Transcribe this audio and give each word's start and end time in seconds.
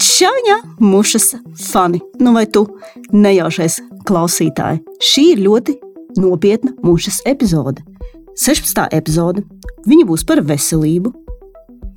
Čaņa, 0.00 0.54
mušas 0.80 1.34
fani, 1.60 1.98
nu 2.24 2.32
vai 2.32 2.46
tu 2.48 2.62
nejaušais 3.12 3.74
klausītāji. 4.08 4.80
Šī 4.96 5.24
ir 5.34 5.42
ļoti 5.44 5.74
nopietna 6.16 6.72
mušas 6.80 7.18
epizode. 7.28 7.82
16. 8.40 8.86
epizode. 8.96 9.44
Viņa 9.84 10.06
būs 10.08 10.24
par 10.24 10.40
veselību, 10.48 11.12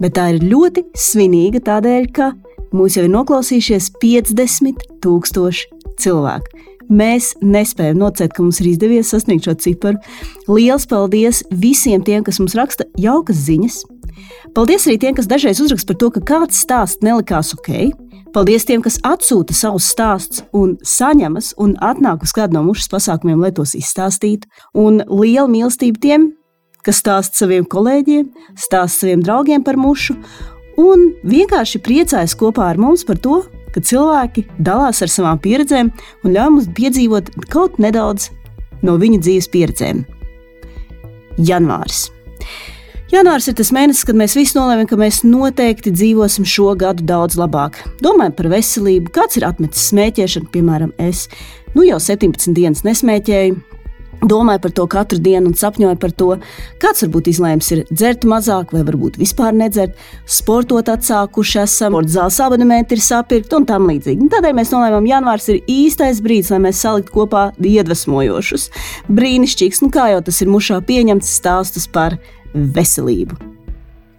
bet 0.03 0.17
tā 0.17 0.33
ir 0.33 0.43
ļoti 0.43 0.83
svinīga 0.99 1.63
tādēļ, 1.63 2.09
ka 2.11 2.33
mūs 2.75 2.99
jau 2.99 3.05
ir 3.07 3.13
noklausījušies 3.13 3.93
50 4.03 4.83
tūkstoši 5.05 5.71
cilvēku. 6.03 6.67
Mēs 6.91 7.31
nespējam 7.39 8.03
nocēt, 8.03 8.35
ka 8.35 8.43
mums 8.43 8.59
ir 8.59 8.73
izdevies 8.73 9.15
sasniegt 9.15 9.47
šo 9.47 9.55
ciparu. 9.63 10.03
Lielas 10.51 10.89
paldies 10.91 11.45
visiem 11.55 12.03
tiem, 12.03 12.27
kas 12.27 12.43
mums 12.43 12.59
raksta 12.59 12.89
jaukas 12.99 13.45
ziņas. 13.47 13.79
Paldies 14.53 14.87
arī 14.87 14.97
tiem, 15.01 15.15
kas 15.17 15.29
dažreiz 15.29 15.61
uzraksta 15.63 15.93
par 15.93 15.99
to, 16.01 16.09
ka 16.15 16.23
kāds 16.33 16.59
stāsts 16.63 17.03
nelikās 17.05 17.53
ok. 17.55 17.93
Paldies 18.33 18.65
tiem, 18.65 18.81
kas 18.81 18.97
atsūta 19.05 19.53
savus 19.53 19.87
stāstus 19.93 20.41
un 20.57 20.75
saņemas 20.81 21.53
un 21.61 21.75
atnāk 21.85 22.25
uz 22.25 22.33
kādu 22.33 22.57
no 22.57 22.63
mušas 22.69 22.89
pasākumiem, 22.89 23.41
lai 23.43 23.51
tos 23.53 23.75
izstāstītu. 23.77 24.49
Un 24.73 25.03
liela 25.05 25.45
mīlestība 25.51 26.01
tiem, 26.01 26.31
kas 26.85 27.03
stāsta 27.03 27.43
saviem 27.43 27.67
kolēģiem, 27.69 28.31
stāsta 28.57 29.03
saviem 29.03 29.21
draugiem 29.23 29.63
par 29.65 29.77
mušu 29.77 30.17
un 30.81 31.11
vienkārši 31.29 31.81
priecājas 31.85 32.33
kopā 32.39 32.71
ar 32.73 32.81
mums 32.81 33.05
par 33.05 33.21
to, 33.21 33.43
ka 33.73 33.81
cilvēki 33.81 34.47
dalās 34.61 35.01
ar 35.05 35.11
savām 35.13 35.41
pieredzēm 35.41 35.91
un 36.23 36.33
ļauj 36.33 36.53
mums 36.55 36.71
piedzīvot 36.77 37.31
kaut 37.53 37.79
nedaudz 37.81 38.29
no 38.83 38.97
viņu 39.01 39.21
dzīves 39.23 39.49
pieredzēm. 39.53 40.03
Janvāris. 41.37 42.07
Janvārs 43.13 43.45
ir 43.45 43.53
tas 43.53 43.69
mēnesis, 43.69 44.07
kad 44.09 44.17
mēs 44.17 44.33
visi 44.33 44.55
nolēmām, 44.57 44.87
ka 44.89 44.97
mēs 44.97 45.19
noteikti 45.21 45.91
dzīvosim 45.93 46.47
šo 46.49 46.71
gadu 46.81 47.03
daudz 47.05 47.35
labāk. 47.37 47.75
Domājam 48.01 48.33
par 48.33 48.49
veselību, 48.55 49.11
kāds 49.13 49.37
ir 49.37 49.45
atmetis 49.45 49.83
smēķēšanu, 49.91 50.49
piemēram, 50.49 50.95
es. 50.97 51.27
Nu 51.77 51.85
jau 51.85 51.99
17 52.01 52.57
dienas 52.57 52.81
nesmēķēju, 52.87 53.59
domāju 54.25 54.63
par 54.65 54.73
to 54.73 54.87
katru 54.89 55.21
dienu 55.21 55.51
un 55.51 55.55
sapņoju 55.61 56.01
par 56.01 56.17
to, 56.17 56.31
kāds 56.81 57.05
varbūt 57.05 57.29
izlēms 57.35 57.71
ir 57.75 57.85
dzert 57.93 58.25
mazāk 58.25 58.73
vai 58.73 58.81
varbūt 58.89 59.21
vispār 59.21 59.53
nedzert, 59.61 59.93
sportot 60.25 60.89
atsākuši 60.89 61.63
esam, 61.67 61.93
sporta 61.93 62.17
zāles 62.17 62.41
abonementi 62.41 62.97
ir 62.97 63.07
sapirkti 63.13 63.61
un 63.61 63.69
tam 63.69 63.89
līdzīgi. 63.93 64.25
Un 64.25 64.33
tādēļ 64.33 64.57
mēs 64.57 64.73
nolēmām, 64.73 65.13
janvārs 65.13 65.51
ir 65.53 65.61
īstais 65.69 66.23
brīdis, 66.25 66.49
lai 66.55 66.63
mēs 66.65 66.81
saliktu 66.81 67.13
kopā 67.13 67.51
iedvesmojošus, 67.61 68.71
brīnišķīgus, 69.13 69.85
nu 69.85 69.93
kā 69.93 70.15
jau 70.15 70.23
tas 70.25 70.41
ir 70.41 70.49
mušā 70.57 70.81
pieņemts 70.87 71.37
stāstus 71.43 71.85
par 71.85 72.17
veselību. 72.53 73.39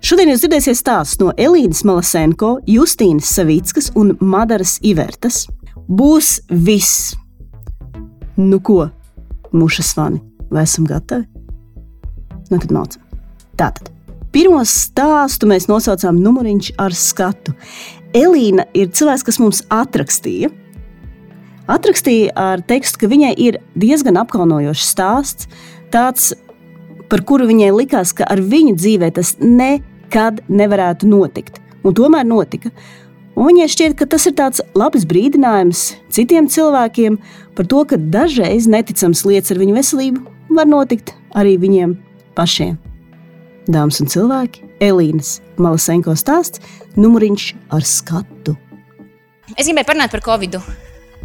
Šodien 0.05 0.29
jūs 0.33 0.43
dzirdēsiet 0.45 0.77
stāstus 0.77 1.21
no 1.23 1.31
Elīnas 1.41 1.85
Malasenko, 1.89 2.59
Justīnas 2.69 3.31
Savickas 3.33 3.89
un 3.97 4.13
Madaras 4.21 4.77
Ivertas. 4.85 5.47
Būs 5.89 6.43
viss! 6.51 7.15
Nu 8.37 8.59
ko? 8.61 8.85
mušas 9.55 9.97
vani. 9.97 10.21
Vai 10.51 10.63
esam 10.63 10.87
gatavi? 10.87 11.25
Nu, 12.51 12.59
tad 12.59 12.71
mācām. 12.75 13.03
Tātad. 13.59 13.91
Pirmo 14.35 14.61
stāstu 14.67 15.47
mēs 15.49 15.69
nosaucām 15.71 16.19
numuriņš 16.23 16.73
ar 16.83 16.95
skatu. 16.99 17.55
Elīna 18.15 18.67
ir 18.75 18.91
cilvēks, 18.95 19.25
kas 19.27 19.39
mums 19.43 19.63
atrakstīja. 19.73 20.51
Atrakstīja 21.71 22.35
ar 22.37 22.63
tekstu, 22.67 23.01
ka 23.01 23.11
viņai 23.11 23.33
ir 23.41 23.61
diezgan 23.79 24.19
apkaunojošs 24.21 24.91
stāsts, 24.91 25.49
tāds, 25.95 26.33
par 27.11 27.25
kuru 27.27 27.49
viņai 27.51 27.71
likās, 27.75 28.13
ka 28.17 28.27
ar 28.31 28.43
viņu 28.43 28.77
dzīvē 28.79 29.11
tas 29.17 29.35
nekad 29.41 30.43
nevarētu 30.49 31.09
notikt. 31.11 31.61
Un 31.85 31.97
tomēr 31.97 32.27
notika. 32.27 32.73
Un 33.35 33.49
viņai 33.51 33.67
šķiet, 33.73 33.97
ka 33.99 34.07
tas 34.07 34.25
ir 34.31 34.37
tāds 34.39 34.63
labs 34.79 35.05
brīdinājums 35.11 35.89
citiem 36.15 36.47
cilvēkiem 36.51 37.19
par 37.59 37.67
to, 37.71 37.83
ka 37.91 37.99
dažreiz 37.99 38.69
neticams 38.71 39.25
lietas 39.27 39.53
ar 39.55 39.61
viņu 39.63 39.75
veselību 39.75 40.23
var 40.55 40.71
notikt 40.71 41.15
arī 41.35 41.57
viņiem 41.59 41.97
pašiem. 42.39 42.79
Dāmas 43.67 43.99
un 44.05 44.11
cilvēki, 44.13 44.63
Elīnas 44.85 45.39
Malasenko 45.57 46.15
stāsts, 46.19 46.63
numuriņš 47.01 47.51
ar 47.75 47.87
skatu. 47.89 48.59
Es 49.57 49.67
gribēju 49.67 49.89
parunāt 49.89 50.13
par 50.15 50.23
Covid. 50.25 50.61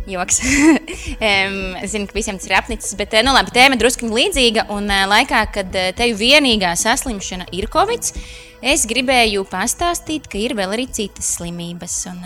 Joks. 0.10 0.42
es 1.84 1.94
zinu, 1.94 2.10
ka 2.10 2.18
visiem 2.18 2.40
tas 2.40 2.50
ir 2.50 2.58
apnicis, 2.58 2.98
bet 3.00 3.14
nu, 3.26 3.34
labi, 3.36 3.54
tēma 3.56 3.78
drusku 3.80 4.10
līdzīga. 4.10 4.68
Un 4.76 4.90
laikā, 4.90 5.46
kad 5.54 5.82
tev 5.98 6.20
vienīgā 6.20 6.76
saslimšana 6.80 7.52
ir 7.56 7.70
Covid, 7.74 8.14
Es 8.60 8.84
gribēju 8.84 9.46
pastāstīt, 9.48 10.26
ka 10.28 10.36
ir 10.36 10.52
vēl 10.58 10.74
arī 10.76 10.84
citas 10.92 11.30
slimības, 11.38 11.94
un 12.12 12.18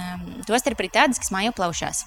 tostarp 0.47 0.79
arī 0.81 0.89
tādas, 0.95 1.19
kas 1.21 1.29
mājo 1.29 1.51
plaušās. 1.53 1.99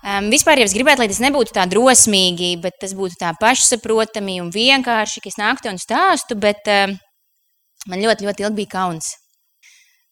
Um, 0.00 0.30
vispār 0.32 0.62
jau 0.62 0.64
es 0.64 0.72
gribētu, 0.72 1.02
lai 1.02 1.10
tas 1.10 1.20
nebūtu 1.20 1.52
tā 1.52 1.66
drosmīgi, 1.68 2.54
bet 2.62 2.78
tas 2.80 2.94
būtu 2.96 3.18
tā 3.20 3.34
pašsaprotami 3.36 4.38
un 4.40 4.48
vienkārši, 4.54 5.20
ka 5.20 5.28
es 5.28 5.36
nāktu 5.36 5.68
un 5.68 5.76
stāstu, 5.76 6.38
bet 6.40 6.64
um, 6.72 6.96
man 7.92 8.00
ļoti, 8.06 8.24
ļoti 8.24 8.46
ilgi 8.46 8.62
bija 8.62 8.72
kauns. 8.78 9.12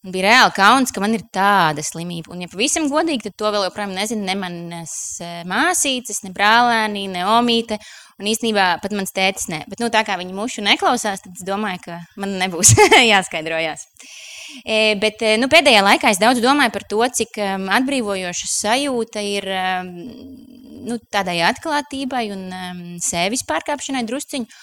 Man 0.07 0.15
bija 0.15 0.29
reāli 0.29 0.53
kauns, 0.55 0.93
ka 0.95 1.03
man 1.03 1.17
ir 1.17 1.25
tāda 1.35 1.83
slimība. 1.83 2.31
Un, 2.31 2.45
ja 2.45 2.51
pavisam 2.51 2.85
godīgi, 2.87 3.25
tad 3.27 3.35
to 3.41 3.49
vēl 3.51 3.65
joprojām 3.67 3.97
nezinu 3.97 4.29
ne 4.29 4.37
manas 4.39 4.93
eh, 5.19 5.41
māsītes, 5.49 6.23
ne 6.23 6.31
brālēni, 6.37 7.09
ne 7.11 7.25
omīte. 7.27 7.81
Un 8.23 8.29
īstenībā 8.31 8.69
pat 8.83 8.95
mans 8.95 9.11
tētis 9.15 9.49
ne. 9.51 9.65
Bet, 9.67 9.83
nu, 9.83 9.91
tā 9.95 10.05
kā 10.07 10.15
viņi 10.21 10.37
mušu 10.37 10.63
neklausās, 10.67 11.25
tad 11.25 11.35
es 11.35 11.43
domāju, 11.47 11.83
ka 11.89 11.99
man 12.19 12.37
nebūs 12.39 12.77
jāskaidrojās. 13.13 13.85
E, 14.63 14.95
bet 15.03 15.23
e, 15.27 15.35
nu, 15.39 15.51
pēdējā 15.51 15.83
laikā 15.85 16.15
es 16.15 16.23
daudz 16.23 16.43
domāju 16.43 16.73
par 16.79 16.87
to, 16.91 17.03
cik 17.19 17.39
um, 17.43 17.69
atbrīvojoša 17.79 18.49
sajūta 18.55 19.23
ir 19.27 19.51
um, 19.53 19.93
nu, 20.89 21.03
tādai 21.11 21.41
atklātībai 21.51 22.25
un 22.35 22.49
um, 22.49 22.83
sevis 23.03 23.43
pārkāpšanai 23.51 24.07
drusciņu. 24.09 24.61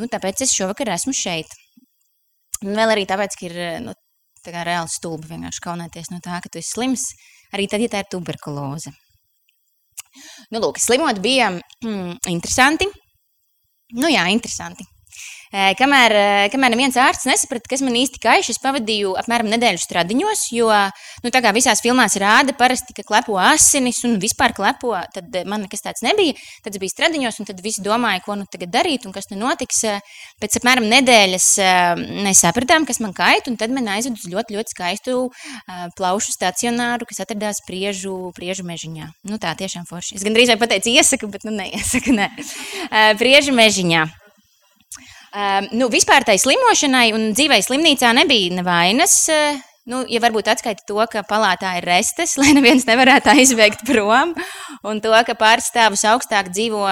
Nu, 0.00 0.08
tāpēc 0.08 0.44
es 0.44 0.56
šovakar 0.56 0.92
esmu 0.96 1.12
šeit. 1.16 1.52
Un 2.64 2.76
vēl 2.76 2.96
arī 2.96 3.08
tāpēc, 3.08 3.36
ka 3.36 3.48
ir 3.48 3.58
nu, 3.86 3.96
tā 4.44 4.54
kā 4.54 4.64
reāli 4.66 4.92
stulbi 4.92 5.30
vienkārši 5.30 5.64
kaunēties 5.64 6.10
no 6.12 6.20
tā, 6.24 6.40
ka 6.42 6.50
tu 6.52 6.60
esi 6.60 6.74
slims, 6.74 7.06
arī 7.54 7.68
tad, 7.70 7.84
ja 7.84 7.92
tā 7.92 8.04
ir 8.04 8.10
tuberkuloze. 8.12 8.92
Nu, 10.50 10.58
lūk, 10.62 10.80
slimot 10.82 11.20
bija 11.22 11.52
mm, 11.52 12.16
interesanti. 12.32 12.88
Nu 13.98 14.10
jā, 14.10 14.24
interesanti. 14.32 14.86
Kamēr, 15.50 16.12
kamēr 16.52 16.70
neviens 16.70 16.94
ārsts 17.00 17.26
nesaprata, 17.26 17.66
kas 17.72 17.80
man 17.82 17.96
īsti 17.98 18.20
kaiš, 18.22 18.52
es 18.52 18.60
pavadīju 18.62 19.16
apmēram 19.18 19.48
nedēļu 19.50 19.80
stradiņos, 19.82 20.44
jo, 20.54 20.68
nu, 21.24 21.32
tā 21.34 21.40
kā 21.42 21.50
visās 21.56 21.82
filmās 21.82 22.14
rāda 22.22 22.54
parasti, 22.54 22.94
ka 22.94 23.02
klepo 23.02 23.34
asinis 23.42 23.98
un 24.06 24.14
vispār 24.22 24.54
klepo, 24.54 24.92
tad 25.10 25.34
man 25.50 25.64
nekas 25.66 25.82
tāds 25.82 26.04
nebija. 26.06 26.36
Tad 26.62 26.78
es 26.78 26.82
biju 26.82 26.94
stradiņos, 26.94 27.40
un 27.42 27.50
tad 27.50 27.64
visi 27.64 27.82
domāja, 27.82 28.22
ko 28.22 28.38
nu 28.38 28.46
tagad 28.46 28.70
darīt 28.76 29.08
un 29.10 29.16
kas 29.16 29.26
nu 29.32 29.40
notiks. 29.40 29.82
Pēc 30.38 30.60
apmēram 30.60 30.86
nedēļas 30.86 31.48
mēs 31.98 32.44
sapratām, 32.46 32.86
kas 32.86 33.02
man 33.02 33.16
kait, 33.16 33.50
un 33.50 33.58
tad 33.58 33.74
man 33.74 33.90
aizved 33.96 34.22
uz 34.22 34.30
ļoti, 34.30 34.54
ļoti 34.54 34.76
skaistu 34.76 35.18
plaušu 35.98 36.36
stacionāru, 36.36 37.10
kas 37.10 37.24
atradās 37.26 37.58
priežu, 37.66 38.30
priežu 38.38 38.62
mežiņā. 38.70 39.10
Nu, 39.26 39.42
tā 39.42 39.58
tiešām 39.58 39.90
forši. 39.90 40.20
Es 40.20 40.26
gandrīz 40.26 40.54
vai 40.54 40.60
pateicu 40.62 40.94
iesaku, 40.94 41.26
bet 41.34 41.42
nu 41.48 41.58
neiesaku, 41.58 42.14
ne. 42.14 42.30
Priežu 43.18 43.56
mežiņā. 43.58 44.06
Um, 45.30 45.68
nu, 45.78 45.86
vispār 45.86 46.24
tai 46.26 46.34
slimošanai 46.42 47.12
un 47.14 47.28
dzīvei 47.30 47.62
slimnīcā 47.62 48.10
nebija 48.18 48.56
nevainas. 48.56 49.14
Uh, 49.30 49.60
nu, 49.90 50.02
ja 50.10 50.18
varbūt 50.22 50.50
atskaita 50.50 50.82
to, 50.88 50.98
ka 51.12 51.22
palātā 51.28 51.76
ir 51.78 51.86
restes, 51.86 52.34
lai 52.40 52.50
neviens 52.56 52.86
nevarētu 52.88 53.30
aizbēgt 53.36 53.84
prom, 53.86 54.34
un 54.82 55.02
to, 55.04 55.14
ka 55.26 55.36
pāris 55.38 55.70
stāvus 55.70 56.02
augstāk 56.08 56.50
dzīvo 56.50 56.82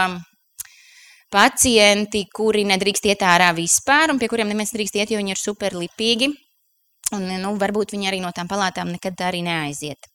pacienti, 1.34 2.24
kuri 2.32 2.62
nedrīkst 2.68 3.08
iet 3.10 3.24
ārā 3.26 3.50
vispār, 3.56 4.12
un 4.12 4.20
pie 4.20 4.30
kuriem 4.30 4.48
neviens 4.48 4.72
nedrīkst 4.72 5.00
iet, 5.00 5.10
jo 5.12 5.18
viņi 5.20 5.34
ir 5.34 5.42
superlipīgi. 5.42 6.30
Un, 7.16 7.26
nu, 7.42 7.54
varbūt 7.58 7.96
viņi 7.96 8.10
arī 8.10 8.22
no 8.22 8.30
tām 8.36 8.48
palātām 8.48 8.92
nekad 8.92 9.18
arī 9.24 9.42
neaiziet. 9.44 10.08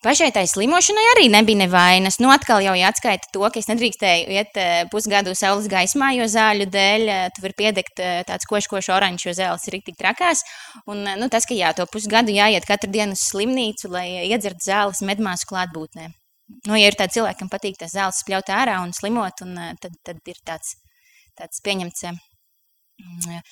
Pašai 0.00 0.30
tai 0.32 0.46
slimošanai 0.48 1.02
arī 1.10 1.26
nebija 1.28 1.58
nevainas. 1.60 2.16
Nu, 2.24 2.30
atkal 2.32 2.62
jau 2.64 2.72
jāatskaita 2.72 3.28
to, 3.34 3.42
ka 3.52 3.60
es 3.60 3.66
nedrīkstēju 3.68 4.30
iet 4.32 4.56
eh, 4.56 4.70
pusgadu 4.88 5.34
saules 5.36 5.66
gaismā, 5.68 6.14
jo 6.16 6.24
zāļu 6.24 6.66
dēļ 6.72 7.02
eh, 7.04 7.26
tu 7.36 7.44
vari 7.44 7.56
piedegt 7.58 8.00
eh, 8.00 8.22
tāds 8.24 8.48
košs, 8.48 8.88
oranžs, 8.96 9.26
jo 9.26 9.34
zāles 9.36 9.66
ir 9.68 9.76
tik 9.84 9.98
trakās. 10.00 10.40
Un 10.88 11.04
nu, 11.04 11.28
tas, 11.28 11.44
ka 11.44 11.52
jā, 11.52 11.74
to 11.76 11.84
pusgadu 11.84 12.32
jāiet 12.32 12.64
katru 12.64 12.88
dienu 12.94 13.12
uz 13.12 13.26
slimnīcu, 13.26 13.90
lai 13.92 14.06
iedzertu 14.30 14.70
zāles 14.70 15.02
medmāsu 15.04 15.50
klātbūtnē. 15.52 16.08
Nu, 16.64 16.80
ja 16.80 16.88
ir 16.88 16.96
tāds 16.96 17.18
cilvēks, 17.18 17.42
kam 17.42 17.52
patīk 17.52 17.76
tās 17.82 17.92
zāles 17.92 18.22
spļaut 18.24 18.48
ārā 18.56 18.78
un 18.80 18.96
slimot, 18.96 19.44
un, 19.44 19.60
tad, 19.84 20.00
tad 20.08 20.32
ir 20.32 20.40
tāds, 20.48 20.78
tāds 21.36 21.60
pieņemts 21.60 22.08
mm, 22.08 23.44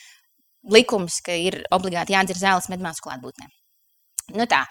likums, 0.73 1.21
ka 1.29 1.37
ir 1.37 1.61
obligāti 1.77 2.17
jādzer 2.17 2.41
zāles 2.41 2.73
medmāsu 2.73 3.05
klātbūtnē. 3.05 3.53
Nu 4.33 4.49
tā. 4.49 4.65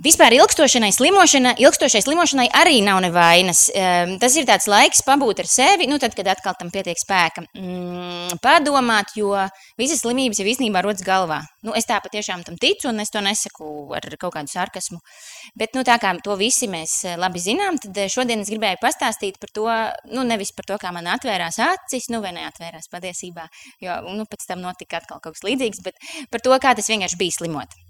Vispār 0.00 0.32
ilgstošanai 0.32 0.94
slimošana, 0.96 1.50
ilgstošai 1.60 2.00
slimošanai 2.00 2.46
arī 2.56 2.78
nav 2.80 3.02
nevainas. 3.04 3.66
Ehm, 3.76 4.14
tas 4.22 4.32
ir 4.40 4.46
tāds 4.48 4.64
laiks 4.70 5.02
pabūt 5.04 5.42
ar 5.42 5.48
sevi, 5.50 5.88
nu 5.90 5.98
tad, 6.00 6.14
kad 6.16 6.30
atkal 6.32 6.54
tam 6.56 6.70
pietiek 6.72 6.96
spēka. 6.96 7.44
Mm, 7.52 8.38
padomāt, 8.40 9.12
jo 9.20 9.34
visas 9.76 10.00
slimības 10.00 10.40
jau 10.40 10.46
īstenībā 10.48 10.80
rodas 10.86 11.04
galvā. 11.04 11.42
Nu, 11.60 11.74
es 11.76 11.84
tā 11.84 11.98
patiešām 12.00 12.46
tam 12.46 12.56
ticu, 12.56 12.88
un 12.88 13.04
es 13.04 13.12
to 13.12 13.20
nesaku 13.20 13.92
ar 13.98 14.08
kaut 14.16 14.38
kādu 14.38 14.48
sarkasmu. 14.48 15.02
Bet, 15.52 15.76
nu, 15.76 15.84
tā 15.84 15.98
kā 16.00 16.14
to 16.24 16.38
visi 16.40 16.70
mēs 16.72 16.96
eh, 17.04 17.20
labi 17.20 17.44
zinām, 17.44 17.76
tad 17.84 18.00
eh, 18.00 18.08
šodien 18.08 18.40
es 18.40 18.48
gribēju 18.48 18.80
pastāstīt 18.80 19.36
par 19.36 19.52
to, 19.52 19.68
nu, 20.16 20.24
nevis 20.24 20.54
par 20.56 20.64
to, 20.64 20.80
kā 20.80 20.94
man 20.96 21.12
atvērās 21.12 21.60
acis, 21.66 22.08
nu, 22.08 22.22
vai 22.24 22.32
neatvērās 22.40 22.88
patiesībā, 22.88 23.50
jo, 23.84 24.00
nu, 24.16 24.24
pēc 24.24 24.48
tam 24.48 24.64
notika 24.64 25.04
atkal 25.04 25.20
kaut 25.20 25.36
kas 25.36 25.44
līdzīgs, 25.44 25.84
bet 25.84 26.00
par 26.32 26.40
to, 26.40 26.56
kā 26.56 26.72
tas 26.72 26.88
vienkārši 26.88 27.20
bija 27.20 27.40
slimot. 27.42 27.80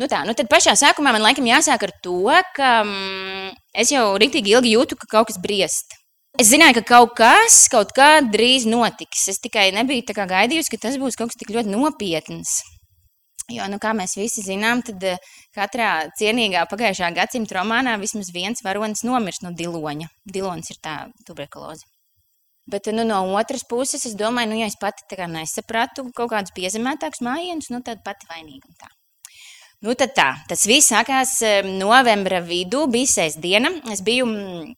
Nu 0.00 0.08
tā, 0.08 0.22
nu 0.24 0.32
tad 0.36 0.48
pašā 0.50 0.72
sākumā 0.78 1.12
man 1.12 1.24
laikam 1.24 1.46
jāsāk 1.48 1.84
ar 1.84 1.92
to, 2.04 2.22
ka 2.56 2.70
mm, 2.82 3.50
es 3.82 3.92
jau 3.92 4.06
rītīgi 4.20 4.54
ilgi 4.56 4.74
jūtu, 4.76 4.96
ka 5.00 5.10
kaut 5.18 5.30
kas 5.30 5.40
briest. 5.42 5.96
Es 6.38 6.48
zināju, 6.52 6.78
ka 6.78 6.82
kaut 6.94 7.16
kas, 7.18 7.64
kaut 7.72 7.90
kā 7.96 8.20
drīz 8.22 8.64
notiks. 8.70 9.26
Es 9.32 9.40
tikai 9.42 9.70
nebiju 9.74 10.06
tā 10.08 10.26
gaidījusi, 10.30 10.72
ka 10.72 10.84
tas 10.86 10.98
būs 11.00 11.18
kaut 11.18 11.32
kas 11.32 11.40
tik 11.40 11.50
ļoti 11.52 11.72
nopietns. 11.74 12.60
Jo, 13.50 13.66
nu, 13.66 13.80
kā 13.82 13.90
mēs 13.98 14.14
visi 14.14 14.44
zinām, 14.46 14.84
tad 14.86 15.02
eh, 15.02 15.18
katrā 15.56 16.06
cienīgā 16.18 16.62
pagājušā 16.70 17.10
gadsimta 17.16 17.58
romānā 17.58 17.96
vismaz 17.98 18.30
viens 18.34 18.62
varonis 18.62 19.02
nomirst 19.02 19.42
no 19.42 19.50
diloņa. 19.58 20.06
Dilons 20.36 20.70
ir 20.70 20.78
tā 20.84 20.94
tuberkuloze. 21.26 21.82
Bet 22.70 22.86
nu, 22.94 23.02
no 23.08 23.24
otras 23.34 23.66
puses, 23.66 24.06
es 24.06 24.14
domāju, 24.14 24.52
nu, 24.52 24.60
ja 24.62 24.70
es 24.70 24.78
pati 24.78 25.18
nesapratu 25.26 26.06
kaut 26.14 26.30
kādus 26.30 26.54
piezemētākus 26.54 27.24
mājienus, 27.26 27.72
nu, 27.74 27.82
tad 27.82 28.04
pati 28.06 28.30
vainīga. 28.30 28.70
Nu, 29.80 29.94
tad 29.96 30.12
tā, 30.12 30.28
tas 30.44 30.66
viss 30.68 30.92
sākās 30.92 31.38
novembra 31.64 32.42
vidū, 32.44 32.84
bija 32.92 33.08
sestdiena. 33.08 33.70
Es 33.88 34.02
biju 34.04 34.26
mm, 34.28 34.74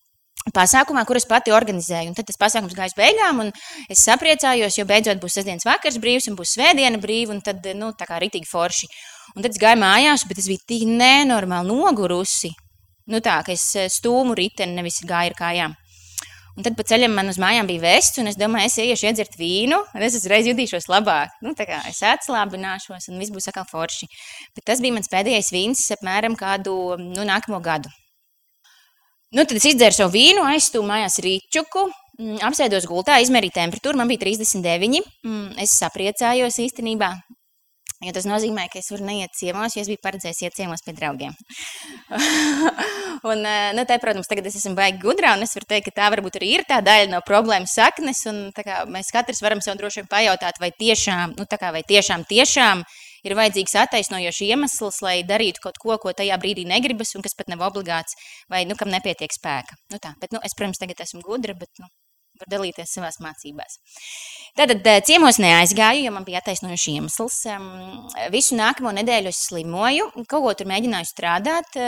pasākumā, 0.54 1.02
kuras 1.08 1.26
pati 1.26 1.50
organizēju. 1.54 2.12
Un 2.12 2.14
tad 2.18 2.28
tas 2.28 2.38
pasākums 2.38 2.76
gāja 2.78 2.92
uz 2.92 2.94
beigām, 2.98 3.42
un 3.42 3.50
es 3.90 4.04
sapriecājos, 4.06 4.78
jo 4.78 4.86
beidzot 4.86 5.18
būs 5.22 5.40
sestdienas 5.40 5.66
vakars 5.66 5.98
brīvs 6.02 6.30
un 6.30 6.38
būs 6.38 6.54
svētdiena 6.54 7.02
brīva, 7.02 7.34
un 7.34 7.42
tad, 7.42 7.66
nu, 7.78 7.90
tā 7.98 8.06
kā 8.06 8.20
ritīgi 8.22 8.46
forši. 8.46 8.90
Un 9.34 9.42
tad 9.42 9.50
es 9.50 9.62
gāju 9.62 9.82
mājās, 9.82 10.26
bet 10.30 10.38
es 10.38 10.46
biju 10.50 10.62
tik 10.70 10.86
nenormāli 10.86 11.74
nogurusi. 11.74 12.52
Nu 13.10 13.18
tā, 13.18 13.40
ka 13.42 13.54
es 13.54 13.66
stūmu 13.96 14.38
riteni, 14.38 14.78
nevis 14.78 15.02
gāju 15.02 15.34
ar 15.34 15.38
kājām. 15.38 15.78
Un 16.52 16.66
tad 16.66 16.74
pa 16.76 16.84
ceļam 16.84 17.14
man 17.16 17.32
uz 17.32 17.38
mājām 17.40 17.68
bija 17.70 17.80
vests, 17.80 18.18
un 18.20 18.28
es 18.28 18.36
domāju, 18.36 18.68
es 18.68 18.76
iešu 18.82 19.06
iedzert 19.08 19.38
vīnu, 19.40 19.78
un 19.96 20.04
es 20.04 20.18
uzreiz 20.18 20.44
jutīšos 20.50 20.84
labāk. 20.92 21.32
Nu, 21.40 21.54
tā 21.56 21.64
kā 21.68 21.78
es 21.88 22.02
atslābināšos, 22.04 23.08
un 23.08 23.22
viss 23.22 23.32
būs 23.32 23.48
atkal 23.48 23.64
forši. 23.70 24.10
Bet 24.52 24.66
tas 24.68 24.82
bija 24.84 24.98
mans 24.98 25.08
pēdējais 25.12 25.48
vīns 25.54 25.86
apmēram 25.96 26.36
kādu 26.36 26.74
nu, 27.00 27.24
nākamo 27.24 27.62
gadu. 27.64 27.88
Nu, 29.32 29.46
tad 29.46 29.56
es 29.56 29.70
izdzēru 29.70 29.96
savu 29.96 30.12
vīnu, 30.12 30.44
aizstūmu 30.44 30.90
mājās 30.90 31.16
rīčuku, 31.24 31.86
mm, 32.20 32.42
apsēdos 32.44 32.84
gultā, 32.90 33.16
izmērīju 33.24 33.56
temperatūru, 33.56 33.96
man 33.96 34.12
bija 34.12 34.26
39. 34.26 35.00
Mm, 35.24 35.54
es 35.64 35.78
sapriecājos 35.80 36.60
īstenībā, 36.66 37.14
Jo 38.02 38.10
tas 38.16 38.26
nozīmē, 38.26 38.64
ka 38.72 38.80
es 38.80 38.90
varu 38.90 39.04
neiet 39.06 39.30
ciemos, 39.38 39.76
jo 39.76 39.82
es 39.84 39.88
biju 39.90 40.00
paredzējis 40.02 40.40
iet 40.42 40.56
ciemos 40.56 40.82
pie 40.82 40.94
draugiem. 40.96 41.36
un, 43.30 43.44
eh, 43.46 43.70
nu, 43.76 43.84
te, 43.86 43.98
protams, 44.02 44.26
tagad 44.30 44.48
es 44.50 44.58
esmu 44.58 44.74
baigi 44.78 44.98
gudrā, 45.04 45.36
un 45.36 45.46
es 45.46 45.54
varu 45.54 45.68
teikt, 45.70 45.86
ka 45.86 46.00
tā 46.00 46.08
varbūt 46.16 46.40
arī 46.40 46.50
ir 46.56 46.66
tā 46.66 46.80
daļa 46.82 47.12
no 47.12 47.22
problēmas 47.26 47.76
saknes. 47.78 48.24
Un, 48.32 48.42
kā, 48.56 48.82
mēs 48.90 49.12
katrs 49.14 49.44
varam 49.44 49.62
sev 49.62 49.78
droši 49.78 50.02
vien 50.02 50.10
pajautāt, 50.10 50.58
vai 50.62 50.72
tiešām, 50.74 51.36
nu, 51.38 51.46
kā, 51.46 51.70
vai 51.74 51.84
tiešām, 51.86 52.26
tiešām 52.26 52.82
ir 53.22 53.38
vajadzīgs 53.38 53.78
attaisnojošs 53.84 54.44
iemesls, 54.48 54.98
lai 55.06 55.16
darītu 55.26 55.62
kaut 55.62 55.78
ko, 55.78 55.94
ko 56.02 56.14
tajā 56.16 56.38
brīdī 56.42 56.66
negribas, 56.66 57.14
un 57.14 57.22
kas 57.22 57.38
pat 57.38 57.54
nav 57.54 57.62
obligāts, 57.70 58.18
vai 58.50 58.64
nu, 58.66 58.74
kam 58.78 58.90
nepietiek 58.90 59.30
spēka. 59.30 59.78
Nu, 59.94 60.02
tā. 60.02 60.16
Bet, 60.18 60.34
nu, 60.34 60.42
es, 60.42 60.58
protams, 60.58 60.82
tagad 60.82 61.06
esmu 61.06 61.22
gudra, 61.22 61.54
bet 61.54 61.70
nu, 61.78 61.86
var 62.42 62.50
dalīties 62.52 62.94
savās 62.96 63.20
mācībās. 63.24 63.78
Tātad 64.58 64.84
eh, 64.84 65.00
ciemos 65.06 65.38
neaizgāju, 65.42 66.06
jo 66.06 66.14
man 66.14 66.26
bija 66.28 66.42
attaisnojuši 66.42 66.96
iemesls. 66.98 67.38
Visu 68.34 68.58
nākamo 68.58 68.92
nedēļu 68.98 69.32
es 69.32 69.46
slimoju, 69.48 70.10
kaut 70.26 70.42
ko 70.44 70.56
tur 70.58 70.70
mēģināju 70.72 71.08
strādāt. 71.08 71.78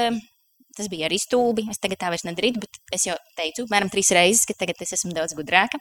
Tas 0.75 0.89
bija 0.91 1.07
arī 1.07 1.21
stulbi. 1.23 1.69
Es 1.71 1.79
tagad 1.79 2.01
tā 2.01 2.11
vairs 2.11 2.25
nedarītu, 2.27 2.65
bet 2.65 2.97
es 2.97 3.05
jau 3.07 3.15
teicu, 3.39 3.69
apmēram 3.69 3.93
trīs 3.93 4.11
reizes, 4.17 4.43
ka 4.49 4.57
tagad 4.59 4.81
es 4.83 4.97
esmu 4.97 5.13
daudz 5.15 5.37
gudrāka. 5.39 5.79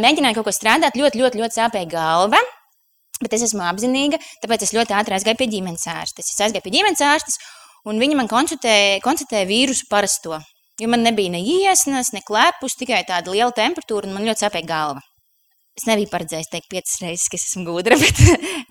Mēģināju 0.00 0.38
kaut 0.38 0.48
ko 0.48 0.54
strādāt, 0.56 0.96
ļoti, 0.96 1.20
ļoti, 1.20 1.42
ļoti 1.42 1.58
sāpēja 1.58 1.90
galva. 1.92 2.40
Bet 3.22 3.36
es 3.36 3.44
esmu 3.46 3.62
apzinīga, 3.68 4.18
tāpēc 4.42 4.64
es 4.66 4.72
ļoti 4.74 4.96
ātri 4.98 5.16
aizgāju 5.18 5.38
pie 5.42 5.50
ģimenes 5.52 5.84
ārstes. 5.92 6.32
Es 6.32 6.40
aizgāju 6.42 6.64
pie 6.64 6.72
ģimenes 6.78 7.04
ārstes, 7.06 7.36
un 7.86 8.00
viņi 8.02 8.18
man 8.18 8.30
konstatēja, 8.30 9.02
konstatēja 9.04 9.46
vīrusu 9.50 9.86
parasto. 9.92 10.40
Jo 10.82 10.88
man 10.90 11.04
nebija 11.06 11.30
ne 11.30 11.38
iesnas, 11.46 12.10
ne 12.10 12.24
klepus, 12.26 12.74
tikai 12.80 13.04
tāda 13.06 13.30
liela 13.30 13.52
temperatūra, 13.54 14.08
un 14.08 14.16
man 14.16 14.26
ļoti 14.26 14.42
sāpēja 14.42 14.66
galva. 14.66 15.02
Es 15.78 15.86
nebiju 15.88 16.10
paredzējis 16.10 16.50
teikt 16.52 16.66
piecas 16.72 16.98
reizes, 17.00 17.28
ka 17.32 17.38
esmu 17.38 17.62
gudra, 17.68 17.96
bet, 18.02 18.18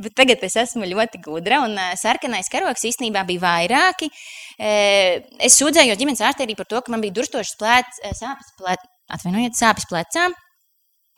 bet 0.04 0.16
tagad 0.20 0.44
es 0.46 0.58
esmu 0.60 0.90
ļoti 0.92 1.22
gudra. 1.24 1.62
Un 1.66 1.80
sarkanais 1.98 2.52
karoks 2.52 2.84
īstenībā 2.92 3.24
bija 3.30 3.42
vairāki. 3.46 4.12
Es 4.60 5.58
sūdzējos 5.58 5.98
ģimenes 6.02 6.22
ārstē 6.28 6.46
arī 6.46 6.58
par 6.60 6.70
to, 6.70 6.84
ka 6.84 6.94
man 6.94 7.02
bija 7.06 7.16
durstošas 7.22 7.58
plēc, 7.64 8.04
sāpes, 8.20 8.54
plēc, 8.60 8.86
atvainojiet, 9.18 9.58
sāpes 9.58 9.88
plecām. 9.90 10.36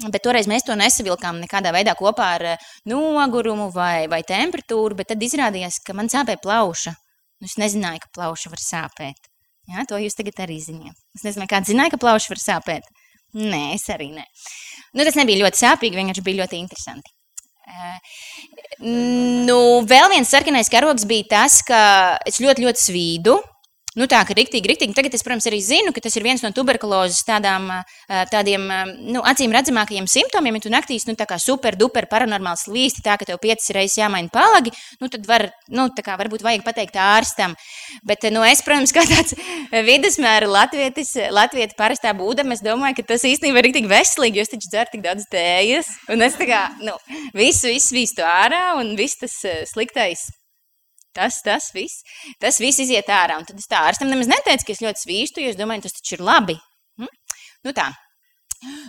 Bet 0.04 0.24
toreiz 0.24 0.48
mēs 0.50 0.66
to 0.68 0.78
nesavilkām 0.78 1.42
nekādā 1.42 1.74
veidā 1.76 1.98
kopā 1.98 2.30
ar 2.38 2.48
nogurumu 2.90 3.72
vai, 3.74 4.06
vai 4.12 4.22
temperatūru, 4.28 5.02
tad 5.10 5.22
izrādījās, 5.26 5.82
ka 5.84 5.98
man 5.98 6.12
sāpēja 6.12 6.42
plauša. 6.44 6.96
Es 7.44 7.60
nezināju, 7.60 8.06
ka 8.06 8.16
plauša 8.22 8.54
var 8.54 8.62
sāpēt. 8.62 9.33
Jā, 9.72 9.86
to 9.88 10.00
jūs 10.02 10.18
tagad 10.18 10.44
arī 10.44 10.58
zināt. 10.60 10.98
Es 11.16 11.24
nezinu, 11.24 11.48
kāds 11.50 11.72
zināja, 11.72 11.94
ka 11.94 12.02
plauši 12.02 12.34
var 12.34 12.42
sāpēt. 12.42 12.88
Nē, 13.40 13.74
es 13.78 13.88
arī 13.90 14.10
nē. 14.14 14.26
Nu, 14.94 15.06
tas 15.08 15.16
nebija 15.18 15.42
ļoti 15.42 15.62
sāpīgi, 15.64 15.98
vienkārši 15.98 16.26
bija 16.26 16.44
ļoti 16.44 16.60
interesanti. 16.60 17.14
Uh, 17.64 18.18
nu, 19.48 19.58
vēl 19.88 20.12
viens 20.12 20.30
sarkanais 20.30 20.70
karogs 20.70 21.08
bija 21.10 21.30
tas, 21.32 21.62
ka 21.66 21.80
es 22.28 22.42
ļoti, 22.44 22.68
ļoti 22.68 22.84
svīdu. 22.84 23.38
Nu, 23.94 24.08
tā 24.10 24.24
kā 24.26 24.34
rīktīgi, 24.34 24.70
rīktīgi. 24.72 24.96
Tagad 24.98 25.14
es, 25.14 25.22
protams, 25.26 25.46
arī 25.50 25.60
zinu, 25.62 25.92
ka 25.94 26.02
tas 26.02 26.16
ir 26.18 26.26
viens 26.26 26.42
no 26.42 26.50
tuberkulozes 26.56 27.22
tādām, 27.28 27.70
tādiem 28.32 28.66
nu, 29.14 29.22
acīm 29.22 29.54
redzamākajiem 29.54 30.08
simptomiem. 30.10 30.58
Ja 30.58 30.66
tu 30.66 30.74
naktīs 30.74 31.06
nu, 31.06 31.16
super, 31.38 31.78
duper, 31.78 32.08
paranormāls 32.10 32.66
līsti, 32.74 33.04
tā 33.06 33.20
ka 33.22 33.30
tev 33.30 33.38
piecas 33.44 33.70
reizes 33.76 34.00
jāmaina 34.02 34.34
palagi, 34.34 34.74
nu, 35.02 35.12
tad 35.14 35.28
var, 35.30 35.48
nu, 35.70 35.88
kā, 35.94 36.18
varbūt 36.18 36.46
vajag 36.46 36.66
pateikt 36.66 36.98
ārstam. 36.98 37.54
Bet 38.02 38.26
nu, 38.34 38.42
es, 38.48 38.66
protams, 38.66 38.96
kā 38.96 39.06
tāds 39.06 39.38
vidusmēra 39.86 40.50
latvietis, 40.50 41.14
latvieti 41.30 41.78
parastā 41.78 42.16
būdam, 42.18 42.56
es 42.56 42.66
domāju, 42.66 42.98
ka 42.98 43.14
tas 43.14 43.30
īstenībā 43.30 43.62
ir 43.62 43.70
rīktīgi 43.70 43.94
veselīgi, 43.94 44.42
jo 44.42 44.48
es 44.48 44.56
taču 44.56 44.74
dzeru 44.74 44.96
tik 44.96 45.06
daudz 45.06 45.30
tējas. 45.30 45.98
Un 46.10 46.26
es 46.26 46.40
tā 46.40 46.50
kā, 46.50 46.68
nu, 46.82 46.98
visu, 47.38 47.70
visu 47.70 48.00
vīstu 48.00 48.26
ārā 48.26 48.72
un 48.82 48.96
viss 48.98 49.22
tas 49.22 49.38
sliktais 49.70 50.32
Tas, 51.14 51.42
tas 51.46 51.70
viss, 51.76 52.02
tas 52.42 52.58
viss 52.62 52.82
iziet 52.82 53.10
ārā. 53.14 53.38
Un 53.38 53.46
tad 53.46 53.60
es 53.62 53.70
tā 53.70 53.84
ārstam 53.86 54.10
nemaz 54.10 54.30
neteicu, 54.32 54.66
ka 54.66 54.74
es 54.74 54.82
ļoti 54.82 55.04
svīstu, 55.04 55.44
jo 55.44 55.52
es 55.54 55.60
domāju, 55.60 55.86
tas 55.86 55.94
taču 56.00 56.18
ir 56.18 56.26
labi. 56.26 56.58
Hm? 57.02 57.12
Nu 57.68 57.76
tā. 57.78 57.92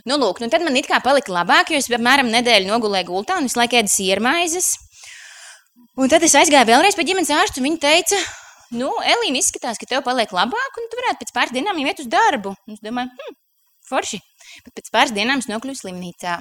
Nu, 0.09 0.17
lūk, 0.21 0.41
nu 0.41 0.49
tad 0.53 0.63
man 0.65 0.77
it 0.79 0.89
kā 0.89 1.01
palika 1.03 1.33
labāk, 1.35 1.73
jo 1.73 1.81
es 1.81 1.91
apmēram 1.91 2.31
nedēļu 2.33 2.71
nogulēju 2.71 3.11
gultā 3.11 3.39
un 3.41 3.49
visu 3.49 3.59
laiku 3.59 3.81
ēdu 3.81 3.91
siermaizes. 3.91 4.71
Un 5.99 6.11
tad 6.11 6.25
es 6.27 6.35
aizgāju 6.39 6.71
vēlreiz 6.71 6.97
pie 6.99 7.07
ģimenes 7.11 7.33
ārsta, 7.35 7.61
un 7.61 7.69
viņa 7.69 7.81
teica, 7.83 8.19
nu, 8.79 8.91
Elīna, 9.15 9.43
izskatās, 9.43 9.79
ka 9.81 9.89
tev 9.91 10.05
paliek 10.07 10.33
labāk, 10.35 10.81
un 10.81 10.89
tu 10.91 11.01
varētu 11.01 11.23
pēc 11.23 11.35
pāris 11.35 11.55
dienām 11.55 11.79
iet 11.83 12.03
uz 12.03 12.11
darbu. 12.11 12.55
Un 12.67 12.79
es 12.79 12.83
domāju, 12.85 13.13
hm, 13.15 13.37
forši. 13.91 14.23
Bet 14.65 14.75
pēc 14.79 14.91
pāris 14.95 15.15
dienām 15.15 15.43
es 15.43 15.51
nokļuvu 15.51 15.81
slimnīcā. 15.83 16.39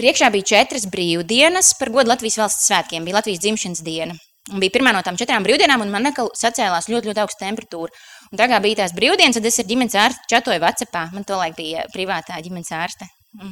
Priekšā 0.00 0.30
bija 0.32 0.48
četras 0.54 0.86
brīvdienas 0.90 1.74
par 1.78 1.90
godu 1.92 2.08
Latvijas 2.12 2.38
valsts 2.40 2.70
svētkiem. 2.70 3.04
Bija 3.04 3.18
Latvijas 3.18 3.42
dzimšanas 3.42 3.82
diena. 3.84 4.16
Un 4.50 4.58
bija 4.62 4.74
pirmā 4.74 4.90
no 4.94 5.02
tām 5.06 5.18
četrām 5.18 5.44
brīvdienām, 5.46 5.84
un 5.84 5.92
man 5.92 6.10
atkal 6.10 6.30
sacēlās 6.34 6.88
ļoti, 6.90 7.10
ļoti 7.10 7.22
augsta 7.22 7.44
temperatūra. 7.44 7.94
Un 8.32 8.40
tā 8.40 8.48
kā 8.50 8.58
bija 8.62 8.80
tās 8.82 8.94
brīvdienas, 8.96 9.38
tad 9.38 9.46
es 9.46 9.58
ar 9.62 9.68
ģimenes 9.68 9.96
ārstu 10.02 10.30
čatoju 10.32 10.62
Vācijā. 10.64 11.04
Man 11.14 11.26
to 11.28 11.38
laik 11.38 11.54
bija 11.58 11.86
privātā 11.94 12.38
ģimenes 12.42 12.72
ārste. 12.74 13.06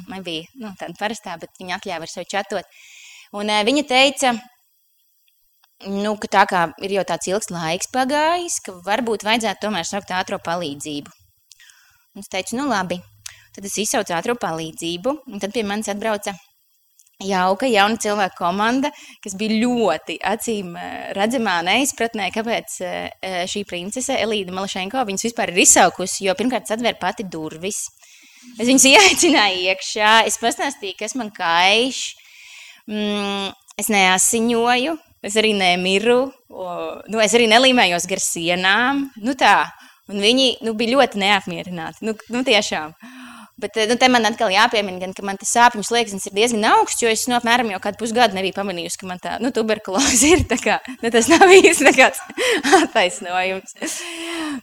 Man 0.09 0.23
bija 0.25 0.47
nu, 0.59 0.73
tāda 0.79 0.97
parastā, 0.99 1.37
bet 1.39 1.55
viņa 1.59 1.77
atļāva 1.77 2.03
ar 2.03 2.11
sevi 2.11 2.27
čatot. 2.33 2.81
Un 3.39 3.47
uh, 3.47 3.61
viņa 3.63 3.83
teica, 3.87 4.33
nu, 5.87 6.15
ka 6.19 6.31
tā 6.35 6.43
kā 6.49 6.65
ir 6.83 6.97
jau 6.97 7.05
tāds 7.07 7.31
ilgs 7.31 7.51
laiks 7.53 7.91
pagājis, 7.93 8.59
ka 8.65 8.75
varbūt 8.83 9.23
vajadzētu 9.27 9.63
tomēr 9.63 9.87
saukt 9.87 10.11
ātrā 10.11 10.41
palīdzību. 10.43 11.15
Un 12.15 12.25
es 12.25 12.31
teicu, 12.31 12.57
nu 12.59 12.67
labi. 12.67 12.99
Tad 13.55 13.65
es 13.65 13.79
izsaucu 13.79 14.13
ātrā 14.17 14.35
palīdzību, 14.35 15.15
un 15.31 15.39
tad 15.39 15.55
pie 15.55 15.63
manis 15.63 15.87
atbrauca 15.91 16.35
jauka 17.23 17.67
jauna 17.67 17.99
cilvēka 17.99 18.37
komanda, 18.37 18.91
kas 19.23 19.35
bija 19.39 19.59
ļoti 19.65 20.19
acīm 20.23 20.75
eh, 20.79 21.09
redzamā 21.17 21.59
neizpratnē, 21.67 22.29
kāpēc 22.35 22.77
eh, 22.85 23.41
šī 23.49 23.65
princese 23.67 24.17
Elīda 24.19 24.55
Malašenko 24.55 25.03
viņas 25.07 25.27
vispār 25.29 25.53
ir 25.53 25.63
izsaukusi, 25.65 26.25
jo 26.27 26.35
pirmkārt 26.39 26.71
atvēra 26.75 26.99
pati 27.01 27.27
durvis. 27.27 27.87
Es 28.55 28.67
viņus 28.67 28.87
ieaicināju 28.93 29.67
iekšā, 29.73 30.13
es 30.29 30.39
pastāstīju, 30.39 30.95
kas 31.01 31.15
man 31.19 31.31
kaiš, 31.35 31.99
mm, 32.87 33.51
es 33.79 33.91
neasiņoju, 33.91 34.95
es 35.27 35.35
arī 35.39 35.53
nemiru, 35.57 36.21
o, 36.49 36.69
nu, 37.11 37.19
es 37.19 37.35
arī 37.35 37.49
nelīmējos 37.51 38.07
gar 38.09 38.23
sienām. 38.23 39.09
Nu, 39.19 39.35
tā. 39.39 39.67
Un 40.09 40.23
viņi 40.23 40.55
nu, 40.65 40.73
bija 40.73 40.95
ļoti 40.95 41.19
neapmierināti. 41.21 42.01
Nu, 42.07 42.15
nu, 42.33 42.41
tiešām. 42.47 42.95
Bet 43.59 43.75
nu, 43.89 43.95
te 43.99 44.07
man 44.07 44.23
atkal 44.23 44.51
jāpiemina, 44.53 45.01
gan, 45.01 45.13
ka 45.15 45.23
man 45.27 45.39
tas 45.39 45.51
sāpju 45.51 45.83
slieksnis 45.83 46.29
ir 46.29 46.35
diezgan 46.37 46.63
augsts, 46.69 47.01
jo 47.03 47.09
es 47.11 47.25
nu, 47.27 47.35
apmēram 47.35 47.71
jau 47.73 47.81
kādu 47.83 47.99
pusgadu 47.99 48.37
nebiju 48.37 48.55
pamanījusi, 48.55 48.99
ka 49.01 49.09
man 49.09 49.19
tā 49.19 49.35
nu, 49.43 49.51
tuberkuloze 49.55 50.31
ir. 50.31 50.45
Kā, 50.63 50.77
nu, 51.03 51.11
tas 51.11 51.27
nav 51.31 51.51
īsti 51.51 51.89
nekāds 51.89 52.23
attaisnojums. 52.79 53.75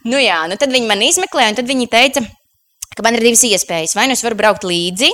Nu, 0.07 0.17
jā, 0.21 0.39
nu, 0.49 0.57
tad 0.57 0.73
viņi 0.73 0.89
man 0.89 1.05
izmeklēja, 1.05 1.53
un 1.53 1.59
tad 1.59 1.69
viņi 1.69 1.89
teica, 1.93 2.25
ka 2.97 3.05
man 3.05 3.19
ir 3.19 3.25
divas 3.27 3.45
iespējas. 3.45 3.93
Vai 3.97 4.07
nu 4.09 4.17
es 4.17 4.25
varu 4.25 4.39
braukt 4.39 4.65
līdzi, 4.65 5.11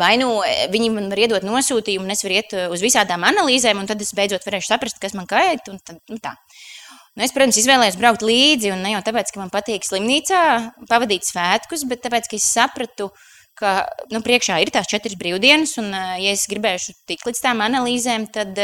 vai 0.00 0.14
nu 0.20 0.32
viņi 0.72 0.90
man 0.94 1.08
var 1.12 1.20
iedot 1.24 1.44
nosūtījumu, 1.46 2.08
un 2.08 2.14
es 2.14 2.24
varu 2.24 2.40
iet 2.40 2.56
uz 2.72 2.84
visādām 2.84 3.24
analīzēm, 3.28 3.80
un 3.80 3.88
tad 3.88 4.00
es 4.00 4.12
beidzot 4.16 4.44
varēšu 4.48 4.72
saprast, 4.72 5.00
kas 5.02 5.16
man 5.16 5.28
kait. 5.30 5.64
Tad, 5.66 6.00
nu, 6.08 6.20
tā. 6.22 6.34
Nu, 7.18 7.24
es, 7.26 7.32
protams, 7.34 7.58
izvēlējos 7.58 7.98
braukt 7.98 8.22
līdzi, 8.22 8.70
un 8.70 8.84
ne 8.84 8.94
jau 8.94 9.00
tāpēc, 9.06 9.32
ka 9.34 9.40
man 9.42 9.50
patīk 9.50 9.86
slimnīcā 9.86 10.42
pavadīt 10.90 11.26
svētkus, 11.26 11.82
bet 11.90 12.04
tāpēc, 12.04 12.28
ka 12.30 12.38
es 12.38 12.46
sapratu, 12.52 13.08
ka 13.58 13.72
nu, 14.14 14.22
priekšā 14.24 14.60
ir 14.62 14.70
tās 14.72 14.88
četras 14.90 15.18
brīvdienas, 15.18 15.74
un, 15.82 15.90
ja 15.90 16.30
es 16.30 16.46
gribēšu 16.50 16.94
tikt 17.10 17.26
līdz 17.26 17.42
tām 17.42 17.64
analīzēm, 17.66 18.28
tad, 18.30 18.54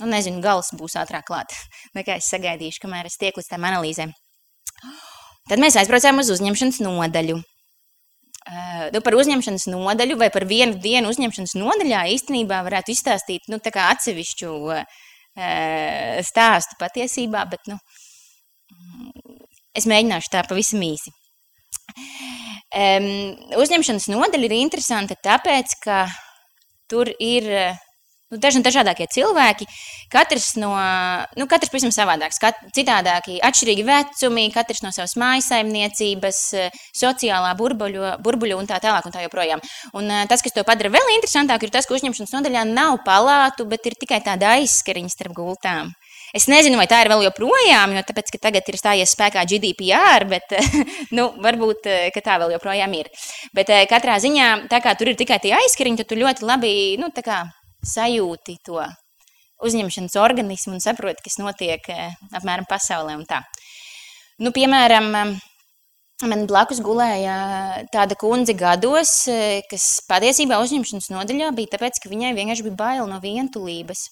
nu, 0.00 0.08
nezinu, 0.08 0.40
gals 0.44 0.72
būs 0.80 0.96
ātrāk 1.02 1.28
klāt, 1.28 1.52
nekā 1.98 2.16
es 2.22 2.30
sagaidīšu, 2.32 2.80
kamēr 2.86 3.10
es 3.12 3.20
tieku 3.20 3.42
līdz 3.42 3.52
tām 3.52 3.68
analīzēm. 3.68 4.16
Tad 5.50 5.60
mēs 5.60 5.76
aizbraucām 5.76 6.22
uz 6.22 6.32
uzņemšanas 6.32 6.80
nodaļu. 6.86 7.36
Uh, 8.40 8.86
nu, 8.94 9.02
par 9.04 9.12
uzņemšanas 9.18 9.66
nodaļu 9.68 10.16
vai 10.18 10.30
par 10.32 10.46
vienu 10.48 10.78
dienu 10.80 11.10
uzņemšanas 11.12 11.52
nodaļā 11.60 12.06
īstenībā 12.14 12.62
varētu 12.64 12.94
izstāstīt 12.94 13.50
nu, 13.52 13.58
atsevišķu 13.60 14.48
uh, 14.48 15.02
stāstu 16.26 16.76
patiesībā, 16.80 17.44
bet 17.50 17.70
nu, 17.70 17.76
es 19.76 19.86
mēģināšu 19.90 20.32
tā 20.32 20.42
pavisam 20.48 20.82
īsi. 20.84 21.12
Um, 22.70 23.06
uzņemšanas 23.58 24.06
nodaļa 24.12 24.46
ir 24.46 24.56
interesanta 24.60 25.16
tāpēc, 25.18 25.74
ka 25.82 26.04
tur 26.90 27.10
ir 27.18 27.48
nu, 28.30 28.38
dažni 28.42 28.62
dažādākie 28.64 29.06
cilvēki. 29.10 29.66
Katrs 30.10 30.54
no, 30.58 30.72
nu, 31.38 31.46
katrs 31.50 31.70
pavisam 31.72 31.92
savādāks, 31.94 32.40
kat, 32.42 32.58
citādāki, 32.76 33.38
atšķirīgi 33.46 33.86
vecumi, 33.86 34.48
katrs 34.54 34.82
no 34.86 34.92
savas 34.94 35.16
mājasaimniecības, 35.20 36.42
sociālā 36.96 37.54
burbuļu, 37.58 38.16
burbuļu 38.24 38.58
un 38.58 38.70
tā 38.70 38.80
tālāk 38.82 39.06
un 39.06 39.14
tā 39.14 39.24
joprojām. 39.26 39.62
Un 39.98 40.10
tas, 40.30 40.42
kas 40.42 40.54
to 40.56 40.66
padara 40.66 40.92
vēl 40.94 41.14
interesantāk, 41.16 41.66
ir 41.66 41.74
tas, 41.74 41.88
ka 41.88 41.98
uzņemšanas 41.98 42.36
nodaļā 42.38 42.66
nav 42.70 43.00
palātu, 43.06 43.66
bet 43.70 43.90
ir 43.90 43.98
tikai 44.00 44.22
tāda 44.26 44.56
aizskariņa 44.58 45.14
starp 45.14 45.36
gultām. 45.38 45.94
Es 46.30 46.46
nezinu, 46.46 46.78
vai 46.78 46.86
tā 46.86 47.00
ir 47.02 47.10
vēl 47.10 47.24
joprojām, 47.26 47.96
jo 47.96 48.02
tāpēc, 48.06 48.28
tagad 48.38 48.68
ir 48.70 48.76
stājies 48.78 49.14
spēkā 49.16 49.42
GDPR, 49.50 50.28
bet 50.30 50.54
nu, 51.16 51.26
varbūt 51.42 51.88
tā 52.14 52.36
vēl 52.38 52.54
joprojām 52.54 52.94
ir. 53.00 53.10
Bet 53.56 53.72
katrā 53.90 54.20
ziņā, 54.22 54.50
tā 54.70 54.78
kā 54.84 54.94
tur 54.98 55.10
ir 55.10 55.18
tikai 55.18 55.40
tie 55.42 55.56
aizskariņi, 55.58 56.02
tad 56.02 56.12
tu 56.12 56.20
ļoti 56.20 56.46
labi 56.46 56.72
nu, 57.02 57.10
kā, 57.18 57.42
sajūti 57.86 58.58
to 58.66 58.82
uzņemšanas 59.64 60.16
organismu 60.20 60.76
un 60.76 60.82
saproti, 60.82 61.24
kas 61.26 61.38
notiek 61.40 61.88
eh, 61.92 62.12
apmēram 62.36 62.68
pasaulē 62.68 63.16
un 63.18 63.26
tā. 63.28 63.42
Nu, 64.40 64.52
piemēram, 64.56 65.10
man 66.30 66.46
blakus 66.48 66.80
gulēja 66.84 67.34
tāda 67.92 68.16
kundze 68.20 68.54
gados, 68.56 69.12
eh, 69.28 69.60
kas 69.70 70.00
patiesībā 70.08 70.60
uzņemšanas 70.64 71.10
nodaļā 71.12 71.50
bija 71.56 71.76
tāpēc, 71.76 72.00
ka 72.00 72.12
viņai 72.12 72.32
vienkārši 72.38 72.66
bija 72.68 72.80
bail 72.80 73.10
no 73.10 73.20
vientulības. 73.22 74.08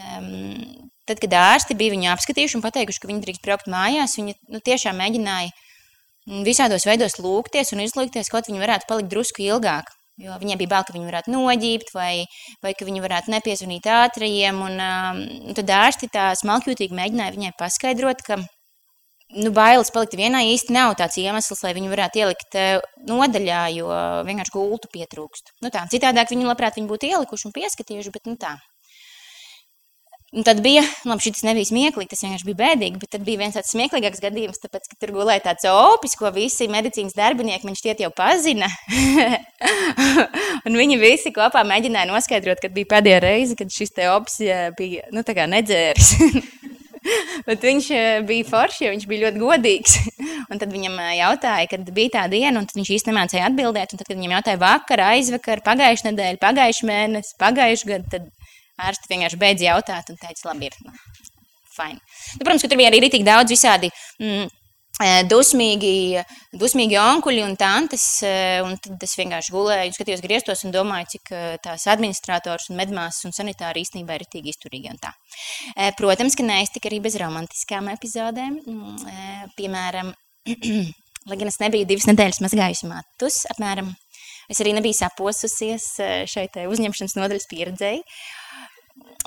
Um, 0.00 0.90
tad, 1.04 1.18
kad 1.18 1.34
ārsti 1.34 1.74
bija 1.74 1.92
viņu 1.96 2.12
apskatījuši 2.12 2.56
un 2.56 2.62
pateikuši, 2.62 3.00
ka 3.02 3.08
viņi 3.10 3.24
drīkst 3.24 3.42
braukt 3.42 3.66
mājās, 3.70 4.14
viņa 4.20 4.36
nu, 4.54 4.60
tiešām 4.62 5.00
mēģināja 5.02 5.50
visādos 6.46 6.86
veidos 6.86 7.18
lūgties 7.18 7.74
un 7.74 7.82
izlūgties, 7.82 8.30
kaut 8.30 8.46
viņi 8.46 8.62
varētu 8.62 8.86
palikt 8.88 9.10
drusku 9.10 9.42
ilgāk. 9.42 9.90
Jo 10.20 10.36
viņiem 10.40 10.60
bija 10.60 10.68
bail, 10.74 10.84
ka 10.84 10.92
viņi 10.92 11.08
varētu 11.08 11.32
noģībt, 11.32 11.92
vai, 11.96 12.26
vai 12.64 12.74
ka 12.76 12.84
viņi 12.84 13.00
varētu 13.04 13.32
nepiezvanīt 13.32 13.86
ātrajiem. 13.88 14.62
Un, 14.66 14.80
um, 14.84 15.20
tad 15.56 15.72
ārsti 15.72 16.10
tā 16.12 16.30
smalkjūtīgi 16.36 16.96
mēģināja 16.96 17.36
viņai 17.36 17.52
paskaidrot, 17.60 18.20
ka 18.26 18.36
nu, 18.40 19.52
bailes 19.56 19.92
palikt 19.94 20.18
vienā 20.20 20.42
īsti 20.50 20.76
nav 20.76 20.96
tāds 21.00 21.16
iemesls, 21.22 21.62
lai 21.64 21.72
viņu 21.78 21.92
varētu 21.92 22.20
ielikt 22.20 22.58
nodaļā, 23.08 23.62
jo 23.78 23.88
vienkārši 24.28 24.54
gultu 24.56 24.90
pietrūkst. 24.92 25.54
Nu, 25.64 25.72
tā, 25.72 25.86
citādāk 25.92 26.34
viņi 26.34 26.48
labprāt 26.50 26.76
viņu 26.76 26.90
būtu 26.90 27.10
ielikuši 27.14 27.48
un 27.48 27.56
pieskatījuši, 27.56 28.14
bet 28.16 28.28
nu, 28.30 28.36
tā. 28.40 28.58
Un 30.30 30.44
tad 30.46 30.60
bija, 30.62 30.84
labi, 31.10 31.24
šis 31.24 31.42
nebija 31.42 31.66
smieklīgi, 31.66 32.12
tas 32.12 32.20
vienkārši 32.22 32.46
bija 32.46 32.58
bēdīgi, 32.60 33.00
bet 33.02 33.10
tad 33.16 33.24
bija 33.26 33.40
viens 33.40 33.56
tāds 33.56 33.72
smieklīgāks 33.74 34.22
gadījums, 34.22 34.60
tāpēc, 34.62 34.84
ka 34.86 34.98
tur 35.02 35.10
gulēja 35.16 35.42
tāds 35.48 35.66
opis, 35.66 36.14
ko 36.14 36.30
visi 36.30 36.68
medicīnas 36.70 37.16
darbinieki 37.18 37.66
man 37.66 37.74
šķiet 37.74 38.04
jau 38.04 38.12
pazina. 38.14 38.68
un 40.70 40.78
viņi 40.78 41.00
visi 41.02 41.34
kopā 41.34 41.64
mēģināja 41.66 42.12
noskaidrot, 42.12 42.62
kad 42.62 42.76
bija 42.76 42.92
pēdējā 42.94 43.18
reize, 43.26 43.58
kad 43.58 43.74
šis 43.74 43.90
te 43.96 44.06
opis 44.12 44.38
bija, 44.78 45.08
nu, 45.10 45.26
tā 45.26 45.34
kā 45.34 45.50
nedzēris. 45.50 46.14
Bet 47.48 47.62
viņš 47.64 47.86
bija 48.28 48.46
foršs, 48.46 48.82
jo 48.84 48.90
viņš 48.92 49.06
bija 49.10 49.26
ļoti 49.26 49.40
godīgs. 49.40 49.96
Un 50.50 50.60
tad 50.60 50.70
viņam 50.70 50.98
jautāja, 51.16 51.66
kad 51.70 51.90
bija 51.96 52.14
tā 52.18 52.24
diena, 52.30 52.60
un 52.60 52.66
viņš 52.66 52.90
īstenībā 52.96 53.22
nemācīja 53.22 53.46
atbildēt. 53.48 53.94
Tad, 53.94 54.06
kad 54.06 54.18
viņam 54.18 54.34
jautāja 54.36 54.60
vakar, 54.60 55.02
aizvakar, 55.12 55.62
pagājušā 55.66 56.10
nedēļa, 56.10 56.40
pagājušā 56.42 56.88
mēnesis, 56.90 57.36
pagājušā 57.40 57.90
gada, 57.92 58.10
tad 58.16 58.26
ārsti 58.86 59.12
vienkārši 59.12 59.40
beidz 59.40 59.66
jautāt 59.66 60.12
un 60.12 60.20
teica, 60.20 60.48
labi, 60.50 60.70
ir 60.70 60.78
nu, 60.86 60.94
fine. 61.74 62.00
Nu, 62.38 62.44
protams, 62.44 62.64
ka 62.64 62.72
tur 62.72 62.80
bija 62.80 62.90
arī 62.92 63.10
tik 63.12 63.26
daudz 63.26 63.52
visādi. 63.52 63.90
Mm, 64.22 64.48
dusmīgi, 65.30 66.20
dusmīgi 66.60 66.98
onkuļi 67.00 67.44
un 67.44 67.56
tantes. 67.56 68.04
Un 68.66 68.76
tad 68.82 69.02
es 69.06 69.16
vienkārši 69.16 69.54
gulēju, 69.54 69.94
skatījos 69.96 70.24
griestos 70.24 70.64
un 70.64 70.74
domāju, 70.74 71.10
cik 71.16 71.32
tās 71.64 71.86
administrators 71.90 72.68
un 72.70 72.76
medmāsas 72.80 73.24
un 73.24 73.32
sanitāri 73.36 73.84
īstenībā 73.84 74.18
ir 74.18 74.26
tik 74.30 74.50
izturīgi. 74.52 74.92
Protams, 75.96 76.36
ka 76.36 76.44
neiztika 76.44 76.90
arī 76.90 77.00
bez 77.00 77.16
romantiskām 77.20 77.88
epizodēm. 77.94 78.60
Mm, 78.66 79.54
piemēram, 79.56 80.12
lai 81.30 81.40
gan 81.40 81.48
es 81.48 81.60
nebiju 81.62 81.88
divas 81.88 82.08
nedēļas 82.10 82.44
mazgājusi 82.44 82.90
matus, 82.90 83.44
apmēram. 83.54 83.94
Es 84.50 84.58
arī 84.60 84.74
nebiju 84.74 84.96
saposusies 84.98 85.84
šai 86.28 86.48
uzņemšanas 86.66 87.14
nodaļas 87.14 87.46
pieredzēji. 87.52 88.02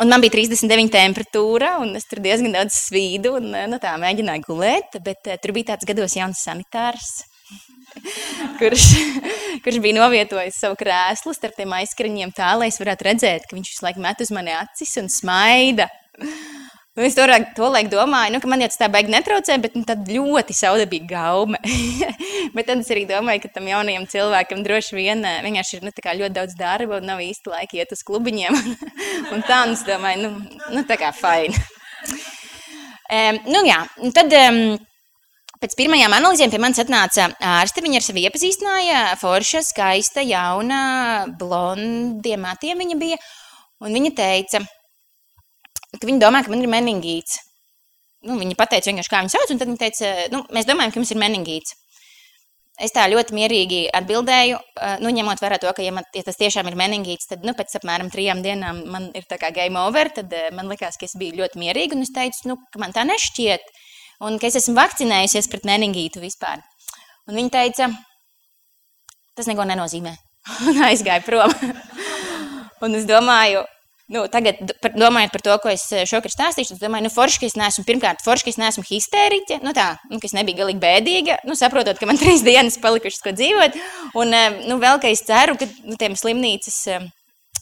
Un 0.01 0.10
man 0.10 0.24
bija 0.24 0.34
39 0.34 0.89
temperatūra, 0.93 1.75
un 1.84 1.93
es 2.00 2.08
tur 2.10 2.22
diezgan 2.24 2.55
daudz 2.55 2.74
svīdu, 2.88 3.36
un 3.38 3.51
nu, 3.70 3.77
tā 3.82 3.91
mēģināju 4.01 4.46
gulēt. 4.48 4.98
Bet 5.05 5.29
uh, 5.29 5.38
tur 5.41 5.53
bija 5.53 5.74
tāds 5.74 5.86
gados 5.86 6.15
jauns 6.17 6.41
sanitārs, 6.41 7.12
kurš, 8.60 8.88
kurš 9.62 9.77
bija 9.84 10.00
novietojis 10.00 10.58
savu 10.63 10.79
krēslu 10.79 11.36
starp 11.38 11.60
tiem 11.60 11.75
aizskriņiem 11.77 12.34
tā, 12.34 12.55
lai 12.58 12.72
es 12.74 12.82
varētu 12.82 13.10
redzēt, 13.12 13.46
ka 13.46 13.58
viņš 13.58 13.70
visu 13.75 13.86
laiku 13.86 14.01
met 14.01 14.25
uz 14.25 14.34
mani 14.34 14.55
acis 14.58 14.98
un 15.01 15.13
smaida. 15.13 15.91
Nu, 16.93 17.01
es 17.01 17.15
to, 17.17 17.25
to 17.57 17.71
domāju, 17.89 18.35
nu, 18.35 18.39
ka 18.39 18.50
man 18.51 18.62
jau 18.62 18.67
tā 18.69 18.85
baigi 18.93 19.09
netraucē, 19.09 19.55
bet 19.63 19.73
nu, 19.73 19.81
tad 19.81 20.05
ļoti 20.05 20.53
saudabīga 20.53 21.07
gaume. 21.09 21.57
bet 22.55 22.67
tad 22.69 22.83
es 22.83 22.91
arī 22.93 23.07
domāju, 23.09 23.41
ka 23.41 23.50
tam 23.55 23.65
jaunajam 23.65 24.05
cilvēkam 24.12 24.62
droši 24.62 25.00
vien 25.00 25.25
eh, 25.25 25.39
vienkārši 25.41 25.79
ir 25.79 25.88
nu, 25.88 25.93
ļoti 25.95 26.35
daudz 26.35 26.53
darba 26.59 27.00
un 27.00 27.09
nav 27.09 27.23
īsti 27.25 27.50
laika 27.50 27.79
iet 27.79 27.95
uz 27.97 28.03
klubiņiem. 28.05 28.59
un 29.33 29.41
tā, 29.41 29.63
un 29.65 29.73
es 29.73 29.81
domāju, 29.88 30.27
nu, 30.27 30.62
nu 30.75 30.83
tā 30.85 31.00
kā 31.01 31.09
fajn. 31.17 31.57
um, 33.09 33.45
nu 33.50 33.67
jā, 33.69 33.83
tad... 34.13 34.41
Um, 34.45 34.65
Pēc 35.63 35.77
pirmajām 35.79 36.12
analīzēm 36.12 36.51
pie 36.51 36.59
manis 36.59 36.81
atnāca 36.81 37.29
ārste. 37.39 37.79
Viņa 37.79 38.01
ar 38.01 38.03
sevi 38.03 38.25
iepazīstināja. 38.27 38.97
Forša, 39.21 39.62
skaista, 39.63 40.19
jauna, 40.19 40.79
blondiem 41.39 42.43
matiem 42.43 42.83
viņa 42.83 42.97
bija. 43.00 43.19
Un 43.79 43.95
viņa 43.95 44.12
teica, 44.17 44.59
ka 44.59 44.82
viņi 46.01 46.21
domā, 46.21 46.41
ka 46.43 46.51
man 46.53 46.63
ir 46.63 46.71
meningīts. 46.71 47.38
Nu, 48.23 48.38
viņi 48.39 48.55
pateica 48.57 48.89
vienkārši, 48.89 49.12
kā 49.12 49.21
viņi 49.21 49.33
sauc, 49.33 49.51
un 49.51 49.59
tad 49.59 49.69
viņi 49.69 49.81
teica, 49.81 50.12
nu, 50.31 50.43
mēs 50.55 50.67
domājam, 50.67 50.93
ka 50.93 51.01
jums 51.01 51.12
ir 51.12 51.19
meningīts. 51.19 51.75
Es 52.81 52.89
tā 52.95 53.03
ļoti 53.12 53.35
mierīgi 53.38 53.81
atbildēju, 53.93 54.57
nu, 55.03 55.12
ņemot 55.13 55.43
vērā 55.43 55.59
to, 55.62 55.69
ka, 55.77 55.83
ja, 55.85 55.91
man, 55.93 56.07
ja 56.15 56.23
tas 56.25 56.39
tiešām 56.39 56.71
ir 56.71 56.77
meningīts, 56.79 57.27
tad 57.29 57.43
nu, 57.45 57.53
pēc 57.53 57.75
apmēram 57.77 58.09
trijām 58.09 58.41
dienām 58.41 58.79
man 58.89 59.12
ir 59.13 59.27
tā 59.29 59.38
kā 59.41 59.51
game 59.53 59.77
over. 59.77 60.09
Tad 60.15 60.33
man 60.57 60.71
likās, 60.71 60.97
ka 60.97 61.05
es 61.05 61.13
biju 61.19 61.38
ļoti 61.43 61.62
mierīga, 61.62 61.93
un 61.93 62.07
es 62.07 62.13
teicu, 62.15 62.47
nu, 62.50 62.57
ka 62.73 62.81
man 62.81 62.95
tā 62.95 63.05
nešķiet, 63.05 63.69
un 64.25 64.39
ka 64.41 64.50
es 64.50 64.57
esmu 64.63 64.73
vakcinējusies 64.79 65.51
pret 65.51 65.69
meningītu 65.69 66.23
vispār. 66.23 66.63
Un 67.29 67.38
viņi 67.38 67.53
teica, 67.53 67.91
tas 69.38 69.51
neko 69.51 69.67
nenozīmē. 69.69 70.15
un 70.69 70.81
aizgāja 70.88 71.23
prom. 71.27 71.53
un 72.83 72.97
es 72.97 73.05
domāju, 73.09 73.63
Nu, 74.12 74.25
tagad, 74.27 74.60
par, 74.83 74.91
domājot 75.00 75.31
par 75.31 75.41
to, 75.45 75.53
ko 75.63 75.69
es 75.72 75.86
eh, 75.95 76.03
šokar 76.10 76.31
stāstīšu, 76.33 76.75
es 76.75 76.81
domāju, 76.81 77.05
nu, 77.05 77.12
forši, 77.13 77.39
ka 77.39 77.48
es 77.48 77.55
neesmu, 77.55 77.86
pirmkārt, 77.88 78.19
forši, 78.25 78.43
ka 78.43 78.51
es 78.51 78.57
neesmu 78.60 78.83
histēriķe, 78.89 79.62
nu, 79.63 79.72
tā, 79.75 79.93
nu, 80.12 80.19
ka 80.19 80.27
es 80.27 80.36
nebiju 80.36 80.60
galīgi 80.60 80.81
bēdīga, 80.81 81.38
nu, 81.48 81.55
saprotot, 81.55 81.95
ka 82.01 82.10
man 82.10 82.19
trīs 82.22 82.43
dienas 82.43 82.75
palikušas, 82.83 83.24
ko 83.24 83.31
dzīvot, 83.38 83.77
un, 84.19 84.36
eh, 84.36 84.57
nu, 84.67 84.75
vēl, 84.83 85.00
ka 85.00 85.07
es 85.07 85.24
ceru, 85.24 85.55
ka, 85.60 85.69
nu, 85.88 85.95
tiem 86.01 86.17
slimnīcas, 86.19 86.81
eh, 86.91 87.07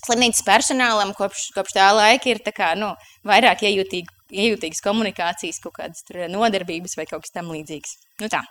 slimnīcas 0.07 0.41
personālam 0.47 1.13
kopš, 1.17 1.51
kopš 1.53 1.77
tā 1.77 1.91
laika 1.93 2.33
ir 2.33 2.41
tā 2.41 2.55
kā, 2.57 2.71
nu, 2.79 2.89
vairāk 3.29 3.61
iejūtīgi, 3.69 4.09
iejūtīgas 4.41 4.81
komunikācijas, 4.81 5.61
kaut 5.61 5.77
kādas 5.77 6.01
nodarbības 6.09 6.97
vai 6.97 7.05
kaut 7.05 7.27
kas 7.27 7.37
tam 7.37 7.53
līdzīgs. 7.53 7.99
Nu 8.23 8.33
tā. 8.33 8.41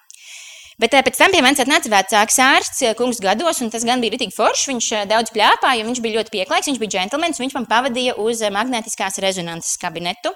Bet 0.80 0.94
pēc 0.96 1.18
tam 1.20 1.32
pie 1.34 1.42
manis 1.44 1.60
atnāca 1.60 1.90
vecāks 1.92 2.38
ārsts, 2.40 2.84
kungs 2.96 3.18
gados, 3.20 3.58
un 3.60 3.68
tas 3.72 3.84
gan 3.84 4.00
bija 4.00 4.14
rītīgi 4.14 4.32
foršs. 4.32 4.68
Viņš 4.70 4.92
daudz 5.10 5.32
pļāpāja, 5.34 5.84
viņš 5.84 6.00
bija 6.00 6.20
ļoti 6.20 6.32
pieklājīgs, 6.32 6.70
viņš 6.70 6.78
bija 6.80 6.94
džentlmenis, 6.94 7.40
viņš 7.42 7.56
man 7.58 7.66
pavadīja 7.68 8.14
uz 8.22 8.40
magnētiskās 8.54 9.20
rezonanses 9.20 9.76
kabinetu. 9.82 10.32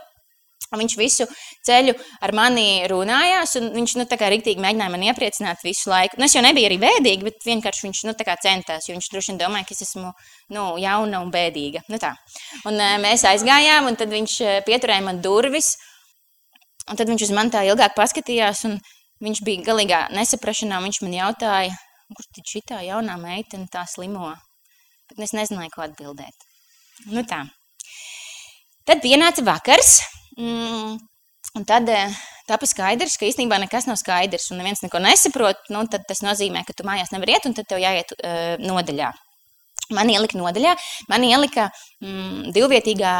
Viņš 0.74 0.96
visu 0.98 1.26
ceļu 1.66 1.92
ar 2.24 2.32
mani 2.34 2.82
runājās, 2.90 3.52
un 3.60 3.68
viņš 3.76 3.94
nu, 4.00 4.06
rīktīgi 4.10 4.62
mēģināja 4.62 4.90
man 4.90 5.04
iepriecināt 5.06 5.62
visu 5.62 5.90
laiku. 5.92 6.18
Nu, 6.18 6.26
es 6.26 6.34
jau 6.34 6.42
nebiju 6.42 6.66
arī 6.66 6.78
bēdīga, 6.82 7.28
bet 7.28 7.46
vienkārši 7.46 7.86
viņš 7.86 8.00
nu, 8.08 8.14
centās, 8.42 8.88
viņš 8.90 9.10
droši 9.12 9.32
vien 9.32 9.40
domāja, 9.40 9.68
ka 9.68 9.76
es 9.76 9.84
esmu 9.86 10.10
nu, 10.56 10.64
jauna 10.82 11.22
un 11.22 11.30
bēdīga. 11.30 11.84
Nu, 11.92 12.00
tā. 12.02 12.14
un, 12.66 12.80
mēs 13.04 13.24
aizgājām, 13.28 13.86
un 13.86 13.96
tad 14.00 14.10
viņš 14.10 14.64
pieturēja 14.66 15.06
man 15.06 15.22
durvis, 15.22 15.76
un 16.90 16.98
tad 16.98 17.06
viņš 17.06 17.28
uz 17.28 17.34
mani 17.36 17.54
tā 17.54 17.62
ilgāk 17.68 17.94
paskatījās, 17.94 18.64
un 18.66 18.80
viņš 19.24 19.42
bija 19.46 19.64
galīgā 19.66 20.00
nesaprašanā. 20.14 20.80
Viņš 20.84 21.00
man 21.04 21.16
jautāja, 21.16 21.76
kur 22.14 22.28
tad 22.36 22.50
šī 22.50 22.62
jaunā 22.88 23.16
meitene 23.20 23.70
tā 23.72 23.84
slimo. 23.90 24.34
Bet 25.10 25.26
es 25.26 25.34
nezināju, 25.36 25.72
ko 25.74 25.84
atbildēt. 25.84 26.46
Nu, 27.10 27.24
tā. 27.28 27.44
Tad 28.88 29.02
pienāca 29.04 29.44
vakars. 29.44 29.98
Mm, 30.38 30.96
un 31.58 31.66
tad 31.68 31.88
eh, 31.92 32.14
tāpa 32.48 32.68
skaidrs, 32.68 33.18
ka 33.20 33.28
īstenībā 33.28 33.58
nekas 33.62 33.86
nav 33.88 33.98
skaidrs 34.00 34.50
un 34.52 34.60
neviens 34.60 34.82
neko 34.84 35.00
nesaprot. 35.02 35.68
Nu, 35.72 35.84
tad 35.90 36.06
tas 36.08 36.24
nozīmē, 36.24 36.64
ka 36.66 36.76
tu 36.76 36.86
mājās 36.88 37.12
nevar 37.14 37.34
iet 37.34 37.48
un 37.48 37.56
tad 37.56 37.68
tev 37.70 37.82
jāiet 37.82 38.16
uh, 38.16 38.56
nodaļā. 38.60 39.12
Man 39.92 40.08
ielika 40.08 40.38
nodaļā, 40.40 40.70
man 41.10 41.24
ielika 41.26 41.66
mm, 42.00 42.52
divvietīgā, 42.56 43.12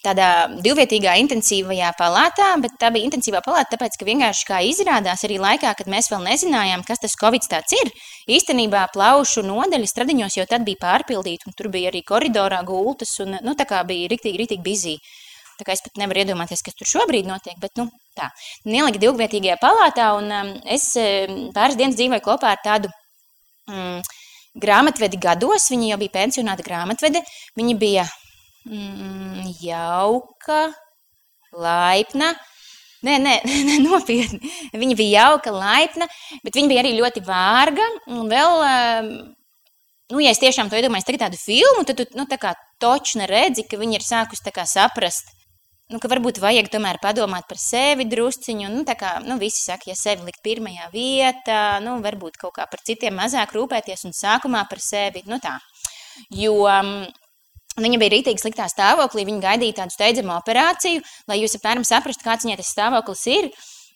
tādā 0.00 0.28
divvietīgā 0.64 1.18
intensīvajā 1.20 1.90
palātā, 1.98 2.46
bet 2.62 2.78
tā 2.80 2.88
bija 2.94 3.10
intensīvā 3.10 3.42
palāta, 3.44 3.74
tāpēc, 3.74 3.98
ka 4.00 4.08
vienkārši 4.08 4.46
kā 4.48 4.60
izrādās 4.64 5.26
arī 5.28 5.36
laikā, 5.42 5.74
kad 5.76 5.90
mēs 5.92 6.08
vēl 6.12 6.24
nezinājām, 6.30 6.84
kas 6.88 7.02
tas 7.02 7.16
covid 7.20 7.44
tāds 7.50 7.76
ir, 7.76 7.92
īstenībā 8.38 8.86
plaušu 8.94 9.44
nodaļas 9.44 9.92
stradiņos 9.92 10.38
jau 10.40 10.48
tad 10.48 10.64
bija 10.64 10.80
pārpildīta, 10.80 11.50
un 11.50 11.58
tur 11.58 11.68
bija 11.74 11.92
arī 11.92 12.00
koridorā 12.08 12.62
gultas, 12.64 13.12
un 13.20 13.36
nu, 13.44 13.56
tā 13.58 13.68
kā 13.68 13.84
bija 13.84 14.08
riktīgi, 14.14 14.40
riktīgi 14.40 14.64
bizija. 14.64 15.12
Tā 15.60 15.68
kā 15.68 15.76
es 15.76 15.84
pat 15.84 16.00
nevaru 16.00 16.24
iedomāties, 16.24 16.64
kas 16.64 16.74
tur 16.78 16.88
šobrīd 16.88 17.28
notiek, 17.28 17.58
bet 17.60 17.76
nu, 17.76 17.90
tā. 18.16 18.32
Ielika 18.64 18.98
divvietīgajā 19.02 19.60
palātā, 19.60 20.08
un 20.16 20.32
um, 20.32 20.50
es 20.64 20.88
pāris 21.52 21.76
dienas 21.78 22.00
dzīvoju 22.00 22.24
kopā 22.24 22.56
ar 22.56 22.64
tādu 22.64 22.88
mm, 23.68 24.00
grāmatvedi 24.58 25.20
gados. 25.20 25.68
Viņa 25.72 25.92
jau 25.92 25.98
bija 26.00 26.16
pensionāta 26.16 26.64
grāmatvede. 26.66 27.22
Viņa 27.58 27.76
bija 27.80 28.06
mm, 28.68 29.52
jauka, 29.62 30.64
laipna. 31.56 32.32
Nē, 33.02 33.18
nē, 33.18 33.36
nē, 33.68 33.78
nopietni. 33.82 34.52
Viņa 34.78 34.98
bija 34.98 35.26
jauka, 35.26 35.54
laipna, 35.54 36.08
bet 36.44 36.58
viņa 36.58 36.70
bija 36.70 36.82
arī 36.84 36.96
ļoti 36.98 37.24
vārga. 37.26 37.88
Un 38.14 38.28
vēl, 38.30 38.66
um, 38.68 39.12
nu, 40.14 40.22
ja 40.22 40.34
es 40.34 40.42
tiešām 40.42 40.70
to 40.70 40.78
iedomājos, 40.78 41.08
tagad 41.08 41.26
tādu 41.26 41.40
filmu, 41.40 41.86
tad 41.88 41.98
tu 41.98 42.06
nu, 42.18 42.28
tā 42.30 42.38
kā 42.40 42.54
točna 42.82 43.26
redzi, 43.30 43.66
ka 43.66 43.80
viņa 43.80 43.98
ir 43.98 44.06
sākusi 44.06 44.54
saprast, 44.70 45.34
nu, 45.92 46.00
ka 46.02 46.10
varbūt 46.10 46.40
vajag 46.42 46.70
tomēr 46.72 46.98
padomāt 47.02 47.46
par 47.48 47.60
sevi 47.60 48.06
drusciņu. 48.08 48.70
Nu, 48.72 48.84
tā 48.88 48.96
kā 48.98 49.14
nu, 49.26 49.38
visi 49.40 49.62
saka, 49.62 49.90
ja 49.92 49.96
sevi 49.98 50.26
likt 50.28 50.42
pirmajā 50.44 50.90
vietā, 50.92 51.62
nu, 51.84 51.98
varbūt 52.04 52.38
kaut 52.40 52.56
kā 52.58 52.66
par 52.70 52.82
citiem 52.84 53.16
mazāk 53.20 53.54
rūpēties 53.56 54.06
un 54.08 54.16
sākumā 54.16 54.64
par 54.70 54.82
sevi. 54.82 55.24
Nu, 55.28 55.40
tā. 55.42 55.58
Jo 56.36 56.64
um, 56.68 56.96
Viņa 57.80 57.96
bija 57.96 58.12
rītīgi 58.12 58.42
sliktā 58.42 58.66
stāvoklī, 58.68 59.22
viņa 59.24 59.40
gaidīja 59.46 59.78
tādu 59.78 59.94
steidzamu 59.94 60.34
operāciju, 60.34 61.00
lai 61.30 61.38
jūs 61.40 61.56
apmēram 61.56 61.86
saprastu, 61.88 62.26
kāds 62.26 62.44
viņai 62.44 62.58
tas 62.60 62.72
stāvoklis 62.74 63.22
ir. 63.32 63.48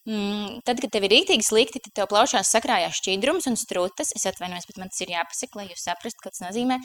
Mm, 0.07 0.61
tad, 0.63 0.79
kad 0.79 0.93
tev 0.95 1.03
ir 1.09 1.11
rītīgi 1.17 1.43
slikti, 1.43 1.81
tad 1.83 1.95
tev 1.99 2.07
plaušās 2.13 2.53
sakrājās 2.55 3.01
šķidrums 3.01 3.49
un 3.51 3.57
strūtas. 3.59 4.13
Es 4.15 4.27
atvainojos, 4.31 4.69
bet 4.69 4.77
man 4.79 4.93
tas 4.93 5.03
ir 5.03 5.11
jāpasaka, 5.17 5.59
lai 5.59 5.65
jūs 5.67 5.83
saprastu, 5.83 6.23
ko 6.23 6.31
tas 6.31 6.45
nozīmē. 6.45 6.77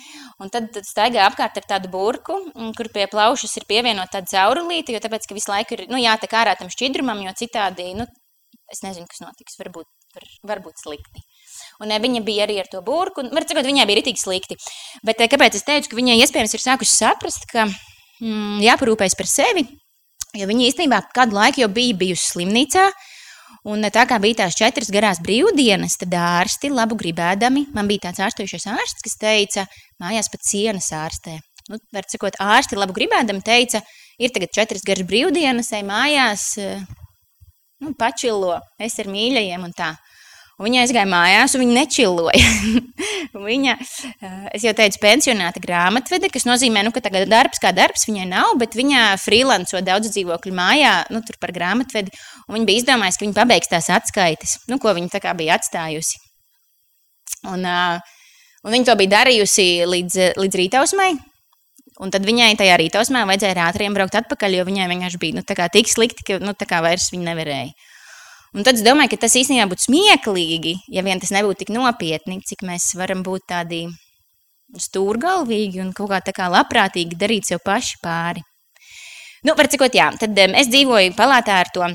Un 0.41 0.49
tad, 0.53 0.71
tad 0.73 0.87
staigā 0.89 1.27
apkārt 1.27 1.59
ar 1.61 1.67
tādu 1.69 1.91
burku, 1.93 2.39
mm, 2.49 2.71
kur 2.79 2.89
pie 2.93 3.05
plaušas 3.11 3.53
ir 3.61 3.67
pievienota 3.69 4.17
tāda 4.17 4.33
caurulīte, 4.33 4.95
jo 4.95 5.03
tāpēc, 5.03 5.27
ka 5.29 5.37
visu 5.37 5.53
laiku 5.53 5.77
ir 5.77 5.85
nu, 5.91 6.01
jātek 6.01 6.33
ārā 6.39 6.55
tam 6.57 6.71
šķidrumam, 6.73 7.21
jo 7.27 7.35
citādi, 7.43 7.91
nu, 7.99 8.09
es 8.73 8.81
nezinu, 8.81 9.05
kas 9.11 9.21
notiks, 9.21 9.59
varbūt, 9.61 9.85
var, 10.17 10.25
varbūt 10.55 10.81
slikti. 10.81 11.21
Un 11.83 11.93
ne, 11.93 12.01
viņa 12.01 12.23
bija 12.25 12.47
arī 12.47 12.57
ar 12.63 12.71
to 12.73 12.81
burku, 12.85 13.21
un, 13.21 13.29
var 13.35 13.45
cikot, 13.45 13.69
viņai 13.69 13.85
bija 13.85 13.99
rītīgi 14.01 14.23
slikti. 14.23 14.57
Bet 15.05 15.21
kāpēc 15.21 15.61
es 15.61 15.67
teicu, 15.67 15.93
ka 15.93 16.01
viņai 16.01 16.17
iespējams 16.23 16.57
ir 16.57 16.65
sākusi 16.65 16.97
saprast, 16.97 17.45
ka 17.53 17.67
mm, 17.69 18.65
jāparūpējas 18.65 19.17
par 19.19 19.29
sevi, 19.29 19.67
jo 20.37 20.49
viņa 20.49 20.67
īstenībā 20.71 21.03
kādu 21.13 21.37
laiku 21.37 21.61
jau 21.61 21.71
bija 21.73 21.97
bijusi 22.01 22.31
slimnīcā, 22.33 22.89
Un 23.71 23.85
tā 23.93 24.07
kā 24.09 24.17
bija 24.21 24.39
tās 24.43 24.57
četras 24.57 24.89
garās 24.93 25.19
brīvdienas, 25.21 25.99
tad 26.01 26.15
ārsti 26.17 26.71
labu 26.73 26.97
gribēdami, 26.97 27.67
man 27.75 27.89
bija 27.89 28.07
tāds 28.07 28.23
ārstojušies 28.25 28.65
ārsts, 28.73 29.05
kas 29.05 29.19
teica, 29.21 29.65
mājās 30.01 30.31
pat 30.33 30.47
sienas 30.47 30.89
ārstē. 30.97 31.37
Nu, 31.69 31.77
var 31.93 32.07
sakot, 32.09 32.39
ārsti 32.41 32.79
labu 32.79 32.95
gribēdami 32.97 33.43
teica, 33.45 33.83
ir 34.17 34.33
tagad 34.33 34.53
četras 34.57 34.85
garas 34.87 35.05
brīvdienas, 35.07 35.69
ej 35.77 35.85
mājās, 35.85 36.47
nu, 37.85 37.93
pačilo, 37.99 38.57
es 38.81 38.97
ar 39.01 39.11
mīļajiem 39.13 39.69
un 39.69 39.75
tā. 39.77 39.93
Viņa 40.61 40.83
aizgāja 40.83 41.07
mājās, 41.09 41.55
un 41.57 41.63
viņa 41.63 41.73
nečiloja. 41.73 42.49
viņa, 43.49 43.73
eh, 43.81 44.41
es 44.57 44.65
jau 44.67 44.73
teicu, 44.77 44.99
pensionāta 45.01 45.61
grāmatvede, 45.63 46.29
kas 46.33 46.45
nozīmē, 46.45 46.83
nu, 46.85 46.93
ka 46.93 47.01
tagad 47.01 47.29
darbs 47.31 47.61
kā 47.61 47.71
darbs 47.73 48.05
viņai 48.09 48.27
nav, 48.29 48.53
bet 48.61 48.77
viņa 48.77 49.07
freelanco 49.21 49.81
daudz 49.85 50.11
dzīvokļu 50.13 50.53
mājā, 50.57 50.93
nu, 51.13 51.23
tur 51.25 51.39
par 51.41 51.55
grāmatvedi. 51.55 52.13
Viņa 52.51 52.69
bija 52.69 52.83
izdomājusi, 52.83 53.17
ka 53.17 53.27
viņa 53.27 53.39
pabeigs 53.39 53.71
tās 53.71 53.89
atskaites, 53.93 54.59
nu, 54.69 54.77
ko 54.81 54.93
viņa 54.97 55.33
bija 55.39 55.57
atstājusi. 55.57 56.21
Un, 57.49 57.65
uh, 57.65 57.97
un 58.61 58.75
viņa 58.75 58.91
to 58.91 58.97
bija 58.99 59.15
darījusi 59.17 59.67
līdz, 59.89 60.17
līdz 60.37 60.59
rītausmai. 60.61 61.11
Un 62.01 62.09
tad 62.13 62.25
viņai 62.25 62.53
tajā 62.57 62.77
rītausmā 62.81 63.23
vajadzēja 63.29 63.67
ātriem 63.67 63.93
braukt 63.93 64.15
atpakaļ, 64.17 64.59
jo 64.59 64.67
viņai 64.69 64.87
vienkārši 64.89 65.19
bija 65.21 65.37
nu, 65.37 65.43
tik 65.45 65.89
slikti, 65.89 66.25
ka 66.25 66.37
nu, 66.41 66.53
vairs 66.57 67.09
viņa 67.13 67.27
nevarēja. 67.29 67.90
Un 68.51 68.65
tad 68.67 68.75
es 68.75 68.83
domāju, 68.83 69.13
ka 69.13 69.21
tas 69.23 69.35
īstenībā 69.39 69.69
būtu 69.71 69.87
smieklīgi, 69.87 70.75
ja 70.91 71.03
vien 71.07 71.21
tas 71.23 71.31
nebūtu 71.31 71.63
tik 71.63 71.69
nopietni, 71.71 72.41
cik 72.43 72.65
mēs 72.67 72.89
varam 72.99 73.21
būt 73.23 73.45
tādi 73.47 73.85
stūrgalvīgi 74.75 75.79
un 75.83 75.91
kaut 75.95 76.11
kā 76.11 76.19
tā 76.25 76.33
kā 76.35 76.49
labprātīgi 76.51 77.19
darīt 77.19 77.47
sev 77.47 77.61
paši 77.63 77.99
pāri. 78.03 78.43
Nu, 79.47 79.55
var 79.57 79.71
cikot, 79.71 79.95
jā, 79.95 80.11
tad 80.19 80.37
um, 80.37 80.55
es 80.59 80.69
dzīvoju 80.69 81.15
palātā 81.17 81.61
ar 81.63 81.71
to 81.73 81.87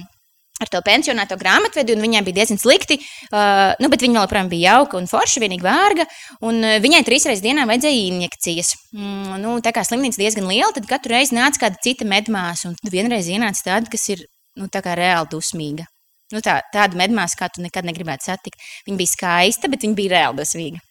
ar 0.56 0.70
to 0.72 0.80
pensionāto 0.80 1.36
grāmatvedi, 1.36 1.92
un 1.92 2.00
viņai 2.00 2.22
bija 2.24 2.38
diezgan 2.38 2.60
slikti. 2.60 2.96
Uh, 3.28 3.74
nu, 3.82 3.90
bet 3.92 4.00
viņa 4.00 4.22
joprojām 4.22 4.48
bija 4.48 4.76
jauka 4.76 4.96
un 4.96 5.08
forša, 5.10 5.42
vienīgi 5.42 5.66
vārga. 5.66 6.06
Un 6.48 6.62
uh, 6.64 6.78
viņai 6.80 7.02
trīs 7.04 7.28
reizes 7.28 7.44
dienā 7.44 7.66
vajadzēja 7.68 8.06
injekcijas. 8.14 8.72
Mm, 8.96 9.36
nu, 9.42 9.58
tā 9.64 9.74
kā 9.76 9.84
slimnīca 9.84 10.22
diezgan 10.22 10.48
liela, 10.48 10.72
tad 10.72 10.88
katru 10.88 11.12
reizi 11.12 11.36
nāca 11.36 11.66
kāda 11.66 11.82
cita 11.84 12.08
medmāsa. 12.08 12.72
Un 12.72 12.94
vienreiz 12.96 13.28
ienāca 13.28 13.68
tāda, 13.68 13.92
kas 13.92 14.08
ir 14.14 14.24
nu, 14.56 14.70
reāli 14.72 15.32
dusmīga. 15.36 15.84
Nu, 16.34 16.42
tā, 16.42 16.58
tāda 16.74 16.98
medmāsa, 16.98 17.38
kā 17.38 17.48
tu 17.52 17.62
nekad 17.62 17.86
negribētu 17.86 18.26
satikt. 18.26 18.58
Viņa 18.86 18.98
bija 18.98 19.12
skaista, 19.12 19.70
bet 19.70 19.84
viņa 19.86 19.98
bija 19.98 20.14
reāli 20.16 20.40
dosvīga. 20.40 20.82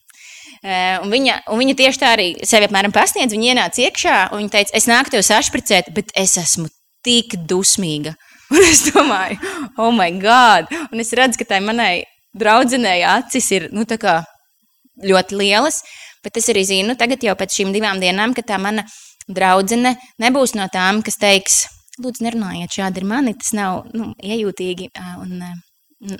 Uh, 0.65 1.03
un 1.03 1.11
viņa, 1.11 1.41
un 1.51 1.59
viņa 1.59 1.75
tieši 1.77 2.01
tā 2.01 2.13
arī 2.15 2.27
sevi 2.47 2.69
apmēram 2.69 2.93
pasniedz. 2.95 3.35
Viņa 3.35 3.51
ienāca 3.51 3.83
iekšā 3.83 4.15
un 4.31 4.43
viņa 4.43 4.53
teica, 4.53 4.75
es 4.79 4.87
nāku 4.89 5.11
tev 5.13 5.25
sašpricēt, 5.27 5.91
bet 5.97 6.13
es 6.17 6.37
esmu 6.41 6.69
tik 7.05 7.35
dusmīga. 7.49 8.15
Un 8.53 8.61
es 8.61 8.83
domāju, 8.93 9.39
oh, 9.81 9.89
my 9.89 10.11
God! 10.21 10.69
Un 10.93 11.01
es 11.01 11.09
redzu, 11.17 11.39
ka 11.41 11.47
tai 11.49 11.63
manai 11.65 12.03
draudzenei 12.37 12.99
acis 13.09 13.47
ir 13.57 13.67
nu, 13.73 13.87
ļoti 13.89 15.39
lielas. 15.39 15.81
Bet 16.23 16.37
es 16.37 16.49
arī 16.53 16.63
zinu, 16.65 16.95
tagad 16.97 17.23
jau 17.25 17.35
pēc 17.37 17.57
šīm 17.57 17.73
divām 17.73 17.99
dienām, 18.01 18.33
ka 18.37 18.41
tā 18.45 18.57
mana 18.61 18.85
draudzene 19.25 19.95
nebūs 20.21 20.55
no 20.57 20.65
tām, 20.73 21.01
kas 21.05 21.17
teiks, 21.21 21.65
lūdzu, 22.01 22.25
nerunājiet 22.25 22.75
šādi 22.79 23.03
ar 23.03 23.07
mani, 23.09 23.35
tas 23.39 23.53
nav 23.55 23.85
nu, 23.95 24.11
iejūtīgi 24.23 24.91
un 25.21 25.39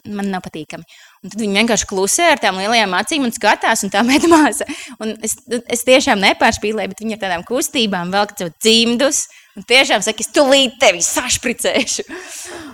man 0.08 0.30
nav 0.32 0.44
patīkami. 0.46 0.86
Un 1.24 1.32
tad 1.32 1.42
viņi 1.42 1.60
vienkārši 1.60 1.88
klusē 1.90 2.28
ar 2.34 2.42
tām 2.42 2.60
lielajām 2.62 2.94
acīm 2.98 3.26
un 3.28 3.34
skatās, 3.36 3.84
un 3.86 3.92
tā 3.94 4.02
medmāsa. 4.08 4.68
Un 5.04 5.16
es, 5.26 5.36
es 5.72 5.84
tiešām 5.88 6.22
nepārspīlēju, 6.24 6.92
bet 6.92 7.04
viņi 7.04 7.18
ar 7.18 7.24
tādām 7.26 7.46
kustībām 7.48 8.14
velk 8.14 8.36
savu 8.40 8.54
cimdus. 8.64 9.26
Un 9.56 9.64
tiešām 9.68 10.04
saka, 10.04 10.24
es 10.24 10.32
tulīt 10.36 10.80
tevi 10.82 11.04
sašpricēšu. 11.06 12.08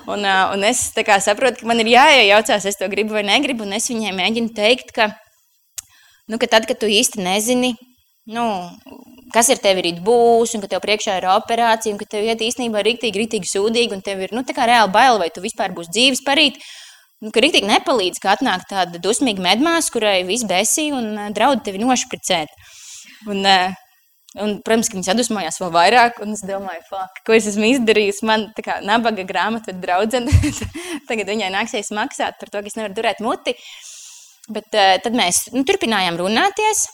Un, 0.10 0.26
un 0.26 0.66
es 0.66 0.88
saprotu, 0.94 1.62
ka 1.62 1.70
man 1.70 1.84
ir 1.84 1.92
jāiejaucās, 1.94 2.66
es 2.70 2.80
to 2.80 2.90
gribu 2.92 3.18
vai 3.18 3.26
negribu. 3.28 3.68
Un 3.68 3.78
es 3.78 3.90
viņai 3.92 4.16
mēģinu 4.18 4.54
teikt, 4.58 4.94
ka, 4.96 5.12
nu, 6.30 6.42
ka 6.42 6.50
tad, 6.50 6.70
kad 6.70 6.82
tu 6.82 6.90
īsti 6.90 7.22
nezini, 7.22 7.76
nu, 8.34 8.46
kas 9.34 9.50
ar 9.54 9.60
tevi 9.64 9.86
rīt 9.88 10.00
būs, 10.06 10.56
un 10.56 10.64
ka 10.64 10.70
tev 10.72 10.84
priekšā 10.84 11.18
ir 11.20 11.28
operācija, 11.34 11.94
un 11.94 12.00
ka 12.00 12.08
tev 12.10 12.28
iet 12.28 12.44
īstenībā 12.46 12.84
rīktīgi, 12.86 13.24
rīktīgi 13.24 13.52
sūdīgi, 13.52 13.98
un 13.98 14.06
tev 14.06 14.24
ir, 14.26 14.36
nu, 14.36 14.44
reāli 14.46 14.94
bail, 14.94 15.20
vai 15.22 15.30
tu 15.34 15.44
vispār 15.44 15.76
būsi 15.76 15.94
dzīves 15.96 16.24
parīt, 16.28 16.60
nu, 17.22 17.32
ka 17.34 17.44
rīktīgi 17.44 17.70
nepalīdz, 17.70 18.22
ka 18.24 18.36
atnāk 18.36 18.68
tāda 18.70 19.02
dusmīga 19.04 19.44
medmās, 19.44 19.92
kurai 19.94 20.22
viss 20.28 20.48
besī 20.48 20.92
un 20.96 21.34
draud 21.36 21.64
tevi 21.66 21.84
nošpricēt. 21.84 22.54
Un, 23.30 23.46
Un, 24.40 24.62
protams, 24.64 24.88
ka 24.88 24.96
viņi 24.96 25.10
sadusmojās 25.10 25.58
vēl 25.60 25.72
vairāk, 25.76 26.22
un 26.24 26.32
es 26.38 26.44
domāju, 26.48 26.80
fuck, 26.88 27.18
ko 27.28 27.34
es 27.36 27.50
esmu 27.50 27.68
izdarījis. 27.68 28.22
Man 28.24 28.46
tā 28.56 28.64
kā 28.64 28.78
nabaga 28.88 29.26
grāmatu 29.28 29.74
draudzene, 29.76 30.32
tagad 31.10 31.28
viņai 31.28 31.50
nāksies 31.52 31.92
maksāt 31.92 32.40
par 32.40 32.48
to, 32.54 32.62
ka 32.62 32.72
es 32.72 32.78
nevaru 32.80 32.96
turēt 32.96 33.20
muti. 33.20 33.58
Bet 34.48 34.72
uh, 34.72 34.96
tad 35.04 35.18
mēs 35.20 35.50
nu, 35.52 35.66
turpinājām 35.68 36.16
runāties, 36.22 36.86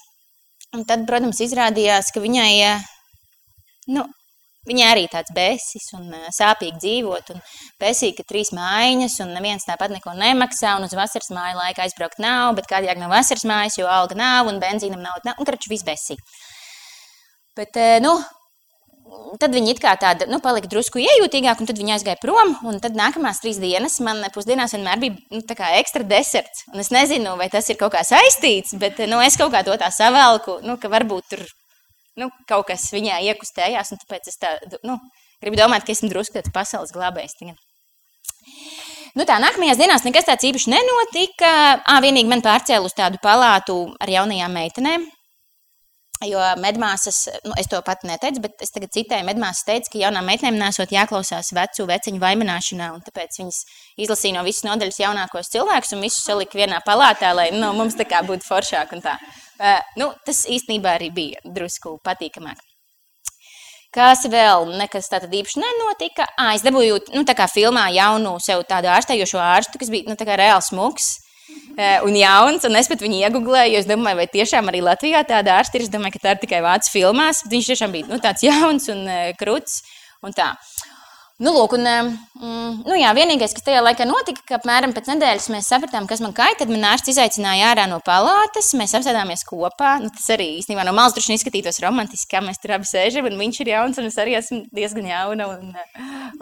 un 0.76 0.86
tad, 0.88 1.06
protams, 1.10 1.42
izrādījās, 1.44 2.12
ka 2.16 2.24
viņai, 2.24 2.52
uh, 2.68 2.86
nu, 3.96 4.06
viņai 4.68 4.88
arī 4.92 5.06
tāds 5.12 5.34
bēsis 5.36 5.88
un 5.98 6.10
uh, 6.12 6.28
sāpīgi 6.36 6.82
dzīvot, 6.84 7.32
un 7.36 7.44
bēsīgi, 7.82 8.18
ka 8.20 8.28
trīs 8.28 8.52
mājiņas, 8.58 9.20
un 9.26 9.36
neviens 9.38 9.68
tāpat 9.68 9.94
neko 9.96 10.16
nemaksā, 10.18 10.76
un 10.80 10.88
uz 10.88 10.96
vasaras 10.98 11.32
māju 11.36 11.62
laika 11.62 11.86
aizbraukt 11.86 12.20
nav, 12.24 12.56
bet 12.60 12.70
kādējāk 12.72 13.00
no 13.02 13.12
vasaras 13.14 13.48
mājas, 13.48 13.80
jo 13.80 13.88
alga 13.92 14.20
nav, 14.20 14.52
un 14.52 14.62
benzīnam 14.64 15.04
nav, 15.06 15.22
un, 15.24 15.48
kraču, 15.48 15.72
viss 15.72 15.88
bēsīgi. 15.88 16.44
Bet, 17.58 17.78
eh, 17.82 17.98
nu, 18.04 18.12
tad 19.42 19.54
viņi 19.56 19.74
it 19.74 19.82
kā 19.84 19.94
tāda, 20.00 20.28
nu, 20.30 20.40
palika 20.44 20.70
drusku 20.72 21.02
iejūtīgāk, 21.02 21.62
un 21.62 21.70
tad 21.70 21.80
viņi 21.80 21.96
aizgāja 21.98 22.20
prom. 22.22 22.56
Un 22.68 22.80
tad 22.84 22.98
nākamās 22.98 23.42
trīs 23.44 23.60
dienas 23.62 24.00
man 24.04 24.24
pusdienās 24.34 24.76
vienmēr 24.76 25.02
bija 25.02 25.18
nu, 25.34 25.44
ekstra 25.80 26.06
deserts. 26.08 26.66
Un 26.74 26.84
es 26.84 26.92
nezinu, 26.94 27.36
vai 27.40 27.50
tas 27.54 27.70
ir 27.70 27.80
kaut 27.80 27.96
kā 27.96 28.04
saistīts, 28.08 28.76
bet 28.80 29.00
nu, 29.10 29.22
es 29.24 29.40
kaut 29.40 29.54
kā 29.56 29.64
to 29.68 29.76
tā 29.80 29.92
savelku, 29.94 30.60
nu, 30.66 30.78
ka 30.82 30.92
varbūt 30.94 31.32
tur 31.34 31.46
nu, 32.18 32.32
kaut 32.50 32.68
kas 32.72 32.90
viņā 32.96 33.22
iekustējās. 33.32 33.94
Tāpēc 34.04 34.32
es 34.32 34.42
tā, 34.42 34.58
nu, 34.88 35.00
gribu 35.44 35.60
domāt, 35.60 35.86
ka 35.86 35.94
esmu 35.96 36.12
drusku 36.14 36.40
tāds 36.40 36.54
pasaules 36.54 36.94
glābējs. 36.96 37.38
Tagad. 37.40 37.60
Nu, 39.18 39.26
tā 39.26 39.40
nākamajās 39.42 39.80
dienās 39.80 40.04
nekas 40.06 40.28
tāds 40.28 40.46
īpaši 40.46 40.72
nenotika. 40.76 41.52
À, 41.82 41.98
vienīgi 42.04 42.30
man 42.30 42.44
pārcēla 42.46 42.86
uz 42.86 42.94
tādu 42.98 43.22
palātu 43.24 43.80
ar 43.98 44.12
jaunajām 44.14 44.54
meitenēm. 44.54 45.08
Jo 46.26 46.42
medmāsas, 46.58 47.28
nu, 47.46 47.54
es 47.62 47.68
to 47.70 47.78
pat 47.86 48.02
neteicu, 48.08 48.42
bet 48.48 48.64
es 48.66 48.72
tagad 48.74 48.90
citēju, 48.96 49.26
medmāsas 49.28 49.68
teica, 49.68 49.92
ka 49.94 50.00
jaunām 50.02 50.26
meitenēm 50.26 50.56
nesot 50.58 50.94
jāklausās 50.94 51.52
vecu 51.54 51.86
veciņu 51.86 52.22
vainināšanā, 52.24 52.88
un 52.96 53.04
tāpēc 53.06 53.38
viņas 53.38 53.60
izlasīja 54.02 54.40
no 54.40 54.46
visas 54.48 54.66
nodaļas 54.66 54.98
jaunākos 55.04 55.52
cilvēkus 55.54 55.94
un 55.94 56.02
visus 56.08 56.26
salika 56.26 56.58
vienā 56.58 56.80
palātā, 56.88 57.36
lai 57.38 57.52
nu, 57.54 57.70
mums 57.78 58.00
tā 58.00 58.08
kā 58.10 58.24
būtu 58.26 58.48
foršāk. 58.48 58.96
Uh, 58.98 59.78
nu, 60.02 60.10
tas 60.26 60.42
īstenībā 60.50 60.96
arī 60.98 61.12
bija 61.14 61.44
drusku 61.46 62.00
patīkamāk. 62.06 62.66
Kas 63.94 64.26
vēl 64.30 64.74
nekas 64.78 65.08
tāda 65.14 65.30
īpaši 65.30 65.62
nenotika? 65.62 66.26
À, 66.34 66.50
es 66.58 66.66
dabūju, 66.66 66.98
nu, 67.14 67.24
tā 67.30 67.38
kā 67.38 67.46
filmā 67.50 67.88
jaunu 67.94 68.36
sev 68.44 68.66
tādu 68.70 68.90
ārstējošo 68.94 69.40
ārstu, 69.42 69.80
kas 69.82 69.94
bija, 69.94 70.10
nu, 70.10 70.18
reāls 70.18 70.74
Eh, 70.74 71.27
un 72.08 72.18
jauns, 72.18 72.68
un 72.68 72.80
es 72.80 72.90
pat 72.92 73.04
viņu 73.04 73.22
iegūlēju, 73.22 73.76
jo 73.76 73.84
es 73.84 73.90
domāju, 73.90 74.22
vai 74.22 74.28
tiešām 74.34 74.70
arī 74.72 74.84
Latvijā 74.86 75.24
tāda 75.28 75.60
ārsta 75.60 75.80
ir. 75.80 75.88
Es 75.88 75.94
domāju, 75.94 76.18
ka 76.18 76.26
tā 76.26 76.36
ir 76.36 76.44
tikai 76.44 76.62
vācu 76.66 76.94
filmās. 76.94 77.46
Viņš 77.50 77.72
tiešām 77.74 77.96
bija 77.96 78.12
nu, 78.12 78.22
tāds 78.24 78.46
jauns 78.50 78.90
un 78.94 79.06
uh, 79.08 79.32
kruts. 79.40 79.82
Un 80.26 80.34
tā. 80.34 80.54
Nu, 81.38 81.52
lūk, 81.54 81.76
un, 81.78 81.86
mm, 81.86 82.78
nu, 82.82 82.96
jā, 82.98 83.12
vienīgais, 83.14 83.52
kas 83.54 83.62
tajā 83.68 83.84
laikā 83.86 84.08
notika, 84.10 84.42
ka 84.42 84.56
apmēram 84.58 84.90
pēc 84.96 85.12
nedēļas 85.12 85.52
mēs 85.54 85.68
sapratām, 85.70 86.08
kas 86.10 86.24
man 86.24 86.34
kaita. 86.34 86.64
Tad 86.64 86.72
man 86.74 86.88
ārsts 86.90 87.12
izaicināja 87.14 87.68
ārā 87.76 87.84
no 87.92 88.00
palātas, 88.02 88.72
mēs 88.80 88.96
apsēdāmies 88.98 89.46
kopā. 89.46 90.00
Nu, 90.02 90.10
tas 90.16 90.26
arī 90.34 90.48
īstenībā 90.58 90.82
no 90.88 90.96
malas 90.98 91.14
droši 91.14 91.38
izskatītos 91.38 91.78
romantiski, 91.86 92.32
kā 92.32 92.42
mēs 92.42 92.58
tur 92.64 92.74
abi 92.80 92.90
sēžam, 92.90 93.30
viņš 93.30 93.62
ir 93.62 93.70
jauns, 93.76 94.02
un 94.02 94.10
es 94.10 94.18
arī 94.18 94.34
esmu 94.40 94.64
diezgan 94.74 95.12
jauna. 95.12 95.52
Un, 95.54 95.78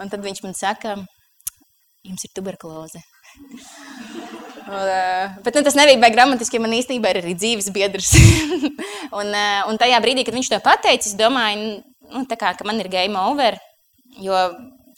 un 0.00 0.14
tad 0.14 0.24
viņš 0.24 0.40
man 0.46 0.56
saka, 0.56 0.96
jums 2.08 2.24
ir 2.24 2.32
tuberkuloze. 2.32 3.04
Un, 4.66 4.74
uh, 4.74 5.34
bet 5.44 5.54
nu, 5.54 5.62
tas 5.62 5.76
nebija 5.78 5.98
baigi 6.02 6.18
dramatiski, 6.18 6.58
jo 6.58 6.64
man 6.64 6.74
īstenībā 6.74 7.12
ir 7.12 7.20
arī 7.20 7.34
dzīves 7.38 7.68
biedrs. 7.74 8.08
un, 9.18 9.30
uh, 9.30 9.60
un 9.70 9.78
tajā 9.78 10.00
brīdī, 10.02 10.24
kad 10.26 10.34
viņš 10.34 10.50
to 10.50 10.58
pateica, 10.64 11.06
es 11.06 11.14
domāju, 11.18 11.76
nu, 12.10 12.24
kā, 12.32 12.50
ka 12.58 12.66
man 12.66 12.82
ir 12.82 12.90
game 12.90 13.20
over. 13.20 13.58
Jo 14.22 14.40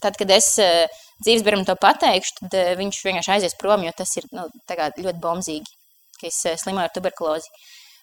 tad, 0.01 0.17
kad 0.17 0.33
es 0.33 0.55
uh, 0.63 0.87
dzīves 1.21 1.45
biedram 1.45 1.67
to 1.69 1.77
pateikšu, 1.81 2.47
tad 2.47 2.81
viņš 2.81 3.03
vienkārši 3.11 3.35
aizies 3.37 3.59
prom, 3.61 3.85
jo 3.85 3.93
tas 3.99 4.15
ir 4.17 4.29
nu, 4.33 4.47
ļoti 4.71 5.19
bombzīgi, 5.21 5.77
ka 6.17 6.31
es 6.31 6.41
slimoju 6.63 6.87
ar 6.87 6.95
tuberkulozi. 6.95 7.53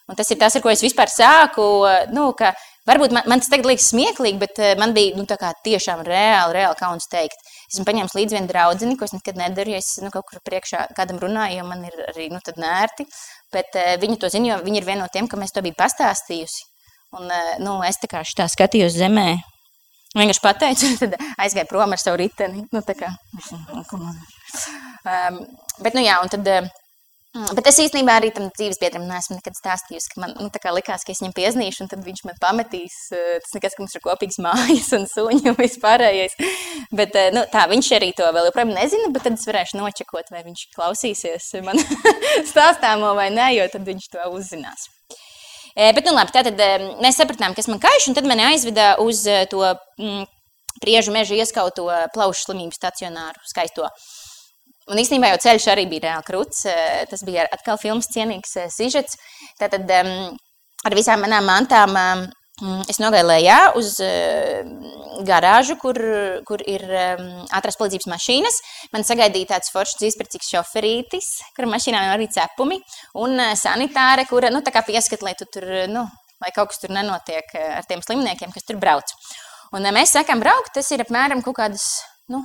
Un 0.06 0.14
tas 0.14 0.30
ir 0.30 0.38
tas, 0.38 0.54
ar 0.54 0.62
ko 0.62 0.70
es 0.70 0.84
vispār 0.86 1.10
sāku. 1.10 1.64
Nu, 2.14 2.28
varbūt 2.86 3.14
man, 3.16 3.26
man 3.26 3.42
tas 3.42 3.50
tagad 3.50 3.66
liekas 3.66 3.88
smieklīgi, 3.90 4.38
bet 4.38 4.60
man 4.78 4.94
bija 4.94 5.18
nu, 5.18 5.26
tiešām 5.66 6.06
reāli, 6.06 6.60
reāli 6.60 6.78
kauns 6.78 7.10
teikt. 7.10 7.42
Esmu 7.66 7.86
paņēmis 7.88 8.14
līdzi 8.14 8.36
vienu 8.36 8.50
draugu, 8.50 8.92
ko 8.98 9.08
es 9.08 9.14
nekad 9.16 9.40
nedaru. 9.40 9.74
Ja 9.74 9.80
es 9.82 9.90
nu, 10.02 10.12
kaut 10.14 10.28
kur 10.30 10.42
priekšā 10.46 10.86
kādam 10.96 11.18
runāju, 11.22 11.58
jo 11.60 11.66
man 11.66 11.82
ir 11.88 11.98
arī 12.12 12.28
nu, 12.32 12.40
nērti. 12.62 13.08
Bet 13.54 13.76
uh, 13.78 13.96
viņi 14.02 14.20
to 14.22 14.30
zina, 14.32 14.52
jo 14.52 14.62
viņi 14.66 14.82
ir 14.82 14.88
viena 14.88 15.04
no 15.04 15.10
tiem, 15.12 15.28
kam 15.30 15.42
es 15.46 15.54
to 15.54 15.64
biju 15.66 15.76
pastāstījusi. 15.78 16.64
Un 17.18 17.26
uh, 17.26 17.52
nu, 17.62 17.76
es 17.86 17.98
tā 18.02 18.10
kā 18.10 18.22
šitā 18.26 18.48
skatījos 18.52 18.96
zemē. 18.98 19.28
Vienkārši 20.16 20.42
pateicu, 20.44 20.94
tad 21.02 21.18
aizgāju 21.42 21.70
prom 21.70 21.92
ar 21.92 22.02
savu 22.02 22.22
riteni. 22.22 22.64
Nu, 22.72 22.82
kā, 22.86 23.12
um, 25.12 25.40
bet, 25.82 25.94
nu 25.94 26.06
jā, 26.06 26.18
un 26.22 26.32
tad. 26.32 26.52
Uh, 26.58 26.74
bet 27.56 27.68
es 27.70 27.78
īstenībā 27.82 28.16
arī 28.18 28.30
tam 28.34 28.48
dzīves 28.54 28.78
biedram 28.80 29.04
neesmu 29.08 29.36
nekad 29.38 29.56
stāstījusi, 29.58 30.10
ka 30.12 30.22
man 30.22 30.34
nu, 30.38 30.48
likās, 30.76 31.04
ka 31.04 31.12
es 31.12 31.20
viņam 31.22 31.34
piezīmēšu, 31.36 31.84
un 31.84 31.90
tad 31.90 32.02
viņš 32.06 32.22
man 32.28 32.38
pametīs. 32.42 32.96
Eh, 33.14 33.38
tas 33.44 33.54
nekas, 33.56 33.76
ka 33.76 33.82
mums 33.82 33.96
ir 33.96 34.04
kopīgs 34.04 34.38
mājas 34.46 34.90
un 34.96 35.06
suņi 35.10 35.52
un 35.52 35.58
vispārējais. 35.58 36.36
Bet 36.96 37.16
eh, 37.18 37.30
nu, 37.34 37.44
tā, 37.52 37.66
viņš 37.70 37.90
arī 37.98 38.12
to 38.16 38.28
vēl 38.36 38.50
joprojām 38.50 38.74
nezina, 38.76 39.10
bet 39.14 39.26
tad 39.26 39.38
es 39.38 39.48
varēšu 39.48 39.80
nočekot, 39.80 40.30
vai 40.34 40.44
viņš 40.46 40.66
klausīsies 40.76 41.50
man 41.66 41.80
stāstāmo 42.52 43.14
vai 43.18 43.30
nē, 43.34 43.52
jo 43.58 43.66
tad 43.72 43.86
viņš 43.88 44.12
to 44.14 44.30
uzzinās. 44.36 44.88
Eh, 45.76 45.92
bet, 45.92 46.06
nu, 46.06 46.14
labi, 46.16 46.32
tātad 46.32 46.62
mēs 47.04 47.20
sapratām, 47.20 47.56
kas 47.56 47.68
man 47.68 47.82
kaiš, 47.82 48.10
un 48.10 48.16
tad 48.16 48.28
mani 48.28 48.46
aizveda 48.48 48.94
uz 49.02 49.26
to 49.52 49.64
mm, 50.00 50.24
priežu 50.80 51.12
meža 51.12 51.36
ieskauto 51.36 51.88
plaušu 52.14 52.48
slimību 52.48 52.76
stacionāru 52.76 53.44
skaisto. 53.48 53.90
Un 54.86 55.00
īstenībā 55.02 55.32
jau 55.32 55.42
ceļš 55.48 55.68
arī 55.72 55.86
bija 55.90 56.04
reāli 56.06 56.26
krūts. 56.28 56.64
Eh, 56.70 57.04
tas 57.10 57.24
bija 57.26 57.46
atkal 57.50 57.78
filmas 57.82 58.10
cienīgs 58.12 58.56
eh, 58.60 58.72
sižets. 58.72 59.18
Tātad 59.58 59.90
ar 59.90 60.94
visām 60.94 61.24
manām 61.24 61.48
mantām 61.48 61.96
es 62.88 62.98
nogāju 63.02 63.26
lejā 63.26 63.56
uz 63.76 63.96
garāžu, 65.28 65.74
kur, 65.80 65.98
kur 66.48 66.62
ir 66.64 66.84
ātrās 67.52 67.76
palīdzības 67.80 68.08
mašīnas. 68.12 68.60
Man 68.94 69.04
sagaidīja 69.04 69.50
tāds 69.54 69.72
foršs 69.74 69.98
dzīvespriecīgs 70.00 70.52
šoferītis, 70.54 71.30
kura 71.56 71.68
mašīnā 71.72 72.04
ir 72.06 72.14
arī 72.14 72.28
cepumi, 72.32 72.78
un 73.24 73.42
sanitāre, 73.58 74.24
kura 74.30 74.52
nu, 74.54 74.62
pieskat, 74.62 75.24
lai, 75.26 75.34
tu 75.36 75.48
tur, 75.52 75.66
nu, 75.92 76.06
lai 76.44 76.52
kaut 76.54 76.70
kas 76.72 76.80
tur 76.84 76.94
nenotiek 76.96 77.56
ar 77.56 77.88
tiem 77.88 78.04
slimniekiem, 78.04 78.54
kas 78.54 78.68
tur 78.68 78.80
brauc. 78.80 79.12
Un 79.76 79.88
mēs 79.92 80.14
sākām 80.14 80.40
braukt, 80.40 80.76
tas 80.78 80.92
ir 80.94 81.02
apmēram 81.04 81.42
kaut 81.44 81.58
kādas 81.58 81.88
nu, 82.32 82.44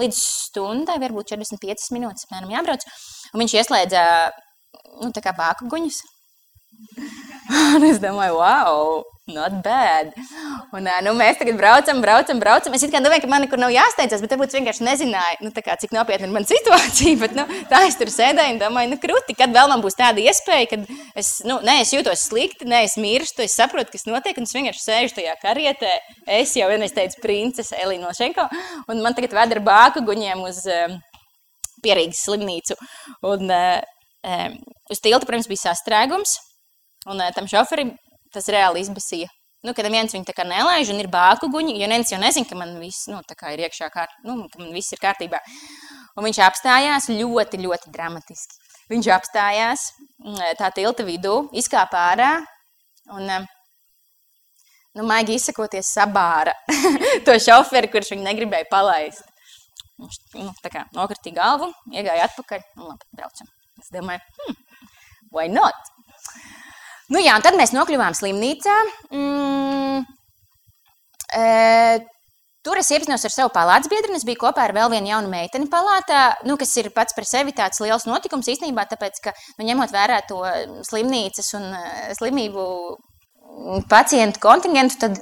līdz 0.00 0.18
stundai, 0.20 0.98
varbūt 1.02 1.32
45 1.34 1.90
minūtes 1.96 2.28
apmēram 2.28 2.52
jābrauc. 2.52 2.84
Un 3.32 3.42
viņš 3.42 3.56
ieslēdza 3.60 4.02
nu, 5.02 5.10
bāku 5.36 5.68
guņus. 5.72 6.02
un 7.76 7.86
es 7.88 8.00
domāju, 8.02 8.40
wow, 8.40 9.02
not 9.26 9.62
bad. 9.62 10.12
Un, 10.70 10.86
nu, 11.02 11.12
mēs 11.18 11.38
tagad 11.40 11.56
braucam, 11.58 11.98
braucam, 12.02 12.38
braucam. 12.38 12.74
Es 12.76 12.84
domāju, 12.86 13.24
ka 13.24 13.30
man 13.30 13.42
nekur 13.42 13.58
nav 13.58 13.72
jāsteidzas, 13.74 14.22
bet 14.22 14.34
varbūt 14.34 14.54
vienkārši 14.54 14.86
nezināju, 14.86 15.40
nu, 15.42 15.50
kā, 15.56 15.74
cik 15.82 15.94
nopietna 15.96 16.28
ir 16.28 16.34
mana 16.34 16.46
situācija. 16.52 17.18
Bet, 17.24 17.34
nu, 17.38 17.46
tā 17.70 17.82
es 17.88 17.98
tur 17.98 18.12
sēdēju 18.12 18.54
un 18.54 18.60
domāju, 18.62 18.92
nu, 18.92 19.00
krūti, 19.02 19.34
kad 19.38 19.50
vēl 19.56 19.72
man 19.72 19.82
būs 19.82 19.98
tāda 19.98 20.22
iespēja, 20.22 20.70
kad 20.70 20.86
es, 21.18 21.32
nu, 21.48 21.58
ne, 21.66 21.80
es 21.82 21.90
jūtos 21.96 22.28
slikti, 22.28 22.68
ne, 22.70 22.84
es 22.86 22.94
mirstu, 23.02 23.42
es 23.46 23.58
saprotu, 23.58 23.96
kas 23.96 24.06
notiek, 24.06 24.38
un 24.38 24.46
es 24.46 24.54
vienkārši 24.54 24.84
sēžu 24.84 25.18
tajā 25.18 25.34
karietē. 25.42 25.90
Es 26.38 26.54
jau 26.58 26.70
vienreiz 26.70 26.94
teicu, 26.94 27.18
princese 27.24 27.82
Elīna 27.82 28.14
Šenko, 28.14 28.46
un 28.92 29.02
man 29.02 29.18
tagad 29.18 29.34
ved 29.34 29.58
ar 29.58 29.64
bāku 29.66 30.06
guņiem 30.06 30.46
uz 30.46 30.62
um, 30.70 30.98
pierīgas 31.82 32.22
slimnīcu. 32.28 32.78
Un, 33.26 33.50
um, 33.50 34.58
uz 34.86 35.02
tilta, 35.02 35.26
protams, 35.26 35.50
bija 35.50 35.66
sastrēgums. 35.66 36.38
Un 37.06 37.20
tam 37.34 37.46
šoferim 37.46 37.92
tas 38.36 38.48
reāli 38.52 38.84
izbasīja. 38.84 39.32
Nu, 39.66 39.72
kad 39.74 39.88
viens 39.90 40.12
viņu 40.14 40.28
tā 40.28 40.34
kā 40.36 40.44
nelaiž 40.46 40.92
un 40.92 41.00
ir 41.02 41.08
bāku 41.10 41.48
guņi, 41.50 41.74
jo 41.80 41.88
neviens 41.88 42.12
jau 42.12 42.20
nezina, 42.22 42.46
ka 42.46 42.58
man 42.58 42.76
viss 42.78 43.08
nu, 43.10 43.18
ir 43.50 43.62
iekšā, 43.66 43.88
kār, 43.90 44.12
nu, 44.26 44.44
ka 44.52 44.60
man 44.60 44.70
viss 44.76 44.94
ir 44.94 45.00
kārtībā. 45.02 45.40
Un 46.16 46.26
viņš 46.28 46.38
apstājās 46.46 47.08
ļoti, 47.10 47.60
ļoti 47.64 47.90
dramatiski. 47.94 48.60
Viņš 48.92 49.08
apstājās 49.16 49.88
mm, 50.22 50.42
tā 50.60 50.70
tilta 50.76 51.06
vidū, 51.08 51.34
izkāpa 51.58 52.04
ārā 52.12 52.30
un, 53.16 53.32
nu, 54.94 55.06
maigi 55.08 55.34
izsakoties, 55.40 55.90
sabāra 55.96 56.54
to 57.26 57.34
šoferi, 57.42 57.90
kurš 57.90 58.14
viņu 58.14 58.28
negribēja 58.28 58.70
palaist. 58.70 59.26
Viņš 59.98 60.22
nu, 60.36 60.52
tā 60.62 60.70
kā 60.70 60.86
nokritīja 60.94 61.40
galvu, 61.40 61.72
iegāja 61.90 62.28
atpakaļ 62.28 62.62
un 62.76 62.92
labi, 62.92 63.10
braucam. 63.16 63.50
Es 63.82 63.90
domāju, 63.92 64.22
hmm, 64.38 64.62
why 65.34 65.50
not? 65.50 65.95
Nu, 67.12 67.22
jā, 67.22 67.36
tad 67.42 67.54
mēs 67.58 67.70
nokļuvām 67.74 68.16
slimnīcā. 68.18 68.76
Mm, 69.14 70.02
e, 71.38 71.44
tur 72.66 72.80
es 72.80 72.90
iepazinos 72.90 73.26
ar 73.28 73.34
savu 73.34 73.52
palātas 73.54 73.90
biedru. 73.92 74.16
Es 74.18 74.26
biju 74.26 74.40
kopā 74.42 74.64
ar 74.66 74.74
vēl 74.74 74.90
vienu 74.96 75.12
jaunu 75.12 75.30
meiteni 75.30 75.70
palātā, 75.70 76.24
nu, 76.48 76.58
kas 76.58 76.74
ir 76.82 76.90
pats 76.94 77.14
par 77.14 77.28
sevi 77.28 77.54
tāds 77.54 77.78
liels 77.84 78.08
notikums 78.10 78.50
īstenībā, 78.50 78.88
tāpēc, 78.90 79.22
ka, 79.22 79.34
nu, 79.58 79.68
ņemot 79.70 79.94
vērā 79.94 80.22
to 80.26 80.42
slimnīcas 80.88 81.52
un 81.60 81.70
slimību 82.18 82.66
pacientu 83.90 84.42
kontingentu, 84.42 84.98
tad 85.06 85.20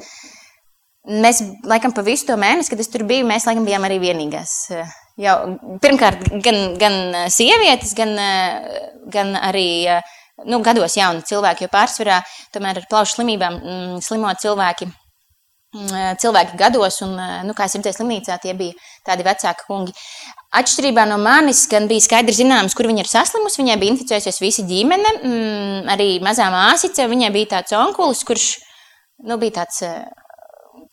mēs 1.05 1.42
laikam 1.68 1.92
pa 1.92 2.03
visu 2.07 2.31
to 2.31 2.40
mēnesi, 2.40 2.73
kad 2.73 2.81
es 2.81 2.88
tur 2.88 3.05
biju, 3.09 3.29
mēs 3.29 3.44
laikam 3.49 3.68
bijām 3.68 3.85
arī 3.85 4.01
vienīgās. 4.03 4.57
Jau, 5.20 5.37
pirmkārt, 5.85 6.33
gan, 6.42 6.61
gan 6.81 6.97
sievietes, 7.31 7.92
gan, 7.94 8.16
gan 9.12 9.37
arī 9.38 9.68
nu, 10.42 10.61
gados 10.64 10.99
jauni 10.99 11.25
cilvēki, 11.27 11.66
jo 11.66 11.73
pārsvarā 11.73 12.20
tomēr 12.55 12.83
ar 12.83 12.90
plaušu 12.90 13.18
slimībām 13.18 13.59
mm, 13.61 14.05
slimo 14.05 14.33
cilvēki. 14.40 14.90
Mm, 15.75 16.18
cilvēki 16.23 16.59
gados, 16.59 17.01
un, 17.03 17.16
nu, 17.47 17.55
kā 17.57 17.66
es 17.66 17.75
redzēju, 17.75 17.99
slimnīcā 17.99 18.38
tie 18.42 18.55
bija 18.59 18.77
tādi 19.07 19.27
vecāki 19.27 19.66
kungi. 19.66 19.94
Atšķirībā 20.55 21.03
no 21.11 21.16
manis, 21.18 21.64
gan 21.70 21.88
bija 21.90 22.05
skaidrs 22.05 22.38
zināms, 22.38 22.77
kur 22.79 22.87
viņa 22.87 23.03
ir 23.03 23.11
saslimusi. 23.11 23.59
Viņai 23.62 23.79
bija 23.81 23.94
inficējusies 23.97 24.38
visa 24.42 24.66
ģimene, 24.68 25.14
mm, 25.16 25.88
arī 25.94 26.11
mazā 26.23 26.47
māsīca. 26.55 27.09
Viņai 27.11 27.33
bija 27.35 27.57
tāds 27.57 27.75
onkulis, 27.75 28.23
kurš 28.27 28.51
nu, 29.27 29.38
bija 29.42 29.59
tāds 29.59 29.83
eh, 29.87 30.05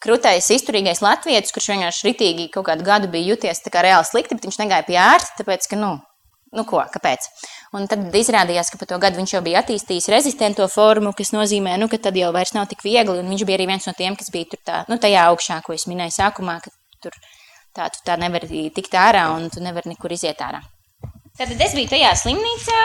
krūtais, 0.02 0.50
izturīgais 0.56 1.04
latvietis, 1.06 1.54
kurš 1.54 1.74
vienkārši 1.76 2.08
ritīgi 2.10 2.50
kaut 2.54 2.66
kādu 2.72 2.86
gadu 2.88 3.12
bija 3.12 3.36
juties 3.36 3.62
reāli 3.70 4.10
slikti, 4.10 4.38
bet 4.38 4.50
viņš 4.50 4.62
negāja 4.64 4.88
pie 4.88 4.98
ārsta, 4.98 5.44
tāpēc, 5.44 5.70
ka, 5.70 5.78
nu, 5.78 6.00
nu 6.58 6.66
ko, 6.68 6.82
kāpēc? 6.94 7.28
Un 7.78 7.88
tad 7.92 8.16
izrādījās, 8.18 8.72
ka 8.72 8.80
pa 8.82 8.88
to 8.90 9.00
gadu 9.02 9.22
viņš 9.22 9.36
jau 9.38 9.44
bija 9.46 9.62
attīstījis 9.64 10.10
rezistento 10.12 10.68
formu, 10.72 11.14
kas 11.18 11.32
nozīmē, 11.36 11.78
nu, 11.80 11.88
ka 11.92 12.00
tad 12.10 12.18
jau 12.20 12.34
vairs 12.36 12.56
nav 12.58 12.68
tik 12.72 12.84
viegli, 12.84 13.22
viņš 13.24 13.46
bija 13.48 13.60
arī 13.60 13.70
viens 13.72 13.88
no 13.88 13.96
tiem, 13.98 14.18
kas 14.20 14.34
bija 14.34 14.52
tur 14.52 14.64
tā, 14.68 14.82
nu, 14.92 15.00
tajā 15.00 15.30
augšā, 15.32 15.62
ko 15.66 15.78
es 15.78 15.88
minēju 15.88 16.18
sākumā, 16.18 16.60
ka 16.66 16.74
tur 17.02 17.16
Tā 17.72 17.88
tu 17.88 18.02
tā 18.04 18.18
nevari 18.20 18.66
tikt 18.76 18.96
ārā 19.00 19.30
un 19.32 19.48
tu 19.52 19.64
nevari 19.64 19.94
nekur 19.94 20.12
iziet 20.12 20.42
ārā. 20.44 20.60
Tad 21.40 21.54
es 21.56 21.76
biju 21.78 21.88
tajā 21.94 22.12
slimnīcā. 22.20 22.80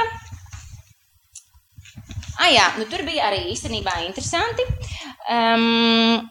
Ah, 2.36 2.50
jā, 2.52 2.66
nu, 2.78 2.86
tur 2.86 3.02
bija 3.02 3.26
arī 3.26 3.48
īstenībā 3.50 3.96
interesanti. 4.06 4.66
Um, 5.32 6.22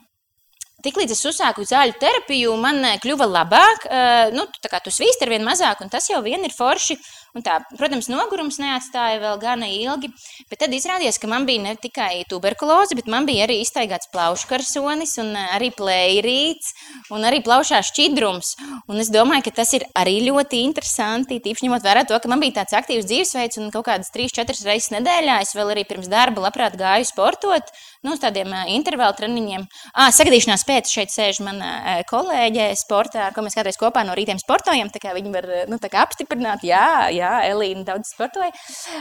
Tiklīdz 0.85 1.15
es 1.15 1.25
uzsāku 1.25 1.63
zāļu 1.65 1.95
terapiju, 1.97 2.53
man 2.61 2.77
kļuva 3.01 3.25
labāk. 3.25 3.87
Uh, 3.89 4.31
nu, 4.37 4.45
tā 4.61 4.69
kā 4.69 4.79
tu 4.85 4.93
svīsti 4.93 5.25
ar 5.25 5.31
vien 5.33 5.43
mazāk, 5.43 5.81
un 5.81 5.89
tas 5.89 6.05
jau 6.11 6.21
vien 6.23 6.45
ir 6.45 6.53
forši. 6.53 6.93
Un 6.93 7.24
tā, 7.43 7.57
protams, 7.75 8.07
nogurums 8.07 8.55
neatstāja 8.61 9.19
vēl 9.19 9.39
gana 9.41 9.67
ilgi, 9.67 10.07
bet 10.47 10.61
tad 10.61 10.71
izrādījās, 10.71 11.17
ka 11.19 11.27
man 11.27 11.43
bija 11.47 11.65
ne 11.65 11.73
tikai 11.75 12.23
tuberkuloze, 12.31 12.95
bet 12.95 13.09
man 13.11 13.27
bija 13.27 13.43
arī 13.43 13.57
iztaigāts 13.59 14.07
plauškarsonis, 14.13 15.17
un 15.19 15.33
eh, 15.35 15.49
arī 15.57 15.67
plērīts, 15.75 16.71
un 17.11 17.27
arī 17.27 17.41
plaušā 17.43 17.81
šķidrums. 17.89 18.53
Un 18.87 19.03
es 19.03 19.11
domāju, 19.11 19.49
ka 19.49 19.55
tas 19.59 19.73
ir 19.75 19.83
arī 19.99 20.21
ļoti 20.29 20.61
interesanti, 20.63 21.41
tīpaši 21.43 21.67
ņemot 21.67 21.83
vērā 21.83 22.05
to, 22.07 22.15
ka 22.23 22.31
man 22.31 22.39
bija 22.43 22.61
tāds 22.61 22.77
aktīvs 22.79 23.09
dzīvesveids, 23.09 23.59
un 23.59 23.67
kaut 23.75 23.89
kādas 23.89 24.13
3-4 24.15 24.63
reizes 24.69 24.93
nedēļā 24.95 25.41
es 25.43 25.51
vēl 25.57 25.73
arī 25.75 25.83
pirms 25.89 26.07
darba 26.11 26.45
labprāt 26.47 26.79
gāju 26.79 27.09
sportot, 27.11 27.73
nu, 28.05 28.15
uz 28.15 28.23
tādiem 28.23 28.55
eh, 28.55 28.71
intervālu 28.77 29.19
treniņiem. 29.19 29.67
Ah, 29.91 30.07
sagadīšanās 30.15 30.63
pēc 30.71 30.95
šeit 30.95 31.11
sēž 31.11 31.43
mana 31.43 31.73
eh, 31.97 32.01
kolēģe 32.07 32.71
sportā, 32.79 33.27
ar 33.27 33.35
ko 33.35 33.43
mēs 33.43 33.59
kādreiz 33.59 33.81
kopā 33.81 34.07
no 34.07 34.15
rītiem 34.15 34.39
sportojam, 34.39 34.87
tā 34.93 35.03
kā 35.03 35.11
viņi 35.19 35.35
var 35.35 35.51
nu, 35.67 35.83
tā 35.83 35.91
kā 35.91 36.07
apstiprināt, 36.07 36.63
jā, 36.63 37.11
jā 37.11 37.24
jā, 37.25 37.33
Elīna 37.51 37.85
daudz 37.91 38.13
sportoja. 38.13 38.53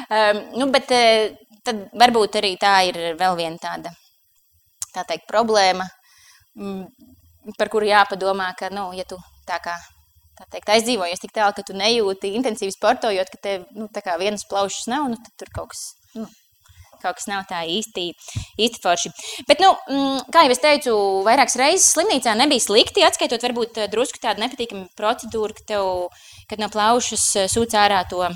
Um, 0.09 0.43
nu, 0.61 0.69
bet 0.75 0.91
uh, 0.95 1.31
tad 1.65 1.87
varbūt 2.01 2.41
arī 2.41 2.55
tā 2.61 2.77
ir 2.91 3.01
vēl 3.21 3.39
viena 3.39 3.61
tāda, 3.61 3.95
tā 4.95 5.07
teikt, 5.09 5.29
problēma, 5.31 5.87
mm, 6.59 7.55
par 7.59 7.71
kuru 7.73 7.89
jāpadomā, 7.89 8.53
ka, 8.59 8.73
nu, 8.75 8.91
ja 8.97 9.07
tu 9.09 9.21
tā 9.49 9.61
kā 9.65 9.77
tā 10.39 10.47
teikt, 10.51 10.71
aizdzīvojies 10.75 11.23
tik 11.23 11.35
tālu, 11.35 11.55
ka 11.57 11.65
tu 11.67 11.77
nejūti 11.79 12.33
intensīvi 12.39 12.75
sportojot, 12.75 13.31
ka 13.31 13.41
tev 13.43 13.67
nu, 13.77 13.89
vienas 14.19 14.47
plaušas 14.51 14.89
nav, 14.91 15.07
nu, 15.13 15.19
tad 15.23 15.35
tur 15.39 15.53
kaut 15.55 15.75
kas, 15.75 15.85
nu, 16.19 16.27
kaut 17.05 17.21
kas 17.21 17.29
nav 17.31 17.45
tā 17.51 17.63
īsti, 17.69 18.09
īsti 18.61 18.83
forši. 18.85 19.13
Bet, 19.49 19.61
nu, 19.63 19.75
mm, 19.91 20.25
kā 20.35 20.47
jau 20.47 20.55
es 20.55 20.63
teicu, 20.63 20.97
vairākas 21.27 21.59
reizes 21.61 21.93
slimnīcā 21.95 22.35
nebija 22.39 22.65
slikti, 22.65 23.05
atskaitot 23.07 23.45
varbūt 23.45 23.83
eh, 23.83 23.93
drusku 23.93 24.23
tādu 24.23 24.45
nepatīkamu 24.45 24.89
procedūru, 24.99 25.57
ka 25.59 25.69
tev 25.75 25.93
kad 26.51 26.63
no 26.63 26.71
plaušas 26.73 27.29
eh, 27.41 27.49
sūc 27.53 27.77
ārā 27.79 28.03
to, 28.11 28.27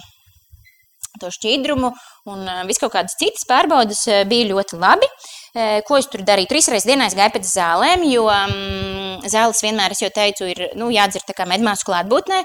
to 1.19 1.33
šķidrumu 1.35 1.93
un 2.31 2.47
eh, 2.47 2.63
viss 2.69 2.83
kaut 2.83 2.95
kādas 2.97 3.19
citas 3.21 3.49
pārbaudas 3.49 4.05
bija 4.29 4.53
ļoti 4.53 4.81
labi. 4.81 5.11
Ko 5.89 5.97
es 5.97 6.07
tur 6.13 6.21
darīju? 6.23 6.47
Trīs 6.51 6.69
reizes 6.71 6.87
dienā 6.87 7.07
es 7.09 7.15
gāju 7.17 7.33
pēc 7.35 7.47
zālēm, 7.49 8.03
jo 8.07 8.27
um, 8.31 9.23
zāles 9.27 9.63
vienmēr, 9.65 9.95
es 9.97 10.03
jau 10.05 10.11
teicu, 10.15 10.47
ir 10.53 10.61
nu, 10.79 10.91
jādzer 10.93 11.25
tā 11.27 11.35
kā 11.35 11.47
medmāsu 11.49 11.89
klātbūtnē, 11.89 12.43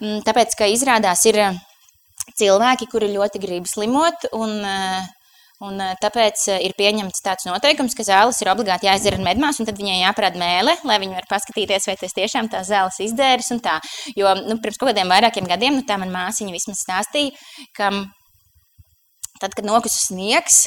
um, 0.00 0.16
tāpēc, 0.26 0.56
ka 0.58 0.66
izrādās 0.72 1.22
ir 1.28 1.38
cilvēki, 2.40 2.88
kuri 2.90 3.12
ļoti 3.12 3.42
grib 3.44 3.68
slimot 3.70 4.26
un 4.34 4.56
uh, 4.64 5.04
Un, 5.64 5.80
tāpēc 6.02 6.42
ir 6.60 6.74
pieņemts 6.76 7.22
tāds 7.24 7.46
noteikums, 7.48 7.94
ka 7.96 8.04
zāles 8.04 8.42
ir 8.42 8.50
obligāti 8.52 8.90
jāizdzer 8.90 9.14
ar 9.16 9.22
medmās, 9.24 9.56
un 9.56 9.68
tad 9.68 9.78
viņai 9.80 10.02
jāparāda 10.02 10.36
mēlē, 10.40 10.74
lai 10.84 10.98
viņi 11.00 11.16
var 11.16 11.28
paskatīties, 11.30 11.86
vai 11.88 11.94
tas 11.96 12.12
tiešām 12.18 12.50
tās 12.52 12.68
zāles 12.68 13.00
tā. 13.64 13.78
Jo 14.18 14.34
nu, 14.42 14.58
pirms 14.60 14.76
kaut 14.76 14.90
kādiem 14.90 15.08
vairākiem 15.08 15.48
gadiem, 15.48 15.78
nu, 15.80 15.86
tā 15.88 15.96
man 16.02 16.12
māsiņa 16.12 16.52
vismaz 16.52 16.84
stāstīja, 16.84 17.32
ka 17.78 17.88
tad, 19.40 19.56
kad 19.56 19.64
nokusis 19.64 20.10
sniegs, 20.10 20.66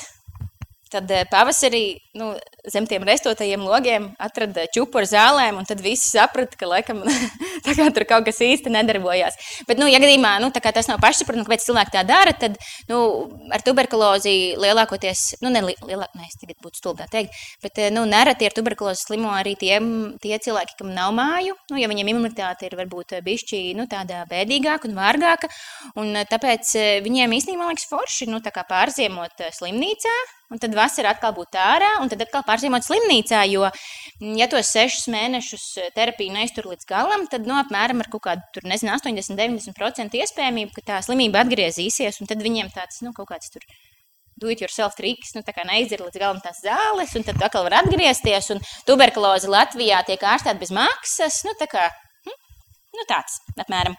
Tad 0.89 1.12
eh, 1.13 1.25
pavasarī 1.30 1.84
nu, 2.17 2.32
zem 2.65 2.88
tiem 2.89 3.04
restotajiem 3.06 3.62
logiem 3.62 4.08
atrada 4.21 4.63
čūpu 4.73 4.97
ar 5.02 5.06
zālēm, 5.10 5.60
un 5.62 5.67
tad 5.69 5.82
visi 5.84 6.10
saprata, 6.10 6.58
ka 6.58 6.65
laikam 6.69 7.04
tur 7.95 8.06
kaut 8.10 8.25
kas 8.25 8.41
īsti 8.41 8.73
nedarbojās. 8.73 9.38
Bet, 9.69 9.78
nu, 9.78 9.86
ja 9.89 9.99
gadījumā 10.02 10.36
nu, 10.41 10.49
tas 10.49 10.89
nav 10.89 10.97
pašsaprotami, 11.04 11.45
kāpēc 11.45 11.65
cilvēki 11.67 11.93
tā 11.93 12.04
dara, 12.10 12.34
tad 12.34 12.58
nu, 12.89 13.02
ar 13.54 13.63
tuberkulozi 13.65 14.56
lielākoties, 14.60 15.39
nu, 15.43 15.52
ne 15.54 15.62
lielāk, 15.67 16.15
ne, 16.17 16.25
es 16.25 16.39
tagad 16.41 16.58
būtu 16.65 16.82
stulbā 16.82 17.06
teikt, 17.12 17.38
bet 17.62 17.78
eh, 17.84 17.93
nu, 17.93 18.08
nereti 18.10 18.49
ar 18.49 18.58
tuberkulozi 18.58 19.06
slimo 19.06 19.30
arī 19.36 19.54
tiem, 19.60 19.93
tie 20.23 20.41
cilvēki, 20.41 20.80
kam 20.82 20.89
nav 20.95 21.13
māju, 21.17 21.54
nu, 21.69 21.78
ja 21.78 21.91
viņiem 21.91 22.12
imunitāte 22.15 22.65
ir 22.65 22.78
varbūt 22.82 23.19
bišķi 23.25 23.62
nu, 23.78 23.86
tāda 23.91 24.25
bēdīgāka 24.32 24.89
un 24.89 24.97
vārgāka, 24.97 25.54
un 26.02 26.17
tāpēc 26.34 26.75
eh, 26.82 26.91
viņiem 27.06 27.38
īstenībā 27.38 27.69
liekas 27.69 27.88
forši 27.93 28.32
nu, 28.34 28.41
pārziemot 28.69 29.47
slimnīcā, 29.56 30.17
Un 30.50 30.58
tad 30.58 30.74
vasarā 30.74 31.12
atkal 31.14 31.36
būt 31.38 31.58
ārā, 31.62 31.90
un 32.02 32.10
tad 32.10 32.24
atkal 32.26 32.42
pārzīmot 32.48 32.82
slimnīcā. 32.82 33.44
Jo, 33.52 33.68
mm, 34.18 34.34
ja 34.40 34.48
tos 34.50 34.72
sešus 34.74 35.06
mēnešus 35.14 35.66
eh, 35.78 35.92
terapiju 35.94 36.34
neiztur 36.34 36.66
līdz 36.72 36.90
galam, 36.90 37.28
tad 37.30 37.46
no 37.46 37.54
nu, 37.54 37.60
apmēram 37.62 38.02
ar 38.02 38.10
kaut 38.10 38.24
kādu, 38.26 38.48
tur, 38.56 38.66
nezinu, 38.70 38.90
80, 38.96 39.38
90% 39.38 40.18
iespējamību, 40.24 40.74
ka 40.74 40.86
tā 40.88 41.04
slimība 41.06 41.44
atgriezīsies, 41.46 42.18
un 42.24 42.32
tad 42.32 42.42
viņiem 42.42 42.74
tāds, 42.74 43.04
nu, 43.06 43.14
kaut 43.14 43.30
kāds 43.30 43.54
tur. 43.54 43.66
Do 44.40 44.50
it 44.50 44.62
yourself 44.64 44.96
triks, 44.96 45.36
nu, 45.36 45.44
tā 45.44 45.52
kā 45.54 45.66
neizdzer 45.68 46.02
līdz 46.02 46.18
galam 46.18 46.38
tās 46.42 46.64
zāles, 46.64 47.14
un 47.20 47.26
tad 47.28 47.42
atkal 47.44 47.66
var 47.68 47.82
atgriezties. 47.84 48.54
Tuberkuloze 48.88 49.52
Latvijā 49.52 50.00
tiek 50.08 50.24
ārstēta 50.24 50.58
bez 50.62 50.72
maksas. 50.74 51.42
Nu, 51.44 51.52
tā 51.60 51.68
kā 51.70 51.90
Nu, 53.00 53.06
tāds 53.08 53.40
apmēram. 53.64 53.96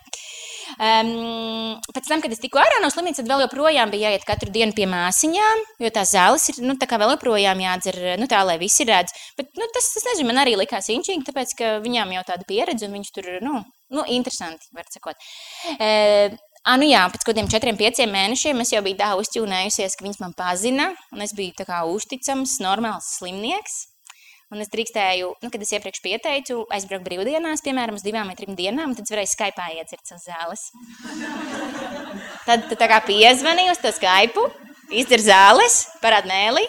Um, 0.77 1.79
pēc 1.91 2.07
tam, 2.07 2.21
kad 2.23 2.35
es 2.35 2.43
tiku 2.43 2.61
ārā 2.63 2.79
no 2.83 2.91
slimnīcas, 2.93 3.23
tad 3.23 3.31
vēl 3.33 3.45
joprojām 3.47 3.91
bija 3.91 4.11
jāiet 4.11 4.27
katru 4.29 4.53
dienu 4.55 4.77
pie 4.77 4.87
māsiņām, 4.91 5.65
jo 5.83 5.91
tās 5.95 6.13
zāles 6.15 6.45
ir 6.53 6.61
nu, 6.63 6.77
vēl 6.77 7.15
joprojām 7.17 7.63
jādzer 7.65 7.99
nu, 8.21 8.29
tā, 8.31 8.43
lai 8.47 8.59
visi 8.61 8.87
redz. 8.89 9.15
Bet 9.41 9.51
nu, 9.59 9.67
tas, 9.75 9.89
tas 9.97 10.07
nezinu, 10.13 10.29
man 10.31 10.43
arī 10.45 10.55
likās 10.61 10.93
inčīgi, 10.93 11.25
tāpēc, 11.27 11.57
ka 11.59 11.73
viņām 11.83 12.15
jau 12.19 12.27
tāda 12.29 12.47
pieredze 12.47 12.87
un 12.87 13.01
viņš 13.01 13.11
tur, 13.17 13.33
nu, 13.47 13.65
nu 13.97 14.07
interesanti, 14.19 14.71
var 14.77 14.87
sakot. 14.93 15.19
Uh, 15.79 16.39
Ah, 16.61 16.77
nu 16.77 16.85
jā, 16.85 17.07
pēc 17.09 17.23
kaut 17.25 17.31
kādiem 17.31 17.47
četriem, 17.49 17.77
pieciem 17.81 18.11
mēnešiem 18.13 18.59
es 18.61 18.75
jau 18.75 18.83
biju 18.85 18.99
tā 18.99 19.15
uzķūnējusies, 19.17 19.95
ka 19.97 20.05
viņas 20.05 20.19
man 20.21 20.35
pazina, 20.37 20.91
es 21.25 21.33
biju 21.33 21.55
tā 21.57 21.65
kā 21.65 21.79
uzticams, 21.89 22.59
normāls 22.61 23.09
slimnieks. 23.17 23.79
Un 24.51 24.65
es 24.65 24.71
drīkstēju, 24.73 25.29
nu, 25.45 25.51
kad 25.53 25.63
es 25.63 25.71
iepriekš 25.77 26.03
pieteicu, 26.03 26.65
aizbraukt 26.75 27.07
brīvdienās, 27.07 27.63
piemēram, 27.63 28.01
uz 28.01 28.03
divām 28.03 28.33
vai 28.33 28.35
trim 28.39 28.57
dienām, 28.59 28.97
tad 28.99 29.07
es 29.07 29.15
varēju 29.15 29.31
Skype 29.31 29.69
iedzert 29.77 30.11
savas 30.11 30.27
zāles. 30.27 30.67
Tad 32.49 32.67
tu 32.67 32.79
tā 32.81 32.89
kā 32.91 32.99
piezvanīji 33.07 33.71
uz 33.71 33.79
to 33.79 33.93
Skype, 33.95 34.49
izdzer 34.91 35.23
zāles, 35.23 35.85
parād 36.03 36.27
mēlī, 36.27 36.65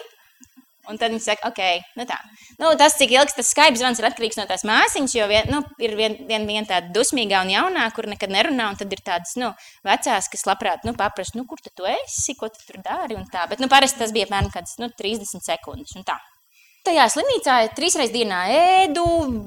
Un 0.90 0.98
tad 0.98 1.12
viņi 1.12 1.22
saka, 1.22 1.46
ok, 1.52 1.60
nu 1.94 2.04
tā. 2.10 2.16
Nu, 2.58 2.72
tas, 2.78 2.96
cik 2.98 3.12
ilgs 3.14 3.36
tas 3.36 3.52
Skype 3.54 3.78
zvans 3.78 4.00
ir 4.00 4.08
atkarīgs 4.08 4.38
no 4.40 4.48
tās 4.50 4.64
māsiņas, 4.66 5.14
jo 5.14 5.28
vien, 5.30 5.46
nu, 5.52 5.60
ir 5.78 5.94
viena 5.98 6.26
vien, 6.26 6.46
vien 6.48 6.66
tāda 6.66 6.90
dusmīgā 6.96 7.44
un 7.46 7.52
jaunā, 7.52 7.84
kur 7.94 8.08
nekad 8.10 8.34
nerunā, 8.34 8.66
un 8.72 8.80
tad 8.80 8.90
ir 8.90 9.02
tādas, 9.06 9.36
nu, 9.38 9.52
vecās, 9.86 10.26
kas 10.32 10.42
labprāt, 10.48 10.82
nu, 10.88 10.96
paprasa, 10.98 11.36
nu, 11.38 11.46
kur 11.46 11.62
tu 11.62 11.86
esi, 11.86 12.34
ko 12.34 12.50
tu 12.50 12.66
tur 12.66 12.82
dari, 12.82 13.14
un 13.14 13.30
tā. 13.30 13.46
Bet, 13.50 13.62
nu, 13.62 13.70
parasti 13.70 14.02
tas 14.02 14.14
bija 14.16 14.26
apmēram 14.26 14.50
kāds, 14.50 14.74
nu, 14.82 14.90
30 14.98 15.46
sekundes, 15.46 15.94
un 15.94 16.08
tā. 16.08 16.18
Tajā 16.82 17.04
slimnīcā 17.14 17.56
trīs 17.76 17.94
reizes 17.94 18.10
dienā 18.10 18.38
ēdu, 18.50 19.02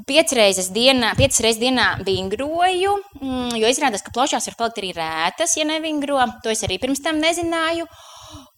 piecas 0.08 0.70
dienā, 0.72 1.10
piecas 1.20 1.42
reizes 1.44 1.60
dienā 1.60 1.88
vingroju, 2.08 2.94
mm, 3.20 3.58
jo 3.60 3.72
izrādās, 3.74 4.06
ka 4.06 4.14
plošās 4.16 4.48
var 4.48 4.56
palikt 4.62 4.80
arī 4.80 4.94
rētas, 4.96 5.58
ja 5.60 5.66
nevingro. 5.68 6.22
To 6.46 6.54
es 6.54 6.64
arī 6.64 6.80
pirms 6.80 7.04
tam 7.04 7.20
nezināju. 7.20 7.90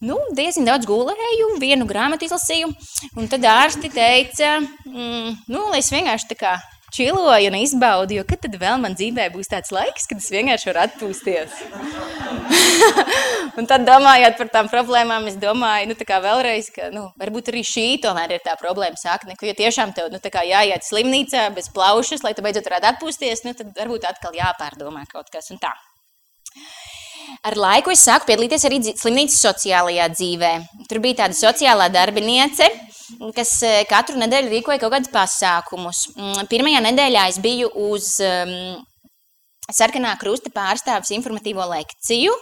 Nu, 0.06 0.20
diezgan 0.30 0.70
daudz 0.70 0.86
gulēju, 0.86 1.56
vienu 1.58 1.90
grāmatu 1.90 2.28
izlasīju, 2.28 2.70
un 3.18 3.26
tad 3.26 3.50
ārsti 3.50 3.90
teica, 3.90 4.60
mm, 4.62 5.42
nu, 5.50 5.66
lai 5.72 5.82
es 5.82 5.90
vienkārši 5.90 6.30
tā 6.30 6.38
kā 6.38 6.54
čiloju 6.94 7.50
un 7.50 7.56
izbaudu, 7.58 8.16
jo 8.18 8.24
kad 8.28 8.40
tad 8.44 8.54
vēl 8.60 8.80
man 8.82 8.96
dzīvē 8.98 9.28
būs 9.34 9.50
tāds 9.52 9.72
laiks, 9.74 10.08
kad 10.10 10.22
es 10.22 10.30
vienkārši 10.32 10.70
varu 10.70 10.82
atpūsties. 10.86 11.58
Un 13.58 13.66
tad, 13.66 13.82
domājot 13.88 14.36
par 14.38 14.50
tām 14.54 14.68
problēmām, 14.70 15.26
es 15.30 15.36
domāju, 15.40 15.90
nu, 15.90 15.96
vēlreiz, 15.98 16.70
ka 16.74 16.90
nu, 16.94 17.08
varbūt 17.18 17.50
arī 17.52 17.64
šī 17.66 17.86
tomēr 18.04 18.36
ir 18.36 18.44
tā 18.44 18.54
problēma 18.60 18.98
sakne. 19.00 19.34
Ja 19.42 19.54
tiešām 19.58 19.94
tev 19.96 20.12
nu, 20.12 20.20
jāiet 20.22 20.86
slimnīcā 20.86 21.48
bez 21.56 21.70
plaušas, 21.74 22.22
lai 22.22 22.34
tu 22.38 22.44
beidzot 22.46 22.68
varētu 22.70 22.92
atpūsties, 22.92 23.44
nu, 23.46 23.56
tad 23.58 23.74
varbūt 23.78 24.06
atkal 24.08 24.36
jāpārdomā 24.36 25.04
kaut 25.10 25.32
kas 25.34 25.50
un 25.50 25.58
tā. 25.62 25.74
Ar 27.46 27.54
laiku 27.58 27.92
es 27.92 28.02
sāku 28.06 28.30
piedalīties 28.30 28.64
arī 28.66 28.78
slimnīcas 28.88 29.42
sociālajā 29.42 30.06
dzīvē. 30.14 30.52
Tur 30.90 31.02
bija 31.04 31.24
tāda 31.24 31.36
sociālā 31.38 31.88
darbiniece, 31.92 32.66
kas 33.36 33.54
eh, 33.66 33.80
katru 33.88 34.18
nedēļu 34.20 34.52
rīkoja 34.52 34.80
kaut 34.82 34.94
kādus 34.94 35.12
pasākumus. 35.14 36.04
Mm, 36.16 36.46
pirmajā 36.50 36.82
nedēļā 36.88 37.24
es 37.32 37.40
biju 37.42 37.70
uz 37.88 38.14
um, 38.24 38.54
sarkanā 39.68 40.14
krusta 40.20 40.52
pārstāvis 40.54 41.12
informatīvo 41.16 41.66
lekciju. 41.72 42.34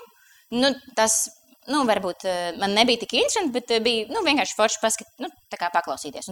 Nu, 0.56 0.72
tas 0.98 1.24
nu, 1.70 1.82
varbūt 1.88 2.26
uh, 2.26 2.52
man 2.60 2.76
nebija 2.78 3.02
tik 3.02 3.16
interesanti, 3.18 3.54
bet 3.58 3.74
uh, 3.74 3.82
bija 3.84 4.06
nu, 4.14 4.22
vienkārši 4.26 4.58
forši 4.58 4.82
paskat, 4.82 5.10
nu, 5.22 5.30
paklausīties. 5.64 6.30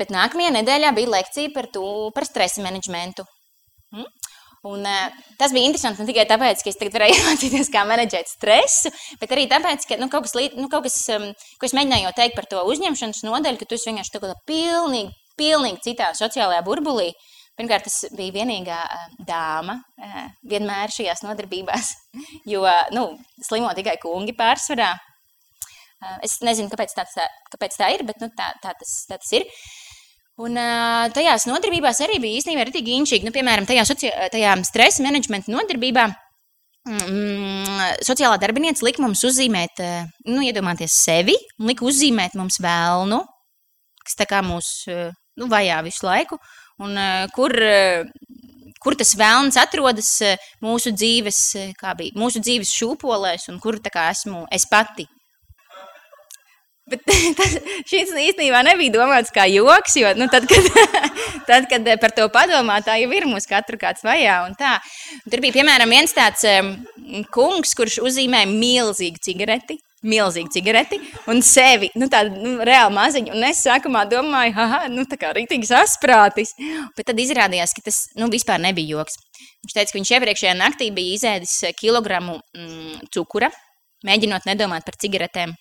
Bet 0.00 0.12
nākamajā 0.12 0.52
nedēļā 0.58 0.92
bija 0.96 1.14
lekcija 1.18 1.54
par, 1.54 1.70
to, 1.72 1.86
par 2.16 2.28
stresa 2.28 2.64
menedžmentu. 2.64 3.26
Hmm? 3.94 4.08
Un, 4.64 4.86
tas 5.36 5.52
bija 5.52 5.68
interesanti 5.68 6.00
ne 6.00 6.08
tikai 6.08 6.24
tāpēc, 6.28 6.62
ka 6.64 6.70
es 6.70 6.78
tagad 6.80 6.94
varēju 6.96 7.16
iemācīties, 7.18 7.68
kā 7.72 7.82
menedžēt 7.84 8.30
stresu, 8.32 8.92
bet 9.20 9.34
arī 9.36 9.44
tāpēc, 9.50 9.84
ka 9.90 9.98
nu, 10.00 10.08
kaut 10.12 10.24
kas, 10.24 10.32
nu, 10.56 10.70
kaut 10.72 10.86
kas 10.86 10.96
ko 11.60 11.68
es 11.68 11.76
mēģināju 11.76 12.14
teikt 12.16 12.38
par 12.38 12.48
to 12.48 12.62
uzņemšanas 12.72 13.20
nodeļu, 13.26 13.60
ka 13.60 13.68
tu 13.68 13.76
esi 13.76 13.90
vienkārši 13.90 14.14
tādā 14.16 14.38
pilnīgi, 14.48 15.12
pilnīgi 15.40 15.84
citā 15.90 16.14
sociālajā 16.16 16.64
burbulī. 16.64 17.10
Pirmkārt, 17.54 17.84
tas 17.86 18.16
bija 18.16 18.34
vienīgā 18.34 18.80
dāma 19.28 19.76
vienmēr 20.42 20.90
šajās 20.90 21.22
nodarbībās, 21.26 21.92
jo 22.52 22.64
nu, 22.96 23.06
slimo 23.44 23.68
tikai 23.76 23.98
kungi 24.02 24.34
pārsvarā. 24.38 24.94
Es 26.24 26.40
nezinu, 26.44 26.72
kāpēc 26.72 26.96
tā, 26.96 27.04
kāpēc 27.52 27.76
tā 27.80 27.92
ir, 27.94 28.08
bet 28.08 28.16
nu, 28.24 28.32
tā, 28.36 28.50
tā, 28.64 28.72
tas, 28.80 28.96
tā 29.08 29.20
tas 29.20 29.36
ir. 29.36 29.44
Uh, 29.44 29.83
Un 30.42 30.58
tajās 31.14 31.46
nodarbībās 31.46 32.00
arī 32.02 32.18
bija 32.22 32.40
īstenībā 32.40 32.64
arī 32.64 32.82
inčīgi. 32.96 33.26
Nu, 33.26 33.30
piemēram, 33.34 33.68
tajā, 33.68 33.84
soci... 33.86 34.10
tajā 34.32 34.54
stresa 34.66 35.04
menedžmenta 35.04 35.52
nodarbībā 35.54 36.08
mm, 36.90 37.84
sociālā 38.02 38.40
darbinieca 38.42 38.82
lika 38.86 39.04
mums 39.04 39.22
uzzīmēt, 39.28 39.84
nu, 40.26 40.42
iedomāties 40.42 40.96
sevi 41.04 41.36
un 41.60 41.70
lika 41.70 41.86
uzzīmēt 41.86 42.34
mums 42.40 42.58
vēlnu, 42.64 43.20
kas 44.02 44.18
tā 44.18 44.26
kā 44.30 44.42
mūs 44.42 44.72
nu, 44.90 45.48
vajā 45.50 45.80
visu 45.86 46.06
laiku, 46.06 46.38
un 46.82 46.98
kur, 47.34 47.54
kur 48.82 48.98
tas 48.98 49.14
vēlns 49.18 49.58
atrodas 49.60 50.16
mūsu 50.64 50.90
dzīves, 50.98 51.40
kā 51.78 51.94
bija, 51.98 52.18
mūsu 52.18 52.42
dzīves 52.42 52.74
šūpolēs, 52.74 53.48
un 53.54 53.62
kur 53.62 53.78
tā 53.82 53.94
kā 53.94 54.10
esmu 54.10 54.48
es 54.54 54.66
pati. 54.70 55.06
Bet 56.90 57.00
tas, 57.38 57.54
šis 57.88 58.12
īstenībā 58.12 58.60
nebija 58.66 58.92
domāts 58.92 59.32
kā 59.32 59.46
joks, 59.48 59.96
jo 59.96 60.10
nu, 60.18 60.28
tad, 60.32 60.44
kad, 60.50 60.66
tad, 61.48 61.68
kad 61.70 61.88
par 62.02 62.12
to 62.16 62.26
padomā, 62.32 62.80
tā 62.84 62.98
jau 63.00 63.08
ir 63.16 63.24
mūsu 63.28 63.48
katru 63.48 63.80
kāds 63.80 64.04
vajā. 64.04 64.36
Tur 65.24 65.40
bija 65.44 65.56
piemēram 65.56 65.94
viens 65.94 66.12
tāds 66.16 66.44
um, 66.50 66.74
kungs, 67.32 67.72
kurš 67.78 68.02
uzzīmēja 68.04 68.50
milzīgu 68.52 69.24
cigareti. 69.24 69.80
Milzīgi 70.04 70.58
cigareti 70.58 70.98
un 71.32 71.38
sevi, 71.40 71.88
nu, 71.96 72.10
tādu 72.12 72.36
nu, 72.36 72.50
reāli 72.68 72.92
maziņu. 72.92 73.32
Un 73.32 73.46
es 73.48 73.62
sākumā 73.64 74.02
domāju, 74.04 74.52
ah, 74.60 74.84
nu, 74.92 75.06
tā 75.08 75.16
kā 75.16 75.30
rītīgi 75.32 75.70
sasprātis. 75.70 76.52
Bet 76.92 77.08
tad 77.08 77.22
izrādījās, 77.24 77.72
ka 77.72 77.86
tas 77.88 78.02
nu, 78.20 78.28
vispār 78.28 78.60
nebija 78.60 78.98
joks. 78.98 79.16
Viņš 79.64 79.72
teica, 79.78 79.88
ka 79.88 79.96
viņš 80.02 80.12
iepriekšējā 80.18 80.54
naktī 80.60 80.90
bija 80.92 81.16
izēdis 81.16 81.56
kilogramu 81.80 82.36
mm, 82.36 83.08
cukura, 83.16 83.48
mēģinot 84.04 84.44
nedomāt 84.52 84.84
par 84.84 85.00
cigaretēm. 85.00 85.56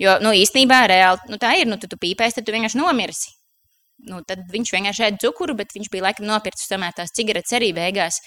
Jo 0.00 0.16
nu, 0.24 0.32
īstenībā 0.32 0.84
reāli 0.88 1.32
nu, 1.32 1.38
tā 1.40 1.52
ir. 1.60 1.68
Nu, 1.68 1.76
tu, 1.80 1.90
tu 1.90 1.98
pīpēsi, 2.00 2.38
tad 2.38 2.48
tu 2.48 2.54
vienkārši 2.56 2.80
nomirsi. 2.80 3.34
Nu, 4.08 4.22
tad 4.24 4.46
viņš 4.48 4.72
vienkārši 4.72 5.06
ēda 5.10 5.20
cukuru, 5.26 5.54
bet 5.58 5.74
viņš 5.76 5.90
bija 5.92 6.06
laikam 6.08 6.28
nopircis 6.28 6.70
tomēr 6.70 6.94
tās 6.96 7.12
cigaretes 7.16 7.52
arī 7.58 7.74
beigās. 7.76 8.20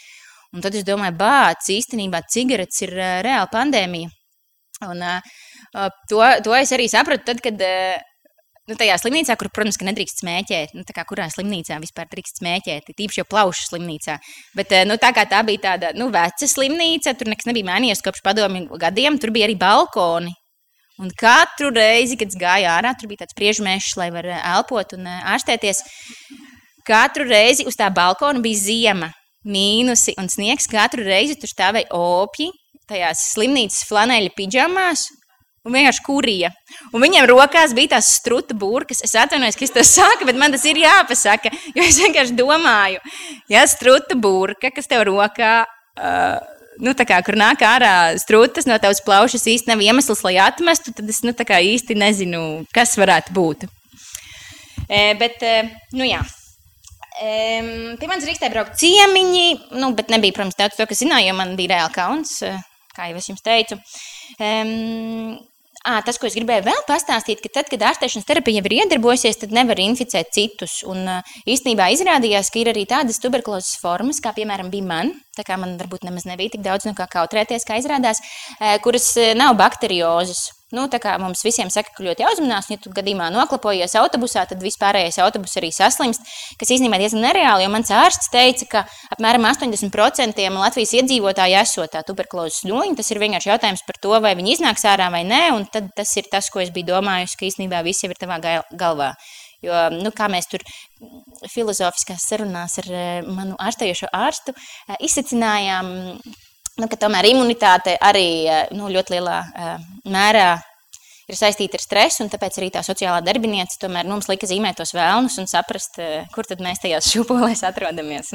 Un 0.54 0.62
tad 0.62 0.76
es 0.78 0.86
domāju, 0.86 1.16
bācis, 1.18 1.80
īstenībā 1.80 2.22
cigaretes 2.30 2.84
ir 2.86 2.94
uh, 2.94 3.20
reāla 3.26 3.50
pandēmija. 3.50 4.12
Un, 4.86 5.02
uh, 5.02 5.88
to, 6.12 6.20
to 6.46 6.54
es 6.60 6.74
arī 6.76 6.86
sapratu, 6.92 7.26
tad, 7.32 7.42
kad 7.42 7.58
uh, 7.66 7.96
nu, 8.70 8.78
tajā 8.78 9.00
slimnīcā, 9.02 9.34
kur, 9.40 9.50
protams, 9.56 9.80
nedrīkst 9.82 10.22
smēķēt, 10.22 10.76
nu, 10.78 10.86
kā, 10.94 11.08
kurā 11.10 11.26
slimnīcā 11.34 11.80
vispār 11.82 12.12
drīkst 12.12 12.44
smēķēt, 12.44 12.94
tīpaši 12.94 13.24
jau 13.24 13.28
plaušu 13.34 13.72
slimnīcā. 13.72 14.20
Bet 14.60 14.78
nu, 14.86 15.00
tā 15.02 15.10
tā 15.18 15.42
bija 15.48 15.64
tāda 15.72 15.94
nu, 15.98 16.12
veca 16.14 16.50
slimnīca, 16.54 17.18
tur 17.18 17.34
nekas 17.34 17.50
nebija 17.50 17.72
mainījies 17.72 18.06
kopš 18.06 18.22
padomju 18.26 18.78
gadiem, 18.86 19.18
tur 19.18 19.34
bija 19.34 19.50
arī 19.50 19.58
balkoni. 19.58 20.38
Un 21.02 21.10
katru 21.18 21.72
reizi, 21.74 22.18
kad 22.20 22.36
gāju 22.38 22.70
ārā, 22.70 22.94
tur 22.98 23.10
bija 23.10 23.24
tāds 23.24 23.34
priežmēšs, 23.38 23.96
lai 23.98 24.12
varētu 24.14 24.46
elpot 24.54 24.94
un 25.00 25.08
ārstēties. 25.10 25.82
Katru 26.86 27.26
reizi 27.26 27.66
uz 27.66 27.78
tā 27.80 27.88
balkona 27.94 28.44
bija 28.44 28.60
ziema, 28.62 29.10
mīnusi 29.48 30.14
un 30.22 30.30
sniegs. 30.30 30.70
Katru 30.70 31.06
reizi 31.08 31.40
tur 31.40 31.50
stāvēja 31.50 31.90
opji, 31.98 32.52
tajās 32.90 33.26
slimnīcas 33.34 33.88
flanēļa 33.90 34.34
pidžamās. 34.38 35.08
Un 35.64 35.78
vienkārši 35.78 36.04
kurija. 36.04 36.50
Un 36.92 37.00
viņiem 37.06 37.24
rokās 37.30 37.72
bija 37.74 37.94
tās 37.94 38.10
struta 38.18 38.52
burkas. 38.60 39.00
Es 39.06 39.14
atvainojos, 39.16 39.56
ka 39.56 39.64
es 39.64 39.72
to 39.72 39.84
saku, 39.88 40.28
bet 40.28 40.36
man 40.36 40.52
tas 40.52 40.66
ir 40.68 40.82
jāpasaka. 40.82 41.54
Jo 41.72 41.86
es 41.88 42.02
vienkārši 42.04 42.36
domāju, 42.36 43.00
ja 43.50 43.64
struta 43.72 44.18
burka, 44.20 44.74
kas 44.76 44.92
tev 44.92 45.06
rokā 45.08 45.54
uh, 45.64 46.53
nu, 46.82 46.94
kā, 46.98 47.20
kur 47.26 47.38
nāk 47.40 47.64
ārā 47.66 47.94
strūklas 48.22 48.68
no 48.70 48.78
tavas 48.82 49.02
plaušas, 49.06 49.46
īsti 49.50 49.72
nav 49.72 49.84
iemesls, 49.84 50.24
lai 50.26 50.38
atmestu, 50.42 50.94
tad 50.96 51.10
es 51.10 51.22
nu, 51.26 51.34
īsti 51.34 51.98
nezinu, 52.00 52.44
kas 52.76 52.96
varētu 53.00 53.36
būt. 53.36 53.68
E, 54.90 55.14
bet, 55.20 55.44
nu 55.94 56.08
jā. 56.08 56.24
E, 57.22 57.32
pie 58.00 58.10
manis 58.10 58.26
rīkstēja 58.28 58.54
braukt 58.54 58.78
ciemiņi, 58.82 59.48
nu, 59.78 59.94
bet 59.98 60.10
nebija, 60.14 60.36
protams, 60.36 60.58
daudz 60.60 60.80
to, 60.80 60.88
kas 60.90 61.04
zināja, 61.04 61.30
jo 61.30 61.38
man 61.38 61.56
bija 61.60 61.76
reāli 61.76 61.96
kauns, 61.96 62.40
kā 62.94 63.10
jau 63.10 63.20
es 63.22 63.30
jums 63.30 63.46
teicu. 63.46 63.78
E, 64.40 64.54
À, 65.84 65.98
tas, 66.00 66.16
ko 66.16 66.30
es 66.30 66.36
gribēju 66.38 66.64
vēl 66.64 66.78
pastāstīt, 66.88 67.42
ka 67.44 67.50
tad, 67.58 67.68
kad 67.68 67.82
ārstēšanas 67.90 68.28
terapija 68.28 68.62
jau 68.62 68.70
ir 68.70 68.76
iedarbojusies, 68.78 69.36
tad 69.42 69.52
nevar 69.52 69.82
inficēt 69.84 70.32
citus. 70.32 70.78
Un 70.88 71.04
īstenībā 71.44 71.90
izrādījās, 71.92 72.54
ka 72.54 72.62
ir 72.62 72.72
arī 72.72 72.86
tādas 72.88 73.20
tuberkulozes 73.20 73.82
formas, 73.82 74.22
kā 74.24 74.32
piemēram 74.38 74.72
bija 74.72 74.88
man, 74.88 75.12
tā 75.36 75.44
kā 75.44 75.60
man 75.60 75.76
varbūt 75.82 76.08
nemaz 76.08 76.24
nebija 76.30 76.56
tik 76.56 76.64
daudz 76.64 76.88
no 76.88 76.96
kā 76.96 77.10
kautrēties, 77.12 77.68
kā 77.68 77.82
izrādās, 77.84 78.24
kuras 78.86 79.12
nav 79.36 79.58
bakteriozes. 79.60 80.54
Nu, 80.74 80.88
tā 80.90 80.98
kā 80.98 81.14
mums 81.22 81.44
visiem 81.46 81.70
saka, 81.70 81.92
ka 81.94 82.06
ļoti 82.06 82.24
jāuzmanās, 82.26 82.72
ja 82.74 82.80
tu 82.82 82.90
gadījumā 82.94 83.28
noklapojies 83.36 83.94
autobusā, 84.00 84.48
tad 84.50 84.64
vispārējais 84.66 85.20
autobus 85.22 85.54
arī 85.62 85.70
saslimst, 85.76 86.26
kas 86.58 86.74
īstenībā 86.74 86.98
diezgan 86.98 87.22
nereāli, 87.28 87.68
jo 87.68 87.74
mans 87.74 87.92
ārsts 87.94 88.32
teica, 88.34 88.70
ka 88.72 88.84
apmēram 89.14 89.46
80% 89.52 90.50
Latvijas 90.58 90.96
iedzīvotāji 90.98 91.60
esot 91.60 91.94
tā 91.94 92.02
tuberkulozes 92.08 92.66
ļoņi. 92.66 92.98
Tas 92.98 93.14
ir 93.14 93.22
vienkārši 93.22 93.52
jautājums 93.52 93.86
par 93.86 94.02
to, 94.02 94.16
vai 94.24 94.34
viņi 94.40 94.58
iznāks 94.58 94.88
ārā 94.90 95.12
vai 95.14 95.22
nē, 95.30 95.44
un 95.54 95.68
tad 95.70 95.92
tas 95.94 96.18
ir 96.18 96.30
tas, 96.32 96.50
ko 96.50 96.64
es 96.64 96.74
biju 96.74 96.90
domājusi, 96.96 97.38
ka 97.38 97.50
īstenībā 97.52 97.84
viss 97.86 98.06
jau 98.06 98.10
ir 98.10 98.22
tavā 98.22 98.42
galvā. 98.74 99.14
Jo, 99.64 99.78
nu, 99.94 100.12
kā 100.12 100.28
mēs 100.32 100.50
tur 100.52 100.64
filozofiskās 101.52 102.26
sarunās 102.28 102.80
ar 102.82 102.90
eh, 102.92 103.28
manu 103.28 103.56
ārstējošo 103.62 104.10
ārstu 104.12 104.52
eh, 104.56 104.98
izsacinājām, 105.08 105.94
nu, 106.82 106.90
ka 106.90 107.00
tomēr 107.00 107.30
imunitāte 107.34 107.98
arī 108.02 108.28
eh, 108.50 108.62
nu, 108.76 108.90
ļoti 108.92 109.16
lielā 109.16 109.40
uh, 109.44 109.74
mērā 110.10 110.52
ir 111.30 111.38
saistīta 111.40 111.80
ar 111.80 111.84
stresu, 111.84 112.24
un 112.26 112.32
tāpēc 112.34 112.58
arī 112.60 112.72
tā 112.74 112.84
sociālā 112.86 113.22
darbiniece 113.26 113.80
tomēr 113.82 114.10
mums 114.10 114.30
lika 114.32 114.50
zīmēt 114.50 114.80
tos 114.82 114.94
vēlnus 114.96 115.38
un 115.42 115.50
saprast, 115.50 116.00
uh, 116.02 116.26
kur 116.34 116.48
tad 116.50 116.64
mēs 116.64 116.84
tajās 116.84 117.10
šūpolēs 117.14 117.66
atrodamies. 117.70 118.34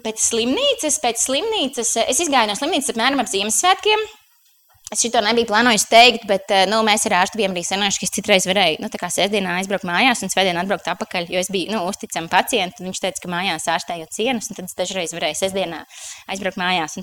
Pēc 0.00 0.22
slimnīcas, 0.22 1.00
pēc 1.02 1.26
slimnīcas, 1.26 1.96
es 2.06 2.22
izgāju 2.22 2.52
no 2.52 2.56
slimnīcas 2.58 2.94
apmēram 2.94 3.22
ap 3.24 3.30
Ziemassvētkiem, 3.32 4.06
Es 4.90 5.04
šo 5.04 5.20
nebiju 5.22 5.46
plānojis 5.46 5.84
teikt, 5.86 6.24
bet 6.26 6.50
eh, 6.50 6.64
nu, 6.66 6.80
mēs 6.82 7.04
ar 7.06 7.20
ārstu 7.20 7.38
bijām 7.38 7.52
arī 7.54 7.62
sanojuši, 7.62 8.00
ka 8.02 8.06
es 8.08 8.14
citreiz 8.16 8.46
varēju, 8.50 8.80
nu, 8.82 8.88
sestdienā 8.90 9.52
aizbraukt 9.60 9.86
mājās 9.86 10.24
un 10.26 10.32
svētdienā 10.32 10.64
atbraukt 10.64 10.90
atpakaļ, 10.90 11.30
jo 11.30 11.38
es 11.38 11.50
biju, 11.54 11.70
nu, 11.76 11.84
uzticama 11.86 12.26
pacienta, 12.32 12.82
viņš 12.82 12.98
teica, 13.04 13.22
ka 13.22 13.30
mājās 13.30 13.70
ārstējot 13.70 14.10
cienus, 14.18 14.50
un 14.50 14.58
tad 14.58 14.66
es 14.66 14.74
dažreiz 14.80 15.14
varēju 15.14 15.38
sestdienā 15.44 15.84
aizbraukt 16.34 16.58
mājās. 16.58 16.98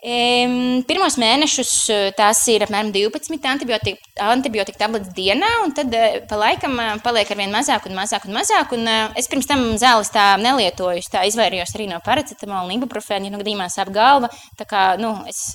Um, 0.00 0.84
pirmos 0.88 1.16
mēnešus 1.20 1.72
eh, 1.92 2.06
tās 2.16 2.44
ir 2.52 2.66
apmēram 2.68 2.92
12 2.92 3.50
antibiotika, 3.54 4.12
antibiotika 4.28 4.84
tabletes 4.84 5.16
dienā, 5.16 5.48
un 5.64 5.72
tad 5.76 5.92
uh, 5.96 6.22
pa 6.28 6.44
laikam 6.44 6.76
uh, 6.76 6.94
paliek 7.04 7.32
ar 7.32 7.40
vien 7.40 7.52
mazāk 7.56 7.88
un 7.88 7.96
mazāk 7.96 8.28
un 8.28 8.36
mazāk. 8.36 8.76
Un, 8.76 8.84
uh, 8.84 9.16
es 9.16 9.32
pirms 9.32 9.48
tam 9.48 9.70
zāles 9.80 10.12
tā 10.12 10.34
nelietoju, 10.40 11.08
tā 11.08 11.24
izvairījos 11.28 11.72
arī 11.76 11.88
no 11.88 12.04
paracetamola 12.04 12.68
un 12.68 12.76
ibuprofēna, 12.76 13.28
ja 13.28 13.32
nu 13.32 13.40
gadījumā 13.40 13.72
sāp 13.72 13.92
galva. 13.96 14.28
Tā 14.60 14.68
kā, 14.68 14.90
nu, 15.00 15.18
es 15.28 15.46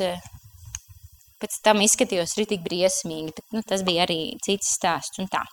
pēc 1.41 1.59
tam 1.65 1.83
izskatījos 1.85 2.37
ritīgi 2.39 2.65
briesmīgi, 2.65 3.35
bet 3.35 3.55
nu, 3.55 3.63
tas 3.67 3.83
bija 3.87 4.05
arī 4.07 4.19
cits 4.45 4.75
stāsts 4.77 5.21
un 5.21 5.29
tā. 5.31 5.43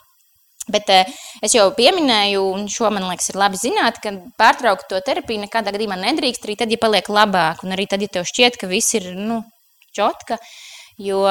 Bet 0.70 0.90
eh, 0.94 1.08
es 1.42 1.56
jau 1.56 1.64
pieminēju, 1.74 2.42
un 2.54 2.68
šo 2.70 2.90
man 2.94 3.08
liekas, 3.08 3.32
ir 3.32 3.38
labi 3.40 3.58
zināt, 3.58 3.98
ka 4.02 4.12
pārtraukt 4.38 4.86
to 4.90 5.00
terapiju 5.02 5.42
nekādā 5.42 5.72
gadījumā 5.74 5.98
nedrīkst. 6.04 6.46
Arī 6.46 6.54
tad, 6.60 6.70
ja 6.70 6.78
paliek 6.82 7.08
labāk, 7.10 7.64
un 7.66 7.74
arī 7.74 7.88
tad, 7.90 8.04
ja 8.04 8.12
tev 8.12 8.28
šķiet, 8.30 8.60
ka 8.60 8.70
viss 8.70 8.94
ir 8.98 9.10
nu, 9.18 9.40
čotka, 9.96 10.38
jo 11.02 11.24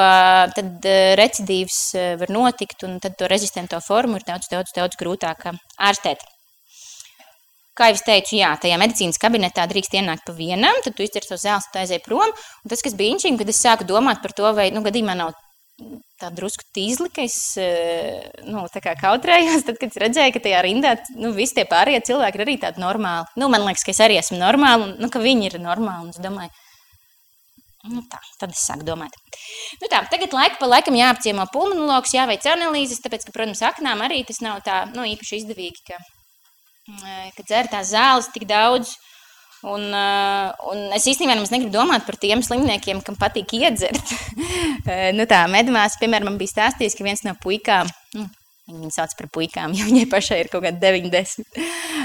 tad 0.52 0.84
recidīvs 1.16 1.80
var 2.20 2.34
notikt, 2.34 2.84
un 2.84 3.00
tad 3.00 3.16
to 3.16 3.30
rezistento 3.30 3.80
formu 3.80 4.20
ir 4.20 4.28
daudz, 4.28 4.50
daudz, 4.52 4.74
daudz 4.76 5.00
grūtāk 5.00 5.48
ārstēt. 5.80 6.26
Kā 7.78 7.88
jau 7.88 7.96
es 7.96 8.04
teicu, 8.04 8.36
jā, 8.36 8.50
tajā 8.60 8.76
medicīnas 8.80 9.20
kabinetā 9.20 9.64
drīkst 9.70 9.94
ienākt 9.96 10.26
pa 10.26 10.34
vienam, 10.36 10.76
tad 10.84 10.92
tu 10.96 11.06
izdzer 11.06 11.24
to 11.24 11.38
zāles, 11.40 11.64
tad 11.72 11.86
aizēji 11.86 12.04
prom. 12.04 12.28
Un 12.28 12.72
tas, 12.72 12.82
kas 12.84 12.96
bija 12.98 13.14
inčīgi, 13.14 13.38
kad 13.40 13.48
es 13.48 13.62
sāku 13.64 13.86
domāt 13.88 14.20
par 14.20 14.34
to, 14.36 14.50
vai, 14.52 14.68
nu, 14.74 14.84
gadījumā 14.84 15.16
nav 15.16 15.32
tā 16.20 16.30
drusku 16.34 16.66
tīzli, 16.76 17.08
ka 17.14 17.24
es 17.24 17.36
nu, 18.46 18.64
kautrējos. 18.84 19.64
Tad, 19.68 19.78
kad 19.80 19.96
redzēju, 20.04 20.34
ka 20.34 20.42
tajā 20.44 20.60
rindā 20.66 20.96
nu, 21.16 21.32
visi 21.36 21.56
tie 21.58 21.64
pārējie 21.68 22.02
cilvēki 22.12 22.38
ir 22.38 22.44
arī 22.46 22.58
tādi 22.62 22.82
normāli. 22.82 23.30
Nu, 23.40 23.48
man 23.52 23.64
liekas, 23.66 23.86
ka 23.86 23.94
es 23.94 24.02
arī 24.04 24.20
esmu 24.20 24.38
normāli 24.42 24.86
un 24.86 24.94
nu, 25.02 25.10
ka 25.12 25.22
viņi 25.22 25.50
ir 25.50 25.58
normāli. 25.62 26.12
Es 26.12 26.22
domāju, 26.22 26.52
nu, 27.90 28.04
tā, 28.10 28.20
tad 28.38 28.54
es 28.54 28.62
sāku 28.68 28.86
domāt. 28.86 29.16
Nu, 29.80 29.88
tā, 29.88 30.04
tagad 30.12 30.36
laika 30.36 30.60
pa 30.60 30.70
laikam 30.70 30.98
jāapciemo 30.98 31.48
pulmonologs, 31.54 32.14
jāveic 32.14 32.46
analīzes, 32.52 33.02
tāpēc, 33.02 33.26
ka, 33.26 33.34
protams, 33.34 33.64
aknām 33.66 34.04
arī 34.06 34.22
tas 34.28 34.42
nav 34.44 34.62
tā 34.66 34.84
nu, 34.92 35.08
īpaši 35.16 35.42
izdevīgi, 35.42 35.86
ka, 35.90 35.98
ka 37.36 37.46
dzer 37.46 37.70
tās 37.72 37.94
zāles 37.94 38.28
tik 38.34 38.46
daudz. 38.50 38.96
Un, 39.62 39.84
uh, 39.94 40.50
un 40.72 40.88
es 40.96 41.04
īstenībā 41.06 41.36
negribu 41.38 41.70
domāt 41.70 42.02
par 42.02 42.16
tiem 42.18 42.40
slimniekiem, 42.42 42.98
kam 43.06 43.14
patīk 43.14 43.54
iedzert. 43.60 44.14
nu, 45.18 45.26
tā 45.30 45.44
medmāsa, 45.50 46.00
piemēram, 46.02 46.32
man 46.32 46.40
bija 46.40 46.56
stāstījis, 46.56 46.98
ka 46.98 47.06
viens 47.06 47.22
no 47.22 47.36
puikām, 47.38 47.90
nu, 48.18 48.26
Viņa 48.70 48.92
sauc 48.94 49.14
par 49.18 49.28
puikām, 49.34 49.72
jo 49.76 49.86
viņai 49.88 50.08
pašai 50.10 50.42
ir 50.44 50.50
kaut 50.52 50.64
kāda 50.66 50.78
90. 50.92 51.46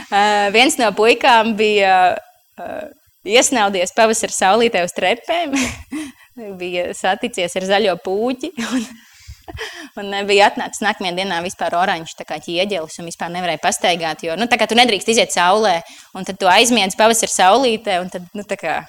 Uh, 0.07 0.47
viens 0.55 0.77
no 0.79 0.89
puikām 0.97 1.53
bija 1.59 1.97
uh, 2.17 2.87
iesnaudies 3.27 3.93
pavasara 3.95 4.33
saulītē 4.33 4.83
uz 4.87 4.95
trepēm, 4.97 5.53
bija 6.61 6.89
saticies 6.97 7.57
ar 7.59 7.67
zaļo 7.69 7.97
pūķi. 8.05 8.53
Un, 8.71 8.87
Un 9.99 10.11
bija 10.27 10.49
atnācis 10.51 10.83
nākamajā 10.83 11.15
dienā 11.17 11.39
vispār 11.45 11.75
oranžs, 11.79 12.15
tā 12.19 12.25
kā 12.27 12.39
ķieģelis, 12.43 12.99
un 13.01 13.09
vispār 13.09 13.31
nevarēja 13.33 13.63
pastaigāt, 13.63 14.25
jo, 14.27 14.35
nu, 14.39 14.49
tā 14.51 14.59
kā 14.59 14.67
tu 14.69 14.77
nedrīkst 14.77 15.13
iziet 15.13 15.33
saulē, 15.33 15.79
un 16.17 16.27
tad 16.27 16.39
tu 16.41 16.49
aizmiedz 16.51 16.97
pavasar 16.99 17.31
saulītē, 17.31 18.01
un 18.03 18.11
tad, 18.13 18.27
nu, 18.37 18.45
tā 18.47 18.59
kā 18.59 18.79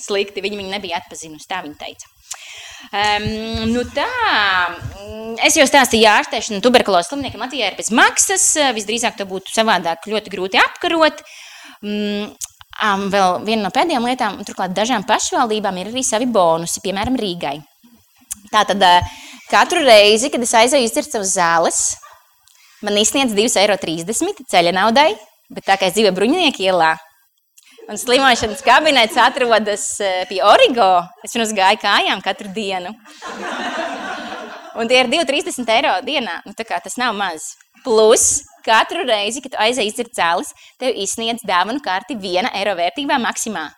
slikti, 0.00 0.44
viņi 0.44 0.60
viņu 0.60 0.74
nebija 0.74 1.00
atpazinusi, 1.00 1.48
tā 1.50 1.62
viņa 1.64 1.80
teica. 1.80 2.10
Um, 2.92 3.70
nu 3.72 3.82
tā, 3.96 4.06
es 5.46 5.56
jau 5.56 5.64
stāstīju, 5.68 6.04
ka 6.04 6.16
ārstēšana 6.20 6.64
tuberkulozes 6.64 7.08
slimniekam 7.10 7.44
Latvijā 7.44 7.70
ir 7.70 7.78
bez 7.78 7.88
maksas. 7.94 8.44
Visdrīzāk 8.76 9.16
to 9.16 9.26
būtu 9.28 9.54
savādāk 9.54 10.04
ļoti 10.10 10.32
grūti 10.34 10.60
apkarot. 10.60 11.22
Um, 11.84 13.06
vēl 13.12 13.38
viena 13.46 13.64
no 13.64 13.72
pēdējām 13.74 14.08
lietām, 14.08 14.40
turklāt 14.44 14.74
dažām 14.76 15.06
pašvaldībām 15.08 15.80
ir 15.80 15.92
arī 15.94 16.04
savi 16.04 16.28
bonusi, 16.28 16.82
piemēram, 16.84 17.16
Rīgai. 17.20 17.56
Tātad 18.54 18.82
Katru 19.50 19.82
reizi, 19.84 20.30
kad 20.32 20.42
es 20.42 20.54
aizēju 20.56 20.86
izdzert 20.88 21.12
savas 21.12 21.34
zāles, 21.36 21.80
man 22.84 22.96
izsniedz 22.96 23.34
2,30 23.36 23.60
eiro 23.60 24.46
ceļa 24.50 24.72
naudai, 24.72 25.10
bet 25.52 25.66
tā 25.68 25.76
kā 25.78 25.90
es 25.90 25.96
dzīvoju 25.98 26.14
Bruņinieku 26.16 26.64
ielā, 26.64 26.94
un 27.92 28.00
slimošanas 28.00 28.64
kabinets 28.64 29.20
atrodas 29.20 29.84
pie 30.30 30.40
Origo, 30.48 30.88
es 31.26 31.36
viņus 31.36 31.52
gāju 31.56 31.82
kājām 31.84 32.24
katru 32.24 32.50
dienu. 32.56 32.94
Un 34.80 34.90
tie 34.90 35.04
ir 35.04 35.12
2,30 35.12 35.70
eiro 35.76 35.94
dienā. 36.02 36.40
Nu, 36.48 36.56
tas 36.56 36.96
nav 36.98 37.14
maz. 37.14 37.52
Plus, 37.84 38.40
katru 38.66 39.04
reizi, 39.06 39.44
kad 39.44 39.60
aizēji 39.68 39.92
izdzert 39.92 40.16
zāles, 40.16 40.54
tev 40.80 40.96
izsniedz 40.98 41.44
dāvanu 41.46 41.84
karti 41.84 42.16
viena 42.18 42.50
eiro 42.56 42.74
vērtībā 42.80 43.20
maksimā. 43.22 43.68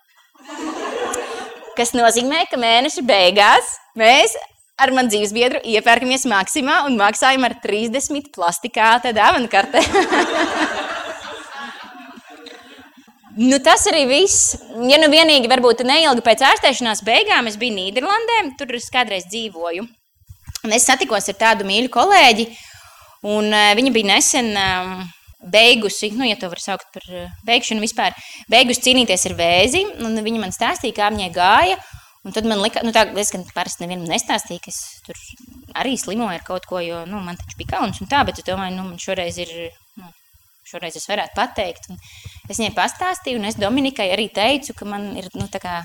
Kas 1.76 1.92
nozīmē, 1.92 2.46
ka 2.48 2.56
mēneša 2.56 3.02
beigās 3.04 3.74
mēs 3.98 4.38
ar 4.76 4.92
manu 4.92 5.08
dzīves 5.12 5.32
biedru 5.32 5.60
iepērkamies 5.64 6.26
maksimā 6.28 6.82
un 6.88 6.98
maksājam 7.00 7.46
ar 7.48 7.56
30 7.62 8.28
plastikāta 8.34 9.12
dāvanu 9.16 9.48
kartē. 9.52 9.80
nu, 13.48 13.58
tas 13.64 13.86
arī 13.90 14.04
viss. 14.10 14.56
Ja 14.90 15.00
nu 15.00 15.08
vienīgi 15.12 15.50
varbūt 15.52 15.84
neilgi 15.88 16.24
pēc 16.24 16.44
ārstēšanās 16.52 17.04
beigām 17.06 17.48
es 17.48 17.56
biju 17.60 17.76
Nīderlandē, 17.78 18.38
tur 18.60 18.76
es 18.76 18.92
kādreiz 18.92 19.28
dzīvoju. 19.32 19.88
Un 20.66 20.76
es 20.76 20.88
satikos 20.88 21.28
ar 21.32 21.40
tādu 21.40 21.66
mīļu 21.68 21.92
kolēģi, 21.94 22.48
un 23.30 23.52
uh, 23.52 23.72
viņa 23.78 23.92
bija 23.94 24.10
nesen 24.10 24.48
um, 24.58 24.96
beigusi, 25.52 26.10
nu, 26.16 26.26
ja 26.26 26.36
to 26.40 26.50
var 26.50 26.60
saukt 26.60 26.88
par 26.94 27.04
uh, 27.12 27.28
beigšanu 27.46 27.84
vispār, 27.84 28.16
beigusi 28.50 28.82
cīnīties 28.88 29.28
ar 29.30 29.36
vēzi, 29.38 29.84
un 30.02 30.18
viņa 30.26 30.42
man 30.42 30.54
stāstīja, 30.54 30.96
kā 30.96 31.12
viņai 31.14 31.30
gāja, 31.36 31.78
Un 32.26 32.34
tad 32.34 32.46
man 32.50 32.58
liekas, 32.58 32.82
nu, 32.82 32.90
tā 32.94 33.04
diezgan 33.14 33.44
parasti 33.54 33.84
nevienam 33.84 34.08
nestāstīja, 34.10 34.64
ka 34.64 34.72
es 34.72 34.80
tur 35.06 35.18
arī 35.78 35.94
slimoju 36.00 36.34
ar 36.34 36.42
kaut 36.46 36.64
ko, 36.66 36.80
jo 36.82 37.04
nu, 37.06 37.20
man 37.22 37.38
taču 37.38 37.58
bija 37.60 37.76
kauns 37.76 38.00
un 38.02 38.10
tā, 38.10 38.24
bet 38.26 38.40
es 38.40 38.46
domāju, 38.48 38.74
nu, 38.74 38.86
man 38.90 39.02
šoreiz 39.02 39.42
ir. 39.44 39.52
Nu, 40.00 40.12
Šoreiz 40.66 40.96
es 40.98 41.04
varētu 41.06 41.36
pateikt. 41.38 41.84
Un 41.92 42.00
es 42.50 42.58
viņai 42.58 42.72
pastāstīju, 42.74 43.38
un 43.38 43.46
es 43.46 43.54
Dominikai 43.54 44.08
arī 44.10 44.24
teicu, 44.34 44.74
ka 44.74 44.88
man 44.90 45.12
ir 45.14 45.28
nu, 45.38 45.46
kā, 45.62 45.76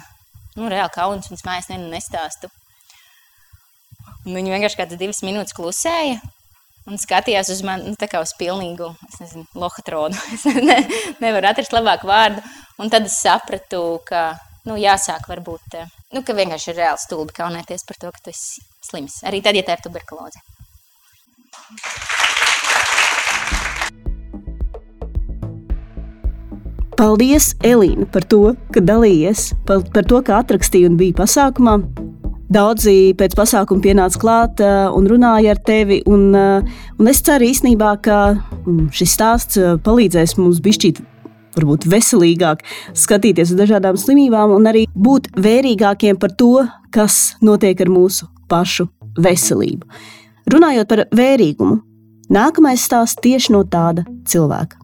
nu, 0.57 0.71
reāli 0.73 0.89
kauns, 0.95 1.29
un 1.29 1.37
es 1.37 1.45
mājās 1.45 1.69
nevienu 1.69 1.91
nestāstu. 1.93 2.49
Un 4.25 4.33
viņa 4.39 4.55
vienkārši 4.55 4.79
kādas 4.79 4.97
divas 4.97 5.21
minūtes 5.21 5.53
klusēja 5.53 6.17
un 6.89 6.97
skatījās 6.97 7.51
uz 7.53 7.61
mani 7.65 7.93
nu, 7.93 8.09
uz 8.21 8.33
pilnīgu 8.39 8.89
nezinu, 9.19 9.45
lohatronu. 9.53 10.17
Es 10.35 10.45
ne, 10.57 10.77
nevaru 11.21 11.51
atrast 11.51 11.75
labāku 11.75 12.09
vārdu. 12.09 12.41
Un 12.81 12.89
tad 12.89 13.05
es 13.05 13.19
sapratu, 13.21 13.99
ka 14.07 14.31
nu, 14.67 14.77
jāsāk 14.77 15.27
varbūt 15.31 15.77
nu, 16.11 16.23
ka 16.25 16.35
vienkārši 16.37 16.71
ir 16.71 16.79
reāli 16.83 17.01
stulbi 17.01 17.35
kaunēties 17.37 17.85
par 17.87 17.99
to, 18.01 18.11
ka 18.13 18.25
tu 18.25 18.33
esi 18.33 18.63
slims. 18.85 19.21
Arī 19.27 19.41
tad, 19.43 19.57
ja 19.57 19.65
tā 19.65 19.77
ir 19.77 19.85
tuberkuloze. 19.85 20.41
Paldies, 27.01 27.55
Elīna, 27.65 28.05
par 28.13 28.27
to, 28.29 28.51
ka 28.73 28.83
dalījies, 28.85 29.51
par, 29.65 29.81
par 29.95 30.05
to, 30.05 30.19
ka 30.27 30.37
atrakstīji 30.43 30.91
un 30.91 30.99
bija 30.99 31.17
pasākumā. 31.23 31.79
Daudzi 32.51 33.15
pēc 33.17 33.33
pasākuma 33.39 33.81
pienāca 33.81 34.19
klāt 34.21 34.61
uh, 34.61 34.91
un 34.93 35.07
runāja 35.07 35.55
ar 35.55 35.61
tevi. 35.65 36.01
Un, 36.05 36.27
uh, 36.35 36.83
un 36.99 37.09
es 37.09 37.23
ceru 37.25 37.47
īstenībā, 37.47 37.95
ka 38.05 38.17
mm, 38.35 38.91
šis 38.93 39.15
stāsts 39.15 39.61
palīdzēs 39.87 40.35
mums 40.37 40.59
bišķīt 40.61 40.99
varbūt 41.57 41.87
veselīgāk 41.91 42.63
skatīties 42.97 43.53
uz 43.53 43.59
dažādām 43.59 43.99
slimībām 43.99 44.55
un 44.55 44.69
arī 44.71 44.85
būt 44.95 45.31
vērīgākiem 45.41 46.19
par 46.21 46.35
to, 46.39 46.65
kas 46.93 47.35
notiek 47.41 47.79
ar 47.81 47.91
mūsu 47.91 48.27
pašu 48.51 48.87
veselību. 49.21 49.87
Runājot 50.51 50.89
par 50.89 51.05
vērīgumu, 51.15 51.79
nākamais 52.33 52.83
stāsts 52.83 53.21
tieši 53.23 53.55
no 53.55 53.63
tāda 53.63 54.05
cilvēka. 54.27 54.79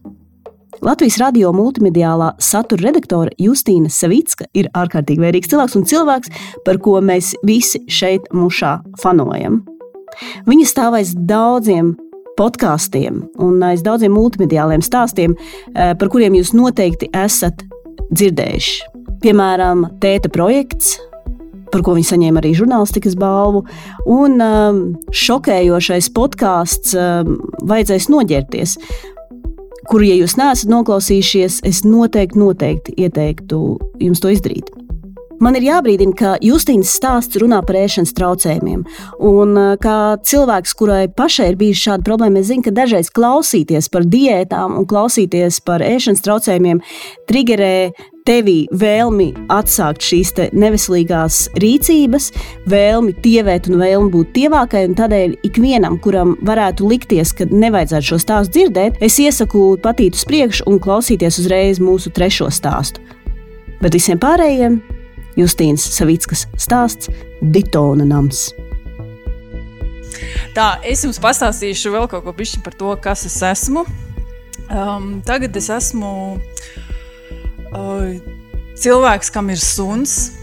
Latvijas 0.84 1.16
radio 1.18 1.50
multimediālā 1.50 2.36
satura 2.38 2.86
redaktore 2.86 3.32
Justīna 3.42 3.90
Savicka 3.90 4.46
ir 4.54 4.68
ārkārtīgi 4.78 5.24
vērīgs 5.24 5.50
cilvēks 5.50 5.74
un 5.80 5.86
cilvēks, 5.90 6.30
par 6.64 6.78
ko 6.84 7.00
mēs 7.02 7.32
visi 7.46 7.82
šeit 7.90 8.30
mušā 8.30 8.76
fanojam. 9.02 9.64
Viņa 10.46 10.68
stāv 10.70 11.00
aiz 11.00 11.10
daudziem 11.18 11.96
podkāstiem 12.38 13.24
un 13.44 13.58
aiz 13.66 13.82
daudziem 13.86 14.14
multimediāliem 14.14 14.84
stāstiem, 14.84 15.34
eh, 15.74 15.94
par 15.98 16.12
kuriem 16.12 16.38
jūs 16.38 16.54
noteikti 16.56 17.10
esat 17.12 17.64
dzirdējuši. 18.14 18.94
Piemēram, 19.24 19.84
Tēta 19.98 20.30
projekts, 20.30 20.96
par 21.72 21.82
ko 21.82 21.96
viņi 21.96 22.08
saņēma 22.12 22.40
arī 22.40 22.54
žurnālistikas 22.56 23.16
balvu, 23.18 23.64
un 24.06 24.40
um, 24.40 24.80
šokējošais 25.10 26.10
podkāsts 26.16 26.94
um, 26.96 27.36
Vajadzēs 27.68 28.08
noģērties, 28.12 28.76
kuru, 29.90 30.06
ja 30.06 30.16
jūs 30.20 30.38
neesat 30.38 30.70
noklausījušies, 30.72 31.60
es 31.68 31.84
noteikti, 31.84 32.38
noteikti 32.40 32.96
ieteiktu 33.04 33.62
jums 34.00 34.22
to 34.22 34.32
izdarīt. 34.32 34.77
Man 35.38 35.54
ir 35.54 35.68
jābrīdina, 35.68 36.14
ka 36.18 36.34
Justīnas 36.42 36.90
stāsts 36.98 37.38
runā 37.38 37.60
par 37.66 37.78
ēšanas 37.78 38.14
traucējumiem. 38.18 38.82
Un 39.22 39.54
uh, 39.54 39.76
kā 39.78 40.18
cilvēks, 40.26 40.74
kurai 40.78 41.04
pašai 41.06 41.52
ir 41.52 41.58
bijusi 41.60 41.84
šāda 41.86 42.06
problēma, 42.06 42.42
es 42.42 42.50
zinu, 42.50 42.64
ka 42.66 42.74
dažreiz 42.74 43.12
klausīties 43.14 43.90
par 43.92 44.06
diētām 44.10 44.74
un 44.80 44.88
klausīties 44.90 45.60
par 45.62 45.84
ēšanas 45.86 46.24
traucējumiem 46.26 46.82
triggerē 47.30 47.72
tevi 48.28 48.66
vēlmi 48.74 49.28
atsākt 49.54 50.04
šīs 50.04 50.34
neveselīgās 50.52 51.40
rīcības, 51.62 52.28
vēlmi 52.68 53.14
tievēt 53.24 53.70
un 53.70 53.78
vēlmi 53.80 54.12
būt 54.12 54.34
tievākai. 54.36 54.84
Tādēļ 54.98 55.38
ikvienam, 55.48 55.96
kuram 56.02 56.34
varētu 56.44 56.90
likties, 56.90 57.32
ka 57.38 57.46
nevajadzētu 57.48 58.10
šo 58.10 58.20
stāstu 58.26 58.58
dzirdēt, 58.58 59.00
es 59.04 59.22
iesaku 59.22 59.70
patīt 59.84 60.18
uz 60.18 60.26
priekšu 60.28 60.68
un 60.68 60.82
klausīties 60.82 61.40
uzreiz 61.40 61.80
mūsu 61.80 62.12
trešo 62.12 62.50
stāstu. 62.52 63.06
Bet 63.78 63.94
visiem 63.94 64.18
pārējiem 64.18 64.80
Justīnas 65.38 65.84
Savickas 65.94 66.46
stāsts 66.58 67.10
Ditona 67.40 68.06
nams. 68.08 68.48
Tā, 70.56 70.80
es 70.82 71.04
jums 71.04 71.20
pastāstīšu 71.22 71.92
vēl 71.94 72.08
kaut 72.10 72.26
ko 72.26 72.34
par 72.64 72.74
to, 72.74 72.94
kas 73.02 73.24
es 73.28 73.38
esmu. 73.46 73.84
Um, 74.68 75.20
tagad 75.24 75.54
es 75.56 75.70
esmu 75.70 76.10
uh, 77.72 78.10
cilvēks, 78.76 79.30
kam 79.30 79.50
ir 79.54 79.62
suns. 79.62 80.34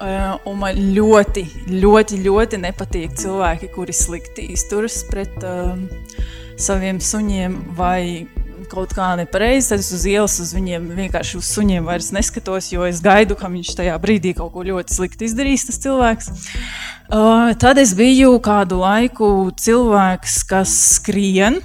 Uh, 0.00 0.38
un 0.48 0.56
man 0.62 0.78
ļoti, 0.96 1.42
ļoti, 1.68 2.22
ļoti 2.24 2.60
nepatīk 2.62 3.18
cilvēki, 3.20 3.68
kuri 3.74 3.92
slikti 3.92 4.46
izturas 4.54 5.02
pret 5.10 5.34
uh, 5.44 5.74
saviem 6.56 7.02
suņiem 7.04 7.58
vai 7.76 8.24
kaut 8.70 8.94
kā 8.96 9.12
nepareizi. 9.20 9.72
Tad 9.72 9.82
es 9.84 9.90
uz 9.96 10.06
ielas 10.08 10.38
uz 10.42 10.52
viņiem 10.56 10.86
vienkārši 10.98 11.38
uz 11.40 11.50
suņiem 11.54 11.88
vairs 11.88 12.10
neskatos, 12.16 12.70
jo 12.72 12.86
es 12.88 13.02
gaidu, 13.04 13.36
ka 13.38 13.50
viņš 13.52 13.74
tajā 13.80 13.96
brīdī 14.02 14.34
kaut 14.38 14.54
ko 14.54 14.64
ļoti 14.66 14.96
slikti 14.96 15.28
izdarīs, 15.28 15.66
tas 15.68 15.80
cilvēks. 15.82 16.30
Uh, 17.10 17.50
tad 17.58 17.80
es 17.82 17.96
biju 17.98 18.36
kādu 18.44 18.80
laiku 18.84 19.50
cilvēks, 19.58 20.42
kas 20.50 20.76
skrien. 21.00 21.58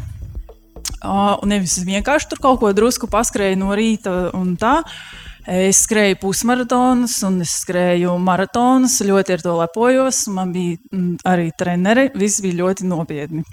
Uh, 1.06 1.38
nevis 1.45 1.78
vienkārši 1.86 2.32
tur 2.32 2.41
kaut 2.41 2.64
ko 2.64 2.74
drusku 2.74 3.10
paskrēju 3.12 3.62
no 3.62 3.78
rīta 3.78 4.18
un 4.34 4.58
tā. 4.60 4.80
Uh, 4.82 5.22
Es 5.45 5.84
skrēju 5.86 6.18
pusmaratonus, 6.24 7.20
un 7.28 7.38
es 7.43 7.51
skrēju 7.62 8.16
maratonus. 8.18 8.97
Ļoti 9.06 9.36
ar 9.36 9.43
to 9.45 9.53
lepojos. 9.60 10.24
Man 10.34 10.49
bija 10.56 10.80
mm, 10.89 11.20
arī 11.30 11.51
treneri. 11.53 12.08
Viss 12.18 12.41
bija 12.41 12.64
ļoti 12.64 12.88
nopietni. 12.89 13.43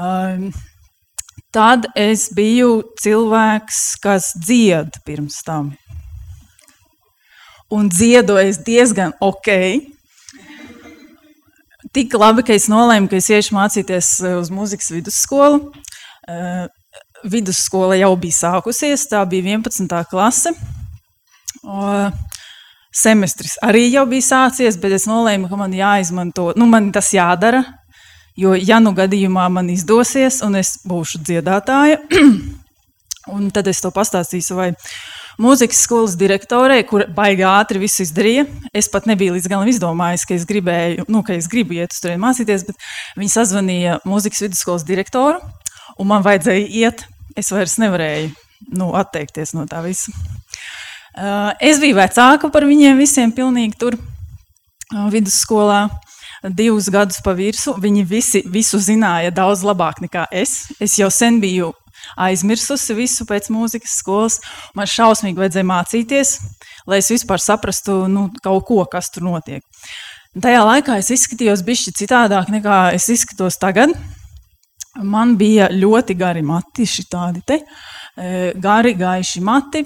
Um, 0.00 0.48
tad 1.52 1.86
es 1.98 2.28
biju 2.34 2.80
cilvēks, 3.00 3.80
kas 4.02 4.32
dzied 4.40 4.98
pirms 5.06 5.40
tam. 5.46 5.72
Un 7.72 7.88
dziedoju 7.88 8.58
diezgan 8.66 9.14
ok. 9.20 9.48
Tik 11.92 12.14
labi, 12.16 12.44
ka 12.44 12.56
es 12.56 12.68
nolēmu, 12.72 13.08
ka 13.08 13.18
es 13.20 13.28
iešu 13.32 13.56
mācīties 13.56 14.14
uh, 14.24 14.36
uz 14.40 14.52
muzikas 14.52 14.92
vidusskolu. 14.92 15.72
Uh, 16.28 16.68
vidusskola 17.28 17.96
jau 18.00 18.12
bija 18.20 18.38
sākusies, 18.40 19.06
tā 19.10 19.22
bija 19.28 19.56
11. 19.58 19.88
klase. 20.10 20.52
Semestris 22.92 23.54
arī 23.64 23.86
jau 23.92 24.04
bija 24.10 24.26
sācies, 24.26 24.76
bet 24.80 24.96
es 24.98 25.06
nolēmu, 25.08 25.48
ka 25.48 25.58
man 25.60 25.72
jāizmanto, 25.76 26.50
nu, 26.58 26.68
man 26.68 26.90
tas 26.94 27.12
jādara. 27.14 27.62
Jo, 28.38 28.54
ja 28.56 28.78
nu 28.80 28.94
gadījumā 28.96 29.48
man 29.52 29.68
izdosies, 29.72 30.40
un 30.44 30.56
es 30.60 30.78
būšu 30.88 31.20
dziedātāja, 31.26 31.98
un 33.34 33.50
tad 33.52 33.68
es 33.68 33.82
to 33.84 33.90
pastāstīju 33.92 34.46
savai 34.46 34.68
mūzikas 35.42 35.82
skolas 35.84 36.14
direktorei, 36.20 36.82
kur 36.88 37.04
baigi 37.12 37.44
ātri 37.48 37.82
viss 37.82 38.02
izdarīja. 38.04 38.46
Es 38.72 38.88
pat 38.92 39.08
nebiju 39.10 39.36
līdz 39.36 39.48
galam 39.52 39.68
izdomājis, 39.68 40.26
ka 40.28 40.36
es 40.36 40.46
gribēju, 40.48 41.08
nu, 41.12 41.24
ka 41.26 41.36
es 41.36 41.48
gribu 41.52 41.76
iet 41.76 41.92
uz 41.92 42.00
turieni 42.02 42.22
mācīties, 42.24 42.66
bet 42.68 42.88
viņi 43.20 43.34
sazvanīja 43.34 43.98
mūzikas 44.08 44.46
vidusskolas 44.46 44.86
direktoru, 44.88 45.42
un 45.98 46.12
man 46.12 46.24
vajadzēja 46.24 46.68
iet. 46.84 47.04
Es 47.36 47.48
vairs 47.52 47.78
nevarēju 47.80 48.32
nu, 48.76 48.90
atteikties 48.96 49.54
no 49.56 49.64
tā 49.68 49.80
visa. 49.84 50.12
Eh, 51.12 51.52
es 51.68 51.80
biju 51.80 51.96
vecāka 51.98 52.48
par 52.52 52.64
viņiem 52.68 53.00
visiem, 53.00 53.32
pilnīgi 53.36 53.76
tur 53.80 53.96
eh, 53.96 55.08
vidusskolā. 55.12 55.86
Divus 56.42 56.88
gadus 56.90 57.20
pa 57.22 57.34
virsmu. 57.38 57.76
Viņi 57.82 58.02
visi 58.08 58.42
visu 58.50 58.80
zināja 58.82 59.30
daudz 59.34 59.62
labāk 59.66 60.02
nekā 60.02 60.26
es. 60.34 60.72
Es 60.82 60.96
jau 60.98 61.10
sen 61.10 61.38
biju 61.42 61.70
aizmirsusi 62.18 62.96
visu 62.98 63.26
pēc 63.28 63.46
mūzikas 63.54 63.94
skolas. 64.00 64.40
Man 64.74 64.90
šausmīgi 64.90 65.38
vajadzēja 65.38 65.68
mācīties, 65.68 66.34
lai 66.90 66.98
es 66.98 67.12
vispār 67.14 67.42
saprastu 67.42 68.02
nu, 68.10 68.26
kaut 68.42 68.66
ko, 68.66 68.82
kas 68.90 69.12
tur 69.14 69.28
notiek. 69.28 69.62
Tajā 70.42 70.64
laikā 70.64 70.96
es 70.98 71.12
izskatījos 71.14 71.62
bišķi 71.62 71.94
citādāk 72.02 72.50
nekā 72.50 72.82
es 72.96 73.06
izskatos 73.12 73.60
tagad. 73.62 73.94
Man 74.98 75.36
bija 75.40 75.70
ļoti 75.72 76.16
gari 76.18 76.42
mati, 76.44 76.88
tādi 77.08 77.40
te. 77.46 77.62
Uh, 77.62 77.91
gari, 78.62 78.94
gaiši 78.98 79.40
mati. 79.40 79.84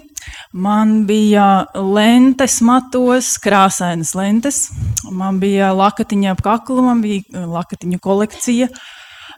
Man 0.52 1.04
bija 1.06 1.66
lentes 1.74 2.58
matos, 2.64 3.36
krāsainas 3.42 4.14
lentes. 4.18 4.66
Man 5.12 5.40
bija 5.42 5.72
lakatiņa 5.76 6.34
ap 6.34 6.42
kaklu, 6.44 6.82
man 6.86 7.02
bija 7.04 7.22
e, 7.22 7.44
lakatiņu 7.46 8.00
kolekcija. 8.02 8.68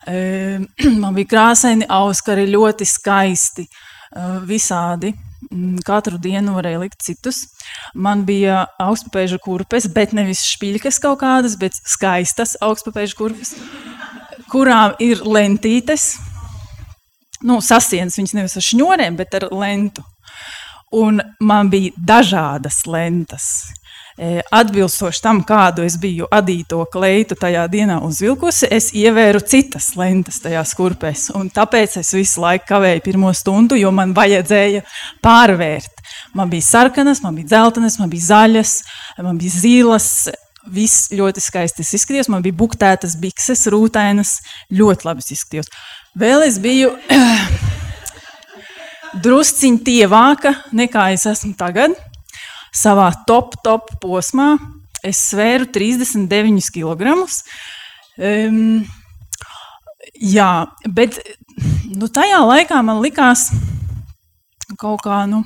E, 0.09 0.18
man 1.03 1.16
bija 1.16 1.32
krāsaini 1.34 1.89
auskari, 1.89 2.49
ļoti 2.49 2.89
skaisti, 2.89 3.68
visādi. 4.49 5.12
Mm, 5.49 5.78
katru 5.86 6.18
dienu 6.20 6.57
varēja 6.57 6.80
likt 6.82 7.05
citus. 7.05 7.45
Man 7.95 8.24
bija 8.28 8.64
augstpapēža 8.82 9.39
kurpes, 9.45 9.86
bet 9.93 10.14
nevis 10.16 10.43
špīļas 10.49 10.99
kaut 11.05 11.20
kādas, 11.22 11.55
bet 11.61 11.76
skaistas 11.78 12.57
augstpapēža 12.64 13.16
kurpes, 13.16 13.55
kurām 14.51 14.97
ir 15.05 15.22
lentītes, 15.24 16.16
nu, 17.47 17.61
sasienas 17.64 18.18
viņas 18.18 18.36
nevis 18.39 18.57
ar 18.59 18.66
šņuriem, 18.68 19.18
bet 19.18 19.34
ar 19.39 19.49
lentu. 19.53 20.05
Un 20.95 21.20
man 21.45 21.68
bija 21.68 21.93
dažādas 22.01 22.86
lentas. 22.89 23.49
E, 24.18 24.41
atbilstoši 24.51 25.20
tam, 25.22 25.45
kādu 25.47 25.84
es 25.86 25.95
biju 26.01 26.26
adīto 26.34 26.80
kleitu 26.91 27.36
tajā 27.39 27.68
dienā 27.70 28.01
uzvilkusi, 28.03 28.66
es 28.74 28.89
ievēru 28.97 29.39
citas 29.47 29.93
lentas 29.95 30.41
tajā 30.43 30.64
skurpēs. 30.66 31.28
Tāpēc 31.55 31.95
es 32.01 32.11
visu 32.16 32.43
laiku 32.43 32.66
kavēju 32.72 33.05
pirmo 33.05 33.30
stundu, 33.36 33.78
jo 33.78 33.93
man 33.95 34.16
vajadzēja 34.16 34.82
pārvērt. 35.22 36.03
Man 36.34 36.51
bija 36.51 36.66
sarkanas, 36.66 37.22
man 37.22 37.39
bija 37.39 37.53
dzeltenas, 37.53 38.01
man 38.03 38.11
bija 38.11 38.26
zaļas, 38.32 38.74
man 39.22 39.39
bija 39.39 39.62
zīles. 39.62 40.11
Viss 40.68 41.12
ļoti 41.14 41.41
skaisti 41.41 41.86
izskatījās. 41.86 42.28
Man 42.28 42.43
bija 42.45 42.59
buktētas 42.59 43.14
bikses, 43.22 43.62
rūtainas, 43.72 44.34
ļoti 44.74 45.07
labi 45.07 45.22
izskatījās. 45.24 45.70
Vēl 46.18 46.42
es 46.48 46.56
biju 46.58 46.88
drusciņā 49.24 49.82
tievāka 49.86 50.50
nekā 50.74 51.12
es 51.14 51.28
esmu 51.30 51.52
tagad. 51.58 51.94
Savā 52.74 53.06
top, 53.28 53.54
top 53.62 53.92
posmā 54.02 54.56
es 55.06 55.20
svēru 55.28 55.68
39 55.70 56.72
kg. 56.74 57.14
Um, 58.18 58.82
jā, 60.18 60.50
bet 60.90 61.20
nu, 61.86 62.10
tajā 62.10 62.42
laikā 62.48 62.82
man 62.82 62.98
likās, 63.04 63.52
kaut 64.74 65.04
kā, 65.06 65.22
nu, 65.30 65.44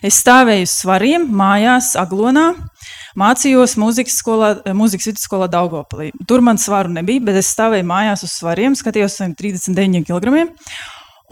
es 0.00 0.22
stāvēju 0.24 0.72
svariem 0.72 1.28
mājās, 1.36 1.92
aglonā. 2.00 2.54
Mācījos 3.18 3.76
mūzikas, 3.78 4.16
skolā, 4.18 4.48
mūzikas 4.74 5.12
vidusskolā 5.12 5.46
Daugopilī. 5.52 6.10
Tur 6.26 6.42
man 6.42 6.58
svaru 6.58 6.90
nebija, 6.90 7.22
bet 7.28 7.38
es 7.38 7.52
stāvēju 7.54 7.86
mājās 7.86 8.24
uz 8.26 8.32
svariem, 8.34 8.74
skatījos 8.78 9.20
saviem 9.20 9.36
39 9.38 10.08
kg. 10.08 10.48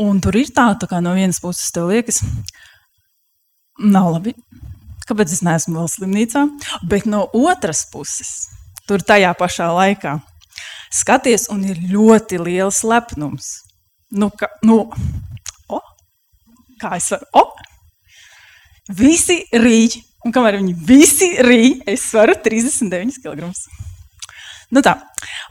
Un 0.02 0.20
tur 0.22 0.38
ir 0.38 0.52
tā, 0.54 0.68
tā 0.78 0.86
kā 0.90 1.02
no 1.02 1.16
vienas 1.16 1.42
puses 1.42 1.74
tev 1.74 1.90
liekas, 1.90 2.22
nav 3.82 4.12
labi, 4.14 4.36
kāpēc 5.08 5.34
es 5.34 5.42
neesmu 5.44 5.80
vēl 5.80 5.90
slimnīcā, 5.90 6.44
bet 6.88 7.08
no 7.10 7.26
otras 7.34 7.82
puses, 7.90 8.52
tur 8.86 9.02
tajā 9.02 9.34
pašā 9.38 9.72
laikā 9.74 10.20
skaties 10.92 11.48
un 11.52 11.64
ir 11.66 11.80
ļoti 11.90 12.40
liels 12.42 12.82
lepnums. 12.86 13.50
Nu, 14.12 14.28
ka, 14.36 14.50
nu, 14.66 14.84
o, 15.72 15.80
kā 16.80 16.96
es 16.98 17.08
varu, 17.14 17.28
o, 17.40 17.44
visi 18.92 19.40
rīķi 19.56 20.02
Un 20.22 20.34
kamēr 20.34 20.60
viņi 20.60 20.74
visi 20.86 21.30
rīja, 21.42 21.80
es 21.94 22.04
svaru 22.10 22.36
39 22.38 23.18
kg. 23.24 23.48
Nu 24.72 24.82
tā. 24.84 24.96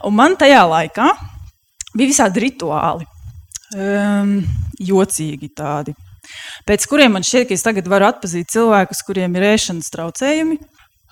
Un 0.08 0.16
man 0.16 0.36
tajā 0.40 0.62
laikā 0.66 1.10
bija 1.92 2.08
visādi 2.08 2.46
rituāli, 2.46 3.06
um, 3.76 4.38
jocīgi 4.80 5.50
tādi, 5.56 5.92
pēc 6.68 6.86
kuriem 6.88 7.18
man 7.18 7.26
šķiet, 7.26 7.50
ka 7.50 7.56
es 7.58 7.66
tagad 7.66 7.90
varu 7.92 8.08
atpazīt 8.08 8.50
cilvēkus, 8.54 9.04
kuriem 9.06 9.36
ir 9.36 9.50
ēšanas 9.52 9.92
traucējumi. 9.92 10.58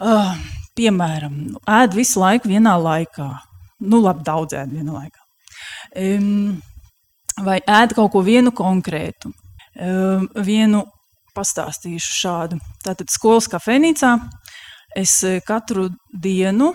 Uh, 0.01 0.33
piemēram, 0.81 1.37
nu, 1.53 1.61
ēd 1.69 1.97
visu 1.99 2.23
laiku 2.23 2.49
vienā 2.49 2.79
laikā. 2.81 3.29
Nu, 3.85 4.01
labi, 4.05 4.25
daudz 4.25 4.57
ēd 4.57 4.73
vienā 4.73 4.97
laikā. 4.97 5.27
Um, 6.01 6.61
vai 7.45 7.59
ēd 7.61 7.93
kaut 7.97 8.13
ko 8.15 8.25
vienu 8.25 8.53
konkrētu, 8.57 9.33
um, 9.77 10.27
vienu 10.49 10.87
pastāstīšu 11.41 12.15
šādu. 12.21 12.61
Tātad 12.85 13.11
skolas 13.13 13.49
kafejnīcā 13.51 14.15
es 14.99 15.21
eh, 15.27 15.41
katru 15.47 15.89
dienu 16.13 16.73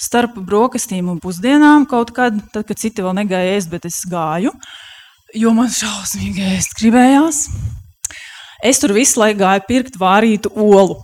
starp 0.00 0.38
brokastīm 0.46 1.10
un 1.12 1.20
pusdienām 1.20 1.84
kaut 1.90 2.14
kad, 2.16 2.38
tad, 2.54 2.64
kad 2.68 2.80
citi 2.80 3.04
vēl 3.04 3.18
negāja 3.20 3.58
ēst, 3.58 3.70
bet 3.72 3.84
es 3.88 4.00
gāju, 4.08 4.54
jo 5.36 5.52
man 5.56 5.70
šausmīgi 5.80 6.48
ēst 6.56 6.78
gribējās. 6.80 7.44
Es 8.64 8.80
tur 8.80 8.92
visu 8.96 9.20
laiku 9.20 9.40
gāju 9.40 9.64
pirkt 9.68 9.96
vārītu 10.00 10.52
olu. 10.52 10.98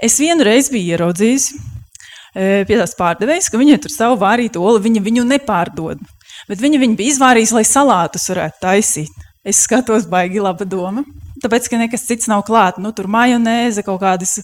Es 0.00 0.16
vienu 0.20 0.44
reizi 0.46 0.72
biju 0.72 0.94
ieraudzījis 0.94 1.50
eh, 1.52 2.62
pie 2.68 2.76
tās 2.76 2.96
pārdevējas, 2.96 3.50
ka 3.52 3.60
viņai 3.60 3.80
tur 3.84 3.92
savu 3.92 4.16
vārītu 4.22 4.62
olu, 4.64 4.80
viņa 4.84 5.04
viņu 5.04 5.26
nepārdod. 5.28 6.00
Bet 6.48 6.62
viņa 6.62 6.80
viņu 6.80 6.96
bija 6.96 7.14
izvārījusi, 7.14 7.56
lai 7.58 7.66
salātus 7.68 8.24
varētu 8.32 8.62
taisīt. 8.64 9.26
Es 9.44 9.60
skatos, 9.64 10.08
baigi 10.08 10.40
laba 10.42 10.66
doma 10.68 11.04
tāpēc, 11.42 11.70
ka 11.70 11.80
nekas 11.80 12.06
cits 12.08 12.30
nav 12.30 12.44
klāts. 12.48 12.80
Nu, 12.82 12.92
tur 12.96 13.10
majonēze, 13.10 13.84
kaut 13.86 14.00
kādas 14.02 14.38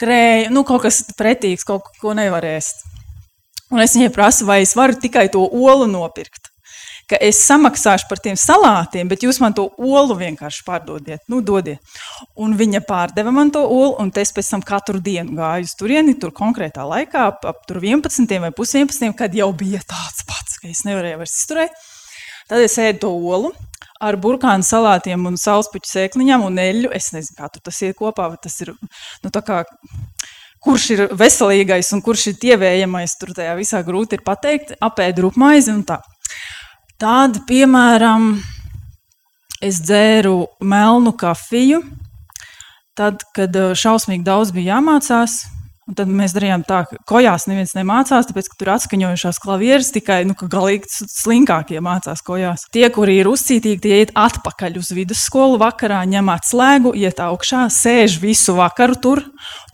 krējas, 0.00 0.52
nu, 0.54 0.64
kaut 0.68 0.86
kas 0.86 1.02
pretīgs, 1.18 1.66
kaut 1.68 1.90
ko 2.00 2.16
nevar 2.18 2.46
ēst. 2.46 2.86
Un 3.72 3.80
es 3.80 3.96
viņai 3.96 4.12
prasu, 4.12 4.46
vai 4.48 4.62
es 4.66 4.74
varu 4.76 4.98
tikai 5.00 5.28
to 5.32 5.44
olu 5.46 5.88
nopirkt. 5.90 6.50
ka 7.12 7.18
es 7.20 7.42
samaksāšu 7.44 8.06
par 8.08 8.20
tiem 8.24 8.36
salātiem, 8.40 9.08
bet 9.10 9.24
jūs 9.26 9.36
man 9.42 9.52
to 9.52 9.66
olu 9.76 10.14
vienkārši 10.16 10.62
pārdodiet. 10.64 11.20
Nu, 11.28 11.42
dodiet. 11.44 11.82
Un 12.40 12.54
viņa 12.56 12.80
pārdeva 12.88 13.32
man 13.34 13.50
to 13.52 13.60
olu, 13.66 13.90
un 14.00 14.12
es 14.16 14.32
pēc 14.32 14.48
tam 14.54 14.62
katru 14.64 15.00
dienu 15.02 15.36
gāju 15.36 15.66
uz 15.66 15.74
turieni, 15.76 16.14
tur 16.16 16.32
konkrētā 16.32 16.86
laikā, 16.88 17.26
ap, 17.34 17.44
ap 17.44 17.66
11 17.68 18.40
vai 18.40 18.52
pus 18.56 18.72
11, 18.78 19.12
kad 19.18 19.34
jau 19.34 19.50
bija 19.52 19.82
tāds 19.84 20.24
pats, 20.24 20.56
ka 20.62 20.70
es 20.70 20.86
nevarēju 20.88 21.20
vairs 21.20 21.36
izturēt. 21.36 21.76
Tad 22.48 22.64
es 22.64 22.78
ēdu 22.80 23.04
to 23.04 23.12
olu 23.12 23.52
ar 24.02 24.18
burkānu 24.20 24.66
salātiem 24.66 25.26
un 25.30 25.38
saulespuķu 25.40 25.90
sēkliņām 25.90 26.46
un 26.46 26.60
eļļu. 26.62 26.92
Es 26.96 27.12
nezinu, 27.14 27.38
kā 27.38 27.50
tas 27.58 27.82
iet 27.86 27.98
kopā, 27.98 28.28
bet 28.34 28.44
tas 28.48 28.58
ir 28.64 28.72
nu, 28.74 29.30
kā, 29.32 29.62
kurš 30.62 30.88
ir 30.94 31.04
veselīgais 31.18 31.92
un 31.94 32.02
kurš 32.04 32.32
ir 32.32 32.48
ievējamais. 32.52 33.16
Tur 33.20 33.34
tajā 33.36 33.54
visā 33.58 33.82
grūti 33.86 34.18
ir 34.18 34.26
pateikt. 34.26 34.74
Apēdu 34.82 35.28
rupmaizi 35.28 35.74
un 35.74 35.84
tā. 35.88 36.00
Tāda, 37.02 37.42
piemēram, 37.48 38.36
es 39.62 39.80
dzēru 39.82 40.36
melnu 40.62 41.14
kafiju, 41.18 41.82
tad, 42.98 43.24
kad 43.34 43.56
eh, 43.58 43.72
šausmīgi 43.78 44.26
daudz 44.26 44.54
bija 44.54 44.76
jāmācās. 44.76 45.40
Un 45.92 45.96
tad 45.98 46.08
mēs 46.08 46.32
darījām 46.32 46.62
tā, 46.64 46.78
ka 46.88 46.96
kojās 47.04 47.44
neviens 47.50 47.74
nemācās, 47.76 48.24
tāpēc, 48.24 48.46
ka 48.48 48.56
tur 48.56 48.70
atskaņojušās 48.72 49.38
klavieres 49.44 49.90
tikai 49.92 50.22
nu, 50.24 50.32
galīgi 50.40 50.88
slinkākie 50.88 51.82
mācās 51.84 52.22
kojās. 52.24 52.62
Tie, 52.72 52.86
kuri 52.94 53.18
ir 53.20 53.28
uzcītīgi, 53.28 53.80
tie 53.84 53.98
iet 54.00 54.12
atpakaļ 54.16 54.78
uz 54.80 54.88
vidusskolu 54.96 55.58
vakarā, 55.60 55.98
ņem 56.08 56.30
atslēgu, 56.32 56.94
iet 56.96 57.20
augšā, 57.20 57.66
sēž 57.68 58.14
visu 58.22 58.54
vakaru 58.56 58.96
tur, 59.04 59.20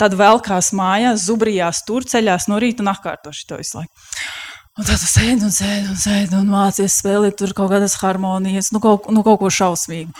tad 0.01 0.17
velkās 0.19 0.73
mājās, 0.75 1.23
zubrijās 1.29 1.85
tur, 1.87 2.03
ceļās 2.03 2.49
no 2.51 2.59
rīta 2.59 2.83
un 2.83 2.91
atkārto 2.91 3.31
šo 3.31 3.61
visu 3.61 3.79
laiku. 3.79 3.95
Un 4.79 4.89
tad 4.89 4.99
tu 4.99 5.11
sēdi 5.11 5.47
un 5.47 5.55
sēdi 5.55 5.93
un 5.93 6.01
sēdi 6.03 6.35
un 6.41 6.51
mācies 6.51 6.97
spēlēt 6.99 7.37
tur 7.39 7.55
kaut 7.55 7.71
kādas 7.71 7.95
harmonijas, 8.03 8.73
nu 8.75 8.83
kaut, 8.83 9.07
nu 9.15 9.23
kaut 9.27 9.39
ko 9.45 9.53
šausmīgu. 9.55 10.11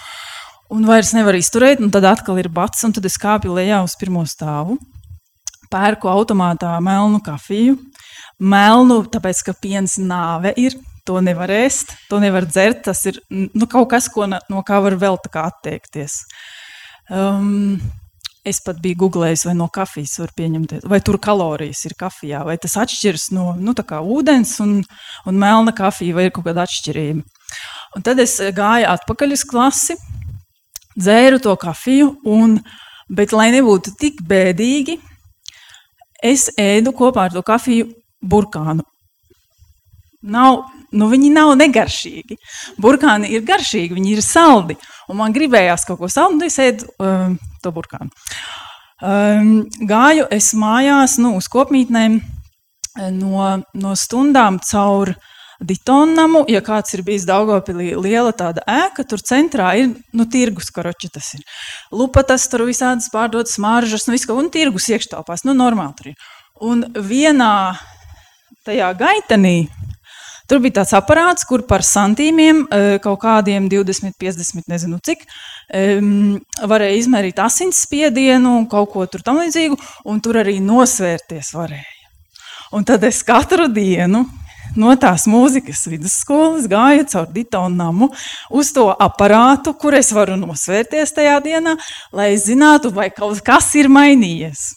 Un 0.79 0.87
vairs 0.87 1.11
nevar 1.17 1.35
izturēt, 1.35 1.83
un 1.83 1.91
tad 1.91 2.07
atkal 2.07 2.39
ir 2.39 2.51
bats, 2.55 2.87
un 2.87 2.95
tad 2.95 3.11
es 3.11 3.19
kāpu 3.19 3.51
lejā 3.59 3.83
uz 3.83 3.99
pirmo 3.99 4.23
stāvu 4.31 4.79
pērku 5.71 6.11
automātā 6.11 6.75
melnu 6.85 7.21
kafiju. 7.25 7.79
Melnu, 8.39 9.03
tāpēc, 9.11 9.43
ka 9.47 9.57
piens 9.61 9.99
nāve 10.01 10.55
ir. 10.61 10.79
To 11.09 11.23
nevar 11.25 11.49
ēst, 11.49 11.95
to 12.11 12.19
nevar 12.21 12.45
dzert. 12.45 12.83
Tas 12.85 13.01
ir 13.09 13.23
nu, 13.33 13.65
kaut 13.71 13.89
kas, 13.95 14.11
ko, 14.13 14.27
no 14.29 14.65
kā 14.67 14.83
var 14.85 14.99
vēl 15.01 15.17
tā 15.25 15.33
kā 15.33 15.47
atteikties. 15.49 16.21
Um, 17.09 17.79
es 18.49 18.61
pat 18.65 18.81
biju 18.83 19.03
googlējis, 19.05 19.47
vai 19.49 19.55
no 19.57 19.69
kafijas 19.73 20.19
var 20.21 20.33
pieņemt, 20.37 20.75
vai 20.89 21.01
tur 21.05 21.19
kalorijas 21.23 21.85
ir 21.89 21.95
kafijā, 21.99 22.43
vai 22.47 22.57
tas 22.61 22.77
atšķiras 22.81 23.29
no 23.37 23.51
nu, 23.61 23.75
ūdens 23.75 24.55
un, 24.65 24.79
un 25.29 25.41
melna 25.41 25.75
kafija, 25.77 26.17
vai 26.17 26.29
ir 26.29 26.35
kaut 26.37 26.49
kāda 26.49 26.65
atšķirība. 26.65 27.25
Un 27.97 28.05
tad 28.05 28.21
es 28.21 28.37
gāju 28.55 28.89
atpakaļ 28.93 29.35
uz 29.37 29.45
klasi, 29.49 29.97
dzēru 30.99 31.41
to 31.45 31.55
kafiju, 31.61 32.13
un, 32.29 32.59
bet, 33.09 33.33
lai 33.33 33.51
nebūtu 33.55 33.95
tik 34.01 34.23
bēdīgi, 34.29 34.99
es 36.25 36.49
ēdu 36.59 36.93
kopā 36.97 37.29
ar 37.29 37.35
to 37.35 37.43
kafiju 37.47 37.89
burkānu. 38.25 38.85
Nav, 40.29 40.65
nu 40.93 41.07
viņi 41.13 41.31
nav 41.31 41.53
negaršīgi. 41.61 42.39
Burkāni 42.83 43.31
ir 43.37 43.45
garšīgi, 43.47 43.95
viņi 43.95 44.17
ir 44.17 44.25
saldi. 44.25 44.75
Un 45.09 45.21
man 45.21 45.35
gribējās 45.37 45.87
kaut 45.87 46.01
ko 46.01 46.11
saldu, 46.11 46.41
un 46.41 46.49
es 46.49 46.59
ēdu 46.59 46.91
um, 46.99 47.39
to 47.63 47.73
burkānu. 47.75 48.11
Um, 48.99 49.53
gāju 49.87 50.27
es 50.35 50.51
mājās 50.59 51.21
nu, 51.23 51.37
uz 51.39 51.47
kopmītnēm 51.53 52.19
no, 53.15 53.51
no 53.79 53.95
stundām 53.95 54.59
caur 54.67 55.15
uh, 55.15 55.35
Ditonu, 55.59 56.45
ja 56.47 56.61
kāds 56.63 56.95
ir 56.95 57.03
bijis 57.03 57.25
Daugopilī, 57.27 57.91
liela 57.99 58.31
tāda 58.31 58.63
ēka, 58.63 59.03
tur 59.03 59.19
centrā 59.19 59.73
ir 59.81 59.89
nu, 60.15 60.29
tirgus, 60.31 60.71
karoči 60.71 61.11
tas 61.11 61.33
ir. 61.35 61.43
Lupatas 61.91 62.47
tur 62.51 62.63
visādas 62.69 63.11
pārdotas 63.11 63.57
smaržas, 63.59 64.07
nu 64.07 64.15
visu, 64.15 64.31
un 64.39 64.53
tirgus 64.55 64.87
iekštelpās, 64.95 65.43
nu 65.49 65.57
normāli 65.59 65.99
tur 65.99 66.13
ir. 66.13 66.31
Un 66.63 66.87
vienā 66.95 67.75
tajā 68.67 68.93
gaitenī 68.99 69.57
Tur 70.49 70.63
bija 70.65 70.79
tāds 70.79 70.95
aparāts, 70.97 71.45
kur 71.45 71.61
par 71.69 71.83
santīmiem, 71.85 72.63
e, 72.73 72.97
kaut 73.05 73.19
kādiem 73.21 73.67
20, 73.69 74.15
50, 74.17 74.65
nezinu 74.73 74.97
cik, 75.05 75.27
varēja 75.69 76.97
izmērīt 77.03 77.43
asinsspiedienu 77.45 78.55
un 78.63 78.65
kaut 78.71 78.89
ko 78.95 79.05
tur 79.13 79.21
tam 79.27 79.43
līdzīgu, 79.43 79.77
un 80.09 80.23
tur 80.25 80.41
arī 80.41 80.57
nosvērties 80.65 81.53
varēja. 81.53 81.85
Un 82.73 82.89
tad 82.89 83.05
es 83.05 83.21
katru 83.29 83.69
dienu 83.69 84.25
no 84.79 84.95
tās 85.01 85.27
mūzikas 85.31 85.85
vidusskolas 85.91 86.69
gāju 86.71 87.07
caur 87.11 87.29
Ditonu 87.35 87.77
namu 87.77 88.11
uz 88.51 88.73
to 88.75 88.87
aparātu, 88.93 89.75
kur 89.75 89.97
es 89.99 90.13
varu 90.15 90.39
nosvērties 90.41 91.15
tajā 91.17 91.39
dienā, 91.45 91.75
lai 92.15 92.33
es 92.37 92.47
zinātu, 92.49 92.93
vai 92.95 93.11
kaut 93.15 93.43
kas 93.47 93.73
ir 93.79 93.91
mainījies. 93.93 94.71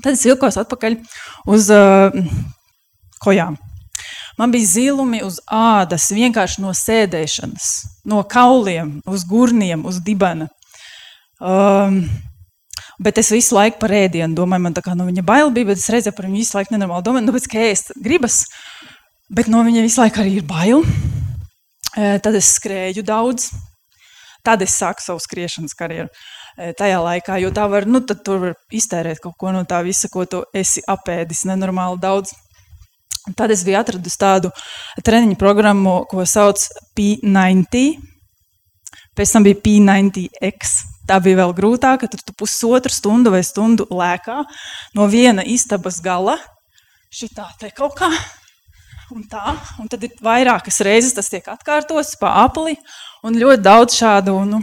Tad 0.00 0.16
es 0.16 0.24
vilkos 0.26 0.58
atpakaļ 0.64 0.98
uz 1.54 1.70
uh, 1.70 2.16
kojām. 3.22 3.56
Man 4.38 4.50
bija 4.50 4.66
zilumi 4.66 5.22
uz 5.22 5.38
ādas, 5.46 6.08
vienkārši 6.10 6.64
no 6.64 6.72
sēdēšanas, 6.74 7.70
no 8.10 8.24
kauliem, 8.26 8.96
uz 9.06 9.22
gurniem, 9.30 9.84
uz 9.86 10.00
dibena. 10.02 10.48
Um, 11.38 12.02
Bet 12.98 13.18
es 13.18 13.32
visu 13.34 13.56
laiku 13.56 13.80
par 13.82 13.90
ēdienu 13.94 14.36
domāju, 14.38 14.62
man 14.68 14.74
tā 14.74 14.82
kā 14.84 14.92
no 14.94 15.06
viņa 15.08 15.24
bail 15.26 15.50
bija, 15.54 15.66
bet 15.72 15.80
es 15.80 15.90
redzēju 15.90 16.14
par 16.14 16.28
viņu 16.28 16.38
visu 16.38 16.54
laiku 16.54 16.74
nenormāli 16.74 17.06
domāju, 17.06 17.26
nu, 17.26 17.34
pēc 17.34 17.48
kā 17.50 17.64
ēst 17.72 17.90
gribas. 17.98 18.44
Bet 19.32 19.48
no 19.48 19.62
viņa 19.64 19.84
visu 19.86 20.02
laiku 20.02 20.20
arī 20.20 20.38
ir 20.40 20.48
bail. 20.48 20.84
Tad 21.94 22.34
es 22.36 22.50
skrēju 22.58 23.04
daudz. 23.06 23.48
Tad 24.44 24.60
es 24.60 24.74
sāku 24.76 25.00
savu 25.00 25.22
skriešanas 25.24 25.72
karjeru 25.78 26.10
tajā 26.78 27.00
laikā, 27.02 27.38
jo 27.42 27.50
tā 27.50 27.64
var, 27.66 27.86
nu, 27.88 27.98
tad 28.06 28.20
tur 28.26 28.38
var 28.42 28.52
iztērēt 28.70 29.18
kaut 29.22 29.34
ko 29.40 29.50
no 29.50 29.64
tā 29.66 29.80
visa, 29.82 30.06
ko 30.12 30.22
tu 30.28 30.44
esi 30.54 30.84
apēdis 30.86 31.46
nenormāli 31.50 31.98
daudz. 32.02 32.34
Tad 33.34 33.50
es 33.50 33.64
biju 33.64 33.78
atradusi 33.80 34.20
tādu 34.20 34.50
treniņu 35.02 35.38
programmu, 35.40 36.02
ko 36.10 36.26
sauc 36.28 36.60
P90. 36.94 37.96
Pēc 39.16 39.32
tam 39.32 39.48
bija 39.48 39.62
P90X. 39.64 40.76
Tā 41.08 41.18
bija 41.24 41.40
vēl 41.40 41.56
grūtāka. 41.56 42.08
Tur 42.12 42.20
tu 42.20 42.36
pusotru 42.36 42.92
stundu 42.92 43.32
vai 43.32 43.40
stundu 43.44 43.88
lēkā 43.88 44.42
no 44.96 45.08
viena 45.08 45.44
istabas 45.48 46.02
gala. 46.04 46.36
Šitā 47.14 47.48
te 47.60 47.72
kaut 47.72 47.96
kā 47.96 48.12
un 49.12 49.24
tā. 49.28 49.56
Un 49.82 49.90
tad 49.90 50.04
ir 50.06 50.14
vairākas 50.24 50.80
reizes 50.86 51.16
tas 51.16 51.28
tiek 51.32 51.46
atkārtots 51.50 52.16
pa 52.20 52.32
apli. 52.44 52.76
Un 53.24 53.36
ļoti 53.40 53.64
daudz 53.64 53.98
šādu 53.98 54.36
nu, 54.48 54.62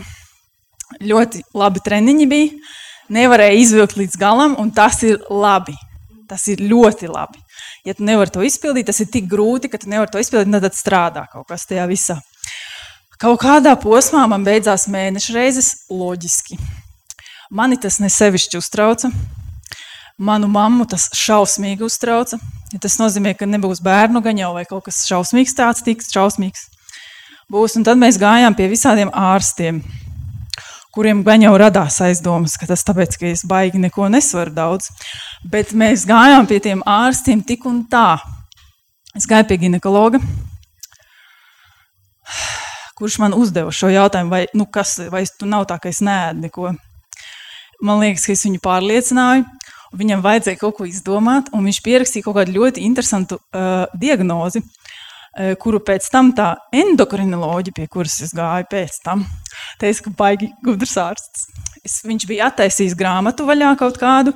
ļoti 1.01 1.43
labi 1.57 1.83
treniņi 1.85 2.27
bija. 2.31 2.77
Nevarēja 3.11 3.59
izvilkt 3.59 3.97
līdz 3.99 4.17
galam, 4.19 4.55
un 4.61 4.71
tas 4.71 5.01
ir 5.03 5.19
labi. 5.29 5.75
Tas 6.31 6.45
ir 6.47 6.61
ļoti 6.63 7.09
labi. 7.11 7.41
Ja 7.83 7.95
tu 7.97 8.05
nevari 8.07 8.31
to 8.31 8.43
izpildīt, 8.45 8.87
tas 8.87 9.01
ir 9.03 9.09
tik 9.11 9.25
grūti, 9.27 9.67
ka 9.67 9.79
tu 9.81 9.89
nevari 9.91 10.13
to 10.13 10.21
izpildīt, 10.21 10.53
tad 10.63 10.77
strādā 10.77 11.25
kaut 11.31 11.49
kas 11.49 11.65
tajā 11.67 11.87
visā. 11.89 12.21
Kaut 13.21 13.41
kādā 13.43 13.75
posmā 13.77 14.23
man 14.29 14.45
beidzās 14.47 14.87
mēneša 14.89 15.35
reizes 15.35 15.73
loģiski. 15.93 16.55
Mani 17.51 17.75
tas 17.77 17.99
nesevišķi 17.99 18.57
uztrauca. 18.57 19.11
Manu 20.21 20.47
mammu 20.49 20.87
tas 20.89 21.09
šausmīgi 21.17 21.83
uztrauca. 21.83 22.39
Ja 22.71 22.79
tas 22.79 22.95
nozīmē, 23.01 23.33
ka 23.35 23.47
nebūs 23.49 23.81
bērnu 23.83 24.21
gaņa 24.23 24.51
vai 24.55 24.63
kaut 24.67 24.85
kas 24.85 25.03
šausmīgs, 25.09 25.57
tāds 25.57 25.83
tiks 25.83 26.11
šausmīgs. 26.13 26.69
Būs, 27.51 27.75
un 27.75 27.83
tad 27.83 27.99
mēs 27.99 28.15
gājām 28.19 28.55
pie 28.55 28.69
visādiem 28.71 29.09
ārstiem, 29.11 29.81
kuriem 30.95 31.23
gan 31.27 31.43
jau 31.43 31.51
radās 31.59 31.97
aizdomas, 32.03 32.55
ka 32.55 32.69
tas 32.69 32.85
tāpēc, 32.87 33.17
ka 33.19 33.27
es 33.27 33.43
baigi 33.47 33.81
neko 33.81 34.07
nesvaru 34.13 34.55
daudz. 34.55 34.87
Bet 35.51 35.73
mēs 35.75 36.05
gājām 36.07 36.47
pie 36.47 36.61
tiem 36.63 36.83
ārstiem 36.87 37.43
tik 37.43 37.67
un 37.67 37.83
tā. 37.91 38.21
Es 39.19 39.27
gāju 39.27 39.49
pie 39.49 39.57
ginekologa, 39.65 40.21
kurš 42.95 43.17
man 43.19 43.35
uzdeva 43.35 43.73
šo 43.75 43.89
jautājumu, 43.91 44.31
vai, 44.31 44.45
nu 44.55 44.69
kas, 44.71 44.95
vai 45.11 45.25
tu 45.27 45.49
nav 45.49 45.67
tā, 45.67 45.75
ka 45.83 45.91
es 45.91 45.99
nēdu 45.99 46.45
neko. 46.45 46.71
Man 47.83 47.99
liekas, 47.99 48.29
ka 48.29 48.35
es 48.37 48.45
viņu 48.47 48.63
pārliecināju. 48.63 49.43
Viņam 49.91 50.21
vajadzēja 50.23 50.59
kaut 50.61 50.77
ko 50.77 50.87
izdomāt, 50.87 51.49
un 51.55 51.65
viņš 51.67 51.81
pierakstīja 51.83 52.25
kaut 52.27 52.37
kādu 52.39 52.55
ļoti 52.55 52.83
interesantu 52.87 53.37
uh, 53.39 53.89
diagnozi, 53.99 54.61
uh, 54.63 55.51
kuru 55.59 55.81
pēc 55.83 56.07
tam 56.13 56.31
tā 56.37 56.53
endokrinoloģija, 56.71 57.75
pie 57.75 57.89
kuras 57.91 58.21
es 58.23 58.31
gāju 58.35 58.69
pēc 58.71 59.01
tam, 59.03 59.25
teica, 59.81 60.05
ka 60.07 60.15
baigi 60.21 60.51
gudrs 60.63 60.95
ārsts. 61.01 61.49
Es, 61.81 61.99
viņš 62.05 62.27
bija 62.29 62.47
attaisījis 62.51 62.95
grāmatu 62.95 63.47
vaļā 63.47 63.73
kaut 63.79 63.97
kādu, 63.99 64.35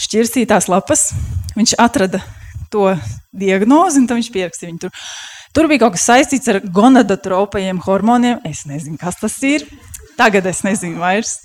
šķirstītās 0.00 0.70
lapas. 0.72 1.10
Viņš 1.56 1.76
atrada 1.80 2.22
to 2.72 2.88
diagnozi, 3.36 4.00
un 4.00 4.08
viņš 4.10 4.30
pierakstīja 4.32 4.72
viņu 4.72 4.86
tur. 4.86 5.02
Tur 5.56 5.68
bija 5.70 5.86
kaut 5.86 5.94
kas 5.96 6.08
saistīts 6.08 6.50
ar 6.52 6.58
gonadotropajiem 6.60 7.78
hormoniem. 7.86 8.42
Es 8.48 8.66
nezinu, 8.68 8.98
kas 9.00 9.20
tas 9.22 9.36
ir. 9.46 9.64
Tagad 10.16 10.46
es 10.48 10.62
nezinu 10.64 11.00
vairs. 11.02 11.36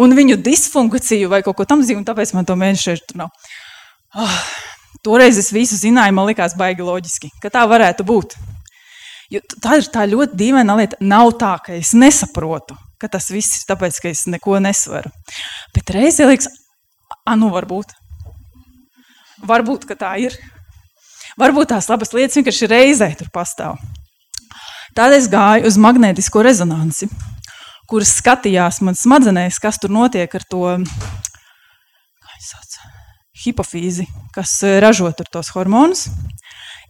Un 0.00 0.14
viņu 0.16 0.38
disfunkciju 0.44 1.30
vai 1.32 1.40
kaut 1.46 1.58
ko 1.58 1.66
tamlīdzīgu, 1.68 2.02
un 2.02 2.06
tāpēc 2.06 2.34
man 2.36 2.46
to 2.46 2.56
mēnešu 2.58 2.98
tur 3.08 3.24
nav. 3.24 3.32
Oh, 4.18 4.38
toreiz 5.06 5.38
es 5.40 5.50
visu 5.54 5.78
zināju, 5.78 6.14
man 6.16 6.28
likās 6.28 6.56
baigi 6.58 6.86
loģiski, 6.86 7.32
ka 7.42 7.50
tā 7.52 7.64
varētu 7.70 8.06
būt. 8.06 8.36
Jo 9.30 9.42
tā 9.62 9.78
ir 9.78 9.86
tā 9.94 10.06
ļoti 10.10 10.38
dīvaina 10.38 10.74
lieta. 10.78 10.98
Nav 11.00 11.32
tā, 11.38 11.54
ka 11.62 11.74
es 11.78 11.92
nesaprotu, 11.94 12.74
ka 12.98 13.10
tas 13.10 13.30
viss 13.30 13.60
ir 13.60 13.68
tāpēc, 13.70 14.00
ka 14.02 14.10
es 14.10 14.24
neko 14.30 14.58
nesvaru. 14.62 15.12
Bet 15.74 15.92
reizē 15.94 16.26
liekas, 16.26 16.50
ah, 17.22 17.36
nu 17.38 17.52
varbūt. 17.54 17.94
Varbūt 19.46 19.86
tā 19.94 20.16
ir. 20.20 20.34
Varbūt 21.40 21.70
tās 21.72 21.88
labas 21.88 22.12
lietas 22.12 22.36
vienkārši 22.36 22.68
reizē 22.68 23.12
tur 23.16 23.30
pastāv. 23.32 23.78
Tad 24.98 25.14
es 25.14 25.28
gāju 25.30 25.70
uz 25.70 25.78
magnētisko 25.78 26.42
rezonanci, 26.42 27.06
kuras 27.90 28.14
skatījās 28.20 28.80
man 28.86 28.98
smadzenēs, 28.98 29.58
kas 29.62 29.80
tur 29.82 29.92
notiek 29.92 30.34
ar 30.38 30.46
to 30.48 30.64
hipofīzi, 33.44 34.06
kas 34.34 34.58
eh, 34.66 34.78
ražo 34.82 35.10
tos 35.32 35.52
hormonus. 35.54 36.08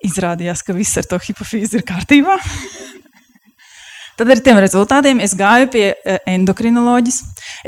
Izrādījās, 0.06 0.62
ka 0.64 0.72
viss 0.72 0.96
ar 0.96 1.06
to 1.08 1.18
hipofīzi 1.20 1.80
ir 1.80 1.86
kārtībā. 1.88 2.38
Tad 4.20 4.28
ar 4.34 4.40
tiem 4.44 4.58
rezultātiem 4.60 5.20
es 5.24 5.34
gāju 5.36 5.68
pie 5.72 5.84
eh, 5.92 6.18
endokrinoloģijas. 6.28 7.20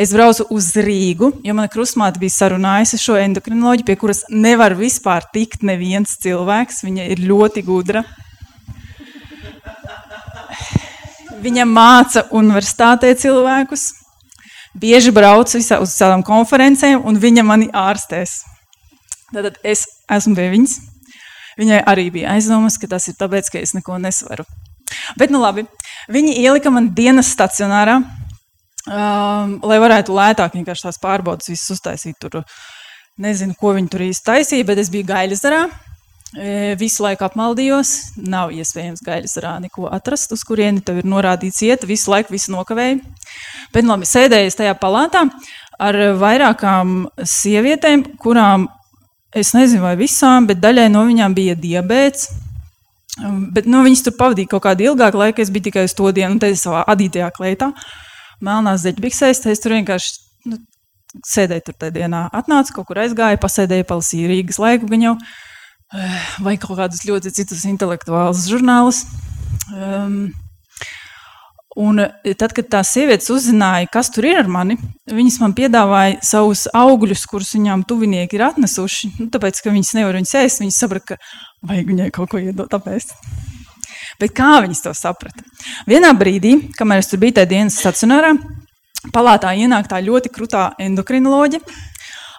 Es 0.02 0.12
braucu 0.16 0.46
uz 0.52 0.70
Rīgu, 0.76 1.32
jo 1.44 1.54
mana 1.56 1.70
krustmāte 1.72 2.20
bija 2.22 2.34
sarunājusi 2.34 3.00
šo 3.00 3.18
endokrinoloģiju, 3.20 3.88
pie 3.88 3.98
kuras 4.00 4.24
nevar 4.32 4.76
vispār 4.76 5.28
tikt 5.32 5.64
neviens 5.68 6.16
cilvēks. 6.24 6.82
Viņa 6.88 7.08
ir 7.14 7.24
ļoti 7.28 7.64
gudra. 7.68 8.04
Viņa 11.42 11.66
māca 11.66 12.26
universitātē 12.30 13.12
cilvēkus. 13.18 13.90
Bieži 14.78 15.12
braucu 15.12 15.58
uz 15.58 15.94
tādām 15.98 16.22
konferencēm, 16.24 17.02
un 17.04 17.18
viņa 17.20 17.44
mani 17.44 17.68
ārstēs. 17.76 18.38
Tad 19.32 19.58
es 19.66 19.84
esmu 20.12 20.36
pie 20.38 20.48
viņas. 20.54 20.78
Viņai 21.60 21.82
arī 21.88 22.06
bija 22.14 22.32
aizdomas, 22.36 22.78
ka 22.80 22.88
tas 22.88 23.08
ir 23.10 23.18
tāpēc, 23.18 23.50
ka 23.52 23.60
es 23.60 23.74
neko 23.76 23.98
nesvaru. 24.00 24.46
Bet, 25.20 25.32
nu 25.32 25.42
labi, 25.42 25.66
viņi 26.12 26.38
ielika 26.40 26.72
man 26.72 26.90
dienas 26.96 27.32
stacionārā, 27.34 27.98
um, 28.00 29.56
lai 29.60 29.78
varētu 29.82 30.16
lētāk 30.16 30.56
vienkārši 30.56 30.86
tās 30.88 31.00
pārbaudas 31.02 31.50
visus 31.52 31.76
uztaisīt. 31.76 32.16
Tur 32.22 32.42
nezinu, 33.20 33.56
ko 33.58 33.74
viņi 33.76 33.92
tur 33.92 34.06
īsti 34.08 34.28
taisīja, 34.30 34.68
bet 34.68 34.80
es 34.80 34.92
biju 34.92 35.10
gaļasdarā. 35.10 35.66
Visu 36.80 37.04
laiku 37.04 37.26
apmaldījos, 37.26 37.90
nav 38.16 38.54
iespējams 38.56 39.02
gaļasdarā 39.04 39.58
neko 39.66 39.90
atrast, 39.92 40.32
uz 40.32 40.44
kurieni 40.48 40.80
tev 40.80 41.02
ir 41.02 41.08
norādīts 41.12 41.60
iet, 41.66 41.84
visu 41.84 42.08
laiku 42.08 42.32
visu 42.32 42.54
nokavēju. 42.54 43.02
Bet, 43.74 43.84
labi, 43.84 44.08
sēdēju 44.08 44.54
tajā 44.56 44.72
palātā 44.80 45.26
ar 45.82 45.98
vairākām 46.16 47.02
sievietēm, 47.28 48.06
kurām 48.22 48.70
es 49.36 49.52
nezinu, 49.56 49.82
vai 49.84 49.92
visām, 50.00 50.48
bet 50.48 50.60
daļai 50.62 50.88
no 50.92 51.04
viņām 51.08 51.36
bija 51.36 51.58
diabetes. 51.58 52.30
Um, 53.20 53.50
bet 53.52 53.66
nu, 53.68 53.82
viņas 53.84 54.06
tur 54.06 54.16
pavadīja 54.16 54.54
kaut 54.54 54.64
kādu 54.64 54.86
ilgāku 54.88 55.20
laiku. 55.20 55.44
Es 55.44 55.52
biju 55.52 55.68
tikai 55.68 55.84
uz 55.84 55.92
to 55.96 56.08
dienu, 56.16 56.32
un 56.32 56.40
te 56.40 56.48
savā 56.56 56.80
adītajā 56.88 57.28
kleitā, 57.36 57.68
melnās 58.44 58.86
zeķbiksēs. 58.86 59.44
Es 59.52 59.60
tur 59.60 59.76
vienkārši 59.76 60.14
nu, 60.48 60.60
sēdēju 61.28 61.66
tur 61.66 61.76
tajā 61.76 61.96
dienā. 61.98 62.24
Atnācu, 62.32 62.78
kaut 62.78 62.88
kur 62.88 63.02
aizgāju, 63.04 63.40
pasēdēju, 63.42 63.88
palasīju 63.90 64.30
Rīgas 64.32 64.60
laiku 64.62 64.88
viņu, 64.88 65.18
eh, 65.18 65.51
vai 66.42 66.56
kaut 66.60 66.78
kādus 66.78 67.04
ļoti 67.08 67.34
citus 67.36 67.66
intelektuālus 67.68 68.46
žurnālus. 68.50 69.04
Um, 69.72 70.32
Un 71.72 71.96
e, 72.02 72.34
tad, 72.36 72.52
kad 72.52 72.66
tās 72.68 72.90
sievietes 72.92 73.30
uzzināja, 73.32 73.88
kas 73.92 74.10
tur 74.12 74.26
ir 74.28 74.42
ar 74.42 74.48
mani, 74.50 74.74
viņas 75.08 75.38
man 75.40 75.54
piedāvāja 75.56 76.18
savus 76.26 76.66
augļus, 76.76 77.22
kurus 77.30 77.54
viņām 77.56 77.86
tuvinieki 77.88 78.36
ir 78.36 78.44
atnesuši. 78.50 79.12
Nu, 79.16 79.30
tāpēc, 79.32 79.62
ka 79.64 79.72
viņas 79.72 79.94
nevar 79.96 80.18
viņus 80.20 80.34
ēst, 80.42 80.60
viņas 80.60 80.80
saprata, 80.84 81.16
ka 81.16 81.70
vajag 81.70 81.88
viņai 81.94 82.10
kaut 82.12 82.28
ko 82.34 82.42
iedot 82.42 82.76
apēst. 82.76 83.16
Bet 84.20 84.34
kā 84.36 84.58
viņas 84.66 84.84
to 84.84 84.92
saprata? 84.98 85.46
Vienā 85.88 86.12
brīdī, 86.18 86.58
kamēr 86.76 87.00
es 87.00 87.08
tur 87.08 87.22
biju 87.22 87.38
tajā 87.38 87.48
dienas 87.54 87.80
stacionārā, 87.80 88.34
palātā 89.14 89.54
ienāk 89.56 89.88
tā 89.88 90.02
ļoti 90.04 90.28
krutā 90.34 90.68
endokrinoloģija 90.82 91.64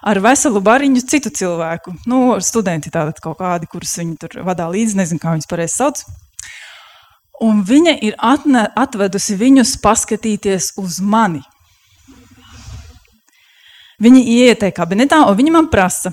ar 0.04 0.20
veselu 0.20 0.60
bariņu 0.64 1.02
citu 1.08 1.32
cilvēku. 1.32 1.94
Nu, 2.10 2.36
studenti 2.44 2.92
tātad 2.92 3.20
kaut 3.24 3.38
kādi, 3.40 3.68
kurus 3.70 3.96
viņi 4.00 4.18
tur 4.20 4.36
vadā 4.46 4.68
līdzi, 4.72 4.98
nezinu, 5.00 5.22
kā 5.22 5.32
viņus 5.34 5.50
pareizi 5.50 5.78
sauc. 5.78 6.04
Un 7.42 7.64
viņa 7.66 7.96
ir 8.06 8.14
atne, 8.22 8.68
atvedusi 8.78 9.38
viņus 9.40 9.78
paskatīties 9.82 10.74
uz 10.80 11.00
mani. 11.00 11.42
Viņi 14.04 14.54
tajā 14.60 14.74
kabinetā, 14.74 15.22
un 15.24 15.36
viņi 15.38 15.52
man 15.54 15.70
prasa, 15.72 16.12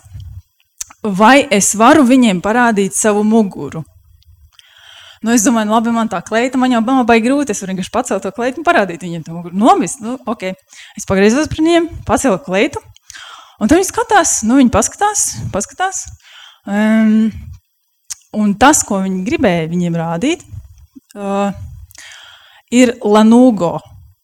vai 1.04 1.42
es 1.52 1.74
varu 1.76 2.06
viņiem 2.08 2.42
parādīt 2.42 2.96
savu 2.96 3.24
muguru. 3.28 3.84
Nu, 5.22 5.34
es 5.36 5.44
domāju, 5.46 5.68
nu, 5.70 5.76
labi, 5.76 5.92
man 5.94 6.10
tā 6.10 6.18
kleita, 6.26 6.58
man 6.58 6.72
jau 6.74 6.82
bija 6.86 7.04
baigi 7.06 7.28
grūti. 7.28 7.54
Es 7.54 7.62
vienkārši 7.62 7.94
pacelt 7.94 8.24
to 8.26 8.32
kleitu 8.34 8.62
un 8.62 8.66
parādīt 8.66 9.04
viņiem 9.06 9.26
to 9.26 9.36
muguru. 9.36 9.58
Nomis, 9.58 10.00
nu, 10.02 10.16
ok. 10.26 10.48
Es 10.98 11.06
pagriezos 11.10 11.50
pret 11.52 11.62
viņiem, 11.62 11.90
pacēlu 12.08 12.40
kleitu, 12.42 12.82
un 13.62 13.70
tad 13.70 13.78
viņi 13.78 13.90
skatās, 13.92 14.40
nu, 14.48 14.58
viņi 14.60 14.74
paskatās, 14.74 15.26
paskatās. 15.54 16.04
Um, 16.66 17.30
un 18.38 18.56
tas, 18.60 18.82
ko 18.88 19.04
viņi 19.06 19.24
gribēja 19.28 19.70
viņiem 19.72 20.00
rādīt, 20.02 20.44
uh, 21.16 21.54
ir 22.74 22.96
Lanugo. 23.06 23.78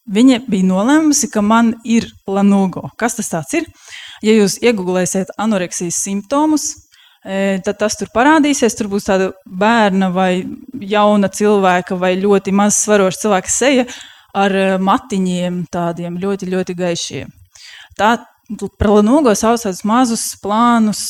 Viņa 0.08 0.40
bija 0.48 0.64
nolēmusi, 0.64 1.28
ka 1.28 1.42
man 1.44 1.74
ir 1.84 2.08
Lanugo. 2.26 2.88
Kas 2.96 3.18
tas 3.18 3.52
ir? 3.54 3.66
Ja 4.24 4.32
jūs 4.32 4.56
iegūlēsiet 4.64 5.34
anoreksijas 5.38 5.98
simptomus, 6.00 6.70
tad 7.64 7.76
tas 7.78 7.96
tur 7.98 8.08
parādīsies. 8.14 8.76
Tur 8.78 8.88
būs 8.88 9.04
tāda 9.08 9.30
bērna 9.44 10.08
vai 10.14 10.46
jauna 10.80 11.28
cilvēka 11.28 11.98
vai 12.00 12.14
ļoti 12.16 12.54
maz 12.56 12.80
svaroša 12.84 13.24
cilvēka 13.26 13.52
seja 13.52 13.84
ar 14.38 14.54
matiņiem, 14.80 15.66
tādiem 15.72 16.16
ļoti, 16.20 16.48
ļoti 16.54 16.78
gaišiem. 16.78 17.30
Tā 17.98 18.14
par 18.56 18.88
Lanugo 18.96 19.34
sauc 19.36 19.60
tādus 19.60 19.84
mazus, 19.84 20.22
plānus, 20.40 21.02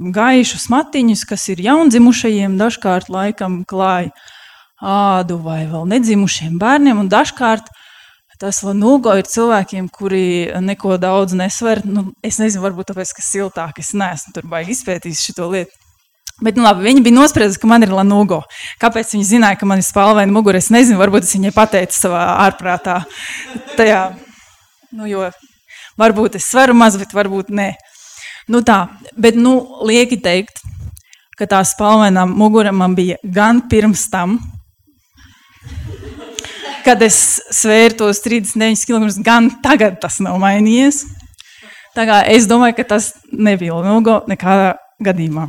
gaišus 0.00 0.70
matiņus, 0.72 1.26
kas 1.28 1.44
ir 1.52 1.60
jaundzimušajiem 1.66 2.56
dažkārt 2.60 3.12
laikam 3.12 3.62
klāja 3.68 4.12
ādu 4.82 5.36
vai 5.44 5.66
vēl 5.68 5.84
nedzimušiem 5.90 6.56
bērniem. 6.60 7.04
Un 7.04 7.12
dažkārt 7.12 7.68
tas 8.42 8.62
Lanugo 8.66 9.12
ir 9.14 9.28
cilvēkiem, 9.28 9.86
kuri 9.92 10.24
neko 10.64 10.96
daudz 10.98 11.36
nesver. 11.38 11.84
Nu, 11.86 12.08
es 12.26 12.40
nezinu, 12.42 12.64
varbūt 12.64 12.90
tāpēc, 12.90 13.12
ka 13.14 13.22
siltāk 13.22 13.78
es 13.78 13.92
neesmu 13.94 14.34
tur 14.34 14.48
baigi 14.50 14.74
izpētījis 14.74 15.28
šo 15.28 15.52
lietu. 15.52 15.78
Bet, 16.42 16.56
nu, 16.58 16.64
labi, 16.64 16.82
viņi 16.88 17.04
bija 17.04 17.14
nosprieduši, 17.20 17.60
ka 17.62 17.68
man 17.70 17.86
ir 17.86 17.92
Lanugo. 17.94 18.40
Kāpēc 18.82 19.12
viņi 19.14 19.28
zināja, 19.28 19.60
ka 19.60 19.68
man 19.68 19.78
ir 19.78 19.86
spalvaina 19.86 20.34
mugura? 20.34 20.58
Es 20.58 20.72
nezinu, 20.74 20.98
varbūt 20.98 21.28
es 21.28 21.36
viņai 21.36 21.52
pateicu 21.54 21.94
savā 21.94 22.24
ārprātā. 22.48 22.96
Tajā, 23.78 24.00
nu, 24.96 25.06
jo 25.06 25.28
varbūt 26.00 26.38
es 26.38 26.48
sveru 26.50 26.76
maz, 26.76 26.96
bet 27.00 27.14
varbūt 27.16 27.52
nē. 27.52 27.72
Nu, 28.50 28.62
tā, 28.66 28.86
bet, 29.14 29.36
nu, 29.38 29.54
lieki 29.86 30.18
teikt, 30.22 30.62
ka 31.38 31.46
tā 31.48 31.62
spalvainā 31.66 32.26
mugura 32.28 32.72
man 32.74 32.96
bija 32.98 33.18
gan 33.22 33.62
pirms 33.70 34.08
tam, 34.12 34.36
kad 36.82 37.02
es 37.02 37.16
svēru 37.54 38.00
tos 38.02 38.22
39 38.24 38.86
km, 38.88 39.08
gan 39.22 39.50
tagad 39.62 40.00
tas 40.02 40.18
nav 40.22 40.38
mainījies. 40.42 41.04
Tā 41.92 42.06
kā 42.08 42.22
es 42.32 42.48
domāju, 42.48 42.78
ka 42.78 42.88
tas 42.94 43.12
nebija 43.32 43.76
ilgo 43.76 44.22
nekādā 44.30 44.72
gadījumā. 45.04 45.48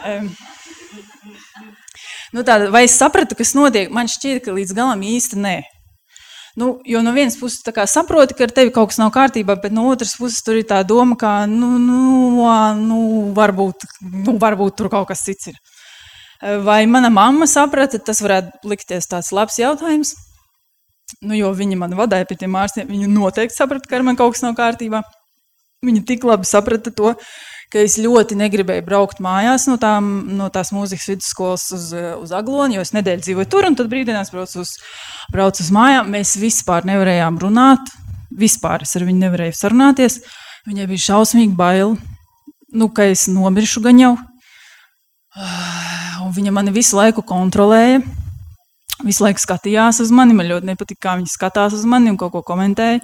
Um, 0.00 0.30
nu 2.32 2.44
tā, 2.46 2.56
vai 2.72 2.86
es 2.86 2.96
sapratu, 2.96 3.36
kas 3.38 3.52
notiek? 3.58 3.90
Man 3.92 4.08
šķiet, 4.10 4.42
ka 4.46 4.56
līdz 4.56 4.74
galam 4.76 5.04
īsti 5.04 5.38
nē. 5.44 5.58
Nu, 6.60 6.74
jo 6.84 7.00
no 7.00 7.12
vienas 7.16 7.38
puses 7.40 7.62
saproti, 7.88 8.34
ka 8.36 8.44
ar 8.44 8.52
tevi 8.52 8.72
kaut 8.74 8.90
kas 8.90 8.98
nav 9.00 9.12
kārtībā, 9.14 9.56
bet 9.62 9.72
no 9.72 9.86
otras 9.88 10.12
puses 10.20 10.42
tur 10.44 10.58
ir 10.60 10.66
tā 10.68 10.82
doma, 10.84 11.16
ka 11.16 11.46
nu, 11.48 11.78
nu, 11.80 12.00
nu, 12.76 12.98
varbūt, 13.36 13.86
nu, 14.26 14.36
varbūt 14.42 14.76
tur 14.76 14.90
kaut 14.92 15.08
kas 15.08 15.24
cits 15.24 15.54
ir. 15.54 15.60
Vai 16.64 16.84
mana 16.86 17.08
mamma 17.12 17.48
saprata, 17.48 18.00
tas 18.00 18.20
varētu 18.24 18.68
likties 18.68 19.08
tāds 19.08 19.32
labs 19.36 19.56
jautājums. 19.60 20.14
Nu, 21.20 21.34
jo 21.36 21.50
viņa 21.56 21.76
man 21.80 21.96
vadīja 21.98 22.28
pie 22.28 22.38
tiem 22.42 22.54
ārstiem. 22.56 22.88
Viņa 22.88 23.08
noteikti 23.12 23.56
saprata, 23.56 23.88
ka 23.88 23.98
ar 23.98 24.06
mani 24.06 24.20
kaut 24.20 24.36
kas 24.36 24.44
nav 24.44 24.54
kārtībā. 24.58 25.02
Viņa 25.84 26.04
tik 26.08 26.24
labi 26.28 26.48
saprata 26.48 26.92
to, 26.92 27.14
ka 27.70 27.82
es 27.86 27.96
ļoti 28.02 28.36
negribēju 28.38 28.84
braukt 28.86 29.20
mājās 29.22 29.68
no, 29.70 29.76
tām, 29.80 30.10
no 30.38 30.48
tās 30.52 30.72
mūzikas 30.74 31.06
vidusskolas 31.12 31.68
uz, 31.76 31.90
uz 31.94 32.34
Aglonu, 32.34 32.76
jo 32.76 32.84
es 32.84 32.92
nedēļu 32.96 33.24
dzīvoju 33.26 33.50
tur, 33.50 33.68
un 33.68 33.78
tad 33.78 33.90
brīvdienās 33.92 34.32
braucu 34.34 34.64
uz, 34.64 34.74
braucu 35.30 35.62
uz 35.62 35.70
mājām. 35.74 36.10
Mēs 36.10 36.34
vispār 36.40 36.88
nevarējām 36.90 37.38
runāt. 37.42 37.92
Vispār 38.40 38.82
es 38.86 38.94
ar 38.98 39.06
viņu 39.06 39.24
nevarēju 39.24 39.56
sarunāties. 39.58 40.20
Viņai 40.68 40.86
bija 40.90 41.06
šausmīgi 41.06 41.54
bail, 41.58 41.96
nu, 42.74 42.90
ka 42.94 43.06
es 43.10 43.26
nomiršu 43.30 43.82
gan 43.86 44.02
jau. 44.02 44.14
Un 46.20 46.34
viņa 46.36 46.52
mani 46.54 46.74
visu 46.74 46.98
laiku 46.98 47.24
kontrolēja. 47.26 48.02
Visu 49.06 49.24
laiku 49.24 49.40
skatījās 49.40 50.02
uz 50.04 50.10
mani. 50.14 50.34
Man 50.36 50.50
ļoti 50.50 50.68
nepatika, 50.68 51.06
kā 51.06 51.16
viņa 51.18 51.32
skatās 51.32 51.74
uz 51.78 51.86
mani 51.88 52.12
un 52.12 52.18
kaut 52.20 52.34
ko 52.34 52.42
komentēja. 52.46 53.00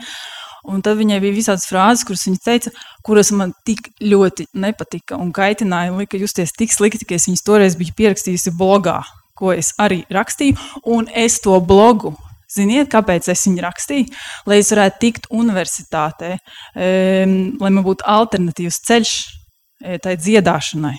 Un 0.66 0.82
tad 0.82 0.98
viņai 0.98 1.20
bija 1.22 1.36
visādas 1.36 1.68
frāzes, 1.70 2.02
kuras 2.06 2.24
viņa 2.26 2.40
teica, 2.42 2.72
kuras 3.06 3.30
man 3.30 3.52
tik 3.66 3.92
ļoti 4.02 4.48
nepatika 4.58 5.18
un 5.20 5.30
kaitināja, 5.34 5.94
lika 5.94 6.18
justies 6.18 6.54
tik 6.56 6.74
slikti, 6.74 7.06
ka 7.06 7.14
es 7.14 7.28
viņas 7.28 7.46
toreiz 7.46 7.78
biju 7.78 7.94
pierakstījusi 7.98 8.54
blogā. 8.58 9.02
ko 9.36 9.52
es 9.52 9.74
arī 9.76 10.00
rakstīju, 10.08 10.56
un 10.88 11.10
es 11.12 11.40
to 11.44 11.58
blogu. 11.60 12.14
Ziniet, 12.48 12.88
kāpēc 12.88 13.26
es 13.28 13.42
viņu 13.44 13.64
rakstīju? 13.64 14.06
Lai 14.48 14.60
es 14.62 14.70
varētu 14.72 15.00
tikt 15.02 15.26
universitātē, 15.34 16.36
um, 16.38 17.34
lai 17.60 17.70
man 17.74 17.84
būtu 17.84 18.06
alternatīvs 18.06 18.78
ceļš 18.86 19.12
e, 19.82 19.98
tai 20.00 20.14
dziedāšanai. 20.16 20.94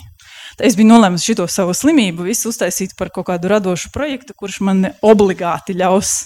Es 0.67 0.75
biju 0.77 0.91
nolēmusi 0.91 1.33
šo 1.33 1.47
savu 1.49 1.73
slimību, 1.77 2.27
visu 2.27 2.51
uztaisīt 2.51 2.93
par 2.99 3.09
kaut 3.15 3.29
kādu 3.31 3.49
radošu 3.51 3.93
projektu, 3.95 4.35
kurš 4.37 4.59
man 4.65 4.91
obligāti 5.05 5.77
ļaus 5.77 6.19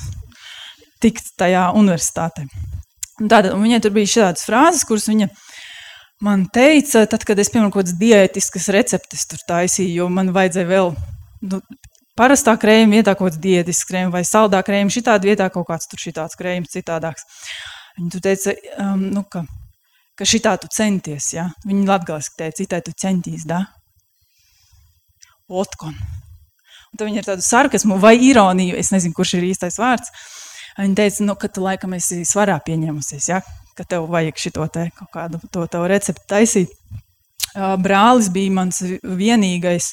tikt 1.04 1.34
tajā 1.39 1.70
universitātē. 1.78 2.48
Tātad, 3.22 3.53
viņai 3.53 3.82
tur 3.84 3.93
bija 3.95 4.09
šādas 4.15 4.45
frāzes, 4.47 4.86
kuras 4.88 5.05
viņa 5.09 5.28
man 6.26 6.47
teica, 6.53 7.03
tad, 7.09 7.26
kad 7.28 7.39
es 7.41 7.51
piemēram 7.53 7.72
kaut 7.74 7.86
kādas 7.86 7.97
diētiskas 7.99 8.69
receptes 8.74 9.28
tur 9.30 9.41
taisīju, 9.49 10.01
jo 10.01 10.07
man 10.13 10.32
vajadzēja 10.34 10.69
vēl 10.69 10.93
nu, 11.51 11.59
parastā 12.17 12.55
krējuma 12.61 12.99
vietā 12.99 13.15
kaut 13.15 13.32
kāds 13.32 13.41
diētisks 13.43 13.89
krējums 13.89 14.15
vai 14.15 14.24
saldā 14.28 14.61
krējums, 14.65 14.97
šitādā 14.97 15.32
vietā 15.32 15.49
kaut 15.53 15.67
kāds 15.69 15.89
tur 15.91 16.01
šitāds 16.01 16.38
krējums 16.39 16.74
citādāks. 16.74 17.28
Viņa 17.97 18.13
tu 18.13 18.24
teica, 18.24 18.55
um, 18.86 19.05
nu, 19.17 19.24
ka, 19.30 19.43
ka 20.17 20.28
šitā 20.28 20.55
tu 20.61 20.69
centies, 20.72 21.32
ja? 21.36 21.49
Viņa 21.67 21.88
latgaliski 21.89 22.39
teica, 22.41 22.57
citai 22.63 22.82
tu 22.86 22.95
centīs, 22.97 23.45
da? 23.49 23.63
Otkon. 25.51 25.95
Un 26.91 26.99
tad 26.99 27.07
viņa 27.07 27.22
ir 27.22 27.28
tādu 27.28 27.45
sarkasmu 27.45 27.97
vai 28.01 28.15
ironiju, 28.19 28.78
es 28.80 28.91
nezinu, 28.93 29.15
kurš 29.15 29.38
ir 29.39 29.49
īstais 29.51 29.80
vārds. 29.80 30.11
Viņa 30.80 30.97
teica, 31.01 31.26
nu, 31.28 31.36
ka 31.39 31.49
tu 31.51 31.65
laikam 31.65 31.97
esi 31.97 32.22
svarā 32.28 32.59
pieņēmusies, 32.63 33.28
ja? 33.32 33.41
ka 33.78 33.86
tev 33.88 34.09
vajag 34.11 34.39
šito 34.39 34.65
te 34.72 34.89
kaut 34.97 35.11
kādu 35.13 35.39
to 35.51 35.63
tavu 35.72 35.88
recepti 35.91 36.28
taisīt. 36.30 36.74
Brālis 37.82 38.30
bija 38.32 38.53
mans 38.53 38.80
vienīgais 39.01 39.91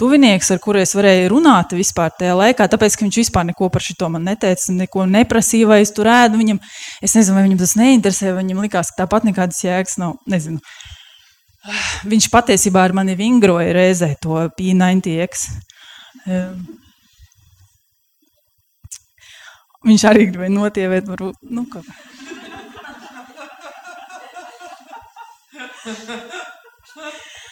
tuvinieks, 0.00 0.50
ar 0.52 0.60
kuru 0.64 0.80
es 0.80 0.94
varēju 0.96 1.28
runāt 1.32 1.74
vispār 1.76 2.12
tajā 2.16 2.34
laikā, 2.36 2.66
tāpēc, 2.72 2.96
ka 2.96 3.06
viņš 3.06 3.18
vispār 3.20 3.46
neko 3.50 3.68
par 3.72 3.84
šo 3.84 4.08
man 4.12 4.24
neteica, 4.28 4.72
neko 4.76 5.06
neprasīja, 5.08 5.68
vai 5.68 5.80
es 5.84 5.92
tur 5.96 6.08
ēdu 6.10 6.40
viņam. 6.40 6.60
Es 7.04 7.16
nezinu, 7.16 7.36
vai 7.36 7.44
viņam 7.46 7.60
tas 7.60 7.76
neinteresē, 7.80 8.32
vai 8.32 8.44
viņam 8.44 8.62
likās, 8.64 8.92
ka 8.92 9.04
tāpat 9.04 9.28
nekādas 9.28 9.60
jēgas 9.64 9.98
nav. 10.00 10.16
Nezinu. 10.30 10.60
Viņš 12.08 12.30
patiesībā 12.32 12.86
ar 12.88 12.96
mani 12.96 13.16
vingroja 13.18 13.74
reizē 13.76 14.14
to 14.24 14.46
P90X. 14.56 15.48
Viņš 19.86 20.02
arī 20.10 20.26
gribēja 20.28 20.52
notievēt, 20.52 21.06
varbūt, 21.08 21.38
nu, 21.48 21.64
kā. 21.70 21.80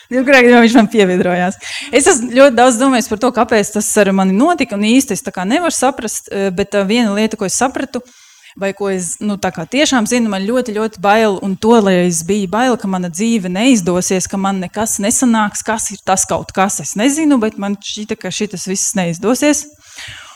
Jebkurā 0.08 0.40
gadījumā 0.40 0.62
viņš 0.64 0.76
man 0.78 0.86
pievienojās. 0.88 1.58
Es 1.92 2.06
esmu 2.08 2.30
ļoti 2.32 2.56
daudz 2.56 2.78
domājis 2.80 3.10
par 3.10 3.20
to, 3.20 3.28
kāpēc 3.36 3.74
tas 3.74 3.88
ar 4.00 4.08
mani 4.16 4.36
notika. 4.36 4.76
Un 4.76 4.86
īsti 4.88 5.16
es 5.16 5.24
nevaru 5.24 5.74
saprast, 5.74 6.30
eh, 6.32 6.48
bet 6.50 6.74
eh, 6.74 6.84
viena 6.88 7.12
lieta, 7.12 7.36
ko 7.36 7.44
es 7.44 7.58
sapratu, 7.60 8.00
vai 8.56 8.72
ko 8.72 8.88
es 8.88 9.18
nu, 9.20 9.36
tiešām 9.36 10.06
zinu, 10.08 10.28
man 10.28 10.46
ļoti, 10.48 10.76
ļoti 10.76 11.00
bail. 11.00 11.38
Un 11.42 11.56
to, 11.56 11.76
lai 11.80 12.06
es 12.06 12.22
biju 12.24 12.48
bail, 12.48 12.76
ka 12.76 12.88
mana 12.88 13.08
dzīve 13.08 13.48
neizdosies, 13.48 14.26
ka 14.26 14.36
man 14.36 14.60
nekas 14.60 14.98
nesanāks, 14.98 15.64
kas 15.64 15.90
ir 15.92 16.00
tas 16.04 16.24
kaut 16.24 16.52
kas, 16.52 16.80
es 16.80 16.96
nezinu, 16.96 17.38
bet 17.38 17.58
man 17.58 17.76
šķita, 17.76 18.16
ka 18.16 18.32
šis 18.32 18.64
viss 18.66 18.96
neizdosies. 18.96 19.66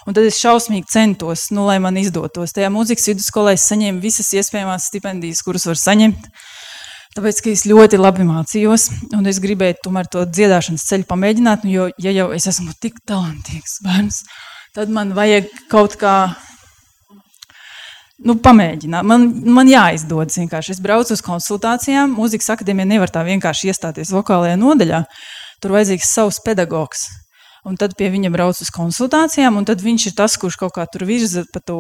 Un 0.06 0.16
tad 0.16 0.26
es 0.26 0.40
šausmīgi 0.42 0.90
centos, 0.90 1.46
nu, 1.54 1.66
lai 1.68 1.78
man 1.82 1.98
izdotos. 2.00 2.54
Tajā 2.56 2.72
mūzikas 2.74 3.12
vidusskolā 3.12 3.54
es 3.54 3.68
saņēmu 3.70 4.02
visas 4.02 4.32
iespējamās 4.34 4.88
stipendijas, 4.90 5.44
kuras 5.46 5.68
var 5.68 5.78
saņemt. 5.78 6.26
Tāpēc, 7.12 7.42
ka 7.44 7.52
es 7.52 7.66
ļoti 7.68 8.00
labi 8.00 8.24
mācījos, 8.24 8.88
un 9.18 9.28
es 9.28 9.38
gribēju 9.44 9.82
tomēr 9.84 10.08
to 10.10 10.24
dziedāšanas 10.26 10.86
ceļu 10.88 11.06
pamēģināt. 11.10 11.66
Nu, 11.66 11.74
jo, 11.74 11.90
ja 12.00 12.14
jau 12.16 12.30
es 12.34 12.48
esmu 12.48 12.72
tik 12.80 13.02
talantīgs 13.08 13.78
bērns, 13.84 14.22
tad 14.74 14.90
man 14.90 15.12
vajag 15.14 15.50
kaut 15.70 15.98
kā 16.00 16.16
nu, 18.26 18.38
pamēģināt. 18.42 19.06
Man, 19.06 19.28
man 19.54 19.70
jāizdodas 19.70 20.40
vienkārši. 20.40 20.76
Es 20.76 20.82
braucu 20.82 21.14
uz 21.14 21.22
konsultācijām. 21.26 22.16
Mūzikas 22.16 22.54
akadēmija 22.56 22.94
nevar 22.94 23.12
tā 23.12 23.22
vienkārši 23.28 23.70
iestāties 23.70 24.14
vokālajā 24.14 24.56
nodaļā. 24.60 25.04
Tur 25.62 25.76
vajadzīgs 25.76 26.14
savs 26.16 26.40
pedagogs. 26.42 27.06
Un 27.62 27.78
tad 27.78 27.94
pie 27.94 28.08
viņa 28.10 28.32
brauc 28.34 28.58
uz 28.58 28.70
konsultācijām, 28.74 29.54
un 29.60 29.66
tad 29.68 29.82
viņš 29.84 30.08
ir 30.10 30.14
tas, 30.18 30.34
kurš 30.40 30.58
kaut 30.64 30.74
kā 30.74 30.86
tur 30.90 31.04
virza 31.06 31.44
pa 31.52 31.62
to 31.62 31.78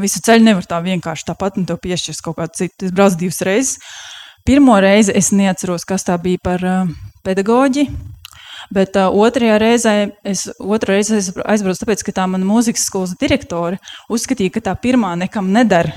visu 0.00 0.22
ceļu. 0.24 0.46
Nevar 0.48 0.64
tā 0.68 0.80
vienkārši 0.84 1.26
tāpat 1.28 1.58
un 1.60 1.66
to 1.68 1.76
piešķirt 1.80 2.22
kaut 2.24 2.38
kādu 2.40 2.62
citu. 2.62 2.88
Es 2.88 2.94
braucu 2.96 3.20
divas 3.20 3.42
reizes. 3.44 3.76
Pirmo 4.46 4.78
reizi 4.80 5.12
es 5.18 5.32
neatceros, 5.34 5.84
kas 5.84 6.06
tā 6.06 6.16
bija 6.22 6.40
par 6.42 6.64
uh, 6.64 6.92
pedagoģi. 7.26 7.88
Bet 8.72 8.96
uh, 8.98 9.10
otrajā 9.12 9.58
reizē 9.60 9.94
es, 10.26 10.46
reizē 10.88 11.20
es 11.20 11.30
aizbraucu, 11.36 11.82
tāpēc, 11.82 12.06
ka 12.06 12.14
tā 12.16 12.26
mana 12.30 12.46
mūzikas 12.48 12.86
skolas 12.88 13.16
direktore 13.20 13.80
uzskatīja, 14.08 14.54
ka 14.56 14.64
tā 14.70 14.76
pirmā 14.80 15.12
nekam 15.18 15.52
nedara. 15.54 15.92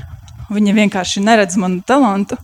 Viņa 0.49 0.75
vienkārši 0.81 1.23
neredz 1.23 1.55
manu 1.61 1.83
talantu. 1.85 2.39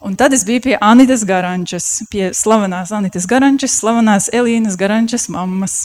Un 0.00 0.14
tad 0.16 0.32
es 0.32 0.44
biju 0.46 0.62
pie 0.68 0.76
Anitas 0.80 1.24
Garančas, 1.26 1.86
pie 2.10 2.30
slavenās 2.36 2.92
Anitas 2.94 3.26
Garančas, 3.26 3.78
slavenās 3.80 4.28
Elīnas 4.34 4.78
Garančas 4.78 5.26
mammas. 5.32 5.80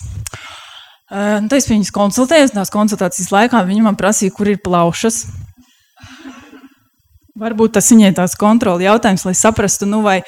Uh, 1.14 1.41
tad 1.45 1.57
es 1.57 1.70
viņas 1.70 1.91
konsultēju, 1.93 2.51
tās 2.53 2.74
konsultācijas 2.74 3.32
laikā 3.34 3.64
viņa 3.66 3.88
man 3.89 3.97
prasīja, 3.97 4.34
kur 4.34 4.49
ir 4.49 4.61
plaušas. 4.64 5.26
Varbūt 7.43 7.74
tas 7.74 7.89
viņai 7.89 8.14
tāds 8.18 8.38
kontroli 8.38 8.86
jautājums, 8.86 9.26
lai 9.26 9.34
saprastu, 9.38 9.89
nu 9.89 10.03
vai 10.05 10.20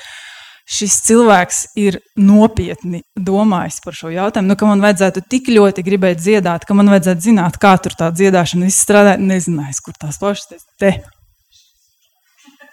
šis 0.66 0.98
cilvēks 1.06 1.60
ir 1.78 2.00
nopietni 2.18 3.04
domājis 3.14 3.78
par 3.86 3.98
šo 3.98 4.10
jautājumu, 4.10 4.50
nu, 4.50 4.58
ka 4.58 4.70
man 4.70 4.82
vajadzētu 4.82 5.22
tik 5.30 5.52
ļoti 5.54 5.86
gribēt 5.86 6.24
dziedāt, 6.24 6.66
ka 6.66 6.78
man 6.78 6.90
vajadzētu 6.90 7.28
zināt, 7.28 7.60
kā 7.62 7.76
tur 7.78 7.94
tā 7.98 8.10
dziedāšana 8.10 8.72
izstrādā. 8.72 9.20
Nezināju, 9.22 9.78
kur 9.86 10.00
tās 10.02 10.18
plaušas 10.22 10.66
te. 10.82 10.96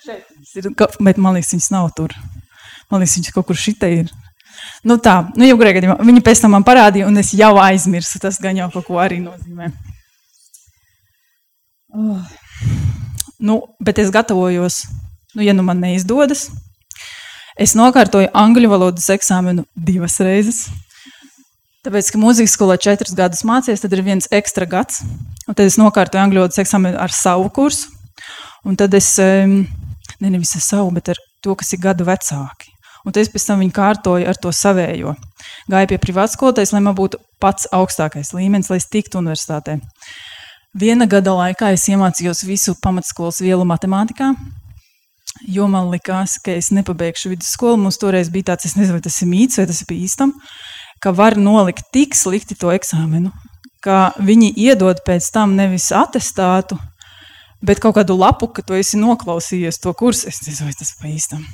Šeit 0.02 0.58
ir, 0.58 0.68
bet 0.76 1.20
man 1.22 1.36
liekas, 1.36 1.52
viņas 1.54 1.70
nav 1.74 1.90
tur. 1.96 2.14
Man 2.90 3.02
liekas, 3.02 3.16
viņas 3.18 3.34
kaut 3.36 3.48
kur 3.48 3.58
šitā 3.58 3.90
ir. 4.02 4.10
Nu 4.86 4.98
tā, 5.02 5.14
nu 5.38 5.46
jau 5.46 5.56
grēkā 5.60 5.78
gadījumā. 5.80 5.96
Viņa 6.06 6.24
pēc 6.26 6.42
tam 6.42 6.54
man 6.56 6.66
parādīja, 6.66 7.06
un 7.08 7.18
es 7.22 7.32
jau 7.36 7.54
aizmirsu. 7.62 8.20
Tas 8.22 8.40
gan 8.42 8.58
jau 8.58 8.68
kaut 8.74 8.88
ko 8.88 8.98
arī 9.02 9.20
nozīmē. 9.22 9.70
Oh. 11.92 12.20
Nu, 13.42 13.58
bet 13.82 13.98
es 13.98 14.12
gatavojos, 14.14 14.84
nu, 15.34 15.42
ja 15.44 15.54
nu 15.54 15.64
man 15.66 15.82
neizdodas. 15.82 16.46
Es 17.58 17.74
nokārtoju 17.76 18.30
angļu 18.32 18.70
valodas 18.70 19.10
eksāmenu 19.12 19.66
divas 19.76 20.16
reizes. 20.24 20.64
Tāpēc, 21.82 22.12
ka 22.14 22.20
mūzikas 22.22 22.54
skolā 22.54 22.78
četrus 22.80 23.16
gadus 23.18 23.42
mācījies, 23.44 23.82
tad 23.82 23.92
ir 23.96 24.04
viens 24.06 24.30
ekstra 24.30 24.68
gads. 24.70 25.02
Un 25.48 25.56
tad 25.58 25.66
es 25.66 25.76
nokārtoju 25.80 26.22
angļu 26.22 26.44
valodas 26.44 26.62
eksāmenu 26.62 26.96
ar 27.02 27.12
savu 27.12 27.50
kursu. 27.52 27.90
Un 28.62 28.78
tad 28.78 28.94
es 28.94 29.08
um, 29.18 29.64
ne 30.22 30.30
nevis 30.30 30.54
ar 30.58 30.64
savu, 30.64 30.92
bet 30.94 31.12
ar 31.12 31.20
to, 31.42 31.56
kas 31.58 31.74
ir 31.74 31.82
gadu 31.82 32.06
vecāki. 32.08 32.70
Un 33.02 33.16
es 33.18 33.30
pēc 33.30 33.48
tam 33.48 33.62
viņu 33.62 33.74
kārtoju 33.74 34.28
ar 34.30 34.38
to 34.38 34.52
savējo. 34.54 35.16
Gāju 35.70 35.90
pie 35.90 35.98
privātas 35.98 36.36
skolotājas, 36.36 36.70
lai 36.74 36.84
man 36.84 36.94
būtu 36.94 37.18
pats 37.42 37.66
augstākais 37.74 38.30
līmenis, 38.36 38.70
lai 38.70 38.78
es 38.78 38.86
tiktu 38.86 39.18
universitātē. 39.18 39.80
Viena 40.78 41.08
gada 41.10 41.34
laikā 41.36 41.72
es 41.74 41.88
iemācījos 41.90 42.44
visu 42.48 42.76
pamatskolas 42.80 43.42
vielu 43.42 43.66
matemātikā, 43.68 44.30
jo 45.50 45.66
man 45.68 45.90
likās, 45.92 46.38
ka 46.40 46.54
es 46.54 46.70
nepabeigšu 46.72 47.34
vidusskolu. 47.34 47.80
Mums 47.82 47.98
toreiz 48.00 48.30
bija 48.32 48.52
tāds, 48.52 48.70
es 48.70 48.78
nezinu, 48.78 49.00
vai 49.00 49.04
tas 49.04 49.18
ir 49.20 49.28
mīts 49.28 49.58
vai 49.58 49.66
tas 49.68 49.82
ir 49.82 49.92
īstam, 49.98 50.32
ka 51.02 51.12
var 51.16 51.36
nolikt 51.36 51.90
tik 51.92 52.14
slikti 52.16 52.56
to 52.56 52.70
eksāmenu, 52.72 53.34
ka 53.82 54.14
viņi 54.22 54.54
iedod 54.62 55.02
pēc 55.04 55.26
tam 55.34 55.56
nevis 55.58 55.90
atestātu, 55.92 56.78
bet 57.62 57.80
kaut 57.82 57.96
kādu 57.98 58.16
lapu, 58.18 58.48
ka 58.52 58.64
tu 58.66 58.76
esi 58.78 59.00
noklausījies 59.00 59.80
to 59.82 59.94
kursu. 59.96 60.28
Es 60.30 60.42
nezinu, 60.46 60.68
vai 60.70 60.76
tas 60.78 60.92
pa 60.98 61.10
īstam. 61.10 61.46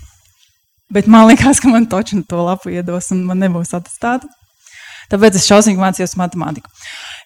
Bet 0.93 1.09
man 1.11 1.29
liekas, 1.29 1.61
ka 1.61 1.69
man 1.69 1.87
toču 1.87 2.23
to 2.29 2.43
lapu 2.43 2.73
iedos 2.73 3.13
un 3.13 3.27
man 3.29 3.43
nebūs 3.45 3.75
atestāta. 3.77 4.29
Tāpēc 5.09 5.39
es 5.39 5.47
šausmīgi 5.49 5.81
mācījos 5.81 6.17
matemātiku. 6.21 6.69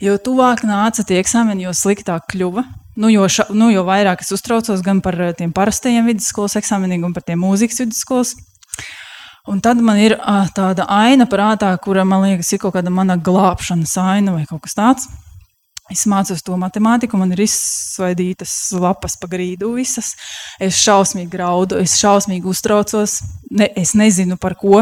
Jo 0.03 0.15
tuvāk 0.23 0.63
nāca 0.67 1.03
tie 1.07 1.19
eksāmeni, 1.23 1.67
jo 1.67 1.75
sliktāk 1.75 2.29
kļuva. 2.31 2.63
Nu, 2.95 3.09
jo, 3.11 3.25
ša, 3.31 3.49
nu, 3.57 3.71
jo 3.73 3.83
vairāk 3.87 4.23
es 4.23 4.31
uztraucos 4.35 4.83
gan 4.85 5.01
par 5.03 5.17
eh, 5.19 5.33
tiem 5.35 5.55
parastajiem 5.55 6.07
vidusskolas 6.11 6.59
eksāmeniem, 6.61 7.03
gan 7.07 7.15
par 7.17 7.25
tiem 7.27 7.41
mūzikas 7.43 7.83
vidusskolas. 7.83 8.35
Un 9.51 9.59
tad 9.65 9.81
man 9.83 9.99
ir 9.99 10.15
uh, 10.15 10.47
tāda 10.55 10.87
aina 10.93 11.27
prātā, 11.27 11.73
kura 11.83 12.05
man 12.07 12.23
liekas, 12.23 12.53
ir 12.55 12.61
kaut 12.63 12.77
kāda 12.77 12.93
mana 12.95 13.17
glābšanas 13.19 13.97
aina 13.99 14.37
vai 14.37 14.45
kaut 14.47 14.63
kas 14.67 14.79
tāds. 14.79 15.09
Es 15.93 16.07
mācos 16.09 16.41
to 16.45 16.57
matemātiku, 16.57 17.19
man 17.21 17.35
ir 17.35 17.43
izsvaidītas 17.45 18.53
lapas 18.81 19.19
pa 19.21 19.29
grīdu 19.29 19.75
visas. 19.77 20.15
Es 20.63 20.79
šausmīgi 20.81 21.29
graudu, 21.35 21.77
es 21.83 21.99
šausmīgi 22.01 22.49
uztraucos. 22.49 23.19
Ne, 23.53 23.69
es 23.77 23.93
nezinu 23.99 24.39
par 24.41 24.57
ko, 24.57 24.81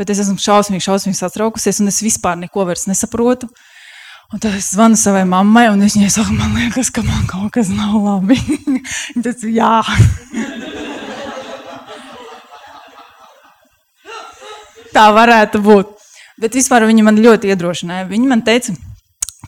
bet 0.00 0.10
es 0.14 0.22
esmu 0.24 0.40
šausmīgi, 0.40 0.86
šausmīgi 0.86 1.18
satraukusies, 1.18 1.82
un 1.82 1.92
es 1.92 2.00
vispār 2.04 2.36
neko 2.40 2.64
vairs 2.70 2.86
nesaprotu. 2.88 3.50
Un 4.30 4.38
tad 4.38 4.54
es 4.54 4.70
zvanu 4.72 4.96
savai 4.96 5.24
mammai, 5.28 5.66
un 5.72 5.80
viņa 5.82 6.10
saka, 6.14 6.32
man 6.32 6.54
liekas, 6.54 6.88
ka 6.94 7.02
man 7.04 7.26
kaut 7.28 7.50
kas 7.56 7.68
nav 7.74 7.98
labi. 7.98 8.38
Ir 9.18 9.24
jā. 9.50 9.76
Tā 14.94 15.10
varētu 15.14 15.60
būt. 15.62 15.86
Bet 16.40 16.56
vispār 16.56 16.86
viņi 16.88 17.02
man 17.04 17.18
ļoti 17.20 17.50
iedrošināja. 17.52 18.08
Viņi 18.08 18.26
man 18.30 18.40
teica, 18.46 18.72
ka 18.72 18.89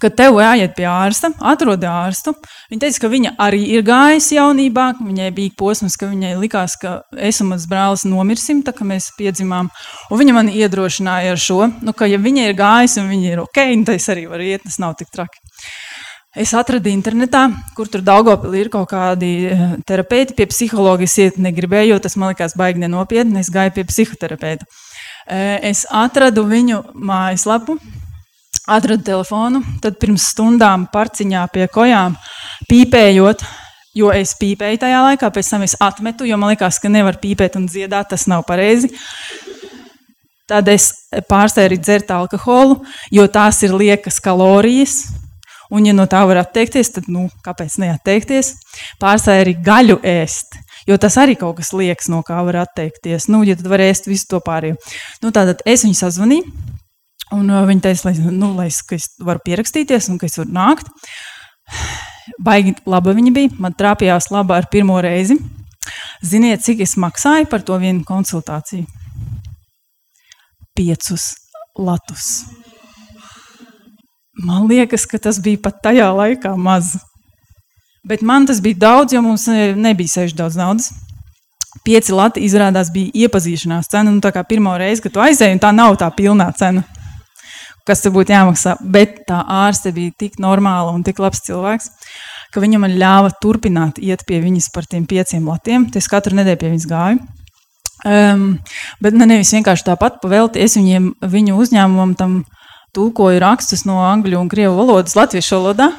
tev 0.01 0.39
jāiet 0.41 0.73
pie 0.77 0.87
ārsta, 0.89 1.33
atrodi 1.45 1.87
ārstu. 1.87 2.33
Viņa 2.71 2.85
teica, 2.85 3.01
ka 3.05 3.11
viņa 3.13 3.35
arī 3.45 3.61
ir 3.75 3.85
gājusi 3.87 4.39
jaunībā. 4.39 4.87
Viņai 5.03 5.31
bija 5.37 5.55
posms, 5.59 5.99
ka 6.01 6.09
viņai 6.11 6.33
likās, 6.41 6.79
ka 6.81 7.03
es 7.13 7.43
un 7.45 7.53
mans 7.53 7.69
brālis 7.69 8.07
nomirsim, 8.09 8.63
tā 8.65 8.75
kā 8.77 8.87
mēs 8.89 9.11
piedzimām. 9.19 9.69
Un 10.11 10.23
viņa 10.23 10.37
man 10.37 10.51
iedrošināja 10.53 11.37
ar 11.37 11.41
šo, 11.41 11.67
nu, 11.85 11.95
ka, 11.97 12.09
ja 12.11 12.21
viņa 12.23 12.49
ir 12.49 12.59
gājusi 12.59 13.03
un 13.03 13.13
viņa 13.13 13.33
ir 13.35 13.45
ok, 13.45 13.65
nu, 13.77 13.89
tad 13.89 14.01
es 14.01 14.09
arī 14.13 14.27
varu 14.31 14.49
iet, 14.49 14.65
tas 14.65 14.81
nav 14.83 14.97
tik 14.99 15.13
traki. 15.13 15.43
Es 16.33 16.55
atradu 16.57 16.89
internetā, 16.89 17.43
kur 17.77 17.91
tur 17.93 18.01
Daugopilī 18.01 18.63
ir 18.63 18.71
kaut 18.73 18.89
kādi 18.89 19.51
eh, 19.53 19.65
terapeiti. 19.85 20.33
Pie 20.39 20.47
psihologa 20.49 21.05
es 21.05 21.19
iet 21.21 21.37
negribēju, 21.37 21.93
jo 21.93 21.99
tas 22.01 22.17
man 22.17 22.33
likās 22.33 22.57
baigi 22.57 22.81
nenopietni. 22.81 23.43
Es 23.45 23.53
gāju 23.53 23.75
pie 23.77 23.85
psihoterapeita. 23.91 24.65
Eh, 25.29 25.59
es 25.69 25.85
atradu 25.93 26.47
viņu 26.49 26.81
mājaslapu, 26.97 27.77
atradu 28.71 29.03
telefonu, 29.07 29.63
tad 29.83 29.99
pirms 30.03 30.29
stundām 30.33 30.87
parciņā 30.93 31.47
pie 31.53 31.67
kojām 31.73 32.17
pīpējot, 32.71 33.45
jo 33.99 34.13
es 34.15 34.35
pīpēju 34.41 34.83
tajā 34.85 35.01
laikā, 35.09 35.31
pēc 35.35 35.55
tam 35.55 35.65
es 35.67 35.77
atmetu, 35.83 36.27
jo 36.29 36.39
man 36.41 36.55
liekas, 36.55 36.79
ka 36.83 36.93
nevar 36.93 37.19
pīpēt 37.23 37.59
un 37.61 37.67
dziedāt, 37.71 38.13
tas 38.13 38.29
nav 38.31 38.47
pareizi. 38.49 38.93
Tad 40.49 40.69
es 40.69 40.91
pārstāju 41.31 41.81
dzert 41.81 42.11
alkoholu, 42.13 42.83
jo 43.15 43.27
tās 43.31 43.63
ir 43.65 43.75
liekas 43.79 44.21
kalorijas, 44.21 45.05
Un, 45.73 45.87
ja 45.89 45.95
no 45.97 46.05
tā 46.05 46.21
var 46.29 46.43
atteikties, 46.43 46.91
tad 46.93 47.07
nu, 47.09 47.31
kāpēc 47.47 47.79
neatteikties? 47.81 48.51
Pārstāj 49.01 49.39
arī 49.41 49.55
gaļu 49.65 49.97
ēst. 50.05 50.59
Jo 50.85 50.99
tas 51.01 51.17
arī 51.23 51.33
kaut 51.41 51.57
kas 51.63 51.71
liekas, 51.73 52.11
no 52.13 52.21
kā 52.27 52.43
var 52.45 52.59
atteikties. 52.67 53.31
Nu, 53.33 53.41
ja 53.47 53.57
tad 53.57 53.71
var 53.73 53.81
ēst 53.81 54.11
visu 54.11 54.29
to 54.35 54.43
pārējo. 54.45 54.77
Nu, 55.25 55.31
tātad 55.33 55.63
es 55.65 55.87
viņu 55.87 55.97
sazvanīju, 55.97 56.51
un 57.35 57.51
uh, 57.51 57.65
viņa 57.69 57.87
teica, 57.89 58.09
lai, 58.09 58.33
nu, 58.33 58.53
lai 58.59 58.69
es, 58.71 58.81
es 58.95 59.11
varu 59.23 59.43
pierakstīties 59.45 60.11
un 60.13 60.21
ka 60.21 60.29
es 60.29 60.39
varu 60.41 60.53
nākt. 60.55 60.89
Baigi 62.43 62.77
laba 62.87 63.15
viņa 63.17 63.35
bija. 63.35 63.53
Man 63.63 63.77
trāpījās 63.79 64.31
laba 64.35 64.61
ar 64.61 64.69
pirmo 64.73 64.99
reizi. 65.03 65.39
Ziniet, 66.23 66.63
cik 66.63 66.83
es 66.85 66.95
maksāju 67.01 67.49
par 67.51 67.65
to 67.67 67.77
vienu 67.83 68.05
konsultāciju? 68.07 68.87
Piecus 70.77 71.33
latus. 71.79 72.45
Man 74.43 74.69
liekas, 74.71 75.05
ka 75.07 75.19
tas 75.21 75.41
bija 75.43 75.61
pat 75.61 75.83
tajā 75.85 76.09
laikā 76.15 76.55
maz. 76.57 76.95
Bet 78.07 78.23
man 78.23 78.47
tas 78.47 78.63
bija 78.63 78.81
daudz, 78.87 79.15
jo 79.15 79.23
mums 79.23 79.45
nebija 79.79 80.15
sevišķi 80.17 80.39
daudz 80.39 80.57
naudas. 80.59 80.89
Pieci 81.85 82.15
lati 82.15 82.43
izrādās 82.47 82.91
bija 82.95 83.27
iepazīšanās 83.27 83.91
cena. 83.91 84.11
Nu, 84.11 84.23
tā 84.23 84.33
kā 84.35 84.43
pirmo 84.47 84.73
reizi, 84.79 85.03
kad 85.05 85.15
tu 85.15 85.23
aizēji, 85.23 85.61
tā 85.63 85.71
nav 85.75 85.99
tā 86.01 86.09
pilnā 86.15 86.49
cena, 86.59 86.83
kas 87.89 88.03
te 88.05 88.13
būtu 88.15 88.35
jāmaksā. 88.35 88.77
Bet 88.83 89.23
tā 89.29 89.43
ārste 89.43 89.93
bija 89.95 90.15
tik 90.19 90.39
normāla 90.43 90.95
un 90.95 91.05
tik 91.07 91.21
labs 91.23 91.43
cilvēks, 91.47 91.91
ka 92.55 92.63
viņa 92.63 92.81
man 92.83 92.97
ļāva 92.99 93.33
turpināt 93.43 94.01
iet 94.03 94.25
pie 94.29 94.41
viņas 94.45 94.71
par 94.75 94.89
tiem 94.89 95.07
pieciem 95.09 95.47
latiem. 95.49 95.89
Es 95.97 96.11
katru 96.11 96.37
nedēļu 96.39 96.61
pie 96.61 96.73
viņas 96.75 96.91
gāju. 96.91 97.23
Um, 98.03 98.57
bet 99.03 99.15
ne 99.15 99.29
nevis 99.31 99.53
vienkārši 99.55 99.87
tāpat 99.87 100.19
pavēlti. 100.23 100.63
Es 100.63 100.75
viņiem, 100.79 101.13
viņu 101.23 101.59
uzņēmumam 101.63 102.17
tam 102.19 102.41
tulkoju 102.97 103.41
rakstus 103.43 103.87
no 103.89 104.01
angļu 104.05 104.41
un 104.41 104.51
krievu 104.53 104.75
valodas 104.81 105.15
latviešu 105.17 105.61
valodā. 105.61 105.93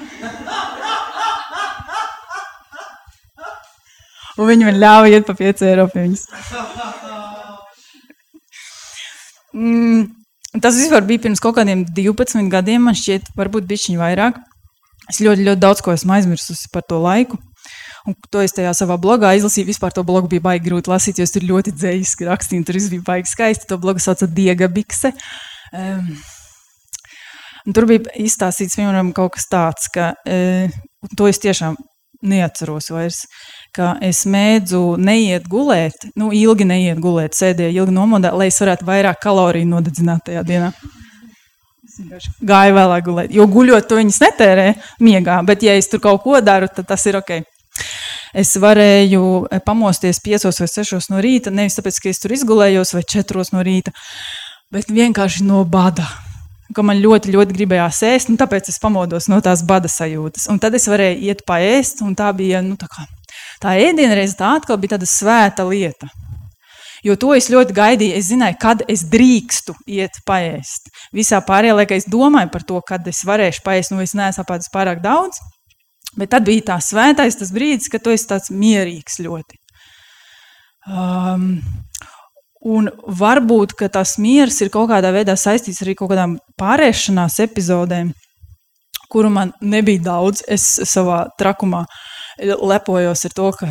Un 4.34 4.50
viņi 4.50 4.66
man 4.66 4.80
ļāva 4.82 5.10
iet 5.14 5.28
pa 5.28 5.36
5 5.38 5.64
eiro 5.70 5.86
pie 5.94 6.08
viņas. 6.08 6.24
Mm, 9.54 10.08
tas 10.62 10.78
vispār 10.78 11.06
bija 11.08 11.24
pirms 11.26 11.42
kaut 11.42 11.56
kādiem 11.58 11.86
12 11.98 12.50
gadiem, 12.52 12.84
man 12.90 12.98
šķiet, 12.98 13.32
varbūt 13.38 13.66
bišķiņ 13.70 13.98
vairāk. 14.02 14.38
Es 15.12 15.20
ļoti, 15.24 15.48
ļoti 15.48 15.60
daudz 15.60 15.82
ko 15.84 15.96
esmu 15.96 16.14
aizmirsusi 16.16 16.70
par 16.74 16.86
to 16.88 17.00
laiku. 17.04 17.40
Un 18.08 18.16
to 18.32 18.42
es 18.44 18.52
tajā 18.56 18.74
savā 18.76 18.98
blogā 19.00 19.32
izlasīju. 19.38 19.70
Vispār 19.70 19.96
to 19.96 20.04
blogu 20.08 20.28
bija 20.32 20.44
baigi 20.44 20.68
grūti 20.68 20.92
lasīt, 20.92 21.20
jo 21.20 21.28
tur 21.32 21.46
ļoti 21.48 21.74
dzējiski 21.76 22.28
rakstīja. 22.28 22.66
Tur 22.68 22.80
viss 22.80 22.92
bija 22.92 23.06
baigi 23.08 23.32
skaisti. 23.32 23.68
To 23.70 23.80
blogu 23.80 24.04
sauca 24.04 24.28
Diega 24.28 24.68
Bikse. 24.72 25.14
Um, 25.74 26.10
tur 27.72 27.88
bija 27.88 28.12
izstāstīts, 28.20 28.76
piemēram, 28.80 29.14
kaut 29.16 29.38
kas 29.38 29.48
tāds, 29.52 29.88
ka 29.94 30.12
e, 30.28 30.68
to 31.16 31.30
es 31.32 31.40
tiešām 31.44 31.80
neatceros 32.28 32.92
vairs. 32.92 33.24
Ka 33.74 33.96
es 34.06 34.20
mēdzu 34.30 35.00
neiet 35.02 35.48
gulēt, 35.50 36.06
nu, 36.20 36.28
ilgi 36.30 36.68
neiet 36.70 37.00
gulēt, 37.02 37.34
sēdēju 37.34 37.82
ilgi 37.82 37.96
nomodā, 37.96 38.30
lai 38.38 38.52
es 38.52 38.60
varētu 38.62 38.86
vairāk 38.86 39.18
kaloriju 39.24 39.66
nodedzināt 39.72 40.28
tajā 40.28 40.44
dienā. 40.46 40.68
Gāju 42.42 42.76
vēlāk 42.78 43.08
gulēt, 43.08 43.34
jo 43.34 43.48
guļot 43.50 43.88
to 43.90 43.98
viņas 43.98 44.20
netērē 44.22 44.68
miegā, 45.02 45.40
bet 45.46 45.66
ja 45.66 45.74
es 45.78 45.90
tur 45.90 46.02
kaut 46.04 46.22
ko 46.22 46.38
daru, 46.42 46.70
tad 46.70 46.86
tas 46.90 47.06
ir 47.10 47.18
ok. 47.18 47.40
Es 48.34 48.54
varēju 48.62 49.24
e, 49.50 49.60
pamosties 49.66 50.22
5 50.26 50.48
vai 50.50 50.70
6 50.70 51.10
no 51.14 51.22
rīta, 51.22 51.54
nevis 51.54 51.78
tāpēc, 51.78 51.98
ka 52.02 52.14
es 52.14 52.22
tur 52.22 52.34
izgulējos 52.34 52.94
vai 52.94 53.04
4 53.16 53.48
no 53.54 53.66
rīta, 53.66 53.94
bet 54.74 54.94
vienkārši 54.94 55.46
no 55.50 55.62
bada 55.66 56.06
ka 56.74 56.84
man 56.86 57.02
ļoti, 57.02 57.34
ļoti 57.34 57.56
gribējās 57.58 58.02
ēst, 58.08 58.32
un 58.32 58.40
tāpēc 58.42 58.70
es 58.72 58.80
pamodos 58.82 59.30
no 59.32 59.40
tās 59.44 59.64
bada 59.68 59.90
sajūtas. 59.92 60.48
Un 60.52 60.60
tad 60.62 60.74
es 60.78 60.88
varēju 60.90 61.22
iet 61.30 61.44
paēst, 61.48 62.02
un 62.06 62.16
tā 62.18 62.32
bija 62.36 62.64
nu, 62.66 62.78
tā, 62.80 62.90
kā, 62.92 63.06
tā 63.64 63.78
ēdienreize, 63.80 64.36
tā 64.40 64.54
atkal 64.60 64.78
bija 64.82 64.98
tāda 64.98 65.10
svēta 65.10 65.66
lieta. 65.68 66.10
Jo 67.04 67.18
to 67.20 67.34
es 67.36 67.50
ļoti 67.52 67.76
gaidīju. 67.76 68.16
Es 68.16 68.30
zināju, 68.30 68.58
kad 68.62 68.84
es 68.88 69.04
drīkstu 69.12 69.76
iet 69.92 70.22
paēst. 70.28 70.88
Visā 71.16 71.42
pārējā 71.44 71.76
laikā 71.82 71.98
es 72.00 72.08
domāju 72.08 72.52
par 72.54 72.64
to, 72.68 72.80
kad 72.88 73.08
es 73.12 73.26
varēšu 73.28 73.64
paēst, 73.66 73.92
nu 73.92 74.04
es 74.04 74.16
neesmu 74.16 74.46
apēdis 74.46 74.72
pārāk 74.72 75.04
daudz. 75.04 75.42
Bet 76.16 76.32
tad 76.32 76.46
bija 76.48 76.70
tā 76.72 76.78
svētais 76.84 77.36
tas 77.40 77.52
brīdis, 77.52 77.90
kad 77.92 78.06
tu 78.06 78.14
esi 78.14 78.30
tāds 78.30 78.54
mierīgs 78.54 79.20
ļoti. 79.26 79.60
Um, 80.88 81.58
Un 82.64 82.88
varbūt 83.20 83.76
tas 83.92 84.16
miers 84.24 84.62
ir 84.64 84.70
kaut 84.72 84.88
kādā 84.88 85.12
veidā 85.12 85.36
saistīts 85.36 85.82
arī 85.84 85.98
ar 85.98 86.00
kaut 86.00 86.12
kādām 86.14 86.38
pārēšanās 86.60 87.42
epizodēm, 87.44 88.14
kuru 89.12 89.30
man 89.30 89.52
nebija 89.60 90.00
daudz. 90.06 90.46
Savā 90.56 91.26
trakumā 91.40 91.84
lepojos 92.40 93.26
ar 93.26 93.36
to, 93.36 93.50
ka 93.58 93.68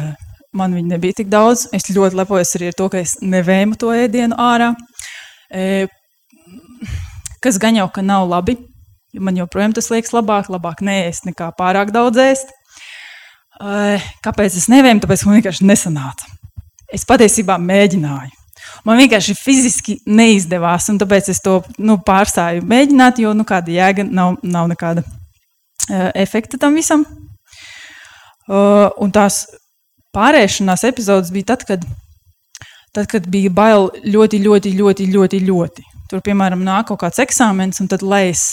man 0.57 0.75
viņa 0.77 0.95
nebija 0.95 1.21
tik 1.23 1.31
daudz. 1.33 1.67
Es 1.75 1.89
ļoti 1.91 2.19
lepojos 2.21 2.57
arī 2.59 2.71
ar 2.71 2.77
to, 2.79 2.89
ka 2.93 3.01
es 3.03 3.17
nevēmu 3.23 3.79
to 3.81 3.93
ēdienu 3.95 4.37
ārā. 4.41 4.73
E, 5.53 5.87
kas 7.43 7.59
gan 7.63 7.79
jau 7.79 7.89
ka 7.93 8.05
nav 8.05 8.29
labi. 8.31 8.59
Man 9.13 9.37
joprojām 9.37 9.75
tas 9.77 9.91
liekas 9.93 10.15
labāk, 10.15 10.49
labāk 10.53 10.81
neēst 10.85 11.27
nekā 11.29 11.51
pārāk 11.59 11.93
daudz 11.93 12.21
ēst. 12.23 12.53
E, 13.61 13.99
kāpēc 14.25 14.61
es 14.61 14.69
nevēmu? 14.73 15.03
Tāpēc 15.05 15.27
man 15.27 15.41
vienkārši 15.41 15.69
nesanāca. 15.69 16.31
Es 16.93 17.09
patiesībā 17.09 17.59
mēģināju. 17.61 18.39
Man 18.87 18.99
vienkārši 18.99 19.35
fiziski 19.39 19.97
neizdevās, 20.07 20.89
un 20.91 20.99
tāpēc 21.01 21.31
es 21.33 21.41
to 21.43 21.61
nu, 21.83 21.99
pārstāju 22.03 22.65
mēģināt, 22.69 23.21
jo 23.23 23.33
nu, 23.37 23.47
kāda 23.49 23.73
jēga 23.75 24.07
nav, 24.07 24.37
nav 24.43 24.69
nekāda 24.71 25.05
uh, 25.07 26.09
efekta 26.19 26.59
tam 26.63 26.79
visam. 26.79 27.05
Uh, 28.51 28.89
un 28.99 29.13
tās 29.15 29.45
pārēšanās 30.17 30.85
epizodes 30.89 31.31
bija 31.35 31.53
tad, 31.53 31.65
kad, 31.69 31.85
tad, 32.93 33.07
kad 33.11 33.29
bija 33.31 33.53
bail 33.55 33.91
ļoti, 34.03 34.43
ļoti, 34.43 34.75
ļoti, 34.79 35.09
ļoti, 35.15 35.43
ļoti. 35.47 35.87
Tur, 36.11 36.21
piemēram, 36.27 36.65
nāk 36.67 36.91
kaut 36.91 37.01
kāds 37.05 37.23
eksāmens, 37.23 37.81
un 37.81 37.89
tad, 37.89 38.03
es 38.27 38.47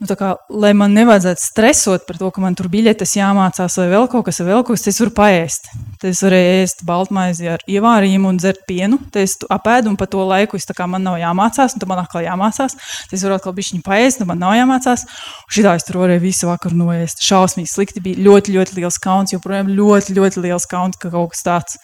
Nu, 0.00 0.14
kā, 0.16 0.30
lai 0.48 0.70
man 0.72 0.94
nevajadzētu 0.96 1.42
stresot 1.44 2.06
par 2.08 2.16
to, 2.16 2.30
ka 2.32 2.40
man 2.40 2.54
tur 2.56 2.70
biļetes 2.72 3.10
jāmācās, 3.18 3.74
vai 3.82 3.88
vēl 3.90 4.06
kaut 4.08 4.24
kas, 4.30 4.38
vai 4.40 4.54
vēl 4.54 4.62
kaut 4.64 4.78
kas, 4.78 4.86
es 4.88 5.00
varu 5.02 5.12
paēst. 5.18 5.66
Tad 6.00 6.06
es 6.08 6.22
varēju 6.24 6.52
ēst 6.62 6.78
baltmaizi 6.88 7.50
ar 7.52 7.64
ievārījumu 7.68 8.30
un 8.30 8.38
dzert 8.40 8.62
pienu. 8.64 8.96
Tad 9.12 9.26
es 9.26 9.34
apēdu, 9.44 9.90
un 9.92 9.98
pa 10.00 10.06
to 10.08 10.22
laiku 10.24 10.56
es, 10.56 10.64
kā, 10.64 10.86
man 10.88 11.04
nav 11.04 11.18
jāmācās, 11.20 11.74
un 11.76 11.82
tad 11.82 11.90
man 11.90 12.00
atkal 12.00 12.24
jāmācās. 12.24 12.78
Tad 12.80 13.12
es 13.18 13.24
varu 13.26 13.36
atkal 13.36 13.52
bišķiņu 13.58 13.84
paēst, 13.84 14.22
un 14.24 14.30
man 14.30 14.40
nav 14.40 14.54
jāmācās. 14.56 15.04
Šitā 15.52 15.74
es 15.76 15.84
tur 15.84 15.98
varēju 16.00 16.22
visu 16.24 16.48
vakaru 16.48 16.78
noēst. 16.78 17.20
Šausmīgi 17.26 17.68
slikti 17.68 18.00
bija 18.06 18.24
ļoti, 18.24 18.54
ļoti 18.56 18.78
liels 18.78 18.96
kauns, 19.04 19.34
joprojām 19.34 19.68
ļoti, 19.76 20.16
ļoti 20.16 20.46
liels 20.46 20.64
kauns, 20.70 20.96
ka 20.96 21.10
kaut 21.12 21.34
kas 21.34 21.44
tāds, 21.44 21.76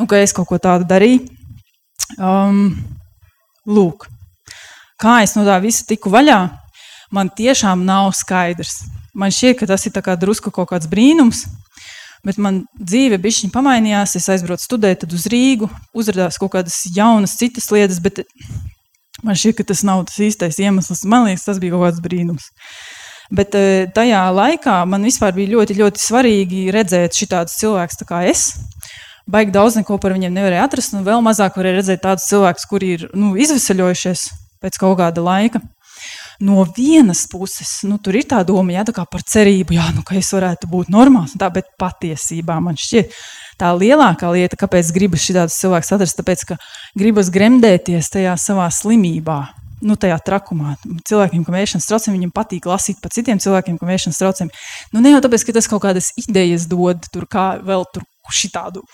nu, 0.00 0.08
ka 0.08 0.22
es 0.24 0.32
kaut 0.32 0.48
ko 0.48 0.56
tādu 0.56 0.88
darīju. 0.88 1.20
Um, 2.16 2.72
lūk, 3.68 4.08
kā 4.96 5.18
es 5.26 5.36
no 5.36 5.44
tā 5.44 5.60
visa 5.60 5.84
tiku 5.84 6.08
vaļā 6.16 6.38
man 7.14 7.30
tiešām 7.30 7.84
nav 7.86 8.12
skaidrs. 8.16 8.82
Man 9.18 9.32
šķiet, 9.34 9.58
ka 9.60 9.68
tas 9.70 9.86
ir 9.88 9.94
drusku 10.20 10.52
kaut 10.54 10.70
kāds 10.70 10.88
brīnums, 10.90 11.44
bet 12.26 12.38
man 12.38 12.64
dzīve 12.78 13.18
bišķiņa 13.22 13.54
pamainījās. 13.54 14.16
Es 14.18 14.28
aizbraucu 14.28 14.64
studēt 14.64 15.06
uz 15.08 15.26
Rīgu, 15.30 15.70
uzrādījās 15.94 16.38
kaut 16.38 16.52
kādas 16.54 16.84
jaunas, 16.94 17.36
citas 17.40 17.70
lietas, 17.72 18.00
bet 18.04 18.22
man 19.24 19.34
šķiet, 19.34 19.58
ka 19.58 19.68
tas 19.72 19.82
nav 19.86 20.04
tas 20.08 20.20
īstais 20.22 20.60
iemesls. 20.62 21.04
Man 21.08 21.26
liekas, 21.28 21.48
tas 21.48 21.60
bija 21.62 21.74
kaut 21.74 21.88
kāds 21.88 22.04
brīnums. 22.04 22.50
Bet 23.28 23.52
e, 23.58 23.88
tajā 23.92 24.22
laikā 24.32 24.78
man 24.88 25.04
bija 25.04 25.52
ļoti, 25.52 25.76
ļoti 25.76 26.00
svarīgi 26.00 26.62
redzēt 26.72 27.16
šādus 27.18 27.58
cilvēkus 27.60 28.06
kā 28.08 28.22
es. 28.30 28.54
Baigi 29.28 29.52
daudz 29.52 29.76
neko 29.76 29.98
par 30.00 30.14
viņiem 30.16 30.32
nevarēja 30.32 30.64
atrast, 30.64 30.94
un 30.96 31.04
vēl 31.04 31.20
mazāk 31.20 31.58
varēja 31.60 31.82
redzēt 31.82 32.00
tādus 32.06 32.28
cilvēkus, 32.30 32.64
kuri 32.70 32.94
ir 32.96 33.02
nu, 33.12 33.34
izvesaļojušies, 33.36 34.22
pēc 34.64 34.78
kaut 34.80 34.96
kāda 35.02 35.20
laika. 35.20 35.60
No 36.38 36.62
vienas 36.76 37.26
puses, 37.26 37.80
nu, 37.82 37.96
tur 37.98 38.14
ir 38.14 38.26
tā 38.30 38.44
doma, 38.46 38.70
jā, 38.70 38.84
tā 38.86 38.92
kā 38.94 39.02
par 39.10 39.24
cerību, 39.26 39.74
jā, 39.74 39.88
nu, 39.96 40.04
ka 40.06 40.14
es 40.14 40.28
varētu 40.30 40.68
būt 40.70 40.92
normāls, 40.94 41.34
tā, 41.34 41.48
bet 41.50 41.72
patiesībā 41.82 42.60
man 42.62 42.78
šķiet, 42.78 43.16
tā 43.58 43.72
lielākā 43.74 44.30
lieta, 44.30 44.58
kāpēc 44.60 44.92
gribas 44.94 45.24
šādus 45.26 45.56
cilvēkus 45.58 45.90
atrast, 45.96 46.18
tāpēc, 46.20 46.44
ka 46.52 46.58
gribas 46.98 47.32
gremdēties 47.34 48.12
tajā 48.14 48.36
savā 48.38 48.68
slimībā, 48.70 49.40
nu, 49.82 49.98
tajā 49.98 50.20
trakumā. 50.30 50.76
Cilvēkiem, 51.10 51.42
kam 51.42 51.58
ir 51.58 51.66
ēšanas 51.66 51.90
traucējumi, 51.90 52.20
viņiem 52.20 52.34
patīk 52.38 52.70
lasīt 52.70 53.02
par 53.02 53.14
citiem 53.18 53.42
cilvēkiem, 53.42 53.82
kam 53.82 53.90
ir 53.90 53.98
ēšanas 53.98 54.22
traucējumi. 54.22 54.62
Nu, 54.94 55.02
ne 55.02 55.16
jau 55.16 55.24
tāpēc, 55.26 55.42
ka 55.42 55.58
tas 55.58 55.70
kaut 55.70 55.82
kādas 55.88 56.12
idejas 56.22 56.70
dod, 56.70 57.02
tur 57.10 57.26
kā 57.30 57.48
vēl 57.66 57.82
tur 57.90 58.06
šitādu 58.30 58.86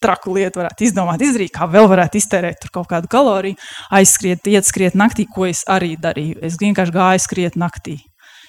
traku 0.00 0.34
lietu 0.34 0.62
varētu 0.62 0.86
izdomāt, 0.86 1.22
izdarīt, 1.24 1.52
kā 1.54 1.68
vēl 1.70 1.88
varētu 1.90 2.20
iztērēt 2.20 2.68
kaut 2.72 2.88
kādu 2.90 3.10
kaloriju, 3.12 3.58
aizskriet, 3.96 4.46
iet 4.48 4.68
skriet 4.68 4.96
naktī, 4.98 5.26
ko 5.28 5.46
es 5.48 5.62
arī 5.68 5.94
darīju. 6.00 6.40
Es 6.46 6.58
vienkārši 6.60 6.94
gāju 6.94 7.24
skriet 7.24 7.58
naktī, 7.60 7.98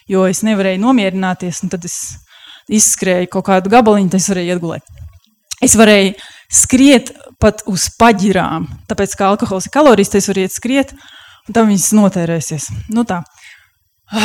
jo 0.09 0.25
es 0.29 0.43
nevarēju 0.47 0.81
nomierināties, 0.83 1.63
un 1.65 1.73
tad 1.73 1.87
es 1.87 1.97
izskrēju 2.71 3.29
kaut 3.35 3.49
kādu 3.49 3.71
gabaliņu, 3.73 4.11
tad 4.13 4.23
es 4.23 4.29
varēju 4.31 4.55
iegulēt. 4.55 5.01
Es 5.61 5.75
varēju 5.77 6.15
skriet 6.51 7.11
pat 7.41 7.65
uz 7.69 7.87
paģirām, 7.99 8.67
tāpēc, 8.89 9.15
ka 9.17 9.31
alkohols 9.33 9.67
ir 9.67 9.75
kalorijas, 9.75 10.13
tad 10.13 10.21
es 10.21 10.29
varu 10.31 10.45
iet 10.45 10.55
skriet, 10.55 10.93
un 11.47 11.57
tam 11.57 11.69
viņas 11.71 11.89
notērēsies. 11.97 12.69
Nu 12.95 13.05
tā. 13.07 13.21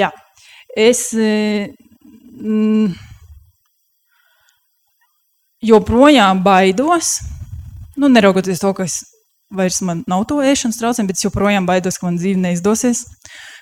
Jā, 0.00 0.12
es... 0.76 1.10
Mm, 1.14 2.94
joprojām 5.64 6.42
baidos, 6.44 7.18
nu, 7.96 8.10
neraugoties 8.12 8.62
to, 8.62 8.72
ka 8.76 8.86
es 8.88 9.02
vairs 9.54 9.80
man 9.84 10.02
nav 10.10 10.24
to 10.28 10.40
ēšanas 10.42 10.78
traucējumi, 10.80 11.10
bet 11.10 11.20
es 11.20 11.26
joprojām 11.26 11.66
baidos, 11.68 11.98
ka 11.98 12.08
man 12.08 12.18
dzīve 12.18 12.40
neizdosies, 12.42 13.04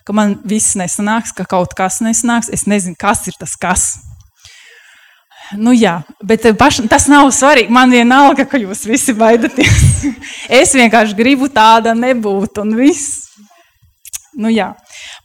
ka 0.07 0.15
man 0.17 0.39
viss 0.49 0.77
nesanāks, 0.79 1.35
ka 1.37 1.47
kaut 1.49 1.77
kas 1.79 2.01
nesanāks. 2.05 2.51
Es 2.53 2.67
nezinu, 2.71 2.97
kas 2.99 3.27
ir 3.29 3.37
tas 3.39 3.55
kas. 3.61 3.87
Nu, 5.59 5.75
jā, 5.77 5.99
bet 6.25 6.47
paš, 6.57 6.81
tas 6.89 7.09
nav 7.13 7.29
svarīgi. 7.35 7.73
Man 7.73 7.93
vienalga, 7.93 8.47
ka 8.49 8.61
jūs 8.61 8.87
visi 8.89 9.13
baidaties. 9.17 10.07
es 10.63 10.73
vienkārši 10.79 11.19
gribu 11.19 11.51
tāda 11.53 11.93
nebūt, 11.99 12.63
un 12.63 12.73
viss. 12.79 13.29
Nu, 14.33 14.49
jā, 14.49 14.71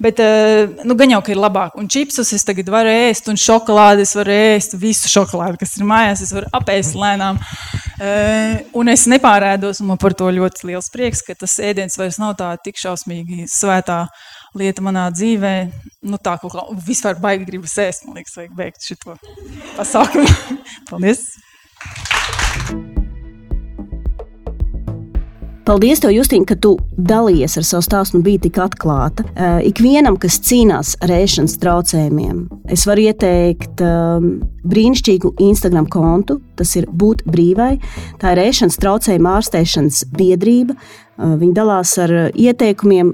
bet 0.02 0.22
uh, 0.22 0.70
nu, 0.86 0.96
gan 0.98 1.12
jau, 1.16 1.22
ka 1.26 1.34
ir 1.34 1.42
labāk. 1.42 1.78
Un 1.80 1.90
čipsus 1.92 2.32
es 2.36 2.46
tagad 2.48 2.70
varu 2.74 2.92
ēst, 2.94 3.30
un 3.32 3.40
šokolādi 3.42 4.06
es 4.06 4.14
varu 4.18 4.34
ēst, 4.36 4.78
visu 4.82 5.12
šokolādi, 5.12 5.60
kas 5.62 5.78
ir 5.80 5.88
mājās, 5.90 6.24
es 6.26 6.34
varu 6.36 6.50
apēst 6.58 6.98
lēnām. 6.98 7.40
Uh, 7.98 8.58
un 8.78 8.94
es 8.94 9.08
nepārēdos, 9.10 9.82
un 9.82 9.92
man 9.94 10.02
par 10.02 10.16
to 10.18 10.30
ļoti 10.34 10.70
liels 10.72 10.92
prieks, 10.94 11.24
ka 11.26 11.38
tas 11.38 11.58
ēdiens 11.64 11.98
vairs 11.98 12.20
nav 12.22 12.36
tā 12.40 12.54
tik 12.64 12.78
šausmīgi 12.82 13.48
svētā 13.52 14.04
lieta 14.58 14.86
manā 14.86 15.08
dzīvē. 15.14 15.56
Nu, 16.08 16.22
tā 16.22 16.38
kaut 16.42 16.54
kā 16.54 16.68
vispār 16.88 17.18
baigi 17.22 17.50
gribas 17.50 17.78
ēst, 17.82 18.06
man 18.08 18.22
liekas, 18.22 18.38
vajag 18.38 18.54
beigt 18.58 18.86
šo 18.86 19.18
pasākumu. 19.80 20.30
Paldies! 20.92 21.26
Paldies, 25.68 26.00
tev, 26.00 26.14
Justīna, 26.16 26.48
ka 26.48 26.56
tu 26.64 26.78
dalījies 26.96 27.58
ar 27.60 27.66
savu 27.68 27.84
stāstu 27.84 28.16
un 28.16 28.22
biji 28.24 28.46
tik 28.46 28.60
atklāta. 28.64 29.26
Uh, 29.34 29.58
ikvienam, 29.68 30.16
kas 30.16 30.38
cīnās 30.48 30.94
ar 31.04 31.12
ēšanas 31.12 31.58
traucējumiem, 31.60 32.46
es 32.72 32.86
varu 32.88 33.04
ieteikt 33.10 33.84
um, 33.84 34.30
brīnišķīgu 34.70 35.34
Instagram 35.50 35.88
kontu. 35.92 36.40
Tas 36.58 36.76
ir 36.80 36.88
būt 36.90 37.26
brīvai. 37.30 37.76
Tā 38.22 38.34
ir 38.36 38.44
ēšanas 38.48 38.80
traucējuma 38.82 39.38
ārstēšanas 39.40 40.06
biedrība. 40.18 40.78
Viņi 41.18 41.54
dalās 41.56 41.96
ar 41.98 42.12
ieteikumiem, 42.38 43.08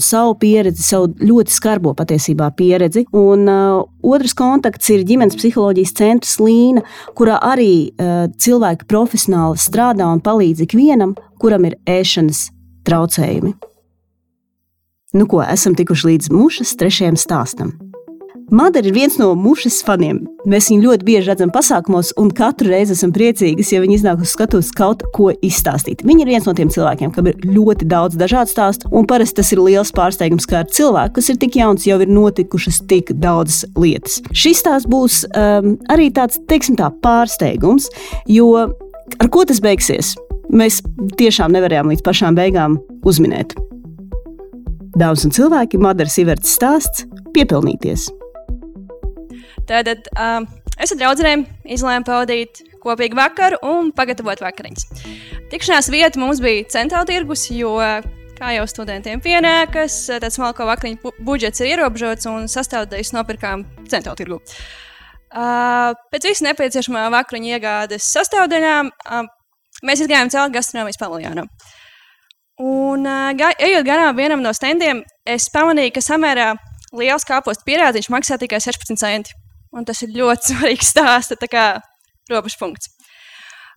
savu 0.00 0.32
pieredzi, 0.40 0.80
savu 0.80 1.10
ļoti 1.20 1.52
skarbo 1.52 1.92
patiesībā 1.98 2.48
pieredzi. 2.56 3.04
Un 3.12 3.44
uh, 3.52 3.82
otrs 4.00 4.32
kontakts 4.38 4.88
ir 4.94 5.04
ģimenes 5.04 5.36
psiholoģijas 5.36 5.92
centrs 5.98 6.38
Līna, 6.40 6.86
kurā 7.18 7.36
arī 7.50 7.90
uh, 7.90 8.30
cilvēki 8.40 8.88
profesionāli 8.88 9.60
strādā 9.60 10.08
un 10.08 10.24
palīdz 10.24 10.64
ikvienam, 10.64 11.12
kuram 11.42 11.68
ir 11.68 11.76
ēšanas 11.84 12.46
traucējumi. 12.88 13.52
Nu, 15.12 15.26
ko 15.28 15.44
esam 15.44 15.76
tikuši 15.76 16.12
līdz 16.14 16.32
mušas 16.32 16.76
trešajam 16.80 17.20
stāstam. 17.20 17.89
Madara 18.50 18.88
ir 18.88 18.94
viens 18.94 19.14
no 19.14 19.28
mušas 19.38 19.76
faniem. 19.86 20.24
Mēs 20.50 20.72
viņu 20.72 20.88
ļoti 20.88 21.06
bieži 21.06 21.30
redzam 21.30 21.52
pasākumos, 21.54 22.08
un 22.18 22.32
katru 22.34 22.72
reizi 22.72 22.96
esam 22.96 23.12
priecīgi, 23.14 23.62
ja 23.70 23.78
viņi 23.82 23.94
iznāk 24.00 24.24
uz 24.24 24.32
skatuves 24.34 24.72
kaut 24.74 25.04
ko 25.14 25.28
izstāstīt. 25.46 26.02
Viņa 26.06 26.24
ir 26.24 26.30
viens 26.32 26.48
no 26.48 26.54
tiem 26.58 26.72
cilvēkiem, 26.74 27.12
kam 27.14 27.28
ir 27.30 27.38
ļoti 27.46 27.86
daudz 27.90 28.18
dažādu 28.18 28.50
stāstu, 28.50 28.90
un 28.90 29.06
parasti 29.06 29.38
tas 29.38 29.54
ir 29.54 29.62
liels 29.62 29.94
pārsteigums, 29.94 30.48
kā 30.50 30.64
ar 30.64 30.70
cilvēku, 30.74 31.14
kas 31.20 31.30
ir 31.30 31.38
tik 31.38 31.60
jauns, 31.60 31.86
jau 31.86 32.00
ir 32.02 32.10
notikušas 32.10 32.82
tik 32.90 33.14
daudzas 33.22 33.62
lietas. 33.78 34.18
Šis 34.34 34.64
stāsts 34.64 34.90
būs 34.90 35.22
um, 35.30 35.76
arī 35.92 36.10
tāds, 36.18 36.42
teiksim, 36.50 36.80
tā 36.80 36.90
pārsteigums, 37.06 37.86
jo 38.26 38.50
ar 38.66 39.30
ko 39.30 39.46
tas 39.46 39.62
beigsies? 39.62 40.16
Mēs 40.50 40.82
tiešām 41.20 41.54
nevarējām 41.54 41.92
līdz 41.92 42.02
pašām 42.02 42.34
beigām 42.34 42.80
uzminēt. 43.06 43.54
Dāmas 44.98 45.22
un 45.22 45.30
cilvēki, 45.30 45.78
Madaras 45.78 46.18
Iverts 46.18 46.58
stāsts- 46.58 47.06
piepilnīties. 47.36 48.10
Tātad 49.70 50.08
um, 50.18 50.46
es 50.82 50.90
ar 50.90 50.98
draugiem 50.98 51.44
izlēmu 51.62 52.06
pavadīt 52.08 52.64
kopīgu 52.82 53.18
vakaru 53.18 53.60
un 53.70 53.92
pagatavot 53.94 54.42
vakariņas. 54.42 55.04
Tikšanās 55.52 55.90
vieta 55.92 56.18
mums 56.18 56.40
bija 56.42 56.66
centrāla 56.72 57.06
tirgus, 57.06 57.46
jo, 57.54 57.76
kā 58.40 58.52
jau 58.56 58.66
studentiem 58.70 59.22
pienākas, 59.22 60.02
tāds 60.10 60.38
smalko 60.38 60.66
vakariņu 60.66 61.12
budžets 61.26 61.62
ir 61.62 61.74
ierobežots 61.74 62.26
un 62.30 62.48
sastāvdaļas 62.50 63.12
nopirkām 63.14 63.66
centrāla 63.90 64.18
tirgu. 64.18 64.40
Uh, 65.30 65.92
pēc 66.10 66.26
visām 66.26 66.48
nepieciešamā 66.48 67.04
vakariņu 67.14 67.52
iegādes 67.54 68.08
sastāvdaļām 68.16 68.90
uh, 68.90 69.28
mēs 69.86 70.02
gājām 70.02 70.32
cauri 70.32 70.56
gastronomijas 70.56 70.98
paviljonam. 70.98 71.46
Un, 72.60 73.06
uh, 73.06 73.30
gā, 73.38 73.52
ejot 73.62 73.86
garām 73.86 74.18
vienam 74.18 74.42
no 74.42 74.50
standiem, 74.56 75.04
es 75.22 75.46
pamanīju, 75.54 75.94
ka 75.94 76.02
samērā 76.02 76.48
liels 76.98 77.28
kāpostu 77.28 77.68
pierādziņš 77.68 78.10
maksā 78.10 78.40
tikai 78.42 78.58
16 78.64 78.98
centi. 78.98 79.39
Un 79.76 79.86
tas 79.86 80.00
ir 80.02 80.14
ļoti 80.16 80.46
svarīgs 80.54 80.90
stāsts, 80.94 81.38
tā 81.40 81.50
kā 81.50 81.66
robežpunkts. 82.30 82.90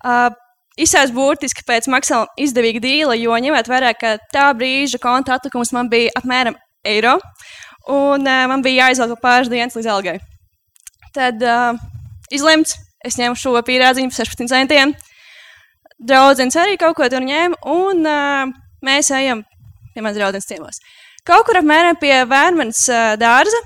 Uh, 0.04 0.32
Izsēs 0.74 1.12
burtiski 1.14 1.62
pēc 1.68 1.86
maksimāli 1.94 2.48
izdevīga 2.48 2.80
dīla, 2.82 3.16
jo 3.22 3.36
ņemot 3.46 3.68
vērā, 3.70 3.92
ka 3.94 4.16
tā 4.34 4.48
brīža 4.58 4.98
konta 5.02 5.36
atlikums 5.38 5.70
man 5.76 5.90
bija 5.92 6.10
apmēram 6.18 6.58
eiro, 6.90 7.20
un 7.94 8.26
uh, 8.26 8.46
man 8.50 8.64
bija 8.66 8.88
jāizvelk 8.88 9.22
pāris 9.22 9.52
dienas 9.54 9.78
līdz 9.78 9.90
algai. 9.94 10.16
Tad 11.14 11.46
uh, 11.46 11.78
izlemts, 12.34 12.74
es 13.06 13.20
ņemu 13.22 13.38
šo 13.38 13.54
pierādziņu 13.68 14.10
par 14.10 14.26
16 14.26 14.50
centiem. 14.50 14.96
Draudzens 16.02 16.58
arī 16.58 16.74
kaut 16.82 16.98
ko 16.98 17.06
tur 17.12 17.22
ņēma, 17.22 17.62
un 17.70 18.02
uh, 18.10 18.50
mēs 18.84 19.14
ejam 19.14 19.46
pie 19.94 20.02
manas 20.02 20.18
draudzenes 20.18 20.50
ciemos. 20.50 20.82
Kaut 21.24 21.46
kur 21.48 21.62
apmēram 21.62 22.02
pie 22.02 22.16
Vērmanas 22.28 22.82
uh, 22.90 23.14
dārza 23.22 23.62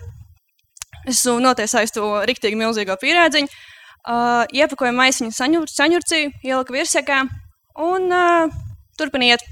Es 1.07 1.23
notiesāju 1.23 1.93
to 1.95 2.07
rīktīgi 2.27 2.57
milzīgo 2.59 2.97
pierēdziņu, 2.99 3.47
uh, 3.47 4.43
iepakoju 4.51 4.95
maisiņu 4.97 5.35
saņur, 5.35 5.69
saņurcīju, 5.71 6.33
ieliku 6.43 6.75
virsjakā 6.75 7.21
un 7.87 8.09
uh, 8.11 8.57
turpiniet. 8.99 9.45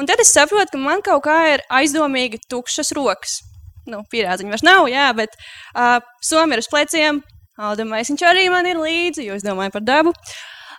Un 0.00 0.08
tad 0.08 0.22
es 0.22 0.32
saprotu, 0.32 0.72
ka 0.72 0.80
man 0.80 1.02
kaut 1.04 1.26
kā 1.26 1.36
ir 1.54 1.64
aizdomīgi 1.68 2.40
tukšas 2.48 2.94
rokas. 2.96 3.40
Nu, 3.90 4.00
pierādziņa 4.08 4.54
vairs 4.54 4.64
nav, 4.64 4.88
jā, 4.88 5.10
bet 5.18 5.36
uh, 5.36 5.98
somi 6.24 6.56
ir 6.56 6.64
uz 6.64 6.70
pleciem, 6.70 7.20
Alda 7.60 7.84
maisiņš 7.84 8.22
arī 8.24 8.46
man 8.48 8.64
ir 8.64 8.78
līdzi, 8.80 9.26
jo 9.26 9.34
es 9.36 9.44
domāju 9.44 9.74
par 9.74 9.82
dabu. 9.84 10.14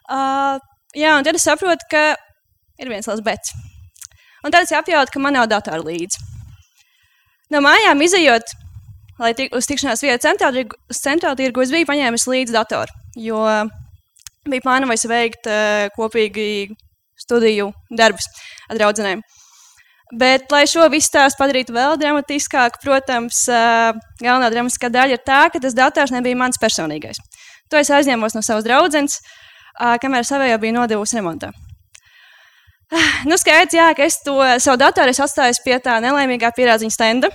Uh, 0.10 0.58
jā, 0.98 1.14
un 1.14 1.28
tad 1.28 1.38
es 1.38 1.46
saprotu, 1.46 1.86
ka 1.92 2.16
ir 2.82 2.90
viens 2.90 3.06
liels 3.06 3.22
bets. 3.22 3.54
Un 4.42 4.50
tad 4.50 4.66
es 4.66 4.74
apjautu, 4.74 5.14
ka 5.14 5.22
man 5.22 5.38
nav 5.38 5.46
datoru 5.52 5.92
līdzi. 5.92 6.24
No 7.54 7.62
mājām 7.62 8.02
izējot, 8.02 8.56
lai 9.20 9.34
tik, 9.38 9.56
uz 9.56 9.68
tikšanās 9.70 10.04
vietu 10.06 10.30
centrālā 10.30 11.36
tirgu 11.38 11.64
es 11.64 11.74
biju 11.74 11.90
paņēmis 11.90 12.28
līdzi 12.28 12.56
datoru, 12.56 12.96
jo 13.20 13.44
bija 14.50 14.64
plānojis 14.64 15.06
veikt 15.10 15.50
uh, 15.50 15.90
kopīgi 15.98 16.72
studiju 17.20 17.72
darbus 17.90 18.28
ar 18.70 18.80
draugiem. 18.80 19.22
Bet, 20.12 20.50
lai 20.52 20.66
šo 20.68 20.90
visu 20.92 21.08
stāstu 21.08 21.40
padarītu 21.40 21.72
vēl 21.76 21.96
dramatiskāku, 22.02 22.82
protams, 22.84 23.46
uh, 23.48 23.94
galvenā 24.20 24.50
dramatiskā 24.52 24.90
daļa 24.92 25.16
ir 25.16 25.24
tā, 25.24 25.46
ka 25.54 25.62
tas 25.64 25.78
dators 25.78 26.12
nebija 26.12 26.40
mans 26.40 26.60
personīgais. 26.60 27.22
To 27.72 27.80
es 27.80 27.92
aizņēmos 27.94 28.36
no 28.36 28.44
savas 28.44 28.68
draudzenes, 28.68 29.22
uh, 29.22 29.96
kamēr 30.04 30.28
savējo 30.28 30.58
bija 30.60 30.76
nodevusi 30.82 31.16
remontā. 31.22 31.54
Uh, 32.92 33.08
nu, 33.30 33.40
skaidrs, 33.40 33.78
jā, 33.78 33.88
ka 33.96 34.04
es 34.04 34.20
to 34.26 34.36
savu 34.60 34.82
datoru 34.82 35.16
atstāju 35.16 35.64
pie 35.64 35.80
tā 35.80 36.02
nelaimīgā 36.04 36.52
pierādziņa 36.58 36.98
stenda. 36.98 37.32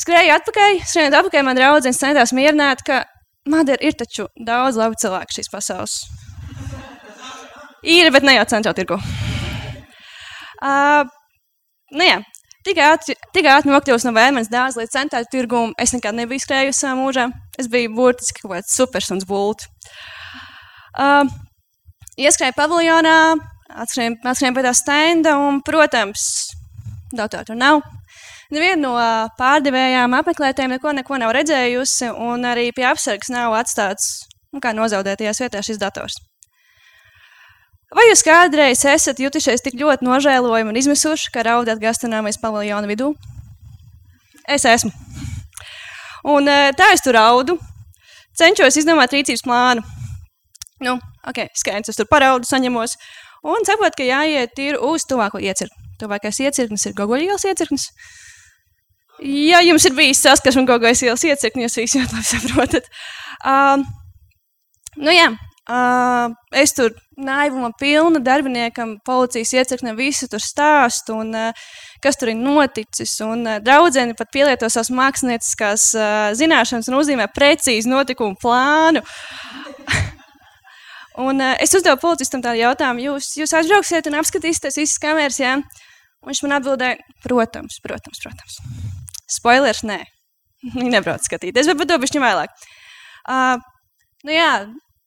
Skrēju 0.00 0.32
atpakaļ, 0.32 0.78
skrējot 0.88 1.16
atpakaļ, 1.18 1.44
man 1.44 1.58
draudzene 1.58 1.96
centās 1.96 2.32
mierināt, 2.36 2.84
ka 2.86 3.02
Madara 3.48 3.80
ir 3.84 3.96
taču 3.96 4.26
daudz 4.36 4.76
labu 4.76 4.96
cilvēku 5.00 5.34
šīs 5.36 5.50
pasaules. 5.52 5.94
Ir, 7.80 8.10
bet 8.12 8.24
ne 8.24 8.36
jau 8.36 8.44
centrā 8.48 8.74
tirgu. 8.76 8.98
Uh, 10.60 11.08
nu, 11.96 12.04
jā. 12.04 12.18
Tik 12.60 12.76
ātri, 12.84 13.14
nokļūst 13.72 14.04
no 14.04 14.12
vēmens 14.12 14.50
dārza 14.52 14.82
līdz 14.82 14.92
centrālajai 14.92 15.30
tirgumam. 15.32 15.72
Es 15.80 15.94
nekad 15.96 16.16
nebiju 16.18 16.44
skrējusi 16.44 16.82
savā 16.82 16.98
mūžā. 16.98 17.30
Es 17.60 17.70
biju 17.72 17.94
burtiski 17.96 18.44
kaut 18.44 18.52
kāds 18.52 18.76
supersuns 18.76 19.24
būtu. 19.28 19.70
Uh, 21.00 21.24
ieskrēju 22.20 22.56
paviljonā, 22.58 23.16
atskrēju 23.80 24.52
pie 24.56 24.66
tā 24.66 24.74
stenda 24.76 25.38
un, 25.40 25.62
protams, 25.64 26.26
datoru 27.16 27.48
tur 27.48 27.60
nav. 27.60 27.80
Neviena 28.50 28.80
no 28.82 28.94
pārdevējām 29.38 30.16
apmeklētājiem 30.18 30.74
neko, 30.74 30.94
neko 30.98 31.20
nav 31.22 31.34
redzējusi, 31.36 32.10
un 32.10 32.48
arī 32.50 32.70
pie 32.74 32.88
apsargas 32.88 33.30
nav 33.30 33.54
atstāts 33.54 34.24
nu, 34.50 34.58
nozaudētajās 34.58 35.40
vietās 35.44 35.68
šis 35.70 35.78
dators. 35.78 36.18
Vai 37.94 38.06
jūs 38.06 38.22
kādreiz 38.22 38.84
esat 38.86 39.18
jutušies 39.18 39.62
tik 39.64 39.78
ļoti 39.78 40.06
nožēlojami 40.06 40.70
un 40.70 40.78
izmisuši, 40.78 41.30
ka 41.34 41.42
raudat 41.46 41.80
gastronomijas 41.82 42.38
paviljona 42.42 42.90
vidū? 42.90 43.12
Es 44.46 44.66
esmu. 44.66 44.90
Un 46.30 46.46
tā 46.78 46.90
es 46.94 47.02
tur 47.02 47.16
raudu, 47.18 47.56
cenšos 48.38 48.78
izdomāt 48.78 49.14
rīcības 49.14 49.42
plānu. 49.46 49.82
Nu, 50.86 50.96
ok, 51.26 51.44
skaidrs, 51.58 51.90
es 51.92 51.98
tur 51.98 52.06
paraudu, 52.10 52.46
saņemos, 52.48 52.94
un 53.46 53.66
saprotu, 53.66 54.00
ka 54.00 54.06
jāiet 54.06 54.58
ir 54.62 54.78
uz 54.78 55.06
tuvāko 55.08 55.42
iecirkni. 55.42 55.76
Tuvākais 56.00 56.38
iecirknis 56.46 56.86
ir 56.88 56.94
Gogoļielas 56.96 57.44
iecirknis. 57.50 57.90
Ja 59.20 59.60
jums 59.60 59.84
ir 59.84 59.96
bijis 59.96 60.22
saskarsme 60.24 60.64
Gogoļielas 60.68 61.04
ielas 61.04 61.24
iecirkni, 61.28 61.66
jūs 61.66 61.76
ļoti 61.76 62.16
labi 62.16 62.28
saprotat. 62.30 62.90
Um, 63.44 63.84
nu 65.00 65.12
jā, 65.12 65.28
Uh, 65.70 66.32
es 66.56 66.72
tur 66.74 66.90
naivuma 67.20 67.68
pilna 67.78 68.18
darbiniekam, 68.24 68.96
policijas 69.06 69.52
iecirknē 69.54 69.92
visu 69.94 70.26
tur 70.30 70.40
stāstu, 70.42 71.14
un 71.20 71.30
uh, 71.36 71.66
kas 72.02 72.18
tur 72.18 72.32
ir 72.32 72.38
noticis. 72.40 73.12
Un 73.22 73.44
uh, 73.46 73.60
draudzene 73.62 74.16
pat 74.18 74.32
pielieto 74.34 74.66
savas 74.72 74.90
mākslinieckās 74.90 75.84
uh, 75.94 76.32
zināšanas 76.34 76.90
un 76.90 76.98
uzzīmē 76.98 77.28
precīzi 77.36 77.92
notikumu 77.92 78.34
plānu. 78.40 79.04
un 81.28 81.44
uh, 81.44 81.52
es 81.62 81.76
uzdevu 81.78 82.00
policistam 82.02 82.42
tādu 82.42 82.64
jautājumu, 82.64 83.04
jūs, 83.12 83.34
jūs 83.38 83.54
aizbrauksiet 83.60 84.10
un 84.10 84.18
apskatīsieties 84.24 84.80
visas 84.80 85.02
kameras, 85.04 85.38
jā? 85.38 85.60
Un 85.60 86.32
viņš 86.32 86.42
man 86.48 86.56
atbildēja, 86.58 86.98
protams, 87.22 87.78
protams, 87.84 88.24
protams. 88.24 88.58
Spoilers, 89.30 89.82
nē. 89.86 90.02
Viņi 90.74 90.92
nebrauc 90.96 91.24
skatīties, 91.24 91.70
bet 91.76 91.90
to 91.90 91.98
bišķi 92.02 92.22
vēlāk. 92.22 92.54
Uh, 93.30 93.60
nu 94.26 94.34
jā, 94.34 94.52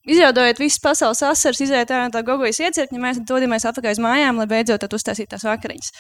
Izraudojot 0.04 0.60
visas 0.60 0.82
pasaules 0.84 1.22
asaras, 1.24 1.62
iziet 1.64 1.91
ārā 1.94 2.10
no 2.10 2.14
tā 2.14 2.24
gogojas 2.28 2.60
iecirkņa, 2.66 3.00
mēs 3.00 3.22
dodamies 3.28 3.66
atpakaļ 3.70 3.95
uz 3.95 4.02
mājām, 4.04 4.41
lai 4.41 4.48
beidzot 4.52 4.84
uztaisītu 4.84 5.32
tās 5.36 5.45
vakariņas. 5.48 5.94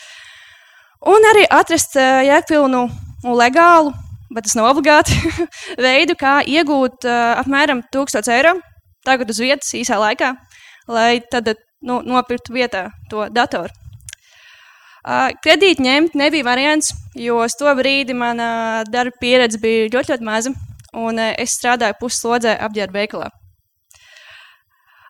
Un 1.13 1.29
arī 1.33 1.45
atrast 1.51 1.95
uh, 1.99 2.23
jēgpilnu 2.27 2.83
un 3.23 3.37
legālu, 3.39 3.93
bet 4.33 4.47
tas 4.47 4.57
nav 4.59 4.71
obligāti, 4.73 5.15
veidu, 5.87 6.17
kā 6.19 6.39
iegūt 6.47 7.07
uh, 7.07 7.39
apmēram 7.43 7.83
1000 7.93 8.31
eiro 8.35 8.57
tagad 9.03 9.31
uz 9.31 9.39
vietas 9.43 9.71
īsā 9.77 9.99
laikā, 9.99 10.33
lai 10.91 11.21
tad 11.31 11.53
nu, 11.83 11.99
nopirktu 12.07 12.55
vietā 12.55 12.87
to 13.11 13.27
datoru. 13.31 13.82
Uh, 15.03 15.33
kredīti 15.43 15.83
ņemt 15.83 16.13
nebija 16.15 16.45
variants, 16.47 16.93
jo 17.19 17.41
uz 17.43 17.57
to 17.59 17.67
brīdi 17.75 18.15
mana 18.15 18.83
darba 18.87 19.17
pieredze 19.19 19.59
bija 19.59 19.89
ļoti, 19.91 20.13
ļoti 20.13 20.23
maza, 20.23 20.53
un 20.95 21.19
uh, 21.19 21.33
es 21.35 21.57
strādāju 21.57 21.97
pusslodzē 21.99 22.53
apģērba 22.63 23.01
veikalā. 23.01 23.27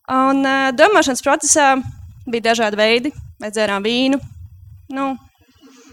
Un 0.10 0.42
uh, 0.42 0.72
domāšanas 0.74 1.22
procesā 1.22 1.68
bija 2.26 2.50
dažādi 2.50 2.80
veidi. 2.80 3.14
Mēs 3.44 3.54
dzērām 3.54 3.86
vīnu. 3.86 4.18
Nu, 4.98 5.14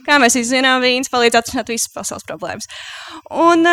kā 0.06 0.16
mēs 0.22 0.38
visi 0.38 0.54
zinām, 0.54 0.80
vīns 0.80 1.12
palīdz 1.12 1.36
atrisināt 1.40 1.70
visas 1.72 1.92
pasaules 1.92 2.26
problēmas. 2.28 2.68
Un, 3.30 3.64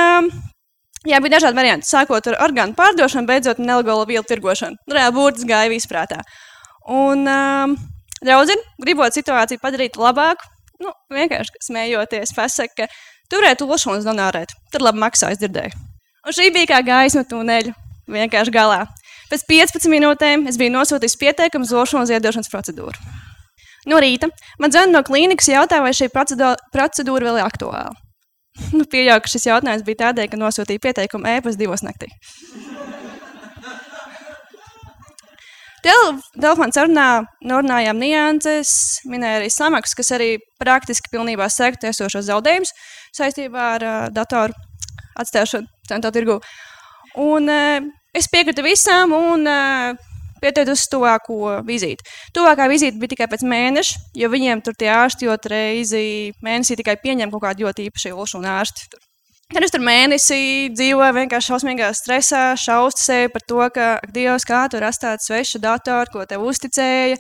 jā, 1.08 1.20
bija 1.20 1.38
dažādi 1.38 1.60
varianti. 1.60 1.88
Sākot 1.90 2.32
ar 2.32 2.40
orgānu 2.48 2.76
pārdošanu, 2.78 3.30
beidzot 3.30 3.62
nelegālo 3.62 4.08
vielu 4.10 4.26
tirgošanu. 4.28 4.80
Reāli 4.92 5.16
burtis 5.16 5.48
gāja 5.48 5.72
visprātā. 5.74 6.24
Un 6.88 7.28
um, 7.28 7.78
draudzene, 8.24 8.64
gribot 8.82 9.16
situāciju 9.16 9.62
padarīt 9.62 10.00
labāku, 10.02 10.48
nu, 10.84 10.94
vienkārši 11.14 11.62
smējoties, 11.68 12.34
pasaka, 12.38 12.88
ka 12.88 13.34
turēt 13.34 13.64
lošumus 13.66 14.08
donārēt. 14.08 14.54
Tad 14.74 14.86
labi 14.86 15.02
maksā, 15.04 15.32
es 15.34 15.42
dzirdēju. 15.42 15.84
Un 16.28 16.36
šī 16.36 16.50
bija 16.56 16.72
kā 16.74 16.82
gaisma 16.86 17.24
tuneļu 17.28 17.74
vienkārši 18.12 18.54
galā. 18.54 18.82
Pēc 19.32 19.44
15 19.48 19.92
minūtēm 19.92 20.46
es 20.48 20.58
biju 20.60 20.74
nosūtījis 20.76 21.18
pieteikumu 21.20 21.68
uz 21.68 21.74
lošanas 21.76 22.12
iedošanas 22.16 22.52
procedūru. 22.52 23.16
No 23.88 24.00
rīta 24.04 24.30
man 24.60 24.72
zvanīja 24.74 24.96
no 24.96 25.04
klīnikas, 25.08 25.50
jautāja, 25.52 25.84
vai 25.84 25.94
šī 25.96 26.10
procedūra 26.12 27.30
vēl 27.30 27.40
ir 27.40 27.46
aktuāla. 27.46 27.96
Nu, 28.74 28.88
Pieļauju, 28.90 29.22
ka 29.24 29.32
šis 29.32 29.48
jautājums 29.52 29.86
bija 29.86 30.08
tādēļ, 30.08 30.32
ka 30.32 30.40
nosūtīja 30.42 30.82
pieteikumu 30.88 31.30
ēpas 31.36 31.60
divos 31.60 31.84
naktī. 31.86 32.10
Telefona 36.38 36.76
sarunā 36.76 37.10
norunājām 37.48 38.00
nianses, 38.02 38.72
minēja 39.10 39.42
arī 39.42 39.52
samaksas, 39.54 39.98
kas 39.98 40.14
arī 40.18 40.32
praktiski 40.62 41.12
pilnībā 41.14 41.50
sektu 41.54 41.90
esošos 41.92 42.28
zaudējumus 42.30 42.74
saistībā 43.18 43.70
ar 43.78 43.86
uh, 43.86 44.00
datoru 44.14 44.56
atstāšanu 45.18 45.70
centrā 45.90 46.12
tirgu. 46.14 46.42
Un 47.18 47.50
uh, 47.50 47.88
Es 48.18 48.26
piekritu 48.34 48.64
visām 48.66 49.12
un 49.14 49.46
uh, 49.46 49.98
pieteicu 50.42 50.74
uz 50.74 50.86
tuvāko 50.90 51.58
vizīti. 51.68 52.06
Tuvākā 52.34 52.66
vizīte 52.72 52.98
bija 52.98 53.14
tikai 53.14 53.28
pēc 53.30 53.44
mēneša, 53.46 54.00
jo 54.18 54.30
viņiem 54.34 54.64
tur 54.66 54.78
tie 54.80 54.90
ārsti 54.94 55.28
jau 55.28 55.36
reizi 55.52 56.34
mēnesī 56.46 56.80
tikai 56.80 56.98
pieņem 57.04 57.34
kaut 57.34 57.46
kādu 57.46 57.68
ļoti 57.68 57.90
īpašu 57.92 58.16
ilšu 58.16 58.42
un 58.42 58.50
ārsti. 58.56 58.90
Tur. 58.94 59.07
Kad 59.48 59.64
es 59.64 59.72
tur 59.72 59.80
mēnesi 59.80 60.68
dzīvoju, 60.76 61.14
vienkārši 61.16 61.54
šausmīgā 61.54 61.88
stresā, 61.96 62.50
šaustu 62.60 63.00
sevi 63.00 63.30
par 63.32 63.44
to, 63.48 63.60
ka, 63.72 63.86
ak, 64.02 64.10
Dievs, 64.12 64.44
kā 64.48 64.66
tur 64.68 64.84
atstāt 64.84 65.24
svešu 65.24 65.62
datoru, 65.64 66.12
ko 66.12 66.26
tev 66.28 66.44
uzticēja. 66.44 67.16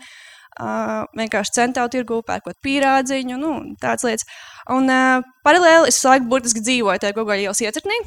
Uh, 0.58 1.06
vienkārši 1.14 1.54
centālu 1.54 1.91
tirgu, 1.94 2.18
pērkot 2.26 2.58
pīrādziņu, 2.66 3.38
nu, 3.38 3.52
tādas 3.78 4.04
lietas. 4.08 4.26
Un 4.74 4.90
uh, 4.90 5.22
paralēli 5.45 5.91
es 5.91 5.99
laiku 6.02 6.26
burtiski 6.32 6.64
dzīvoju 6.66 7.04
tajā 7.04 7.14
Google 7.14 7.38
ielas 7.44 7.62
iecirknī, 7.62 7.99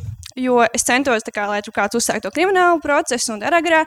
jo 0.43 0.59
es 0.67 0.85
centos, 0.85 1.25
kā, 1.31 1.47
lai 1.47 1.63
tur 1.63 1.77
kāds 1.79 1.97
uzsāktu 1.97 2.27
to 2.27 2.35
kriminālu 2.35 2.83
procesu 2.83 3.37
un 3.37 3.47
aragrā. 3.47 3.85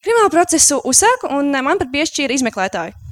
Kriminālu 0.00 0.32
procesu 0.32 0.80
uzsāku, 0.88 1.28
un 1.36 1.52
man 1.52 1.78
pat 1.78 1.92
piešķīra 1.92 2.40
izmeklētāju. 2.40 3.09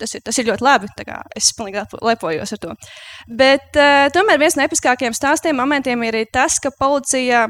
Tas 0.00 0.14
ir, 0.16 0.22
tas 0.24 0.38
ir 0.40 0.48
ļoti 0.48 0.64
labi. 0.64 0.90
Es 1.36 1.50
pilnīgi 1.56 1.82
lepojos 2.00 2.54
ar 2.56 2.60
to. 2.62 2.76
Bet 3.40 3.76
uh, 3.76 4.06
tomēr 4.14 4.40
viens 4.40 4.56
no 4.56 4.64
episkākajiem 4.64 5.16
stāstiem 5.16 5.58
momentiem 5.60 6.02
ir 6.08 6.22
tas, 6.32 6.56
ka 6.62 6.72
policija 6.78 7.48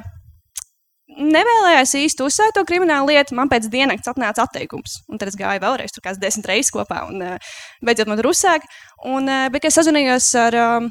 nevēlējās 1.11 1.95
īsti 1.99 2.25
uzsākt 2.25 2.57
to 2.57 2.65
kriminālu 2.67 3.11
lietu. 3.11 3.37
Man 3.39 3.51
pēc 3.51 3.69
dienas 3.71 4.09
atnāca 4.11 4.45
atteikums. 4.47 5.01
Un 5.11 5.21
tad 5.21 5.31
es 5.31 5.39
gāju 5.39 5.63
vēlreiz, 5.63 5.95
tur 5.95 6.05
kāds 6.05 6.21
desmit 6.23 6.49
reizes 6.51 6.73
kopā, 6.75 7.05
un 7.11 7.23
uh, 7.25 7.55
beidzot 7.87 8.11
man 8.11 8.21
tur 8.21 8.31
uzsāka. 8.33 8.69
Un, 9.07 9.27
uh, 9.27 9.49
bet, 9.51 9.63
kad 9.65 9.73
es 9.73 9.79
sazvanījos 9.81 10.31
ar 10.41 10.59
um, 10.61 10.91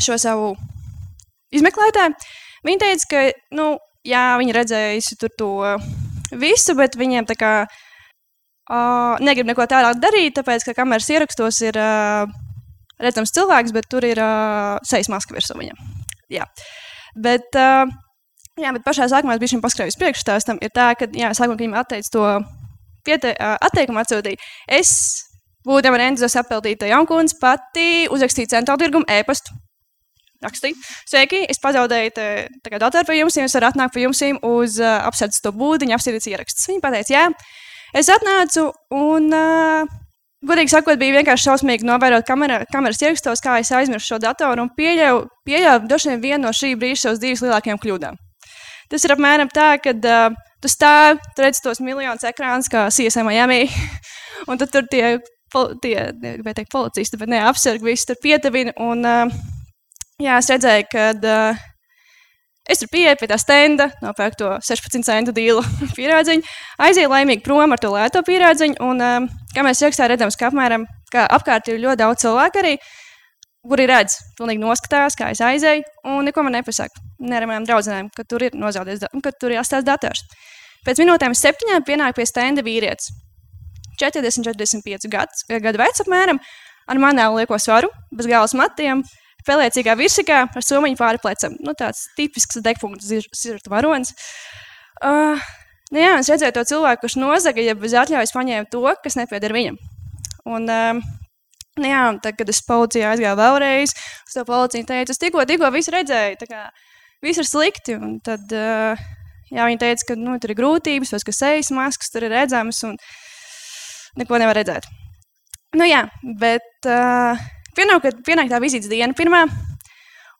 šo 0.00 0.18
savu 0.20 0.52
izmeklētāji. 1.52 2.16
Viņi 2.66 2.80
teica, 2.80 3.08
ka 3.10 3.22
nu, 3.58 3.72
jā, 4.06 4.26
viņi 4.40 4.56
redzējusi 4.56 5.18
tur 5.20 5.32
to 5.38 5.52
visu, 6.38 6.76
bet 6.78 6.96
viņiem 6.98 7.26
tā 7.28 7.36
kā 7.38 7.54
uh, 8.70 9.18
negrib 9.24 9.48
neko 9.48 9.66
tādu 9.70 10.00
darīt, 10.02 10.36
tāpēc, 10.38 10.66
ka 10.68 10.76
kameras 10.78 11.10
ierakstos 11.12 11.60
ir 11.64 11.78
uh, 11.80 12.30
redzams 13.02 13.34
cilvēks, 13.34 13.74
bet 13.74 13.88
tur 13.90 14.06
ir 14.06 14.20
uh, 14.22 14.78
sejas 14.86 15.10
maska 15.12 15.36
virsū 15.36 15.58
viņam. 15.58 15.80
Jā. 16.32 16.46
Bet, 17.18 17.50
uh, 17.58 17.88
jā, 18.60 18.72
bet 18.76 18.86
pašā 18.86 19.08
sākumā 19.12 19.36
es 19.36 19.42
biju 19.42 19.56
šim 19.56 19.64
paskrējis 19.64 19.98
priekšstāstam, 20.00 20.62
ir 20.62 20.72
tā, 20.74 20.92
ka, 20.98 21.10
jā, 21.10 21.32
sākumā, 21.36 21.58
kad 21.58 21.66
viņi 21.66 21.80
atteica 21.82 22.14
to 22.14 22.28
piete, 23.06 23.34
uh, 23.34 23.58
atteikumu 23.68 24.02
atsūtīt, 24.04 24.42
es 24.70 24.94
būdama 25.66 26.00
entuziasmu 26.08 26.42
apeltīta 26.42 26.88
jaunkundze 26.90 27.38
pati 27.40 28.08
uzrakstīju 28.10 28.50
centrālu 28.54 28.82
tirgumu 28.82 29.06
e-pastu 29.10 29.54
rakstīja. 30.42 30.74
Sveiki, 31.06 31.44
es 31.50 31.60
pazaudēju 31.62 32.14
datoru 32.66 33.06
pie 33.06 33.18
jums, 33.20 33.36
es 33.38 33.54
varu 33.54 33.68
atnākt 33.68 33.94
pie 33.94 34.06
jums 34.06 34.22
uz 34.42 34.78
uh, 34.82 35.04
apsardzes 35.06 35.44
to 35.44 35.52
būdiņu, 35.54 35.94
apsardzes 35.96 36.30
ierakstus. 36.32 36.66
Viņa 36.70 36.92
teica, 36.96 37.14
jā, 37.14 37.24
es 37.96 38.10
atnācu 38.12 38.68
un, 38.96 39.28
uh, 39.36 39.90
godīgi 40.46 40.74
sakot, 40.74 40.98
bija 41.00 41.18
vienkārši 41.18 41.48
šausmīgi 41.48 41.88
novērot 41.88 42.26
kamera, 42.28 42.62
kameras 42.72 43.02
ierakstos, 43.02 43.42
kā 43.44 43.58
es 43.62 43.72
aizmirsu 43.74 44.14
šo 44.14 44.20
datoru 44.22 44.66
un 44.66 44.72
pieļauju, 44.76 45.24
pieļauju 45.48 45.84
droši 45.88 46.12
vien 46.12 46.22
vienu 46.26 46.42
no 46.46 46.54
šī 46.56 46.74
brīža 46.80 47.06
savas 47.06 47.22
divas 47.22 47.44
lielākajām 47.44 47.80
kļūdām. 47.82 48.18
Tas 48.92 49.06
ir 49.06 49.14
apmēram 49.14 49.52
tā, 49.52 49.68
ka 49.82 49.94
uh, 49.96 50.40
tu 50.60 50.70
stāvi, 50.72 51.22
tu 51.36 51.46
redz 51.46 51.62
tos 51.64 51.80
miljonus 51.80 52.26
ekrānus, 52.28 52.68
kā 52.72 52.88
CSM 52.92 53.30
Miami, 53.30 53.64
un 54.50 54.60
tad 54.60 54.74
tur 54.74 54.90
tie, 54.90 55.16
tie, 55.84 55.96
teikt, 56.20 56.70
policisti, 56.72 57.20
bet 57.20 57.32
ne 57.32 57.40
apsargi, 57.48 57.86
visi 57.92 58.10
tur 58.10 58.20
pietavina 58.22 58.76
un 58.80 59.08
uh, 59.08 59.42
Jā, 60.22 60.36
es 60.38 60.46
redzēju, 60.52 60.84
ka 60.92 61.04
uh, 61.16 61.62
es 62.70 62.82
tur 62.82 62.90
pieeju 62.92 63.18
pie 63.20 63.28
tā 63.30 63.38
stenda, 63.40 63.88
nopērku 64.04 64.38
to 64.38 64.50
16 64.62 65.06
centu 65.06 65.34
dīlu 65.34 65.62
pierādziņu, 65.98 66.42
aizēju 66.86 67.12
laimīgi 67.12 67.44
prom 67.46 67.74
ar 67.74 67.82
to 67.82 67.92
lēto 67.94 68.22
pierādziņu. 68.26 68.78
Un, 68.84 69.02
uh, 69.02 69.46
kā 69.54 69.64
mēs 69.66 69.82
rakstā 69.84 70.08
redzam, 70.10 70.32
ka 70.38 70.50
apmēram 70.50 70.86
kā 71.12 71.26
apkārt 71.36 71.70
ir 71.72 71.80
ļoti 71.82 72.02
daudz 72.02 72.24
cilvēku 72.24 72.62
arī, 72.62 72.76
kuri 73.68 73.86
redz, 73.90 74.16
pilnīgi 74.38 74.62
noskatās, 74.62 75.16
kā 75.18 75.30
es 75.34 75.42
aizēju, 75.44 75.84
un 76.10 76.26
neko 76.26 76.42
man 76.46 76.56
nepasaka. 76.58 77.02
Ne 77.22 77.38
ar 77.38 77.46
manām 77.46 77.66
draudzenēm, 77.68 78.10
ka 78.16 78.24
tur 78.26 78.42
ir 78.48 78.56
nozaudēts, 78.58 79.06
ka 79.22 79.34
tur 79.38 79.54
ir 79.54 79.62
atstāts 79.62 79.86
dators. 79.86 80.24
Pēc 80.82 80.98
minūtēm 80.98 81.36
septiņām 81.38 81.84
pienāk 81.86 82.16
pie 82.16 82.26
stenda 82.26 82.64
vīrietis. 82.66 83.12
40, 84.00 84.48
45 84.48 85.06
gadus, 85.12 85.44
gadu 85.46 85.78
vecs 85.78 86.02
apmēram, 86.02 86.40
ar 86.90 86.98
manēlu 86.98 87.42
lieko 87.42 87.58
svaru, 87.60 87.92
bez 88.10 88.26
galvas 88.26 88.56
matiem, 88.58 89.04
pelēcīgā 89.46 89.96
virsakā 89.98 90.42
ar 90.48 90.66
somiņu 90.66 90.98
pāri 91.00 91.22
plecam. 91.22 91.56
Nu, 91.64 91.74
tāds 91.78 92.06
tipisks 92.18 92.60
degpunkts 92.64 93.10
zirta 93.38 93.72
varonis. 93.72 94.14
Uh, 95.02 95.40
nu 95.94 96.02
jā, 96.02 96.14
es 96.20 96.30
redzēju 96.30 96.56
to 96.58 96.66
cilvēku, 96.74 97.04
kurš 97.04 97.18
nozaga, 97.20 97.64
ja 97.64 97.74
bez 97.78 97.96
atļaujas 97.98 98.34
paņēma 98.36 98.70
to, 98.72 98.84
kas 99.04 99.18
nepieder 99.18 99.54
viņam. 99.56 99.80
Un, 100.52 100.70
uh, 100.70 101.18
Nu, 101.80 101.88
jā, 101.88 102.02
tad, 102.20 102.36
kad 102.36 102.50
es 102.52 102.58
policijā 102.68 103.14
aizgāju 103.14 103.38
vēlreiz, 103.38 103.94
uz 104.28 104.34
to 104.36 104.42
policiju 104.44 104.84
teicu, 104.90 105.14
es 105.14 105.20
tikko, 105.20 105.44
tikko 105.48 105.70
visu 105.72 105.94
redzēju, 105.94 106.36
tā 106.42 106.48
kā 106.50 106.66
viss 107.24 107.40
ir 107.40 107.48
slikti. 107.48 107.96
Un 107.96 108.18
tad 108.24 108.52
uh, 108.52 109.00
jā, 109.48 109.64
viņi 109.64 109.80
teica, 109.80 110.10
ka 110.10 110.16
nu, 110.20 110.36
tur 110.42 110.52
ir 110.52 110.58
grūtības, 110.58 111.14
vai 111.14 111.22
ka 111.24 111.34
sejas 111.36 111.72
maskas 111.72 112.12
tur 112.12 112.26
ir 112.28 112.34
redzamas 112.34 112.82
un 112.84 112.98
neko 114.20 114.42
nevar 114.42 114.60
redzēt. 114.60 114.84
Nu 115.78 115.88
jā, 115.88 116.02
bet 116.42 116.90
uh, 116.92 117.40
pienāk, 117.76 118.08
pienāk 118.26 118.50
tā 118.52 118.60
vizītes 118.62 118.90
diena 118.92 119.16
pirmā. 119.16 119.46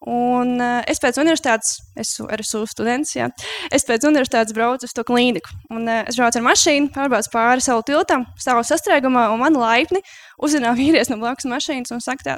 Un 0.03 0.57
uh, 0.59 0.81
es 0.91 0.99
pēc 0.99 1.21
universitātes, 1.23 1.77
es 1.95 2.17
esmu 2.19 2.65
students, 2.67 3.13
jā, 3.15 3.29
es 3.71 3.85
pēc 3.87 4.03
universitātes 4.09 4.55
braucu 4.57 4.89
uz 4.89 4.95
to 4.97 5.05
klīniku. 5.07 5.53
Un, 5.71 5.87
uh, 5.87 6.01
es 6.11 6.19
braucu 6.19 6.41
ar 6.41 6.47
mašīnu, 6.49 6.91
pārbraucu 6.95 7.31
pāri 7.31 7.63
savu 7.63 7.85
tiltam, 7.87 8.25
stāvu 8.35 8.65
sastrēgumā, 8.67 9.29
un 9.31 9.39
man 9.45 9.59
laipni 9.61 10.03
uzrunā 10.43 10.75
vīrietis 10.75 11.13
no 11.13 11.21
blakus 11.23 11.47
mašīnas 11.47 11.95
un 11.95 12.03
saka, 12.03 12.27
tā, 12.27 12.37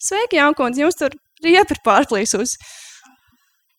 sveiki, 0.00 0.40
Jankons, 0.40 0.80
jums 0.80 0.96
tur 0.96 1.12
riepa 1.44 1.76
ir 1.76 1.82
pārplīsus. 1.84 2.56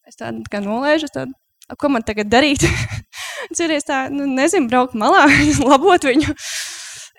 Es 0.06 0.19
tādu 0.19 0.45
kā 0.52 0.61
nolēžu, 0.61 1.10
tādu, 1.15 1.34
ko 1.80 1.90
man 1.90 2.06
tagad 2.06 2.30
darīt? 2.30 2.68
Ceries 3.57 3.90
tā, 3.90 4.06
nu, 4.14 4.27
nezinu, 4.30 4.69
braukt 4.69 4.94
malā, 4.99 5.26
labot 5.72 6.06
viņu. 6.06 6.38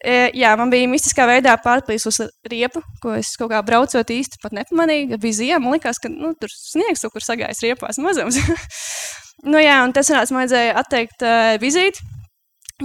E, 0.05 0.17
jā, 0.37 0.51
man 0.61 0.69
bija 0.69 0.89
mistiskā 0.93 1.25
veidā 1.29 1.55
pārplīsusi 1.65 2.27
riepa, 2.53 2.83
ko 3.01 3.15
es 3.17 3.31
kaut 3.41 3.49
kā 3.55 3.63
braucot 3.65 4.11
īsti 4.13 4.41
pat 4.43 4.53
nepamanīju. 4.53 5.17
Bija 5.21 5.39
ziema, 5.39 5.63
man 5.65 5.79
liekas, 5.79 6.01
ka 6.03 6.11
nu, 6.13 6.35
tur 6.37 6.53
sniegs 6.53 7.07
kaut 7.07 7.15
kur 7.15 7.25
sagājis 7.25 7.63
riepās 7.65 8.01
mazums. 8.05 8.37
nu, 9.51 9.57
jā, 9.63 9.79
un 9.87 9.95
tas 9.97 10.13
nāca, 10.13 10.35
man 10.35 10.45
vajadzēja 10.45 10.77
atteikt 10.83 11.25
uh, 11.25 11.55
vizīti, 11.63 12.05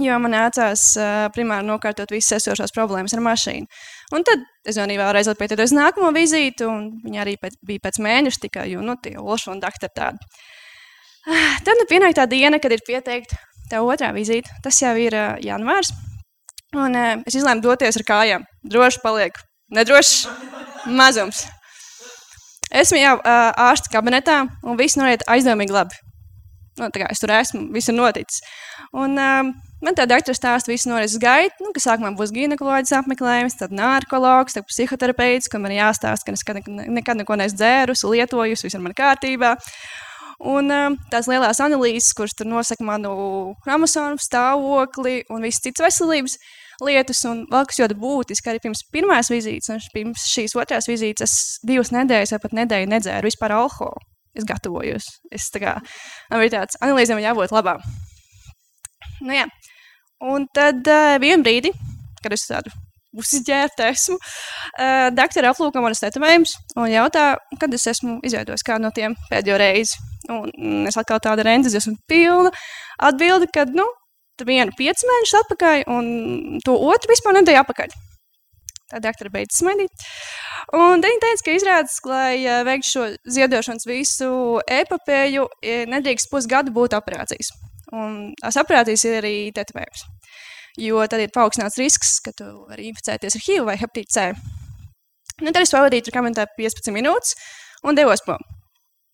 jo 0.00 0.16
man 0.24 0.32
nācās 0.32 0.86
uh, 0.96 1.26
primāri 1.36 1.68
nokārtot 1.68 2.14
visas 2.14 2.40
esošās 2.40 2.72
problēmas 2.72 3.12
ar 3.18 3.24
mašīnu. 3.28 3.68
Un 4.16 4.24
tad 4.24 4.48
es 4.64 4.78
zvanīju 4.80 5.04
vēlreiz 5.04 5.28
pieteikties 5.36 5.76
nākamo 5.76 6.14
vizīti, 6.16 6.64
un 6.64 6.88
viņa 7.04 7.24
arī 7.26 7.36
pēc, 7.42 7.60
bija 7.68 7.84
pēc 7.84 8.00
mēneša 8.00 8.46
tikai, 8.48 8.70
jo, 8.72 8.80
nu, 8.86 8.96
tie 8.96 9.18
olši 9.20 9.52
un 9.52 9.60
daktar 9.60 9.92
tādi. 9.92 10.32
Tad 11.66 11.76
nu 11.76 11.84
pienāk 11.84 12.16
tā 12.16 12.24
diena, 12.24 12.56
kad 12.56 12.72
ir 12.72 12.80
pieteikta 12.86 13.36
tā 13.68 13.84
otrā 13.84 14.14
vizīte. 14.16 14.48
Tas 14.64 14.80
jau 14.80 14.96
ir 14.96 15.12
uh, 15.12 15.34
janvārs. 15.44 15.92
Un 16.76 16.94
uh, 16.94 17.16
es 17.26 17.34
izlēmu 17.34 17.64
doties 17.64 17.98
ar 17.98 18.06
kājām. 18.06 18.44
Droši 18.70 19.00
paliek. 19.02 19.38
Nedrošs 19.74 20.28
mazums. 20.86 21.44
Esmu 22.70 23.00
jau 23.00 23.16
uh, 23.18 23.50
ārsta 23.58 23.90
kabinetā, 23.90 24.44
un 24.62 24.78
viss 24.78 24.98
noiet 24.98 25.24
aizdomīgi 25.30 25.74
labi. 25.74 25.98
Nu, 26.78 26.86
es 27.10 27.18
tur 27.20 27.32
esmu, 27.34 27.64
viss 27.74 27.90
ir 27.90 27.96
noticis. 27.96 28.44
Un, 28.94 29.18
uh, 29.18 29.50
man 29.82 29.96
tā 29.98 30.06
doktora 30.08 30.38
stāsta 30.38 30.70
visu 30.70 30.90
norises 30.90 31.18
gaitu, 31.20 31.64
nu, 31.64 31.72
ka 31.74 31.82
sākumā 31.82 32.12
būs 32.18 32.30
ginekoloģis 32.36 32.94
apmeklējums, 33.00 33.58
tad 33.58 33.74
narkologs, 33.74 34.54
tad 34.54 34.68
psihoterapeits, 34.70 35.50
kam 35.50 35.66
man 35.66 35.74
jāstāsta, 35.74 36.28
ka 36.28 36.36
es 36.38 36.46
nekad, 36.46 36.70
nekad 37.00 37.20
neko 37.20 37.38
neesmu 37.40 37.58
dzērusi, 37.58 38.06
lietojusi, 38.14 38.68
viss 38.68 38.78
ir 38.78 38.84
man 38.86 38.94
kārtībā. 38.96 39.56
Un 40.40 40.72
uh, 40.72 40.96
tās 41.12 41.28
lielās 41.28 41.60
analīzes, 41.60 42.14
kuras 42.16 42.32
tur 42.36 42.48
nosaka 42.48 42.84
manu 42.86 43.12
chromosomu 43.64 44.20
stāvokli 44.22 45.20
un 45.28 45.44
visas 45.44 45.60
citas 45.66 45.84
veselības 45.84 46.36
lietas, 46.80 47.20
un 47.28 47.42
vēl 47.50 47.66
kas 47.68 47.80
ļoti 47.82 47.96
būtiski, 48.00 48.48
arī 48.48 48.62
pirms 48.64 48.86
pirmās 48.94 49.28
vizītes, 49.28 49.68
un 49.74 49.82
pirms 49.92 50.24
šīs 50.32 50.56
otrās 50.56 50.88
vizītes, 50.88 51.28
es 51.28 51.66
divas 51.68 51.92
nedēļas 51.92 52.32
vai 52.32 52.40
pat 52.46 52.56
nedēļu 52.56 52.88
nedzēru 52.94 53.28
vispār 53.28 53.56
alkoholu. 53.58 54.00
Es 54.38 54.46
gatavojos. 54.46 55.10
Es 55.34 55.50
tā 55.52 55.60
kā 55.60 55.76
man 56.30 56.40
bija 56.40 56.60
tāds 56.60 56.78
analīzēm 56.80 57.20
jābūt 57.20 57.52
labām. 57.52 57.82
Nu, 59.20 59.34
jā. 59.34 59.48
Un 60.24 60.46
tad 60.56 60.86
uh, 60.88 61.18
vienā 61.20 61.44
brīdī, 61.44 61.74
kad 62.22 62.32
es 62.32 62.48
tādu 62.48 62.72
uzģērbta 63.16 63.88
esmu, 63.90 64.16
uh, 64.16 65.08
doktora 65.14 65.52
aplūko 65.54 65.82
manas 65.82 66.02
tetovējumus 66.04 66.54
un 66.78 66.90
jautā, 66.92 67.32
kad 67.60 67.74
es 67.74 67.86
esmu 67.90 68.18
izveidojis 68.26 68.66
kādu 68.66 68.86
no 68.86 68.92
tiem 68.94 69.16
pēdējo 69.30 69.58
reizi. 69.60 69.98
Un 70.30 70.86
es 70.86 70.98
atkal 71.00 71.18
tādu 71.22 71.46
entuziasmu 71.48 71.96
pilnu 72.10 72.52
atbildi, 73.02 73.48
ka, 73.54 73.64
nu, 73.74 73.86
vienu 74.46 74.72
piecus 74.76 75.04
mēnešus 75.08 75.40
atpakaļ, 75.42 75.82
un 75.92 76.60
to 76.64 76.76
otru 76.76 77.10
vispār 77.10 77.36
nedēļu 77.40 77.60
atpakaļ. 77.64 77.96
Tā 78.90 79.00
doktora 79.02 79.30
beidza 79.30 79.60
smaidīt. 79.60 80.06
Un 80.74 81.02
viņa 81.02 81.20
teica, 81.22 81.44
ka 81.46 81.56
izrādās, 81.56 81.98
lai 82.08 82.40
uh, 82.44 82.62
veiktu 82.66 82.88
šo 82.88 83.04
ziedošanas 83.36 83.86
visu 83.90 84.30
epopēju, 84.70 85.46
nedrīkst 85.90 86.30
pusgadu 86.32 86.74
būt 86.74 86.96
operācijas. 86.98 87.52
Un 87.94 88.32
tās 88.38 88.58
operācijas 88.60 89.04
ir 89.08 89.18
arī 89.18 89.34
tetovējums. 89.54 90.06
Jo 90.78 91.02
tad 91.10 91.22
ir 91.24 91.32
paaugstināts 91.34 91.78
risks, 91.80 92.18
ka 92.22 92.34
tu 92.36 92.46
vari 92.68 92.90
inficēties 92.90 93.36
ar 93.36 93.44
HIV 93.46 93.66
vai 93.66 93.76
hepatītu 93.80 94.14
C. 94.14 94.30
Nu, 95.40 95.50
tad 95.50 95.64
es 95.64 95.72
pavadīju 95.74 96.06
tur 96.06 96.16
kamerā 96.18 96.46
15 96.58 96.94
minūtes 96.94 97.34
un 97.86 97.98
devos 97.98 98.22
prom. 98.26 98.42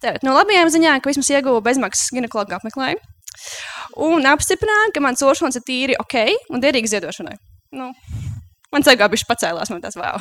Tātad 0.02 0.26
no 0.26 0.34
labajām 0.36 0.68
ziņām, 0.72 1.00
ka 1.00 1.08
vismaz 1.08 1.30
ieguvu 1.32 1.62
bezmaksas 1.64 2.12
ginekologa 2.12 2.58
apmeklējumu. 2.58 3.14
Un 4.06 4.26
apstiprināja, 4.28 4.92
ka 4.94 5.02
mans 5.04 5.22
oršons 5.24 5.56
ir 5.56 5.64
tīri 5.64 5.96
ok 6.00 6.16
un 6.52 6.60
derīgi 6.60 6.90
ziedošanai. 6.92 7.36
Nu, 7.76 7.90
man 8.72 8.84
ceļā 8.84 9.08
bija 9.12 9.28
pacēlās, 9.28 9.72
man 9.72 9.84
tas 9.84 9.96
vēl. 9.96 10.20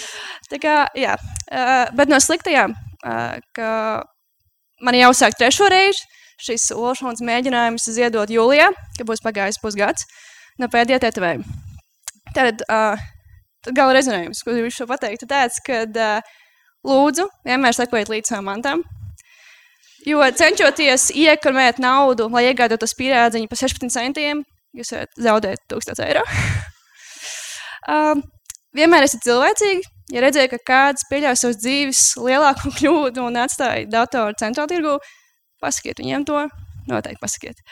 Tā 0.50 0.60
kā, 0.62 0.76
jā, 0.98 1.16
uh, 1.18 1.88
bet 1.98 2.10
no 2.10 2.20
sliktajām, 2.22 2.74
uh, 3.02 3.38
ka 3.56 3.70
man 4.86 4.98
jāuzsāk 4.98 5.34
trešo 5.38 5.70
reizi, 5.72 6.04
šis 6.42 6.68
olšons 6.76 7.24
mēģinājums 7.24 7.88
ziedot 7.96 8.30
jūlijā, 8.30 8.68
kad 8.98 9.08
būs 9.08 9.24
pagājis 9.24 9.58
pusgads 9.62 10.06
no 10.60 10.68
pēdējā 10.72 11.00
tetovējuma. 11.06 11.62
Tad, 12.36 12.64
uh, 12.68 13.06
tad 13.64 13.76
gala 13.76 13.96
rezonējums, 13.96 14.42
ko 14.44 14.56
viņš 14.56 14.82
šo 14.82 14.88
pateikt, 14.90 15.24
ir 15.24 15.30
tāds, 15.30 15.60
ka 15.64 15.84
uh, 15.86 16.36
lūdzu, 16.86 17.26
vienmēr 17.46 17.76
sekojiet 17.76 18.12
līdz 18.12 18.32
savām 18.32 18.50
mantām. 18.52 18.84
Jo 20.06 20.22
cenšoties 20.38 21.08
iekarmēt 21.18 21.80
naudu, 21.82 22.28
lai 22.30 22.44
iegādātos 22.52 22.94
pierādziņu 22.98 23.50
par 23.50 23.58
16 23.58 23.90
centiem, 23.90 24.44
jūs 24.76 24.92
varat 24.94 25.18
zaudēt 25.18 25.64
1000 25.72 26.02
eiro. 26.06 26.22
um, 27.94 28.22
vienmēr 28.76 29.08
esat 29.08 29.26
cilvēcīgi. 29.26 29.82
Ja 30.14 30.22
redzēju, 30.22 30.52
ka 30.52 30.58
kāds 30.70 31.08
pieļauj 31.10 31.40
savas 31.40 31.58
dzīves 31.58 32.02
lielāku 32.22 32.70
kļūdu 32.78 33.24
un 33.26 33.40
atstāja 33.42 33.88
datoru 33.90 34.38
centrālā 34.38 34.70
tirgu, 34.70 34.94
pasakiet 35.62 35.98
viņiem 35.98 36.26
to. 36.28 36.44
Noteikti 36.86 37.18
pasakiet. 37.18 37.64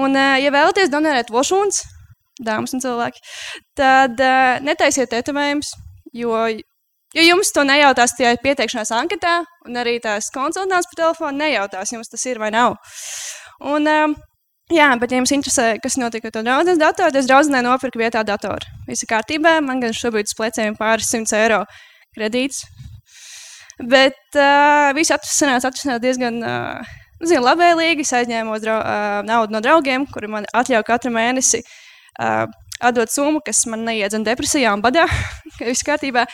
Un, 0.00 0.16
ja 0.16 0.48
vēlaties 0.52 0.88
donēt 0.88 1.28
vošūnas, 1.32 1.82
dāmas 2.44 2.74
un 2.76 2.82
cilvēki, 2.84 3.22
tad 3.78 4.20
netaisiet 4.64 5.10
tetovējumus, 5.12 5.72
jo, 6.14 6.34
jo 7.14 7.26
jums 7.26 7.52
to 7.54 7.64
nejautās 7.66 8.14
tie 8.18 8.34
pieteikšanās 8.42 8.92
anketā, 8.94 9.40
un 9.66 9.80
arī 9.80 9.98
tās 10.04 10.30
konsultācijas 10.34 10.90
pa 10.92 11.02
telefonu 11.02 11.44
nejautās, 11.44 11.92
jums 11.94 12.10
tas 12.12 12.26
ir 12.28 12.40
vai 12.42 12.50
nav. 12.54 12.78
Un, 13.66 13.88
jā, 14.70 14.88
bet, 15.00 15.12
ja 15.12 15.20
jums 15.20 15.34
interesē, 15.34 15.70
kas 15.82 15.98
notika 16.00 16.30
ar 16.30 16.36
to 16.36 16.44
draudzenes 16.46 16.82
datoru, 16.82 17.10
tad 17.10 17.22
es 17.22 17.30
draudzenē 17.30 17.62
nopirku 17.66 18.02
vietā 18.02 18.24
datoru. 18.26 18.76
Viss 18.88 19.04
ir 19.04 19.10
kārtībā, 19.10 19.58
man 19.64 19.82
gan 19.84 19.96
šobrīd 19.96 20.30
uz 20.30 20.36
pleciem 20.38 20.78
pāris 20.78 21.10
simts 21.10 21.34
eiro 21.36 21.64
kredīts. 22.16 22.64
Bet 23.78 24.18
uh, 24.34 24.90
viss 24.96 25.14
atrisinājās, 25.14 25.68
atrisinājās 25.68 26.02
diezgan 26.02 26.40
uh, 26.42 26.94
zinu, 27.22 27.44
labvēlīgi. 27.44 28.02
Es 28.02 28.14
aizņēmu 28.18 28.56
drau, 28.64 28.80
uh, 28.82 29.20
naudu 29.26 29.54
no 29.54 29.60
draugiem, 29.62 30.06
kuri 30.10 30.30
man 30.32 30.48
atļauj 30.50 30.82
katru 30.88 31.12
mēnesi 31.14 31.60
uh, 31.62 31.76
atdot 32.18 33.12
summu, 33.12 33.42
kas 33.44 33.64
man 33.70 33.86
neiedzen 33.88 34.26
depresijā 34.26 34.74
un 34.74 34.84
badā, 34.84 35.06
ka 35.58 35.66
viss 35.68 35.86
kārtībā. 35.86 36.26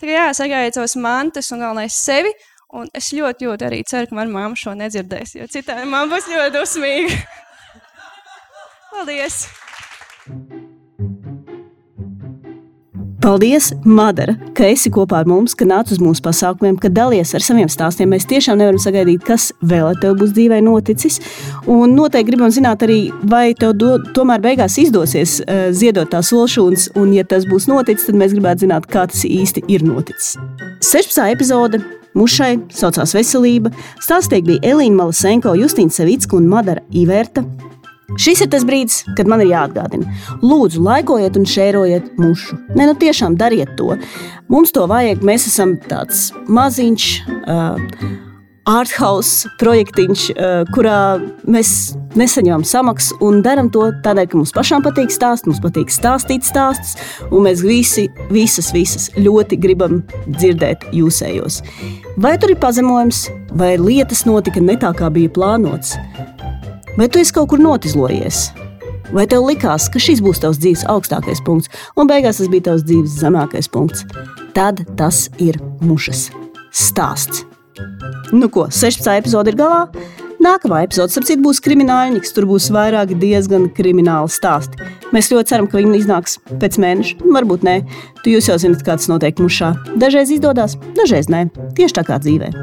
Tā 0.00 0.08
kā 0.08 0.16
jā, 0.16 0.30
sagājiet 0.36 0.78
savas 0.78 0.96
mantas 0.96 1.50
un 1.52 1.64
galvenais 1.64 1.96
sevi. 1.96 2.32
Un 2.70 2.86
es 2.94 3.08
ļoti, 3.10 3.48
ļoti 3.48 3.66
arī 3.66 3.80
ceru, 3.82 4.06
ka 4.06 4.14
manā 4.14 4.30
mamma 4.30 4.58
šo 4.58 4.76
nedzirdēs, 4.78 5.34
jo 5.40 5.48
citādi 5.50 5.90
man 5.90 6.12
būs 6.12 6.30
ļoti 6.30 6.54
dusmīga. 6.54 7.18
Paldies! 8.94 9.42
Paldies, 13.20 13.74
Madara, 13.84 14.32
ka 14.56 14.64
esi 14.72 14.88
kopā 14.88 15.18
ar 15.20 15.26
mums, 15.28 15.52
ka 15.52 15.66
nāc 15.68 15.90
uz 15.92 15.98
mūsu 16.00 16.22
pasākumiem, 16.24 16.78
ka 16.80 16.88
dalies 16.88 17.34
ar 17.36 17.44
saviem 17.44 17.68
stāstiem. 17.68 18.08
Mēs 18.08 18.24
tiešām 18.30 18.56
nevaram 18.56 18.80
sagaidīt, 18.80 19.20
kas 19.26 19.50
vēl 19.60 19.90
ar 19.90 19.98
tevi 20.00 20.16
būs 20.22 20.32
dzīvē 20.38 20.62
noticis. 20.64 21.20
Un 21.68 21.92
noteikti 21.98 22.32
gribam 22.32 22.48
zināt 22.54 22.80
arī, 22.86 22.98
vai 23.28 23.50
tev 23.52 23.76
do, 23.76 23.92
tomēr 24.16 24.40
beigās 24.40 24.78
izdosies 24.80 25.36
uh, 25.44 25.68
ziedot 25.76 26.08
tās 26.08 26.32
olšūnas, 26.32 26.90
un 26.96 27.12
ja 27.12 27.26
tas 27.28 27.44
būs 27.50 27.68
noticis, 27.68 28.08
tad 28.08 28.16
mēs 28.16 28.32
gribētu 28.38 28.64
zināt, 28.64 28.88
kā 28.88 29.04
tas 29.12 29.26
īsti 29.28 29.66
ir 29.68 29.84
noticis. 29.84 30.38
16. 30.80 31.20
epizode 31.28 31.84
Mušai 32.16 32.54
saucās 32.72 33.12
Veselība. 33.14 33.70
Stāstīgi 34.00 34.54
bija 34.54 34.72
Elīna 34.72 35.04
Malasenko, 35.04 35.52
Justīna 35.60 35.92
Savicka 35.92 36.40
un 36.40 36.48
Madara 36.48 36.80
Iverta. 36.96 37.44
Šis 38.18 38.42
ir 38.44 38.50
tas 38.50 38.64
brīdis, 38.66 39.02
kad 39.18 39.28
man 39.30 39.44
ir 39.44 39.52
jāatgādina. 39.52 40.08
Lūdzu, 40.42 40.82
laikojiet 40.82 41.38
un 41.38 41.46
šērojiet 41.48 42.10
mušu. 42.20 42.58
Nē, 42.74 42.88
nu 42.90 42.96
tiešām 42.98 43.36
dariet 43.40 43.76
to. 43.78 43.94
Mums 44.50 44.74
to 44.74 44.86
vajag. 44.90 45.22
Mēs 45.26 45.46
esam 45.50 45.76
tāds 45.90 46.30
maziņš. 46.50 47.12
Uh, 47.44 48.18
Arthouse 48.68 49.48
projektiņš, 49.58 50.24
uh, 50.34 50.68
kurā 50.74 51.18
mēs 51.48 51.94
nesaņemam 52.18 52.62
samaksu 52.66 53.16
un 53.24 53.40
darām 53.42 53.70
to 53.72 53.86
tādēļ, 54.04 54.28
ka 54.30 54.38
mums 54.38 54.52
pašām 54.54 54.84
patīk 54.84 55.10
stāstīt, 55.14 55.48
mums 55.50 55.62
patīk 55.64 55.90
stāstīt 55.94 56.46
stāstus, 56.46 56.98
un 57.30 57.48
mēs 57.48 57.64
visi, 57.66 58.06
visas, 58.30 58.70
visas 58.76 59.08
ļoti 59.16 59.58
gribam 59.62 60.02
dzirdēt 60.28 60.90
jūsējos. 60.94 61.62
Vai 62.20 62.36
tur 62.38 62.52
ir 62.52 62.60
pazemojums, 62.62 63.24
vai 63.56 63.74
lietas 63.80 64.26
notika 64.28 64.62
ne 64.62 64.76
tā, 64.80 64.92
kā 64.98 65.10
bija 65.14 65.32
plānots? 65.32 65.96
Vai 66.96 67.08
tu 67.08 67.20
esi 67.20 67.32
kaut 67.34 67.50
kur 67.52 67.60
notizlojies? 67.62 68.50
Vai 69.14 69.26
tev 69.30 69.44
likās, 69.46 69.88
ka 69.90 70.00
šis 70.02 70.22
būs 70.22 70.42
tavs 70.42 70.58
dzīves 70.62 70.86
augstākais 70.90 71.42
punkts, 71.46 71.70
un 71.98 72.10
beigās 72.10 72.40
tas 72.40 72.50
bija 72.50 72.70
tavs 72.70 72.86
dzīves 72.86 73.18
zemākais 73.22 73.70
punkts? 73.70 74.04
Tad 74.54 74.82
tas 74.98 75.28
ir 75.42 75.58
mušas 75.82 76.28
stāsts. 76.74 77.44
Nu 78.34 78.50
ko, 78.50 78.66
16. 78.70 79.06
epizode 79.18 79.52
ir 79.52 79.58
galā. 79.58 79.86
Nākamā 80.40 80.84
epizode, 80.86 81.12
ap 81.20 81.26
citu, 81.28 81.42
būs 81.44 81.60
kriminālnieks. 81.62 82.32
Tur 82.34 82.46
būs 82.48 82.70
vairāki 82.72 83.18
diezgan 83.20 83.68
krimināli 83.76 84.32
stāsti. 84.32 84.86
Mēs 85.14 85.28
ļoti 85.30 85.52
ceram, 85.52 85.68
ka 85.68 85.78
viņi 85.78 85.98
iznāks 86.00 86.38
pēc 86.62 86.78
mēneša. 86.80 87.18
Varbūt 87.36 87.66
nē, 87.66 87.76
tu 88.24 88.32
jau 88.32 88.56
zināt, 88.62 88.86
kā 88.86 88.96
tas 88.96 89.10
notiek 89.10 89.42
mušā. 89.42 89.74
Dažreiz 90.00 90.32
izdodas, 90.32 90.78
dažreiz 90.96 91.28
nē. 91.30 91.48
Tieši 91.76 91.98
tā 92.00 92.06
kā 92.08 92.18
dzīvē. 92.22 92.54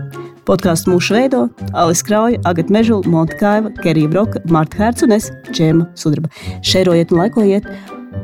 Podkāstu 0.48 0.94
mūsu 0.94 1.18
veido 1.18 1.42
Alis 1.76 2.00
Krauja, 2.08 2.40
Agat 2.48 2.72
Mežula, 2.72 3.04
Monta 3.12 3.36
Kaiva, 3.40 3.74
Kerija 3.84 4.14
Broka, 4.14 4.40
Marta 4.48 4.80
Herc 4.80 5.04
un 5.04 5.18
es, 5.18 5.28
Džēma 5.52 5.90
Sudraba. 6.00 6.32
Šērojiet 6.64 7.12
un 7.12 7.26
laikojiet! 7.26 7.68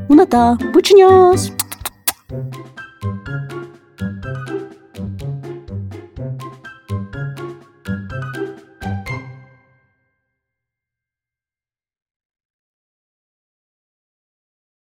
Un 0.08 0.24
tā, 0.32 0.46
pučiņās! 0.72 1.52
thank 2.34 4.50
you 4.50 4.63